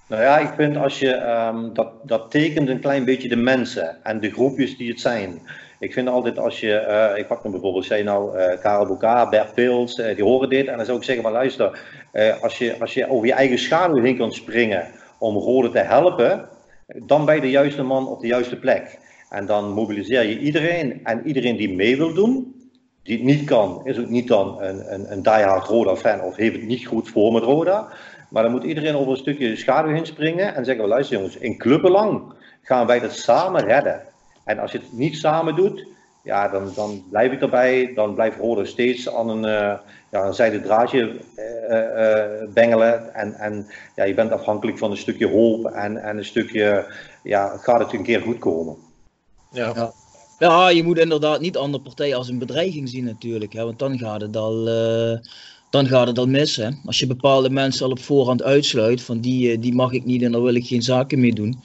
Nou 0.07 0.21
ja, 0.21 0.37
ik 0.37 0.53
vind 0.57 0.77
als 0.77 0.99
je 0.99 1.13
um, 1.13 1.73
dat, 1.73 1.91
dat 2.03 2.31
tekent 2.31 2.69
een 2.69 2.79
klein 2.79 3.05
beetje 3.05 3.29
de 3.29 3.35
mensen 3.35 4.03
en 4.03 4.19
de 4.19 4.31
groepjes 4.31 4.77
die 4.77 4.89
het 4.89 4.99
zijn. 4.99 5.41
Ik 5.79 5.93
vind 5.93 6.07
altijd 6.07 6.39
als 6.39 6.59
je, 6.59 6.85
uh, 7.13 7.19
ik 7.19 7.27
pak 7.27 7.43
dan 7.43 7.51
bijvoorbeeld, 7.51 7.85
zei 7.85 8.03
nou, 8.03 8.37
uh, 8.37 8.59
Karel 8.61 8.85
Bouka, 8.85 9.29
Bert 9.29 9.53
Pils, 9.53 9.97
uh, 9.97 10.15
die 10.15 10.23
horen 10.23 10.49
dit. 10.49 10.67
En 10.67 10.77
dan 10.77 10.85
zou 10.85 10.97
ik 10.97 11.03
zeggen, 11.03 11.23
maar 11.23 11.33
luister, 11.33 11.79
als, 12.41 12.57
je, 12.57 12.79
als 12.79 12.93
je 12.93 13.09
over 13.09 13.27
je 13.27 13.33
eigen 13.33 13.59
schaduw 13.59 14.01
heen 14.01 14.17
kan 14.17 14.31
springen 14.31 14.87
om 15.19 15.37
Rode 15.37 15.69
te 15.69 15.79
helpen, 15.79 16.49
dan 16.87 17.25
ben 17.25 17.35
je 17.35 17.41
de 17.41 17.49
juiste 17.49 17.83
man 17.83 18.07
op 18.07 18.21
de 18.21 18.27
juiste 18.27 18.59
plek. 18.59 18.99
En 19.29 19.45
dan 19.45 19.71
mobiliseer 19.71 20.23
je 20.23 20.39
iedereen 20.39 20.99
en 21.03 21.27
iedereen 21.27 21.57
die 21.57 21.75
mee 21.75 21.97
wil 21.97 22.13
doen, 22.13 22.55
die 23.03 23.15
het 23.15 23.25
niet 23.25 23.43
kan, 23.43 23.81
is 23.83 23.99
ook 23.99 24.09
niet 24.09 24.27
dan 24.27 24.61
een, 24.61 24.93
een, 24.93 25.11
een 25.11 25.23
diehard 25.23 25.67
Roda 25.67 25.95
fan 25.95 26.21
of 26.21 26.35
heeft 26.35 26.55
het 26.55 26.65
niet 26.65 26.85
goed 26.85 27.09
voor 27.09 27.31
met 27.33 27.43
Roda. 27.43 27.87
Maar 28.29 28.43
dan 28.43 28.51
moet 28.51 28.63
iedereen 28.63 28.95
over 28.95 29.11
een 29.11 29.17
stukje 29.17 29.55
schaduw 29.55 29.93
heen 29.93 30.05
springen 30.05 30.55
en 30.55 30.65
zeggen, 30.65 30.87
luister 30.87 31.17
jongens, 31.17 31.37
in 31.37 31.57
clubbelang 31.57 32.33
gaan 32.61 32.87
wij 32.87 32.99
dat 32.99 33.15
samen 33.15 33.63
redden. 33.63 34.01
En 34.45 34.59
als 34.59 34.71
je 34.71 34.77
het 34.77 34.93
niet 34.93 35.17
samen 35.17 35.55
doet, 35.55 35.85
ja, 36.23 36.47
dan, 36.47 36.71
dan 36.75 37.03
blijf 37.09 37.31
ik 37.31 37.41
erbij. 37.41 37.91
Dan 37.95 38.13
blijft 38.13 38.39
Roda 38.39 38.65
steeds 38.65 39.09
aan 39.09 39.29
een, 39.29 39.43
uh, 39.43 39.79
ja, 40.11 40.25
een 40.25 40.33
zijde 40.33 40.61
draadje 40.61 41.19
uh, 41.37 41.69
uh, 41.69 42.53
bengelen. 42.53 43.13
En, 43.13 43.33
en 43.33 43.67
ja, 43.95 44.03
je 44.03 44.13
bent 44.13 44.31
afhankelijk 44.31 44.77
van 44.77 44.91
een 44.91 44.97
stukje 44.97 45.27
hoop 45.27 45.65
en, 45.65 45.97
en 45.97 46.17
een 46.17 46.25
stukje, 46.25 46.93
ja, 47.23 47.57
gaat 47.57 47.79
het 47.79 47.93
een 47.93 48.03
keer 48.03 48.21
goed 48.21 48.39
komen. 48.39 48.75
Ja. 49.51 49.71
ja. 49.75 49.91
Ja, 50.39 50.69
je 50.69 50.83
moet 50.83 50.97
inderdaad 50.97 51.39
niet 51.39 51.57
andere 51.57 51.83
partijen 51.83 52.17
als 52.17 52.29
een 52.29 52.39
bedreiging 52.39 52.89
zien 52.89 53.03
natuurlijk. 53.03 53.53
Hè, 53.53 53.63
want 53.63 53.79
dan 53.79 53.97
gaat 53.97 54.21
het 54.21 54.37
al, 54.37 54.67
uh, 54.67 55.17
dan 55.69 55.87
gaat 55.87 56.07
het 56.07 56.17
al 56.17 56.27
mis. 56.27 56.55
Hè. 56.55 56.69
Als 56.85 56.99
je 56.99 57.07
bepaalde 57.07 57.49
mensen 57.49 57.85
al 57.85 57.91
op 57.91 57.99
voorhand 57.99 58.43
uitsluit 58.43 59.01
van 59.01 59.19
die, 59.19 59.59
die 59.59 59.73
mag 59.73 59.91
ik 59.91 60.05
niet 60.05 60.21
en 60.21 60.31
daar 60.31 60.41
wil 60.41 60.55
ik 60.55 60.65
geen 60.67 60.81
zaken 60.81 61.19
mee 61.19 61.33
doen. 61.33 61.59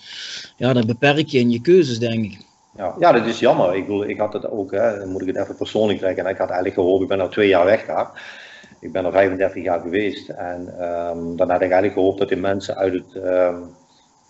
Ja, 0.57 0.72
dan 0.72 0.87
beperk 0.87 1.28
je 1.28 1.39
in 1.39 1.51
je 1.51 1.61
keuzes 1.61 1.99
denk 1.99 2.24
ik. 2.24 2.39
Ja, 2.81 2.95
ja, 2.99 3.12
dat 3.12 3.26
is 3.26 3.39
jammer. 3.39 3.74
Ik, 3.74 3.87
bedoel, 3.87 4.09
ik 4.09 4.18
had 4.18 4.33
het 4.33 4.51
ook, 4.51 4.70
hè, 4.70 4.99
dan 4.99 5.09
moet 5.09 5.20
ik 5.20 5.26
het 5.26 5.37
even 5.37 5.57
persoonlijk 5.57 5.99
trekken. 5.99 6.24
En 6.24 6.31
ik 6.31 6.39
had 6.39 6.49
eigenlijk 6.49 6.74
gehoord, 6.74 7.03
ik 7.03 7.09
ben 7.09 7.20
al 7.20 7.28
twee 7.28 7.49
jaar 7.49 7.64
weg 7.64 7.87
daar. 7.87 8.22
Ik 8.81 8.93
ben 8.93 9.05
er 9.05 9.12
35 9.12 9.62
jaar 9.62 9.81
geweest. 9.81 10.28
En 10.28 10.61
um, 10.61 11.37
dan 11.37 11.51
had 11.51 11.61
ik 11.61 11.70
eigenlijk 11.70 11.93
gehoopt 11.93 12.18
dat 12.18 12.28
die 12.28 12.37
mensen 12.37 12.76
uit 12.76 12.93
het, 12.93 13.24
um, 13.24 13.74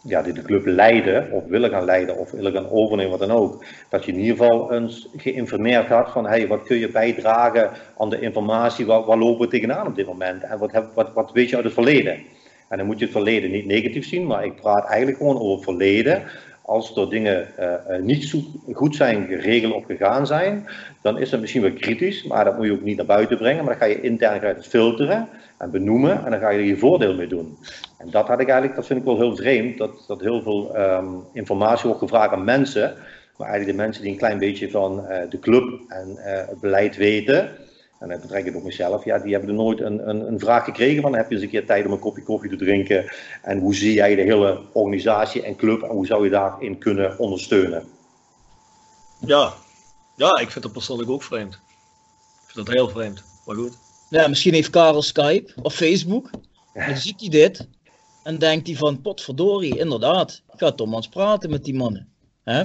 ja, 0.02 0.22
die 0.22 0.32
de 0.32 0.42
club 0.42 0.66
leiden, 0.66 1.30
of 1.32 1.44
willen 1.44 1.70
gaan 1.70 1.84
leiden, 1.84 2.16
of 2.16 2.30
willen 2.30 2.52
gaan 2.52 2.70
overnemen, 2.70 3.18
wat 3.18 3.28
dan 3.28 3.38
ook. 3.38 3.64
Dat 3.88 4.04
je 4.04 4.12
in 4.12 4.18
ieder 4.18 4.36
geval 4.36 4.72
eens 4.72 5.08
geïnformeerd 5.16 5.88
had 5.88 6.10
van, 6.10 6.26
hey, 6.26 6.46
wat 6.46 6.62
kun 6.62 6.78
je 6.78 6.90
bijdragen 6.90 7.70
aan 7.98 8.10
de 8.10 8.20
informatie, 8.20 8.86
waar, 8.86 9.04
waar 9.04 9.18
lopen 9.18 9.44
we 9.44 9.50
tegenaan 9.50 9.86
op 9.86 9.96
dit 9.96 10.06
moment? 10.06 10.42
En 10.42 10.58
wat, 10.58 10.72
heb, 10.72 10.90
wat, 10.94 11.12
wat 11.12 11.32
weet 11.32 11.48
je 11.48 11.56
uit 11.56 11.64
het 11.64 11.74
verleden? 11.74 12.22
En 12.68 12.78
dan 12.78 12.86
moet 12.86 12.98
je 12.98 13.04
het 13.04 13.14
verleden 13.14 13.50
niet 13.50 13.66
negatief 13.66 14.06
zien, 14.06 14.26
maar 14.26 14.44
ik 14.44 14.60
praat 14.60 14.86
eigenlijk 14.86 15.18
gewoon 15.18 15.40
over 15.40 15.54
het 15.54 15.64
verleden 15.64 16.22
als 16.70 16.96
er 16.96 17.10
dingen 17.10 17.48
uh, 17.58 17.98
niet 18.00 18.24
zo 18.24 18.38
goed 18.72 18.96
zijn 18.96 19.26
geregeld 19.26 19.74
of 19.74 19.84
gegaan 19.84 20.26
zijn, 20.26 20.66
dan 21.02 21.18
is 21.18 21.30
dat 21.30 21.40
misschien 21.40 21.62
wel 21.62 21.72
kritisch, 21.72 22.24
maar 22.24 22.44
dat 22.44 22.56
moet 22.56 22.66
je 22.66 22.72
ook 22.72 22.82
niet 22.82 22.96
naar 22.96 23.06
buiten 23.06 23.36
brengen. 23.36 23.64
Maar 23.64 23.78
dan 23.78 23.82
ga 23.82 23.94
je 23.94 24.00
intern 24.00 24.40
het 24.40 24.66
filteren 24.66 25.28
en 25.58 25.70
benoemen 25.70 26.24
en 26.24 26.30
dan 26.30 26.40
ga 26.40 26.50
je 26.50 26.58
er 26.58 26.64
je 26.64 26.76
voordeel 26.76 27.14
mee 27.14 27.26
doen. 27.26 27.58
En 27.98 28.10
dat 28.10 28.26
had 28.28 28.40
ik 28.40 28.48
eigenlijk, 28.48 28.76
dat 28.76 28.86
vind 28.86 28.98
ik 28.98 29.04
wel 29.04 29.16
heel 29.16 29.36
vreemd, 29.36 29.78
dat, 29.78 30.04
dat 30.06 30.20
heel 30.20 30.42
veel 30.42 30.76
um, 30.76 31.24
informatie 31.32 31.84
wordt 31.84 32.02
gevraagd 32.02 32.32
aan 32.32 32.44
mensen, 32.44 32.94
maar 33.36 33.48
eigenlijk 33.48 33.78
de 33.78 33.82
mensen 33.84 34.02
die 34.02 34.12
een 34.12 34.18
klein 34.18 34.38
beetje 34.38 34.70
van 34.70 35.06
uh, 35.08 35.16
de 35.30 35.38
club 35.38 35.80
en 35.88 36.16
het 36.48 36.60
beleid 36.60 36.96
weten, 36.96 37.50
en 38.00 38.08
dan 38.08 38.20
betrek 38.20 38.40
ik 38.40 38.46
het 38.46 38.54
op 38.54 38.62
mezelf, 38.62 39.04
ja, 39.04 39.18
die 39.18 39.32
hebben 39.32 39.50
er 39.50 39.56
nooit 39.56 39.80
een, 39.80 40.08
een, 40.08 40.26
een 40.26 40.38
vraag 40.38 40.64
gekregen 40.64 41.02
van 41.02 41.14
heb 41.14 41.28
je 41.28 41.34
eens 41.34 41.44
een 41.44 41.50
keer 41.50 41.66
tijd 41.66 41.86
om 41.86 41.92
een 41.92 41.98
kopje 41.98 42.22
koffie 42.22 42.50
te 42.50 42.56
drinken 42.56 43.12
en 43.42 43.58
hoe 43.58 43.74
zie 43.74 43.92
jij 43.92 44.14
de 44.14 44.22
hele 44.22 44.60
organisatie 44.72 45.42
en 45.42 45.56
club 45.56 45.82
en 45.82 45.88
hoe 45.88 46.06
zou 46.06 46.24
je 46.24 46.30
daarin 46.30 46.78
kunnen 46.78 47.18
ondersteunen? 47.18 47.84
Ja, 49.26 49.52
ja 50.16 50.38
ik 50.38 50.50
vind 50.50 50.64
dat 50.64 50.72
persoonlijk 50.72 51.10
ook 51.10 51.22
vreemd. 51.22 51.54
Ik 51.54 52.54
vind 52.54 52.66
dat 52.66 52.74
heel 52.74 52.88
vreemd, 52.88 53.24
maar 53.46 53.56
goed. 53.56 53.78
Ja, 54.08 54.28
misschien 54.28 54.54
heeft 54.54 54.70
Karel 54.70 55.02
Skype 55.02 55.52
of 55.62 55.74
Facebook. 55.74 56.30
En 56.72 56.88
dan 56.88 56.96
ziet 56.96 57.20
hij 57.20 57.28
dit. 57.28 57.68
En 58.22 58.38
denkt 58.38 58.66
hij 58.66 58.76
van, 58.76 59.00
potverdorie, 59.00 59.78
inderdaad. 59.78 60.42
Ik 60.52 60.58
ga 60.58 60.72
toch 60.72 60.86
maar 60.86 60.96
eens 60.96 61.08
praten 61.08 61.50
met 61.50 61.64
die 61.64 61.74
mannen. 61.74 62.12
Hè? 62.44 62.64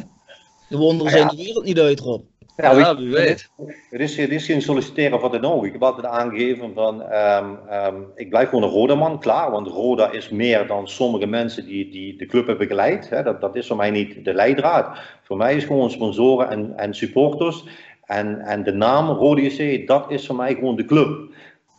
De 0.69 0.77
wonderen 0.77 1.11
Ja, 1.11 1.17
ja. 1.17 1.23
zijn 1.23 1.37
de 1.37 1.43
wereld 1.43 1.65
niet 1.65 1.79
uit, 1.79 1.99
Rob. 1.99 2.23
Ja, 2.57 2.95
weet- 2.95 3.49
Het 3.89 4.31
is, 4.31 4.45
geen 4.45 4.61
solliciteren 4.61 5.19
van 5.19 5.31
de 5.31 5.43
oog. 5.43 5.65
Ik 5.65 5.71
heb 5.71 5.83
altijd 5.83 6.05
aangegeven 6.05 6.73
van, 6.73 7.03
ehm, 7.03 7.45
ehm, 7.69 7.95
ik 8.15 8.29
blijf 8.29 8.49
gewoon 8.49 8.63
een 8.63 8.69
Roda-man, 8.69 9.19
klaar. 9.19 9.51
Want 9.51 9.67
Roda 9.67 10.11
is 10.11 10.29
meer 10.29 10.67
dan 10.67 10.87
sommige 10.87 11.25
mensen 11.25 11.65
die, 11.65 11.89
die 11.89 12.17
de 12.17 12.25
club 12.25 12.47
hebben 12.47 12.67
begeleid. 12.67 13.09
Hè. 13.09 13.23
Dat, 13.23 13.41
dat 13.41 13.55
is 13.55 13.67
voor 13.67 13.75
mij 13.75 13.89
niet 13.89 14.25
de 14.25 14.33
leidraad. 14.33 14.99
Voor 15.23 15.37
mij 15.37 15.55
is 15.55 15.63
gewoon 15.63 15.91
sponsoren 15.91 16.49
en, 16.49 16.73
en 16.75 16.93
supporters. 16.93 17.63
En, 18.05 18.39
en 18.39 18.63
de 18.63 18.73
naam 18.73 19.09
Roda 19.09 19.41
JC, 19.41 19.87
dat 19.87 20.05
is 20.11 20.25
voor 20.25 20.35
mij 20.35 20.53
gewoon 20.53 20.75
de 20.75 20.85
club. 20.85 21.33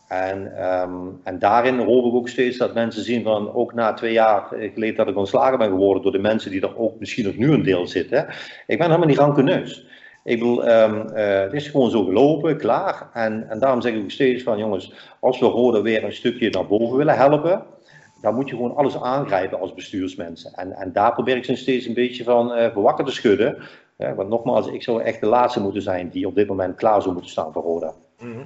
En, 0.07 0.57
ehm, 0.57 0.91
en 1.23 1.39
daarin 1.39 1.79
hoop 1.79 2.05
ik 2.05 2.13
ook 2.13 2.29
steeds 2.29 2.57
dat 2.57 2.73
mensen 2.73 3.03
zien 3.03 3.23
van, 3.23 3.53
ook 3.53 3.73
na 3.73 3.93
twee 3.93 4.13
jaar 4.13 4.47
geleden 4.73 4.95
dat 4.95 5.07
ik 5.07 5.17
ontslagen 5.17 5.57
ben 5.57 5.69
geworden 5.69 6.03
door 6.03 6.11
de 6.11 6.19
mensen 6.19 6.51
die 6.51 6.61
er 6.61 6.77
ook 6.77 6.99
misschien 6.99 7.25
nog 7.25 7.35
nu 7.35 7.51
een 7.51 7.63
deel 7.63 7.87
zitten. 7.87 8.27
Ik 8.67 8.77
ben 8.77 8.87
helemaal 8.87 9.07
niet 9.07 9.17
rancuneus. 9.17 9.85
Ik 10.27 10.39
bedoel, 10.39 10.65
ehm, 10.65 11.07
eh, 11.07 11.39
het 11.39 11.53
is 11.53 11.67
gewoon 11.67 11.89
zo 11.89 12.03
gelopen, 12.03 12.57
klaar. 12.57 13.09
En, 13.13 13.49
en 13.49 13.59
daarom 13.59 13.81
zeg 13.81 13.93
ik 13.93 14.03
ook 14.03 14.11
steeds 14.11 14.43
van, 14.43 14.57
jongens, 14.57 14.93
als 15.19 15.39
we 15.39 15.45
Roda 15.45 15.81
weer 15.81 16.03
een 16.03 16.13
stukje 16.13 16.49
naar 16.49 16.67
boven 16.67 16.97
willen 16.97 17.15
helpen, 17.15 17.63
dan 18.21 18.35
moet 18.35 18.49
je 18.49 18.55
gewoon 18.55 18.75
alles 18.75 19.01
aangrijpen 19.01 19.59
als 19.59 19.73
bestuursmensen. 19.73 20.53
En, 20.53 20.71
en 20.71 20.91
daar 20.93 21.13
probeer 21.13 21.35
ik 21.35 21.45
ze 21.45 21.55
steeds 21.55 21.85
een 21.85 21.93
beetje 21.93 22.23
van 22.23 22.71
voor 22.73 22.83
wakker 22.83 23.05
te 23.05 23.11
schudden. 23.11 23.57
Want 23.97 24.29
nogmaals, 24.29 24.67
ik 24.67 24.83
zou 24.83 25.01
echt 25.01 25.19
de 25.19 25.27
laatste 25.27 25.59
moeten 25.59 25.81
zijn 25.81 26.09
die 26.09 26.27
op 26.27 26.35
dit 26.35 26.47
moment 26.47 26.75
klaar 26.75 27.01
zou 27.01 27.13
moeten 27.13 27.31
staan 27.31 27.53
voor 27.53 27.63
Roda. 27.63 27.93
Mhm. 28.19 28.43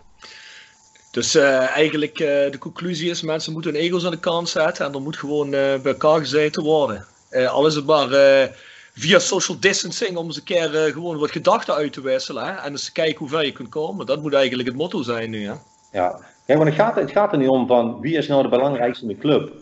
Dus 1.12 1.36
eh, 1.36 1.76
eigenlijk 1.78 2.18
de 2.18 2.58
conclusie 2.60 3.10
is, 3.10 3.22
mensen 3.22 3.54
moeten 3.54 3.74
hun 3.74 3.82
ego's 3.82 4.06
aan 4.06 4.12
de 4.12 4.20
kant 4.20 4.50
zetten 4.50 4.86
en 4.86 4.94
er 4.94 5.02
moet 5.02 5.18
gewoon 5.18 5.46
eh, 5.46 5.52
bij 5.52 5.92
elkaar 5.92 6.20
gezeten 6.20 6.64
worden. 6.64 7.06
Al 7.50 7.68
is 7.68 7.76
het 7.76 7.86
maar 7.86 8.10
via 8.94 9.20
social 9.20 9.60
distancing 9.60 10.18
om 10.18 10.26
eens 10.26 10.38
een 10.38 10.44
keer 10.44 10.76
eh, 10.76 10.94
gewoon 10.94 11.18
wat 11.18 11.32
gedachten 11.32 11.74
uit 11.74 11.94
te 11.94 12.02
wisselen 12.02 12.46
hè? 12.46 12.52
en 12.52 12.72
eens 12.72 12.92
kijken 12.92 13.18
hoe 13.18 13.30
ver 13.30 13.46
je 13.46 13.52
kunt 13.52 13.70
komen. 13.70 14.06
Dat 14.06 14.22
moet 14.22 14.34
eigenlijk 14.34 14.68
het 14.68 14.78
motto 14.78 15.02
zijn 15.02 15.30
nu. 15.30 15.46
Hè? 15.46 15.54
Ja, 15.92 16.20
Kijk, 16.46 16.64
want 16.64 16.70
het 16.70 16.80
gaat, 16.80 16.96
het 16.96 17.12
gaat 17.12 17.32
er 17.32 17.38
niet 17.38 17.48
om 17.48 17.68
van 17.68 18.00
wie 18.00 18.18
is 18.18 18.28
nou 18.28 18.44
de 18.44 18.50
belangrijkste 18.50 19.06
in 19.06 19.12
de 19.12 19.18
club. 19.18 19.54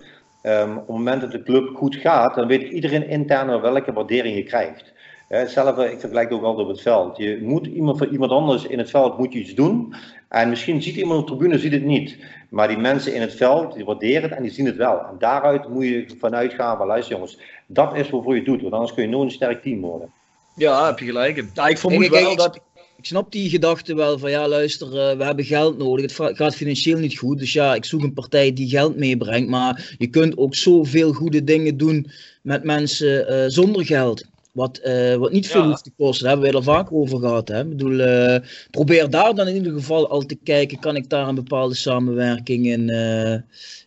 Ehm, 0.42 0.72
op 0.72 0.78
het 0.78 0.88
moment 0.88 1.22
dat 1.22 1.32
de 1.32 1.44
club 1.44 1.76
goed 1.76 1.96
gaat, 1.96 2.36
dan 2.36 2.48
weet 2.48 2.72
iedereen 2.72 3.08
intern 3.08 3.62
welke 3.62 3.94
waardering 3.94 4.36
je 4.36 4.44
krijgt. 4.44 4.94
Eh, 5.30 5.40
Hetzelfde, 5.40 5.92
ik 5.92 6.00
vergelijk 6.00 6.30
het 6.30 6.38
ook 6.38 6.46
altijd 6.46 6.68
op 6.68 6.74
het 6.74 6.82
veld. 6.82 7.18
Je 7.18 7.40
moet 7.42 7.66
iemand 7.66 7.98
voor 7.98 8.08
iemand 8.08 8.32
anders 8.32 8.66
in 8.66 8.78
het 8.78 8.90
veld 8.90 9.18
moet 9.18 9.34
je 9.34 9.40
iets 9.40 9.54
doen. 9.54 9.94
En 10.28 10.50
misschien 10.50 10.82
ziet 10.82 10.96
iemand 10.96 11.20
op 11.20 11.28
de 11.28 11.34
tribune 11.34 11.60
ziet 11.60 11.72
het 11.72 11.84
niet. 11.84 12.18
Maar 12.50 12.68
die 12.68 12.78
mensen 12.78 13.14
in 13.14 13.22
het 13.22 13.36
veld, 13.36 13.74
die 13.74 13.86
waarderen 13.86 14.22
het 14.22 14.32
en 14.32 14.44
die 14.44 14.52
zien 14.52 14.66
het 14.66 14.76
wel. 14.76 15.00
En 15.00 15.16
daaruit 15.20 15.70
moet 15.70 15.86
je 15.86 16.06
vanuit 16.20 16.54
gaan 16.54 16.78
van 16.78 16.88
luister 16.88 17.14
jongens, 17.16 17.38
dat 17.68 17.96
is 17.96 18.10
waarvoor 18.10 18.34
je 18.34 18.40
het 18.40 18.48
doet. 18.50 18.62
Want 18.62 18.74
anders 18.74 18.94
kun 18.94 19.04
je 19.04 19.10
nooit 19.10 19.30
een 19.30 19.36
sterk 19.36 19.62
team 19.62 19.82
worden. 19.82 20.12
Ja, 20.56 20.86
heb 20.86 21.00
je 21.00 21.06
gelijk. 21.06 21.46
Ja, 21.54 21.68
ik 21.68 21.78
vermoed 21.78 22.08
wel 22.08 22.36
dat... 22.36 22.60
Ik 22.98 23.06
snap 23.06 23.32
die 23.32 23.50
gedachte 23.50 23.96
wel 23.96 24.20
van 24.20 24.30
ja, 24.30 24.48
luister, 24.48 24.88
eh, 24.88 25.18
we 25.18 25.24
hebben 25.24 25.46
geld 25.46 25.78
nodig. 25.78 26.18
Het 26.18 26.38
gaat 26.38 26.56
financieel 26.56 26.98
niet 26.98 27.18
goed. 27.18 27.40
Dus 27.40 27.54
ja, 27.54 27.76
ik 27.76 27.86
zoek 27.86 28.04
een 28.04 28.14
partij 28.14 28.54
die 28.54 28.70
geld 28.70 28.96
meebrengt. 28.96 29.50
Maar 29.50 29.96
je 29.98 30.08
kunt 30.08 30.38
ook 30.38 30.56
zoveel 30.56 31.14
goede 31.14 31.44
dingen 31.44 31.78
doen 31.78 32.12
met 32.42 32.64
mensen 32.64 33.28
eh, 33.28 33.44
zonder 33.48 33.86
geld. 33.86 34.26
Wat, 34.52 34.78
eh, 34.78 35.16
wat 35.16 35.32
niet 35.32 35.48
veel 35.48 35.62
Ja. 35.62 35.68
hoeft 35.68 35.84
te 35.84 35.92
kosten. 35.98 36.24
Daar 36.26 36.34
hebben 36.34 36.52
we 36.52 36.58
het 36.58 36.68
er 36.68 36.74
vaak 36.74 36.92
over 36.92 37.20
gehad. 37.20 37.48
Hè? 37.48 37.60
Ik 37.62 37.70
bedoel, 37.70 38.00
eh, 38.00 38.40
probeer 38.72 39.10
daar 39.10 39.36
dan 39.36 39.48
in 39.48 39.56
ieder 39.56 39.74
geval 39.74 40.10
al 40.10 40.22
te 40.22 40.36
kijken. 40.44 40.80
Kan 40.80 40.96
ik 40.96 41.10
daar 41.10 41.28
een 41.28 41.36
bepaalde 41.36 41.76
samenwerking 41.76 42.66
in, 42.68 42.90
eh, 42.90 43.34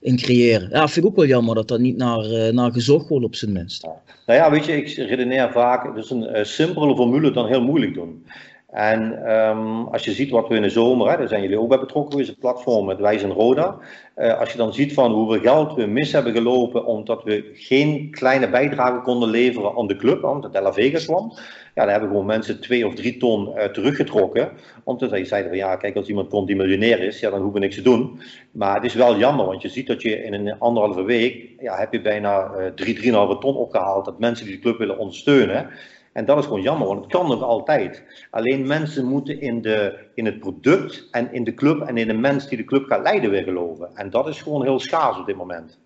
in 0.00 0.16
creëren? 0.16 0.68
Ja, 0.70 0.88
vind 0.88 1.04
ik 1.04 1.10
ook 1.10 1.16
wel 1.16 1.26
jammer 1.26 1.54
dat 1.54 1.68
dat 1.68 1.80
niet 1.80 1.96
naar, 1.96 2.24
eh, 2.24 2.52
naar 2.52 2.72
gezocht 2.72 3.08
wordt 3.08 3.24
op 3.24 3.34
zijn 3.34 3.52
minst. 3.52 3.82
Nou 4.26 4.38
ja, 4.38 4.50
weet 4.50 4.64
je, 4.64 4.76
ik 4.76 4.88
redeneer 4.96 5.52
vaak, 5.52 5.86
het 5.86 6.04
is 6.04 6.10
een 6.10 6.26
eh, 6.26 6.44
simpele 6.44 6.94
formule 6.96 7.30
dan 7.30 7.46
heel 7.46 7.62
moeilijk 7.62 7.94
doen. 7.94 8.26
En 8.72 9.26
ehm, 9.26 9.84
als 9.84 10.04
je 10.04 10.12
ziet 10.12 10.30
wat 10.30 10.48
we 10.48 10.54
in 10.54 10.62
de 10.62 10.70
zomer, 10.70 11.10
hè, 11.10 11.16
daar 11.16 11.28
zijn 11.28 11.42
jullie 11.42 11.60
ook 11.60 11.68
bij 11.68 11.78
betrokken 11.78 12.12
geweest, 12.12 12.30
het 12.30 12.38
platform 12.38 12.86
met 12.86 13.00
Wijs 13.00 13.22
Roda. 13.22 13.78
Eh, 14.14 14.38
als 14.38 14.50
je 14.50 14.58
dan 14.58 14.74
ziet 14.74 14.92
van 14.92 15.12
hoeveel 15.12 15.40
geld 15.40 15.74
we 15.74 15.86
mis 15.86 16.12
hebben 16.12 16.32
gelopen 16.32 16.84
omdat 16.84 17.24
we 17.24 17.50
geen 17.54 18.10
kleine 18.10 18.50
bijdrage 18.50 19.00
konden 19.00 19.30
leveren 19.30 19.76
aan 19.76 19.86
de 19.86 19.96
club, 19.96 20.24
omdat 20.24 20.52
de 20.52 20.60
La 20.60 20.72
Vega 20.72 20.98
kwam. 20.98 21.32
Ja, 21.74 21.82
dan 21.82 21.88
hebben 21.88 22.08
gewoon 22.08 22.26
mensen 22.26 22.60
twee 22.60 22.86
of 22.86 22.94
drie 22.94 23.16
ton 23.16 23.56
eh, 23.56 23.68
teruggetrokken. 23.68 24.50
Omdat 24.84 25.08
zij 25.08 25.24
zeiden 25.24 25.50
van 25.50 25.58
ja, 25.58 25.76
kijk, 25.76 25.96
als 25.96 26.08
iemand 26.08 26.28
komt 26.28 26.46
die 26.46 26.56
miljonair 26.56 27.00
is, 27.00 27.20
ja, 27.20 27.30
dan 27.30 27.40
hoeven 27.40 27.60
we 27.60 27.66
niks 27.66 27.76
te 27.76 27.82
doen. 27.82 28.20
Maar 28.50 28.74
het 28.74 28.84
is 28.84 28.94
wel 28.94 29.16
jammer, 29.16 29.46
want 29.46 29.62
je 29.62 29.68
ziet 29.68 29.86
dat 29.86 30.02
je 30.02 30.24
in 30.24 30.32
een 30.32 30.58
anderhalve 30.58 31.02
week, 31.02 31.48
ja, 31.58 31.76
heb 31.76 31.92
je 31.92 32.00
bijna 32.00 32.44
eh, 32.44 32.66
drie, 32.66 32.94
drieënhalve 32.94 33.38
ton 33.38 33.56
opgehaald. 33.56 34.04
Dat 34.04 34.18
mensen 34.18 34.46
die 34.46 34.54
de 34.54 34.60
club 34.60 34.78
willen 34.78 34.98
ondersteunen. 34.98 35.70
En 36.12 36.24
dat 36.24 36.38
is 36.38 36.44
gewoon 36.44 36.62
jammer, 36.62 36.86
want 36.86 37.00
het 37.00 37.12
kan 37.12 37.28
nog 37.28 37.42
altijd. 37.42 38.02
Alleen 38.30 38.66
mensen 38.66 39.04
moeten 39.04 39.40
in, 39.40 39.62
de, 39.62 39.98
in 40.14 40.26
het 40.26 40.40
product 40.40 41.08
en 41.10 41.32
in 41.32 41.44
de 41.44 41.54
club 41.54 41.80
en 41.80 41.96
in 41.96 42.06
de 42.06 42.12
mens 42.12 42.48
die 42.48 42.56
de 42.58 42.64
club 42.64 42.86
gaat 42.86 43.02
leiden 43.02 43.30
weer 43.30 43.42
geloven. 43.42 43.90
En 43.96 44.10
dat 44.10 44.26
is 44.28 44.42
gewoon 44.42 44.62
heel 44.62 44.80
schaars 44.80 45.18
op 45.18 45.26
dit 45.26 45.36
moment. 45.36 45.78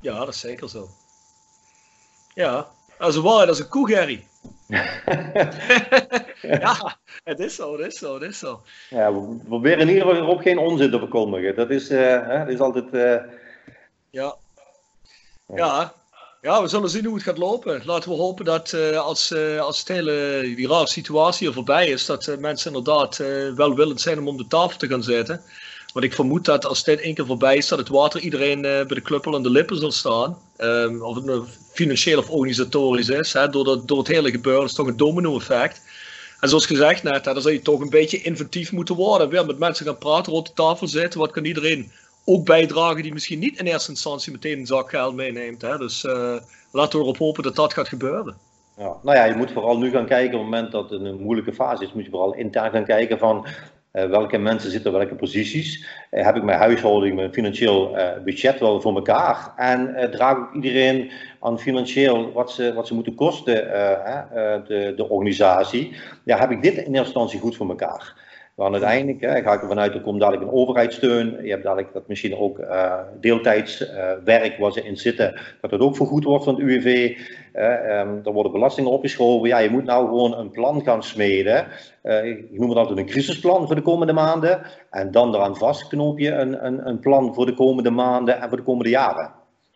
Ja, 0.00 0.18
dat 0.18 0.28
is 0.28 0.40
zeker 0.40 0.68
zo. 0.68 0.88
Ja, 2.34 2.66
als 2.98 3.16
een 3.16 3.22
waar, 3.22 3.46
dat 3.46 3.54
is 3.54 3.60
een 3.60 3.68
koe, 3.68 3.88
Gerry. 3.88 4.24
ja, 6.42 6.96
het 7.24 7.38
is 7.38 7.54
zo, 7.54 7.76
het 7.76 7.86
is 7.86 7.98
zo, 7.98 8.14
het 8.14 8.22
is 8.22 8.38
zo. 8.38 8.60
Ja, 8.90 9.12
we 9.14 9.36
proberen 9.48 9.78
in 9.80 9.88
ieder 9.88 10.06
geval 10.08 10.28
op 10.28 10.40
geen 10.40 10.58
onzin 10.58 10.90
te 10.90 10.98
verkondigen. 10.98 11.54
Dat 11.56 11.70
is, 11.70 11.88
eh, 11.88 12.26
hè, 12.26 12.38
dat 12.38 12.48
is 12.48 12.60
altijd... 12.60 12.94
eh, 12.94 13.32
Ja. 14.10 14.34
Ja. 15.46 15.56
ja, 15.56 15.92
we 16.40 16.68
zullen 16.68 16.90
zien 16.90 17.04
hoe 17.04 17.14
het 17.14 17.22
gaat 17.22 17.38
lopen. 17.38 17.82
Laten 17.84 18.10
we 18.10 18.16
hopen 18.16 18.44
dat 18.44 18.72
eh, 18.72 18.98
als, 18.98 19.30
eh, 19.30 19.60
als 19.60 19.78
het 19.78 19.88
hele, 19.88 20.42
die 20.56 20.68
rare 20.68 20.86
situatie 20.86 21.48
er 21.48 21.54
voorbij 21.54 21.88
is, 21.88 22.06
dat 22.06 22.26
eh, 22.26 22.36
mensen 22.36 22.74
inderdaad 22.74 23.18
eh, 23.18 23.52
welwillend 23.54 24.00
zijn 24.00 24.18
om 24.18 24.28
om 24.28 24.36
de 24.36 24.46
tafel 24.46 24.78
te 24.78 24.86
gaan 24.88 25.02
zitten. 25.02 25.42
Want 25.92 26.04
ik 26.04 26.14
vermoed 26.14 26.44
dat 26.44 26.66
als 26.66 26.84
dit 26.84 27.00
één 27.00 27.14
keer 27.14 27.26
voorbij 27.26 27.56
is, 27.56 27.68
dat 27.68 27.78
het 27.78 27.88
water 27.88 28.20
iedereen 28.20 28.60
bij 28.60 28.84
de 28.84 29.02
club 29.02 29.24
wel 29.24 29.34
aan 29.34 29.42
de 29.42 29.50
lippen 29.50 29.76
zal 29.76 29.92
staan. 29.92 30.38
Ehm, 30.56 31.00
of 31.02 31.14
het 31.14 31.24
nou 31.24 31.44
financieel 31.72 32.18
of 32.18 32.30
organisatorisch 32.30 33.08
is. 33.08 33.32
Hè, 33.32 33.48
door, 33.48 33.64
dat, 33.64 33.88
door 33.88 33.98
het 33.98 34.08
hele 34.08 34.30
gebeuren 34.30 34.64
is 34.64 34.74
toch 34.74 34.86
een 34.86 34.96
domino-effect. 34.96 35.80
En 36.40 36.48
zoals 36.48 36.66
gezegd 36.66 37.02
net, 37.02 37.24
hè, 37.24 37.32
dan 37.32 37.42
zou 37.42 37.54
je 37.54 37.62
toch 37.62 37.80
een 37.80 37.90
beetje 37.90 38.22
inventief 38.22 38.72
moeten 38.72 38.94
worden. 38.94 39.28
Weer 39.28 39.46
met 39.46 39.58
mensen 39.58 39.86
gaan 39.86 39.98
praten, 39.98 40.32
rond 40.32 40.46
de 40.46 40.52
tafel 40.52 40.88
zitten. 40.88 41.20
Wat 41.20 41.30
kan 41.30 41.44
iedereen 41.44 41.92
ook 42.24 42.44
bijdragen 42.44 43.02
die 43.02 43.12
misschien 43.12 43.38
niet 43.38 43.58
in 43.58 43.66
eerste 43.66 43.90
instantie 43.90 44.32
meteen 44.32 44.58
een 44.58 44.66
zak 44.66 44.90
geld 44.90 45.14
meeneemt. 45.14 45.62
Hè? 45.62 45.78
Dus 45.78 46.04
eh, 46.04 46.36
laten 46.72 46.98
we 46.98 47.04
erop 47.04 47.18
hopen 47.18 47.42
dat 47.42 47.56
dat 47.56 47.72
gaat 47.72 47.88
gebeuren. 47.88 48.36
Ja, 48.76 48.96
nou 49.02 49.16
ja, 49.16 49.24
je 49.24 49.34
moet 49.34 49.52
vooral 49.52 49.78
nu 49.78 49.90
gaan 49.90 50.06
kijken, 50.06 50.34
op 50.34 50.40
het 50.44 50.50
moment 50.50 50.72
dat 50.72 50.90
het 50.90 51.00
een 51.00 51.20
moeilijke 51.20 51.52
fase 51.52 51.84
is, 51.84 51.92
moet 51.92 52.04
je 52.04 52.10
vooral 52.10 52.34
intern 52.34 52.70
gaan 52.70 52.84
kijken 52.84 53.18
van 53.18 53.46
eh, 53.90 54.08
welke 54.08 54.38
mensen 54.38 54.70
zitten 54.70 54.92
welke 54.92 55.14
posities. 55.14 55.86
Eh, 56.10 56.24
heb 56.24 56.36
ik 56.36 56.42
mijn 56.42 56.58
huishouding, 56.58 57.14
mijn 57.14 57.32
financieel 57.32 57.96
budget 58.24 58.60
wel 58.60 58.80
voor 58.80 58.94
elkaar? 58.94 59.52
En 59.56 60.08
draag 60.10 60.36
ook 60.36 60.54
iedereen 60.54 61.10
aan 61.40 61.58
financieel 61.58 62.32
wat 62.32 62.52
ze, 62.52 62.74
wat 62.74 62.86
ze 62.86 62.94
moeten 62.94 63.14
kosten, 63.14 63.54
de, 64.66 64.92
de 64.96 65.08
organisatie. 65.08 65.96
Ja, 66.24 66.38
heb 66.38 66.50
ik 66.50 66.62
dit 66.62 66.76
in 66.76 66.84
eerste 66.84 66.96
instantie 66.98 67.40
goed 67.40 67.56
voor 67.56 67.68
elkaar? 67.68 68.19
Want 68.60 68.72
uiteindelijk 68.72 69.20
hè, 69.20 69.42
ga 69.42 69.52
ik 69.52 69.60
ervan 69.62 69.78
uit, 69.78 69.94
er 69.94 70.00
komt 70.00 70.20
dadelijk 70.20 70.46
een 70.46 70.58
overheidssteun. 70.58 71.38
Je 71.42 71.50
hebt 71.50 71.62
dadelijk 71.62 71.92
dat 71.92 72.08
misschien 72.08 72.36
ook 72.36 72.58
eh 72.58 72.98
deeltijds 73.20 73.88
eh, 73.88 74.10
werk 74.24 74.58
waar 74.58 74.72
ze 74.72 74.82
in 74.82 74.96
zitten, 74.96 75.40
dat 75.60 75.70
dat 75.70 75.80
ook 75.80 75.96
vergoed 75.96 76.24
wordt 76.24 76.44
van 76.44 76.54
het 76.54 76.62
UWV. 76.62 77.18
Eh, 77.52 77.98
ehm, 77.98 78.08
er 78.24 78.32
worden 78.32 78.52
belastingen 78.52 78.90
opgeschoven. 78.90 79.48
Ja, 79.48 79.58
je 79.58 79.70
moet 79.70 79.84
nou 79.84 80.06
gewoon 80.06 80.38
een 80.38 80.50
plan 80.50 80.82
gaan 80.82 81.02
smeden. 81.02 81.66
Eh, 82.02 82.24
ik 82.24 82.58
noem 82.58 82.68
het 82.68 82.78
altijd 82.78 82.98
een 82.98 83.06
crisisplan 83.06 83.66
voor 83.66 83.74
de 83.74 83.82
komende 83.82 84.12
maanden. 84.12 84.62
En 84.90 85.10
dan 85.10 85.34
eraan 85.34 85.56
vastknoop 85.56 86.18
je 86.18 86.30
een, 86.30 86.66
een, 86.66 86.88
een 86.88 86.98
plan 86.98 87.34
voor 87.34 87.46
de 87.46 87.54
komende 87.54 87.90
maanden 87.90 88.40
en 88.40 88.48
voor 88.48 88.58
de 88.58 88.64
komende 88.64 88.90
jaren. 88.90 89.32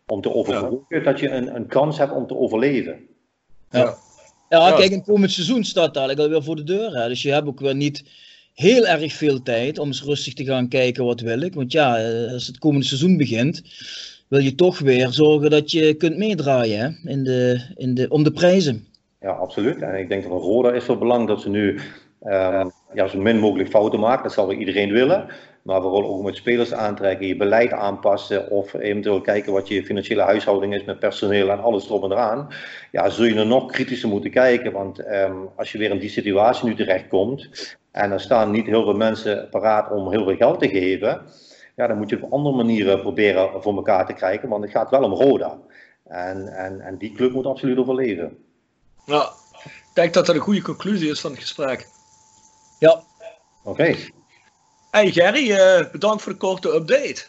Om 0.06 0.20
te 0.20 0.34
overbruggen 0.34 1.04
dat 1.04 1.20
je 1.20 1.30
een, 1.30 1.54
een 1.54 1.66
kans 1.66 1.98
hebt 1.98 2.12
om 2.12 2.26
te 2.26 2.36
overleven. 2.36 3.06
Ja. 3.70 3.94
Ja, 4.48 4.72
kijk, 4.72 4.92
een 4.92 5.04
komend 5.04 5.30
seizoen 5.30 5.64
staat 5.64 5.96
eigenlijk 5.96 6.26
alweer 6.26 6.44
voor 6.44 6.56
de 6.56 6.64
deur. 6.64 6.96
Hè. 6.96 7.08
Dus 7.08 7.22
je 7.22 7.32
hebt 7.32 7.46
ook 7.46 7.60
weer 7.60 7.74
niet 7.74 8.04
heel 8.54 8.86
erg 8.86 9.12
veel 9.12 9.42
tijd 9.42 9.78
om 9.78 9.86
eens 9.86 10.02
rustig 10.02 10.34
te 10.34 10.44
gaan 10.44 10.68
kijken 10.68 11.04
wat 11.04 11.20
wil 11.20 11.40
ik. 11.40 11.54
Want 11.54 11.72
ja, 11.72 11.98
eh, 11.98 12.32
als 12.32 12.46
het 12.46 12.58
komende 12.58 12.86
seizoen 12.86 13.16
begint, 13.16 13.62
wil 14.28 14.40
je 14.40 14.54
toch 14.54 14.78
weer 14.78 15.12
zorgen 15.12 15.50
dat 15.50 15.70
je 15.70 15.94
kunt 15.94 16.16
meedraaien 16.16 16.78
hè, 16.78 17.10
in 17.10 17.24
de, 17.24 17.60
in 17.74 17.94
de, 17.94 18.08
om 18.08 18.22
de 18.22 18.32
prijzen. 18.32 18.86
Ja, 19.20 19.30
absoluut. 19.30 19.82
En 19.82 19.98
ik 19.98 20.08
denk 20.08 20.22
dat 20.22 20.32
een 20.32 20.38
Roda 20.38 20.72
is 20.72 20.84
van 20.84 20.98
belang 20.98 21.28
dat 21.28 21.40
ze 21.40 21.48
nu 21.48 21.80
Ehm, 22.24 22.68
ja, 22.92 23.06
zo 23.06 23.18
min 23.18 23.38
mogelijk 23.38 23.68
fouten 23.68 24.00
maken, 24.00 24.22
dat 24.22 24.32
zal 24.32 24.52
iedereen 24.52 24.92
willen. 24.92 25.26
Maar 25.64 25.82
vooral 25.82 26.04
ook 26.04 26.22
met 26.22 26.36
spelers 26.36 26.72
aantrekken, 26.72 27.26
je 27.26 27.36
beleid 27.36 27.72
aanpassen 27.72 28.50
of 28.50 28.74
eventueel 28.74 29.20
kijken 29.20 29.52
wat 29.52 29.68
je 29.68 29.84
financiële 29.84 30.22
huishouding 30.22 30.74
is 30.74 30.84
met 30.84 30.98
personeel 30.98 31.50
en 31.50 31.60
alles 31.62 31.84
erop 31.84 32.04
en 32.04 32.12
eraan. 32.12 32.48
Ja, 32.90 33.08
zul 33.08 33.24
je 33.24 33.34
er 33.34 33.46
nog 33.46 33.72
kritischer 33.72 34.08
moeten 34.08 34.30
kijken. 34.30 34.72
Want 34.72 34.98
ehm, 34.98 35.36
als 35.56 35.72
je 35.72 35.78
weer 35.78 35.90
in 35.90 35.98
die 35.98 36.08
situatie 36.08 36.64
nu 36.64 36.74
terechtkomt 36.74 37.48
en 37.90 38.12
er 38.12 38.20
staan 38.20 38.50
niet 38.50 38.66
heel 38.66 38.82
veel 38.82 38.94
mensen 38.94 39.48
paraat 39.50 39.90
om 39.90 40.10
heel 40.10 40.24
veel 40.24 40.36
geld 40.36 40.60
te 40.60 40.68
geven, 40.68 41.22
ja, 41.76 41.86
dan 41.86 41.96
moet 41.96 42.10
je 42.10 42.22
op 42.22 42.32
andere 42.32 42.56
manieren 42.56 43.00
proberen 43.00 43.62
voor 43.62 43.76
elkaar 43.76 44.06
te 44.06 44.12
krijgen. 44.12 44.48
Want 44.48 44.62
het 44.62 44.72
gaat 44.72 44.90
wel 44.90 45.02
om 45.02 45.12
Roda. 45.12 45.58
En, 46.04 46.48
en, 46.48 46.80
en 46.80 46.96
die 46.98 47.12
club 47.12 47.32
moet 47.32 47.46
absoluut 47.46 47.78
overleven. 47.78 48.36
Ja, 49.04 49.32
ik 49.64 49.94
denk 49.94 50.14
dat 50.14 50.26
dat 50.26 50.34
een 50.34 50.40
goede 50.40 50.62
conclusie 50.62 51.10
is 51.10 51.20
van 51.20 51.30
het 51.30 51.40
gesprek. 51.40 51.88
Ja. 52.78 53.02
Oké. 53.62 53.94
Hey 54.94 55.10
Gerry, 55.10 55.50
eh, 55.50 55.90
bedankt 55.92 56.22
voor 56.22 56.32
de 56.32 56.38
korte 56.38 56.74
update. 56.74 57.24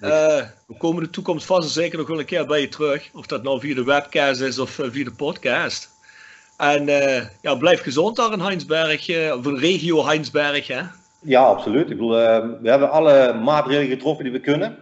Eh, 0.00 0.42
we 0.66 0.74
komen 0.78 1.02
de 1.02 1.10
toekomst 1.10 1.46
vast 1.46 1.62
en 1.62 1.82
zeker 1.82 1.98
nog 1.98 2.08
wel 2.08 2.18
een 2.18 2.24
keer 2.24 2.46
bij 2.46 2.60
je 2.60 2.68
terug. 2.68 3.10
Of 3.14 3.26
dat 3.26 3.42
nou 3.42 3.60
via 3.60 3.74
de 3.74 3.84
webcast 3.84 4.40
is 4.40 4.58
of 4.58 4.78
eh, 4.78 4.86
via 4.90 5.04
de 5.04 5.12
podcast. 5.12 5.88
En 6.56 6.86
ja, 7.42 7.54
blijf 7.54 7.82
gezond 7.82 8.16
daar 8.16 8.32
in 8.32 8.40
Heinsberg, 8.40 9.32
of 9.32 9.46
in 9.46 9.56
regio 9.56 10.06
Heinsberg. 10.06 10.66
Hè? 10.66 10.80
Ja, 11.20 11.42
absoluut. 11.42 11.90
Ik 11.90 11.96
bedoel, 11.96 12.10
we 12.60 12.68
hebben 12.68 12.90
alle 12.90 13.32
maatregelen 13.32 13.90
getroffen 13.90 14.24
die 14.24 14.32
we 14.32 14.40
kunnen. 14.40 14.76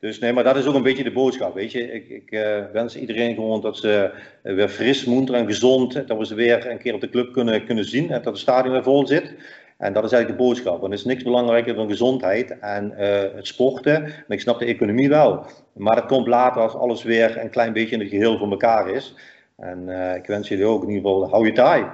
Dus 0.00 0.18
nee, 0.18 0.32
maar 0.32 0.44
dat 0.44 0.56
is 0.56 0.66
ook 0.66 0.74
een 0.74 0.82
beetje 0.82 1.04
de 1.04 1.12
boodschap, 1.12 1.54
weet 1.54 1.72
je. 1.72 1.92
Ik, 1.92 2.08
ik 2.08 2.30
wens 2.72 2.96
iedereen 2.96 3.34
gewoon 3.34 3.60
dat 3.60 3.76
ze 3.76 4.10
weer 4.42 4.68
fris, 4.68 5.04
moenter 5.04 5.34
en 5.34 5.46
gezond, 5.46 6.08
dat 6.08 6.18
we 6.18 6.26
ze 6.26 6.34
weer 6.34 6.70
een 6.70 6.78
keer 6.78 6.94
op 6.94 7.00
de 7.00 7.10
club 7.10 7.32
kunnen, 7.32 7.64
kunnen 7.64 7.84
zien 7.84 8.10
en 8.10 8.22
dat 8.22 8.32
het 8.32 8.38
stadion 8.38 8.72
weer 8.72 8.82
vol 8.82 9.06
zit. 9.06 9.34
En 9.84 9.92
dat 9.92 10.04
is 10.04 10.12
eigenlijk 10.12 10.40
de 10.40 10.46
boodschap. 10.46 10.80
Want 10.80 10.92
er 10.92 10.98
is 10.98 11.04
niks 11.04 11.22
belangrijker 11.22 11.74
dan 11.74 11.88
gezondheid 11.88 12.58
en 12.58 12.94
uh, 12.98 13.20
het 13.34 13.46
sporten. 13.46 14.04
En 14.04 14.24
ik 14.28 14.40
snap 14.40 14.58
de 14.58 14.64
economie 14.64 15.08
wel. 15.08 15.46
Maar 15.72 15.94
dat 15.94 16.06
komt 16.06 16.26
later 16.26 16.62
als 16.62 16.74
alles 16.74 17.02
weer 17.02 17.38
een 17.38 17.50
klein 17.50 17.72
beetje 17.72 17.94
in 17.94 18.00
het 18.00 18.08
geheel 18.08 18.38
voor 18.38 18.50
elkaar 18.50 18.90
is. 18.90 19.14
En 19.56 19.88
uh, 19.88 20.14
ik 20.14 20.26
wens 20.26 20.48
jullie 20.48 20.64
ook 20.64 20.82
in 20.82 20.88
ieder 20.88 21.02
geval, 21.02 21.28
hou 21.28 21.46
je 21.46 21.52
taai. 21.52 21.84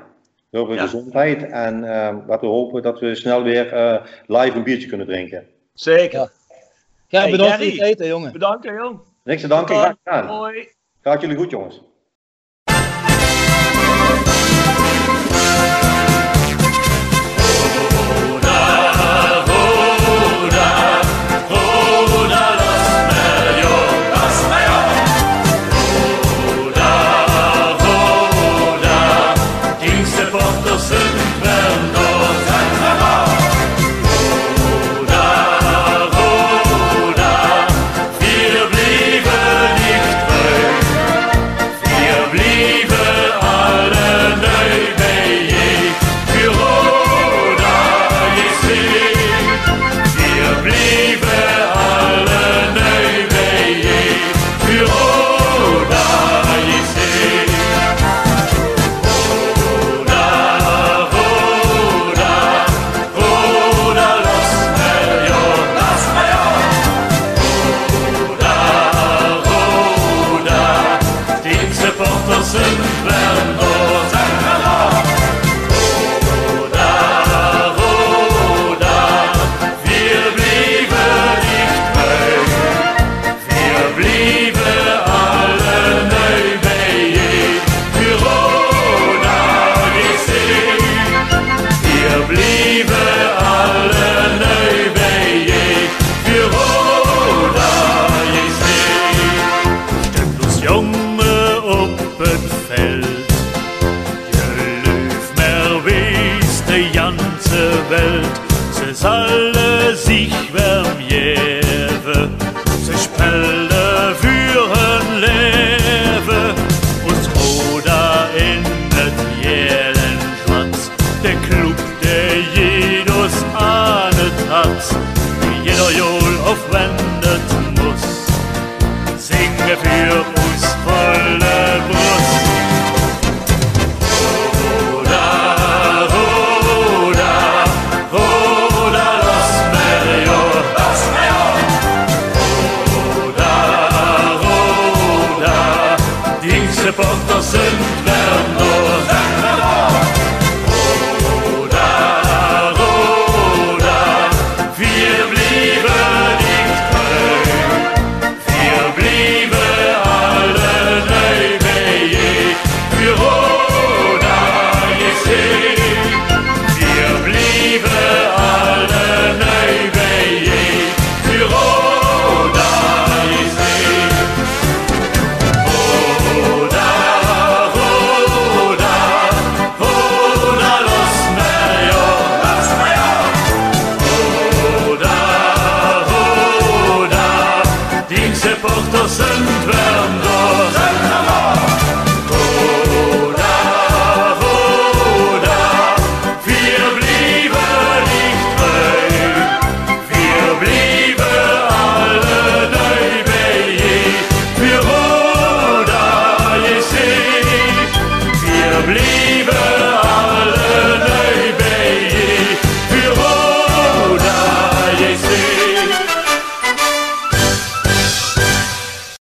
Heel 0.51 0.67
veel 0.67 0.75
ja. 0.75 0.81
gezondheid. 0.81 1.43
En 1.43 1.77
uh, 1.83 2.17
laten 2.27 2.49
we 2.49 2.55
hopen 2.55 2.83
dat 2.83 3.01
we 3.01 3.15
snel 3.15 3.43
weer 3.43 3.65
live 4.27 4.57
een 4.57 4.62
biertje 4.62 4.89
kunnen 4.89 5.07
drinken. 5.07 5.47
Zeker. 5.75 6.19
Ja, 6.19 6.31
ja 7.09 7.21
hey, 7.21 7.31
bedankt 7.31 7.55
voor 7.55 7.65
je 7.65 7.77
tijd, 7.77 8.05
jongen. 8.05 8.33
Bedankt, 8.33 8.65
hè, 8.65 8.73
jong. 8.73 9.01
Niks 9.25 9.41
te 9.41 9.49
danken. 9.49 9.77
Graag 9.77 9.95
gedaan. 10.05 10.27
Hoi. 10.27 10.69
Gaat 11.01 11.21
jullie 11.21 11.37
goed, 11.37 11.51
jongens. 11.51 11.83